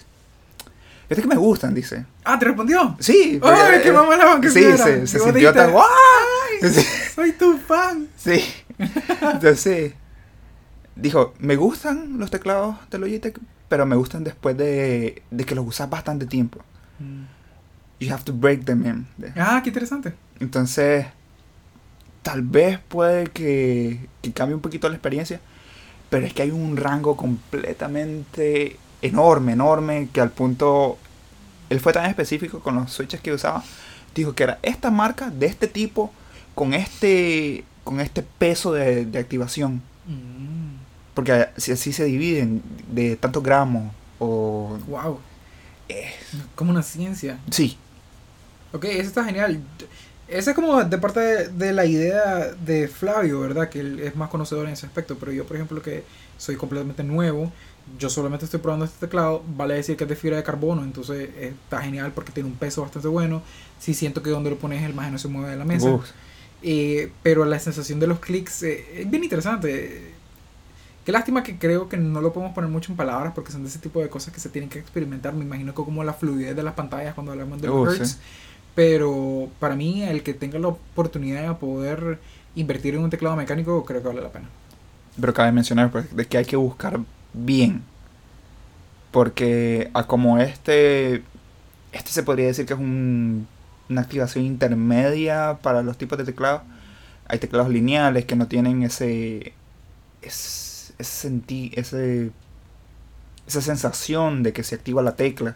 Fíjate 1.09 1.21
que 1.21 1.27
me 1.27 1.35
gustan, 1.35 1.73
dice. 1.75 2.05
Ah, 2.23 2.39
¿te 2.39 2.45
respondió? 2.45 2.95
Sí. 2.99 3.39
¡Ay, 3.43 3.81
qué 3.83 3.91
mamalón 3.91 4.41
que 4.41 4.49
Sí, 4.49 4.63
se, 4.77 5.05
se 5.05 5.19
sintió 5.19 5.53
tan. 5.53 5.71
¡Ay! 5.75 6.69
Sí. 6.69 6.85
Soy 7.13 7.31
tu 7.33 7.57
fan. 7.57 8.07
Sí. 8.17 8.43
Entonces, 9.33 9.93
dijo, 10.95 11.33
me 11.39 11.55
gustan 11.55 12.17
los 12.17 12.31
teclados 12.31 12.75
de 12.89 12.97
Logitech, 12.97 13.39
pero 13.67 13.85
me 13.85 13.95
gustan 13.95 14.23
después 14.23 14.57
de, 14.57 15.21
de 15.31 15.43
que 15.43 15.55
los 15.55 15.67
usas 15.67 15.89
bastante 15.89 16.25
tiempo. 16.25 16.59
You 17.99 18.11
have 18.13 18.23
to 18.23 18.33
break 18.33 18.65
them 18.65 18.85
in. 18.85 19.07
Ah, 19.35 19.61
qué 19.63 19.69
interesante. 19.69 20.13
Entonces, 20.39 21.05
tal 22.23 22.41
vez 22.41 22.79
puede 22.79 23.27
que, 23.27 24.07
que 24.21 24.31
cambie 24.31 24.55
un 24.55 24.61
poquito 24.61 24.87
la 24.87 24.95
experiencia, 24.95 25.39
pero 26.09 26.25
es 26.25 26.33
que 26.33 26.43
hay 26.43 26.51
un 26.51 26.77
rango 26.77 27.15
completamente 27.17 28.77
enorme, 29.01 29.53
enorme, 29.53 30.09
que 30.11 30.21
al 30.21 30.31
punto, 30.31 30.97
él 31.69 31.79
fue 31.79 31.93
tan 31.93 32.05
específico 32.05 32.59
con 32.59 32.75
los 32.75 32.91
switches 32.91 33.21
que 33.21 33.33
usaba, 33.33 33.63
dijo 34.13 34.33
que 34.33 34.43
era 34.43 34.59
esta 34.61 34.91
marca 34.91 35.29
de 35.29 35.45
este 35.47 35.67
tipo, 35.67 36.11
con 36.53 36.73
este, 36.73 37.65
con 37.83 37.99
este 37.99 38.23
peso 38.23 38.71
de, 38.71 39.05
de 39.05 39.19
activación, 39.19 39.81
Mm, 40.07 40.54
porque 41.15 41.47
si 41.57 41.71
así 41.71 41.91
se 41.91 42.05
dividen 42.05 42.61
de 42.91 43.15
tantos 43.15 43.41
gramos 43.41 43.91
o... 44.19 44.77
wow. 44.87 45.19
eh, 45.89 46.11
Como 46.53 46.71
una 46.71 46.83
ciencia. 46.83 47.39
sí, 47.49 47.77
Ok, 48.73 48.83
eso 48.85 49.07
está 49.07 49.23
genial. 49.23 49.61
Esa 50.27 50.51
es 50.51 50.55
como 50.55 50.83
de 50.83 50.97
parte 50.97 51.19
de, 51.21 51.47
de 51.47 51.71
la 51.71 51.85
idea 51.85 52.51
de 52.53 52.89
Flavio, 52.89 53.39
¿verdad? 53.39 53.69
Que 53.69 53.79
él 53.79 53.99
es 54.01 54.17
más 54.17 54.29
conocedor 54.29 54.67
en 54.67 54.73
ese 54.73 54.85
aspecto. 54.85 55.15
Pero 55.17 55.31
yo, 55.31 55.45
por 55.45 55.55
ejemplo, 55.55 55.81
que 55.81 56.03
soy 56.37 56.57
completamente 56.57 57.01
nuevo, 57.03 57.53
yo 57.99 58.09
solamente 58.09 58.45
estoy 58.45 58.59
probando 58.59 58.83
este 58.85 59.05
teclado, 59.05 59.43
vale 59.55 59.75
decir 59.75 59.95
que 59.95 60.03
es 60.03 60.09
de 60.09 60.15
fibra 60.17 60.37
de 60.37 60.43
carbono, 60.43 60.83
entonces 60.83 61.29
está 61.37 61.81
genial 61.81 62.11
porque 62.13 62.31
tiene 62.33 62.49
un 62.49 62.55
peso 62.55 62.81
bastante 62.81 63.07
bueno. 63.07 63.43
Sí 63.79 63.93
siento 63.93 64.21
que 64.23 64.29
donde 64.29 64.49
lo 64.49 64.57
pones 64.57 64.83
el 64.83 64.93
maje 64.93 65.11
no 65.11 65.19
se 65.19 65.27
mueve 65.29 65.51
de 65.51 65.57
la 65.57 65.65
mesa. 65.65 65.97
Eh, 66.61 67.11
pero 67.23 67.45
la 67.45 67.59
sensación 67.59 67.99
de 67.99 68.07
los 68.07 68.19
clics 68.19 68.63
eh, 68.63 69.01
es 69.01 69.09
bien 69.09 69.23
interesante. 69.23 70.14
Qué 71.05 71.11
lástima 71.11 71.43
que 71.43 71.57
creo 71.59 71.87
que 71.89 71.97
no 71.97 72.21
lo 72.21 72.33
podemos 72.33 72.53
poner 72.55 72.69
mucho 72.71 72.91
en 72.91 72.97
palabras 72.97 73.33
porque 73.35 73.51
son 73.51 73.63
de 73.63 73.69
ese 73.69 73.79
tipo 73.79 74.01
de 74.01 74.09
cosas 74.09 74.33
que 74.33 74.39
se 74.41 74.49
tienen 74.49 74.69
que 74.69 74.79
experimentar. 74.79 75.33
Me 75.35 75.45
imagino 75.45 75.73
que 75.75 75.83
como 75.83 76.03
la 76.03 76.13
fluidez 76.13 76.55
de 76.55 76.63
las 76.63 76.73
pantallas 76.75 77.13
cuando 77.15 77.31
hablamos 77.33 77.61
de 77.61 77.69
los 77.69 77.79
Uh, 77.79 77.85
hertz. 77.85 78.09
sí. 78.13 78.17
Pero 78.75 79.53
para 79.59 79.75
mí, 79.75 80.03
el 80.03 80.23
que 80.23 80.33
tenga 80.33 80.59
la 80.59 80.67
oportunidad 80.69 81.47
de 81.47 81.55
poder 81.55 82.21
invertir 82.55 82.95
en 82.95 83.01
un 83.03 83.09
teclado 83.09 83.35
mecánico, 83.37 83.85
creo 83.85 84.01
que 84.01 84.07
vale 84.09 84.21
la 84.21 84.31
pena. 84.31 84.49
Pero 85.19 85.33
cabe 85.33 85.51
mencionar 85.51 85.91
pues, 85.91 86.13
de 86.15 86.27
que 86.27 86.37
hay 86.37 86.45
que 86.45 86.55
buscar 86.57 86.99
bien. 87.33 87.89
Porque 89.11 89.89
a 89.93 90.05
como 90.07 90.39
este, 90.39 91.23
este 91.91 92.11
se 92.11 92.23
podría 92.23 92.47
decir 92.47 92.65
que 92.65 92.73
es 92.73 92.79
un, 92.79 93.47
una 93.89 94.01
activación 94.01 94.43
intermedia 94.45 95.59
para 95.61 95.83
los 95.83 95.97
tipos 95.97 96.17
de 96.17 96.25
teclados. 96.25 96.63
Hay 97.27 97.39
teclados 97.39 97.69
lineales 97.69 98.25
que 98.25 98.35
no 98.35 98.47
tienen 98.47 98.83
ese, 98.83 99.53
ese, 100.21 100.74
ese 100.97 101.41
ese, 101.73 102.31
esa 103.47 103.61
sensación 103.61 104.43
de 104.43 104.53
que 104.53 104.63
se 104.63 104.75
activa 104.75 105.01
la 105.01 105.15
tecla. 105.15 105.55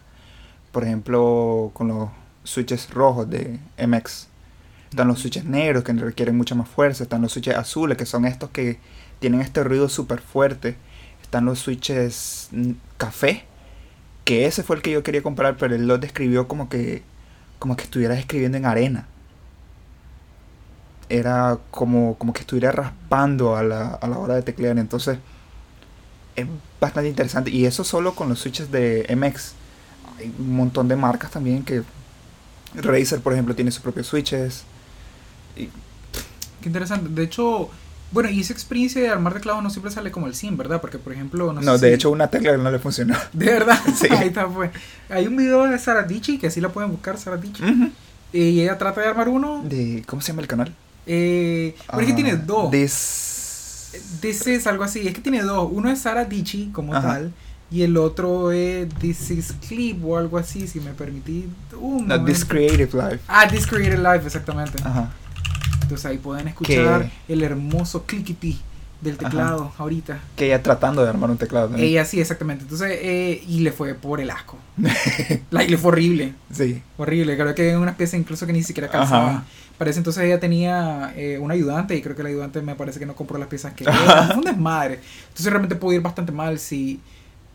Por 0.71 0.83
ejemplo, 0.83 1.71
con 1.73 1.87
los 1.87 2.09
switches 2.43 2.89
rojos 2.91 3.29
de 3.29 3.59
MX. 3.77 4.27
Están 4.89 5.07
los 5.07 5.19
switches 5.19 5.45
negros 5.45 5.83
que 5.83 5.93
requieren 5.93 6.37
mucha 6.37 6.55
más 6.55 6.67
fuerza. 6.67 7.03
Están 7.03 7.21
los 7.21 7.31
switches 7.31 7.55
azules 7.55 7.97
que 7.97 8.05
son 8.05 8.25
estos 8.25 8.49
que 8.49 8.79
tienen 9.19 9.41
este 9.41 9.63
ruido 9.63 9.89
súper 9.89 10.19
fuerte. 10.19 10.75
Están 11.21 11.45
los 11.45 11.59
switches 11.59 12.49
café. 12.97 13.45
Que 14.25 14.45
ese 14.45 14.63
fue 14.63 14.75
el 14.75 14.81
que 14.81 14.91
yo 14.91 15.03
quería 15.03 15.23
comprar, 15.23 15.57
pero 15.57 15.75
él 15.75 15.87
lo 15.87 15.97
describió 15.97 16.47
como 16.47 16.69
que, 16.69 17.03
como 17.57 17.75
que 17.75 17.83
estuvieras 17.83 18.19
escribiendo 18.19 18.57
en 18.57 18.65
arena. 18.65 19.07
Era 21.09 21.57
como, 21.71 22.15
como 22.19 22.33
que 22.33 22.41
estuviera 22.41 22.71
raspando 22.71 23.55
a 23.55 23.63
la, 23.63 23.89
a 23.95 24.07
la 24.07 24.17
hora 24.19 24.35
de 24.35 24.43
teclear. 24.43 24.77
Entonces, 24.77 25.17
es 26.35 26.45
bastante 26.79 27.09
interesante. 27.09 27.49
Y 27.51 27.65
eso 27.65 27.83
solo 27.83 28.13
con 28.15 28.29
los 28.29 28.39
switches 28.39 28.71
de 28.71 29.05
MX. 29.15 29.53
Hay 30.19 30.33
un 30.37 30.55
montón 30.55 30.87
de 30.87 30.95
marcas 30.95 31.31
también 31.31 31.63
que... 31.63 31.83
Razer, 32.75 33.19
por 33.21 33.33
ejemplo, 33.33 33.55
tiene 33.55 33.71
sus 33.71 33.81
propios 33.81 34.05
switches. 34.07 34.63
Y 35.57 35.69
Qué 36.61 36.67
interesante. 36.67 37.09
De 37.09 37.23
hecho, 37.23 37.69
bueno, 38.11 38.29
y 38.29 38.41
esa 38.41 38.53
experiencia 38.53 39.01
de 39.01 39.09
armar 39.09 39.33
teclados 39.33 39.63
no 39.63 39.71
siempre 39.71 39.91
sale 39.91 40.11
como 40.11 40.27
el 40.27 40.35
100, 40.35 40.55
¿verdad? 40.57 40.79
Porque, 40.79 40.99
por 40.99 41.11
ejemplo, 41.13 41.51
no, 41.51 41.61
No, 41.61 41.77
sé 41.79 41.85
de 41.85 41.91
si- 41.91 41.95
hecho 41.95 42.11
una 42.11 42.27
tecla 42.27 42.55
no 42.57 42.69
le 42.69 42.77
funcionó. 42.77 43.15
De 43.33 43.45
verdad, 43.47 43.79
Sí. 43.95 44.05
ahí 44.11 44.27
está, 44.27 44.47
pues. 44.47 44.69
Hay 45.09 45.25
un 45.25 45.35
video 45.35 45.63
de 45.63 45.79
Sara 45.79 46.03
Dichi, 46.03 46.37
que 46.37 46.45
así 46.47 46.61
la 46.61 46.69
pueden 46.69 46.91
buscar, 46.91 47.17
Sara 47.17 47.37
Dichi. 47.37 47.63
Ujú. 47.63 47.89
Y 48.31 48.61
ella 48.61 48.77
trata 48.77 49.01
de 49.01 49.07
armar 49.07 49.29
uno. 49.29 49.63
de 49.63 50.03
¿Cómo 50.05 50.21
se 50.21 50.27
llama 50.27 50.43
el 50.43 50.47
canal? 50.47 50.75
Eh, 51.05 51.75
pero 51.87 51.99
es 52.01 52.05
que 52.07 52.13
Ah, 52.13 52.15
tiene 52.15 52.35
dos. 52.35 52.71
This... 52.71 54.15
This 54.21 54.45
is 54.47 54.67
algo 54.67 54.83
así. 54.83 55.07
Es 55.07 55.13
que 55.13 55.21
tiene 55.21 55.41
dos. 55.41 55.67
Uno 55.71 55.89
es 55.89 55.99
Sara 56.01 56.25
Dichi 56.25 56.69
como 56.71 56.93
Ajá. 56.93 57.07
tal. 57.13 57.33
Y 57.71 57.83
el 57.83 57.97
otro 57.97 58.51
es 58.51 58.87
This 58.95 59.31
is 59.31 59.53
Clip 59.67 60.03
o 60.03 60.17
algo 60.17 60.37
así, 60.37 60.67
si 60.67 60.79
me 60.79 60.91
permití. 60.93 61.47
un 61.79 62.07
No, 62.07 62.23
This. 62.23 62.45
Creative 62.45 62.89
Life. 62.93 63.19
Ah, 63.27 63.47
This 63.47 63.65
Created 63.67 63.99
Life, 63.99 64.25
exactamente. 64.25 64.81
Ajá. 64.83 65.11
Entonces 65.81 66.05
ahí 66.05 66.17
pueden 66.19 66.47
escuchar 66.47 67.09
el 67.27 67.43
hermoso 67.43 68.03
clickety 68.05 68.59
del 69.01 69.15
Ajá. 69.15 69.29
teclado 69.29 69.71
ahorita. 69.77 70.19
Que 70.35 70.47
ella 70.47 70.61
tratando 70.61 71.03
de 71.03 71.09
armar 71.09 71.29
un 71.29 71.37
teclado 71.37 71.69
también. 71.69 71.87
Ella 71.87 72.05
sí, 72.05 72.19
exactamente. 72.19 72.63
Entonces, 72.63 72.97
eh, 73.01 73.43
y 73.47 73.61
le 73.61 73.71
fue 73.71 73.93
por 73.93 74.19
el 74.19 74.29
asco. 74.29 74.57
like, 75.51 75.71
le 75.71 75.77
fue 75.77 75.91
horrible. 75.91 76.33
Sí. 76.51 76.81
Horrible. 76.97 77.37
Creo 77.37 77.55
que 77.55 77.77
unas 77.77 77.95
piezas 77.95 78.19
incluso 78.19 78.45
que 78.45 78.53
ni 78.53 78.63
siquiera 78.63 78.89
calzaban. 78.89 79.35
Ajá. 79.35 79.43
Parece 79.77 79.99
entonces 79.99 80.23
ella 80.23 80.39
tenía 80.41 81.13
eh, 81.15 81.37
un 81.39 81.51
ayudante 81.51 81.95
y 81.95 82.01
creo 82.01 82.13
que 82.13 82.21
el 82.21 82.27
ayudante 82.27 82.61
me 82.61 82.75
parece 82.75 82.99
que 82.99 83.05
no 83.05 83.15
compró 83.15 83.37
las 83.37 83.47
piezas 83.47 83.73
que 83.73 83.89
Ajá. 83.89 84.25
era. 84.27 84.37
un 84.37 84.43
desmadre. 84.43 84.99
Entonces 85.29 85.45
realmente 85.45 85.75
puede 85.75 85.97
ir 85.97 86.01
bastante 86.01 86.31
mal 86.33 86.59
si 86.59 86.99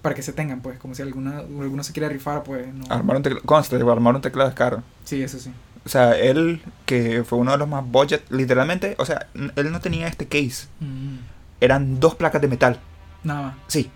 para 0.01 0.15
que 0.15 0.23
se 0.23 0.33
tengan, 0.35 0.61
pues, 0.61 0.79
como 0.79 0.95
si 0.95 1.01
alguna 1.01 1.39
alguno 1.39 1.83
se 1.83 1.93
quiere 1.93 2.09
rifar, 2.11 2.43
pues 2.43 2.73
no. 2.75 2.85
Armar 2.91 3.17
un 3.17 3.23
teclado. 3.23 3.45
Conste, 3.47 3.77
armar 3.77 4.15
un 4.15 4.21
teclado 4.21 4.51
es 4.51 4.55
caro. 4.55 4.83
Sí, 5.05 5.23
eso 5.23 5.39
sí. 5.39 5.51
O 5.85 5.89
sea, 5.89 6.19
él, 6.19 6.63
que 6.87 7.25
fue 7.25 7.39
uno 7.39 7.53
de 7.53 7.59
los 7.59 7.69
más 7.69 7.85
budget, 7.87 8.23
literalmente, 8.31 8.97
o 8.99 9.05
sea, 9.05 9.27
él 9.35 9.71
no 9.71 9.81
tenía 9.81 10.07
este 10.07 10.27
case. 10.27 10.67
Mm, 10.81 11.17
Eran 11.61 12.01
dos 12.01 12.15
placas 12.15 12.41
de 12.43 12.49
metal. 12.49 12.81
nada 13.23 13.43
más. 13.43 13.55
Sí. 13.69 13.91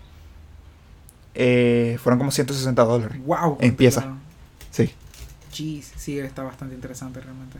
Eh, 1.35 1.97
fueron 2.01 2.19
como 2.19 2.31
160 2.31 2.83
dólares. 2.83 3.19
Wow. 3.25 3.57
Empieza. 3.59 4.01
teclado. 4.01 4.19
Sí. 4.71 4.91
Jeez, 5.51 5.91
sí, 5.95 6.19
está 6.19 6.43
bastante 6.43 6.75
interesante 6.75 7.19
realmente. 7.19 7.59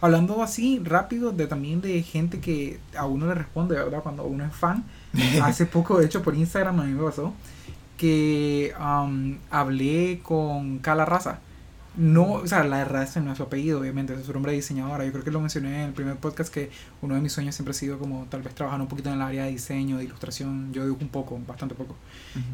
Hablando 0.00 0.42
así 0.42 0.80
rápido 0.82 1.30
de 1.30 1.46
también 1.46 1.80
de 1.80 2.02
gente 2.02 2.40
que 2.40 2.80
a 2.96 3.04
uno 3.06 3.26
le 3.26 3.34
responde, 3.34 3.76
¿verdad? 3.76 4.02
Cuando 4.02 4.24
uno 4.24 4.44
es 4.44 4.54
fan. 4.54 4.84
Hace 5.42 5.66
poco, 5.66 5.98
de 5.98 6.06
hecho, 6.06 6.22
por 6.22 6.34
Instagram 6.34 6.80
a 6.80 6.84
mí 6.84 6.92
me 6.92 7.04
pasó 7.04 7.34
que 8.00 8.72
um, 8.80 9.36
hablé 9.50 10.20
con 10.22 10.78
Cala 10.78 11.04
Raza. 11.04 11.40
No, 11.96 12.32
o 12.34 12.46
sea, 12.46 12.62
la 12.64 12.84
raza 12.84 13.20
no 13.20 13.32
es 13.32 13.36
su 13.38 13.42
apellido, 13.42 13.80
obviamente, 13.80 14.14
es 14.14 14.24
su 14.24 14.32
nombre 14.32 14.52
de 14.52 14.56
diseñadora. 14.56 15.04
Yo 15.04 15.10
creo 15.12 15.24
que 15.24 15.30
lo 15.30 15.40
mencioné 15.40 15.82
en 15.82 15.88
el 15.88 15.92
primer 15.92 16.16
podcast 16.16 16.52
que 16.52 16.70
uno 17.02 17.14
de 17.16 17.20
mis 17.20 17.32
sueños 17.32 17.54
siempre 17.54 17.72
ha 17.72 17.74
sido 17.74 17.98
como 17.98 18.26
tal 18.30 18.42
vez 18.42 18.54
trabajar 18.54 18.80
un 18.80 18.86
poquito 18.86 19.08
en 19.08 19.16
el 19.16 19.22
área 19.22 19.44
de 19.44 19.50
diseño, 19.50 19.98
de 19.98 20.04
ilustración. 20.04 20.72
Yo 20.72 20.84
dibujo 20.84 21.02
un 21.02 21.08
poco, 21.08 21.38
bastante 21.46 21.74
poco. 21.74 21.96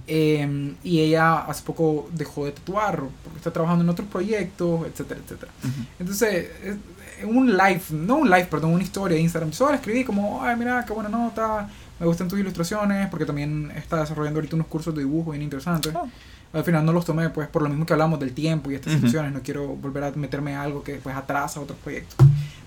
Eh, 0.06 0.74
y 0.82 1.00
ella 1.00 1.40
hace 1.40 1.62
poco 1.64 2.08
dejó 2.12 2.46
de 2.46 2.52
tatuar 2.52 2.96
porque 3.22 3.36
está 3.38 3.52
trabajando 3.52 3.84
en 3.84 3.90
otros 3.90 4.08
proyectos, 4.08 4.86
etcétera, 4.86 5.20
etcétera. 5.24 5.52
Ujú. 5.62 5.82
Entonces, 5.98 6.50
es- 6.64 6.76
en 7.22 7.34
un 7.34 7.56
live, 7.56 7.80
no 7.92 8.16
un 8.16 8.28
live, 8.28 8.44
perdón, 8.44 8.72
una 8.72 8.82
historia 8.82 9.16
de 9.16 9.22
Instagram, 9.22 9.50
yo 9.50 9.70
le 9.70 9.76
escribí 9.76 10.04
como, 10.04 10.42
ay, 10.42 10.54
mira, 10.54 10.84
qué 10.84 10.92
buena 10.92 11.08
nota, 11.08 11.66
me 11.98 12.04
gustan 12.04 12.28
tus 12.28 12.38
ilustraciones, 12.38 13.08
porque 13.08 13.24
también 13.24 13.72
está 13.74 14.00
desarrollando 14.00 14.36
ahorita 14.38 14.54
unos 14.54 14.66
cursos 14.66 14.94
de 14.94 15.00
dibujo 15.00 15.30
bien 15.30 15.42
interesantes. 15.42 15.94
Ah. 15.96 16.04
Al 16.52 16.64
final 16.64 16.84
no 16.86 16.92
los 16.92 17.04
tomé, 17.04 17.28
pues, 17.30 17.48
por 17.48 17.62
lo 17.62 17.68
mismo 17.68 17.84
que 17.84 17.92
hablamos 17.92 18.18
del 18.18 18.32
tiempo 18.32 18.70
y 18.70 18.74
estas 18.74 18.94
situaciones, 18.94 19.32
no 19.32 19.40
quiero 19.42 19.66
volver 19.68 20.04
a 20.04 20.10
meterme 20.12 20.54
a 20.54 20.62
algo 20.62 20.82
que 20.82 20.92
después 20.92 21.14
atrasa 21.14 21.60
otros 21.60 21.78
proyectos. 21.78 22.16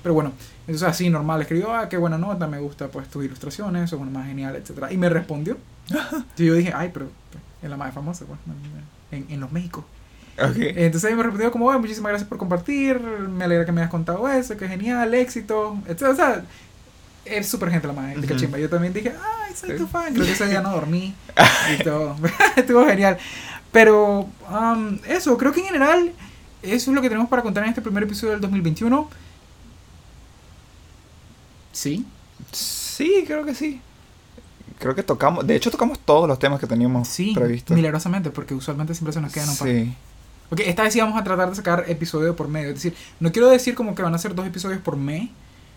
Pero 0.03 0.13
bueno, 0.13 0.32
entonces 0.61 0.88
así, 0.88 1.09
normal, 1.09 1.41
escribió, 1.41 1.73
ah, 1.73 1.89
qué 1.89 1.97
buena 1.97 2.17
nota, 2.17 2.47
me 2.47 2.59
gusta, 2.59 2.88
pues, 2.88 3.07
tus 3.07 3.25
ilustraciones, 3.25 3.89
son 3.89 4.01
una 4.01 4.11
más 4.11 4.27
genial, 4.27 4.55
etcétera 4.55 4.91
Y 4.91 4.97
me 4.97 5.09
respondió. 5.09 5.57
Y 6.38 6.45
yo 6.45 6.53
dije, 6.53 6.71
ay, 6.75 6.91
pero 6.93 7.07
pues, 7.32 7.43
es 7.63 7.69
la 7.69 7.77
más 7.77 7.93
famosa, 7.93 8.25
pues, 8.25 8.39
en, 9.11 9.25
en 9.30 9.39
los 9.39 9.51
México. 9.51 9.84
Ok. 10.41 10.55
Entonces 10.57 11.15
me 11.15 11.23
respondió 11.23 11.51
como, 11.51 11.65
bueno, 11.65 11.80
muchísimas 11.80 12.11
gracias 12.11 12.30
por 12.30 12.38
compartir, 12.38 12.99
me 12.99 13.43
alegra 13.43 13.65
que 13.65 13.71
me 13.71 13.82
hayas 13.82 13.91
contado 13.91 14.27
eso, 14.30 14.55
que 14.55 14.67
genial, 14.67 15.13
éxito, 15.13 15.77
etc. 15.88 16.03
O 16.03 16.15
sea, 16.15 16.43
es 17.25 17.47
súper 17.47 17.69
gente 17.71 17.88
la 17.88 17.93
madre, 17.93 18.13
de 18.15 18.19
Ujú. 18.19 18.27
cachimba. 18.30 18.57
Yo 18.57 18.69
también 18.69 18.93
dije, 18.93 19.13
ay, 19.13 19.53
soy 19.55 19.75
tu 19.77 19.88
fan. 19.88 20.13
Creo 20.13 20.25
que 20.25 20.32
ese 20.32 20.47
día 20.47 20.61
no 20.61 20.71
dormí 20.71 21.13
y 21.80 21.84
todo. 21.84 22.15
Estuvo 22.55 22.86
genial. 22.86 23.17
Pero 23.72 24.28
um, 24.49 24.97
eso, 25.07 25.38
creo 25.38 25.51
que 25.51 25.59
en 25.61 25.67
general 25.67 26.11
eso 26.63 26.91
es 26.91 26.95
lo 26.95 27.01
que 27.01 27.09
tenemos 27.09 27.30
para 27.30 27.41
contar 27.41 27.63
en 27.63 27.70
este 27.70 27.82
primer 27.82 28.03
episodio 28.03 28.32
del 28.32 28.41
2021. 28.41 29.09
Sí. 31.72 32.05
Sí, 32.51 33.24
creo 33.28 33.45
que 33.45 33.53
sí. 33.55 33.82
Creo 34.80 34.95
que 34.95 35.03
tocamos, 35.03 35.45
de 35.45 35.55
hecho 35.55 35.70
tocamos 35.72 35.99
todos 35.99 36.28
los 36.28 36.39
temas 36.39 36.59
que 36.59 36.67
teníamos 36.67 37.07
Sí, 37.07 37.34
previstos. 37.36 37.76
milagrosamente, 37.76 38.30
porque 38.32 38.53
usualmente 38.53 38.93
siempre 38.93 39.13
se 39.13 39.22
nos 39.22 39.32
quedan 39.34 39.49
un 39.49 39.57
par. 39.57 39.67
Sí. 39.67 39.93
Ok, 40.51 40.61
esta 40.61 40.84
vez 40.84 40.93
sí 40.93 40.99
vamos 40.99 41.20
a 41.20 41.24
tratar 41.24 41.49
de 41.49 41.55
sacar 41.55 41.86
episodio 41.88 42.36
por 42.36 42.47
medio. 42.47 42.70
Es 42.70 42.76
decir, 42.76 42.95
no 43.20 43.32
quiero 43.32 43.49
decir 43.49 43.76
como 43.76 43.93
que 43.93 44.01
van 44.01 44.15
a 44.15 44.17
ser 44.17 44.34
dos 44.34 44.47
episodios 44.47 44.82
por 44.82 44.95
mes. 44.97 45.30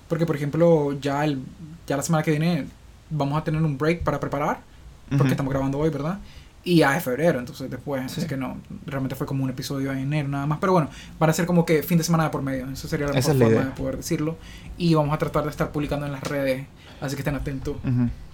Porque, 0.08 0.24
por 0.24 0.36
ejemplo, 0.36 0.92
ya, 1.00 1.24
el, 1.24 1.42
ya 1.86 1.96
la 1.96 2.02
semana 2.02 2.22
que 2.22 2.30
viene 2.30 2.66
vamos 3.10 3.38
a 3.38 3.44
tener 3.44 3.60
un 3.62 3.76
break 3.76 4.02
para 4.02 4.18
preparar. 4.20 4.60
Porque 5.08 5.24
Ujú. 5.24 5.30
estamos 5.32 5.52
grabando 5.52 5.78
hoy, 5.78 5.90
¿verdad? 5.90 6.18
Y 6.64 6.82
es 6.82 7.02
febrero, 7.02 7.38
entonces 7.40 7.68
después. 7.70 8.10
Sí. 8.12 8.20
Así 8.20 8.28
que 8.28 8.36
no, 8.36 8.56
realmente 8.86 9.16
fue 9.16 9.26
como 9.26 9.42
un 9.42 9.50
episodio 9.50 9.90
en 9.92 9.98
enero 9.98 10.28
nada 10.28 10.46
más. 10.46 10.58
Pero 10.60 10.72
bueno, 10.72 10.88
van 11.18 11.28
a 11.30 11.32
ser 11.32 11.44
como 11.46 11.64
que 11.66 11.82
fin 11.82 11.98
de 11.98 12.04
semana 12.04 12.24
de 12.24 12.30
por 12.30 12.42
medio. 12.42 12.68
Eso 12.70 12.86
sería 12.86 13.06
la 13.08 13.12
mejor 13.14 13.32
forma 13.32 13.48
idea. 13.48 13.64
de 13.64 13.70
poder 13.72 13.96
decirlo. 13.96 14.36
Y 14.78 14.94
vamos 14.94 15.12
a 15.12 15.18
tratar 15.18 15.42
de 15.44 15.50
estar 15.50 15.72
publicando 15.72 16.06
en 16.06 16.12
las 16.12 16.22
redes. 16.22 16.66
Así 17.00 17.16
que 17.16 17.22
estén 17.22 17.34
atentos. 17.34 17.76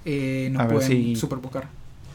Eh, 0.05 0.49
A 0.49 0.51
nos 0.53 0.63
ver 0.67 0.73
pueden 0.75 0.89
si- 0.91 1.17
super 1.17 1.39
buscar. 1.39 1.69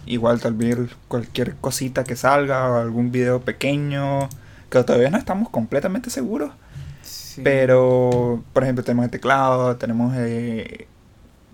Igual 0.05 0.39
tal 0.41 0.53
vez 0.53 0.77
cualquier 1.07 1.55
cosita 1.55 2.03
que 2.03 2.15
salga 2.15 2.69
o 2.69 2.77
algún 2.79 3.11
video 3.11 3.41
pequeño 3.41 4.27
que 4.69 4.83
todavía 4.83 5.09
no 5.09 5.17
estamos 5.17 5.49
completamente 5.49 6.09
seguros. 6.09 6.51
Sí. 7.01 7.41
Pero, 7.43 8.43
por 8.53 8.63
ejemplo, 8.63 8.83
tenemos 8.83 9.05
el 9.05 9.11
teclado, 9.11 9.75
tenemos 9.77 10.13
eh, 10.17 10.87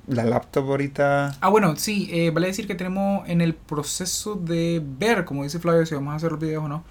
la 0.10 0.24
laptop 0.26 0.66
ahorita. 0.70 1.38
Ah, 1.41 1.49
bueno, 1.49 1.76
sí, 1.78 2.10
eh, 2.12 2.32
vale 2.32 2.47
decir 2.47 2.68
que 2.68 2.76
tenemos 2.76 3.28
en 3.30 3.39
el 3.41 3.53
proceso 3.55 4.36
de 4.36 4.82
ver, 4.84 5.24
como 5.24 5.43
dice 5.43 5.60
Flavio, 5.60 5.86
si 5.86 5.95
vamos 5.95 6.12
a 6.14 6.18
hacer 6.18 6.32
los 6.32 6.39
videos 6.39 6.66
o 6.66 6.68
no. 6.68 6.84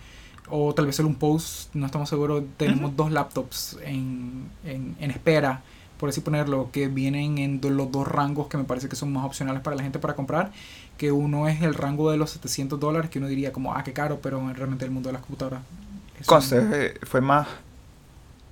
O 0.50 0.74
tal 0.74 0.86
vez 0.86 0.96
hacer 0.96 1.04
un 1.06 1.16
post, 1.16 1.74
no 1.74 1.84
estamos 1.86 2.08
seguros. 2.08 2.42
Tenemos 2.56 2.96
dos 2.96 3.12
laptops 3.12 3.78
en, 3.84 4.50
en, 4.64 4.96
en 5.00 5.10
espera, 5.10 5.62
por 5.98 6.08
así 6.08 6.22
ponerlo, 6.22 6.70
que 6.72 6.88
vienen 6.88 7.36
en 7.38 7.60
do- 7.60 7.68
los 7.70 7.92
dos 7.92 8.08
rangos 8.08 8.48
que 8.48 8.56
me 8.56 8.64
parece 8.64 8.88
que 8.88 8.96
son 8.96 9.12
más 9.12 9.26
opcionales 9.26 9.60
para 9.62 9.76
la 9.76 9.82
gente 9.82 9.98
para 9.98 10.14
comprar. 10.16 10.52
Que 10.96 11.12
uno 11.12 11.48
es 11.48 11.60
el 11.62 11.74
rango 11.74 12.10
de 12.10 12.16
los 12.16 12.30
700 12.30 12.80
dólares, 12.80 13.10
que 13.10 13.18
uno 13.18 13.28
diría 13.28 13.52
como, 13.52 13.74
ah, 13.74 13.84
qué 13.84 13.92
caro, 13.92 14.20
pero 14.22 14.40
realmente 14.54 14.84
el 14.86 14.90
mundo 14.90 15.10
de 15.10 15.12
las 15.14 15.22
computadoras. 15.22 15.60
un- 15.70 16.24
Conste, 16.26 16.56
eh, 16.72 16.94
fue 17.04 17.20
más 17.20 17.46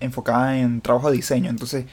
enfocada 0.01 0.59
en 0.59 0.81
trabajo 0.81 1.11
de 1.11 1.17
diseño, 1.17 1.51
entonces 1.51 1.87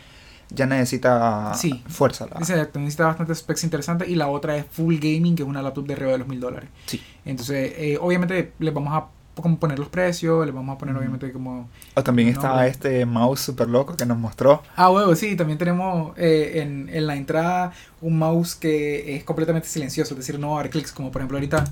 ya 0.50 0.66
necesita 0.66 1.54
Sí. 1.56 1.84
fuerza. 1.88 2.26
La... 2.28 2.38
Exacto, 2.40 2.80
necesita 2.80 3.06
bastante 3.08 3.34
specs 3.36 3.64
interesantes. 3.64 4.08
Y 4.10 4.16
la 4.16 4.28
otra 4.28 4.56
es 4.58 4.66
Full 4.72 4.96
Gaming, 4.98 5.36
que 5.36 5.44
es 5.44 5.50
una 5.50 5.62
laptop 5.62 5.86
de 5.88 5.94
arriba 5.94 6.12
de 6.14 6.18
los 6.20 6.28
mil 6.28 6.40
dólares. 6.40 6.70
Sí. 6.86 7.02
Entonces, 7.26 7.74
eh, 7.78 7.98
obviamente, 8.00 8.54
les 8.60 8.74
vamos 8.74 8.94
a 8.94 9.08
como 9.36 9.58
poner 9.58 9.80
los 9.80 9.88
precios, 9.90 10.46
les 10.46 10.54
vamos 10.54 10.76
a 10.76 10.78
poner, 10.78 10.94
Ujú. 10.94 11.00
obviamente, 11.02 11.32
como. 11.32 11.68
O 11.96 12.04
también 12.04 12.28
No, 12.28 12.34
estaba 12.34 12.68
este 12.68 13.04
mouse 13.08 13.40
super 13.42 13.68
loco 13.68 13.96
que 13.98 14.06
nos 14.06 14.18
mostró. 14.20 14.62
Ah, 14.76 14.92
huevo, 14.92 15.16
sí, 15.16 15.36
también 15.36 15.58
tenemos 15.58 16.14
eh, 16.18 16.62
en, 16.62 16.88
en 16.94 17.08
la 17.08 17.16
entrada 17.16 17.72
un 18.02 18.20
mouse 18.20 18.54
que 18.56 19.16
es 19.16 19.24
completamente 19.24 19.68
silencioso, 19.68 20.14
es 20.14 20.20
decir, 20.20 20.38
no 20.38 20.50
va 20.52 20.60
a 20.60 20.64
dar 20.64 20.70
clics, 20.70 20.92
como 20.92 21.12
por 21.12 21.22
ejemplo 21.22 21.38
ahorita. 21.38 21.66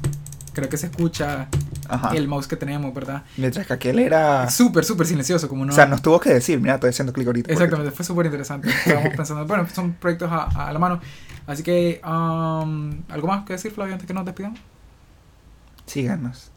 Creo 0.54 0.68
que 0.70 0.78
se 0.78 0.88
escucha 0.88 1.48
Ajá. 1.88 2.14
el 2.16 2.28
mouse 2.28 2.48
que 2.48 2.56
tenemos, 2.58 2.94
¿verdad? 2.94 3.24
Mientras 3.38 3.66
que 3.66 3.74
aquel 3.74 4.00
era... 4.00 4.50
Súper, 4.50 4.84
súper 4.84 5.08
silencioso, 5.08 5.48
como 5.48 5.66
no. 5.66 5.72
O 5.72 5.76
sea, 5.76 5.86
nos 5.86 6.02
tuvo 6.02 6.20
que 6.20 6.34
decir, 6.34 6.60
mira, 6.60 6.76
estoy 6.76 6.90
haciendo 6.90 7.14
clic 7.14 7.28
ahorita. 7.28 7.48
porque- 7.48 7.64
Exactamente, 7.64 7.96
fue 7.96 8.06
súper 8.06 8.26
interesante. 8.26 8.70
Estábamos 8.70 9.14
pensando, 9.16 9.46
bueno, 9.46 9.66
son 9.74 9.94
proyectos 9.94 10.30
a, 10.32 10.68
a 10.68 10.74
la 10.74 10.80
mano. 10.80 11.00
Así 11.48 11.64
que, 11.64 12.02
um, 12.06 13.02
¿algo 13.10 13.28
más 13.28 13.46
que 13.46 13.54
decir, 13.54 13.72
Flavio, 13.72 13.94
antes 13.94 14.06
que 14.08 14.14
nos 14.14 14.26
despidamos? 14.26 14.60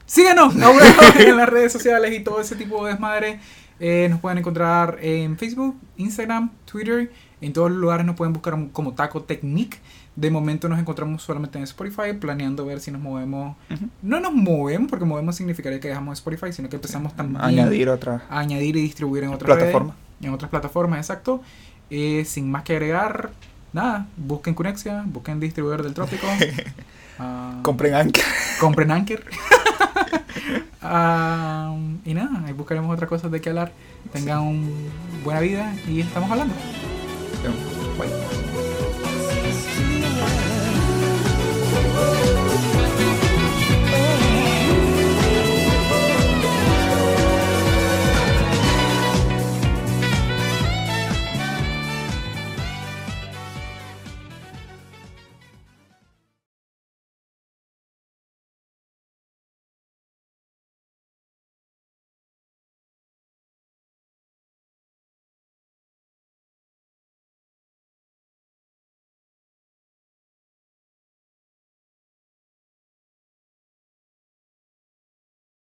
Síganos. 0.07 0.55
Ahora 0.63 0.87
en 1.19 1.37
las 1.37 1.49
redes 1.49 1.73
sociales 1.73 2.13
y 2.13 2.21
todo 2.23 2.41
ese 2.41 2.57
tipo 2.57 2.85
de 2.85 2.93
desmadre. 2.93 3.41
Eh, 3.81 4.07
nos 4.09 4.21
pueden 4.21 4.39
encontrar 4.39 4.99
en 5.03 5.37
Facebook, 5.39 5.77
Instagram, 5.97 6.51
Twitter. 6.65 7.13
En 7.41 7.53
todos 7.53 7.71
los 7.71 7.79
lugares 7.81 8.07
nos 8.07 8.15
pueden 8.17 8.33
buscar 8.33 8.57
como 8.73 8.95
Taco 8.95 9.23
Technique. 9.23 9.79
De 10.17 10.31
momento 10.31 10.69
nos 10.69 10.79
encontramos 10.79 11.23
solamente 11.23 11.59
en 11.59 11.65
Spotify, 11.65 12.13
planeando 12.19 12.65
ver 12.65 12.79
si 12.81 12.91
nos 12.93 13.01
movemos. 13.03 13.57
No 14.01 14.21
nos 14.21 14.33
movemos, 14.33 14.89
porque 14.89 15.05
movemos 15.05 15.35
significaría 15.35 15.81
que 15.81 15.89
dejamos 15.89 16.19
Spotify, 16.19 16.53
sino 16.53 16.69
que 16.69 16.77
empezamos 16.77 17.15
también 17.17 17.41
Añadir 17.43 17.89
otra 17.89 18.23
a 18.31 18.39
añadir 18.39 18.77
y 18.77 18.83
distribuir 18.83 19.25
en 19.25 19.31
otras 19.31 19.57
plataforma. 19.57 19.95
redes, 19.95 20.29
en 20.29 20.33
otras 20.35 20.51
plataformas, 20.51 20.99
exacto. 21.01 21.43
Eh, 21.91 22.25
sin 22.27 22.51
más 22.51 22.63
que 22.63 22.73
agregar, 22.75 23.31
nada, 23.73 24.07
busquen 24.17 24.55
Cunexia, 24.55 25.03
busquen 25.07 25.41
distribuidor 25.41 25.83
del 25.83 25.95
trópico. 25.95 26.27
Ah, 27.17 27.61
Compren 27.63 27.95
Anchor. 27.95 28.25
compren 28.59 28.91
Anchor. 28.91 29.23
Ah, 30.83 31.75
y 32.05 32.13
nada, 32.13 32.43
ahí 32.45 32.53
buscaremos 32.53 32.93
otras 32.93 33.09
cosas 33.09 33.31
de 33.31 33.41
qué 33.41 33.49
hablar. 33.49 33.73
Tengan 34.13 34.41
una 34.41 34.69
buena 35.25 35.41
vida 35.41 35.75
y 35.89 36.01
estamos 36.01 36.31
hablando. 36.31 36.55
Bye. 37.99 38.74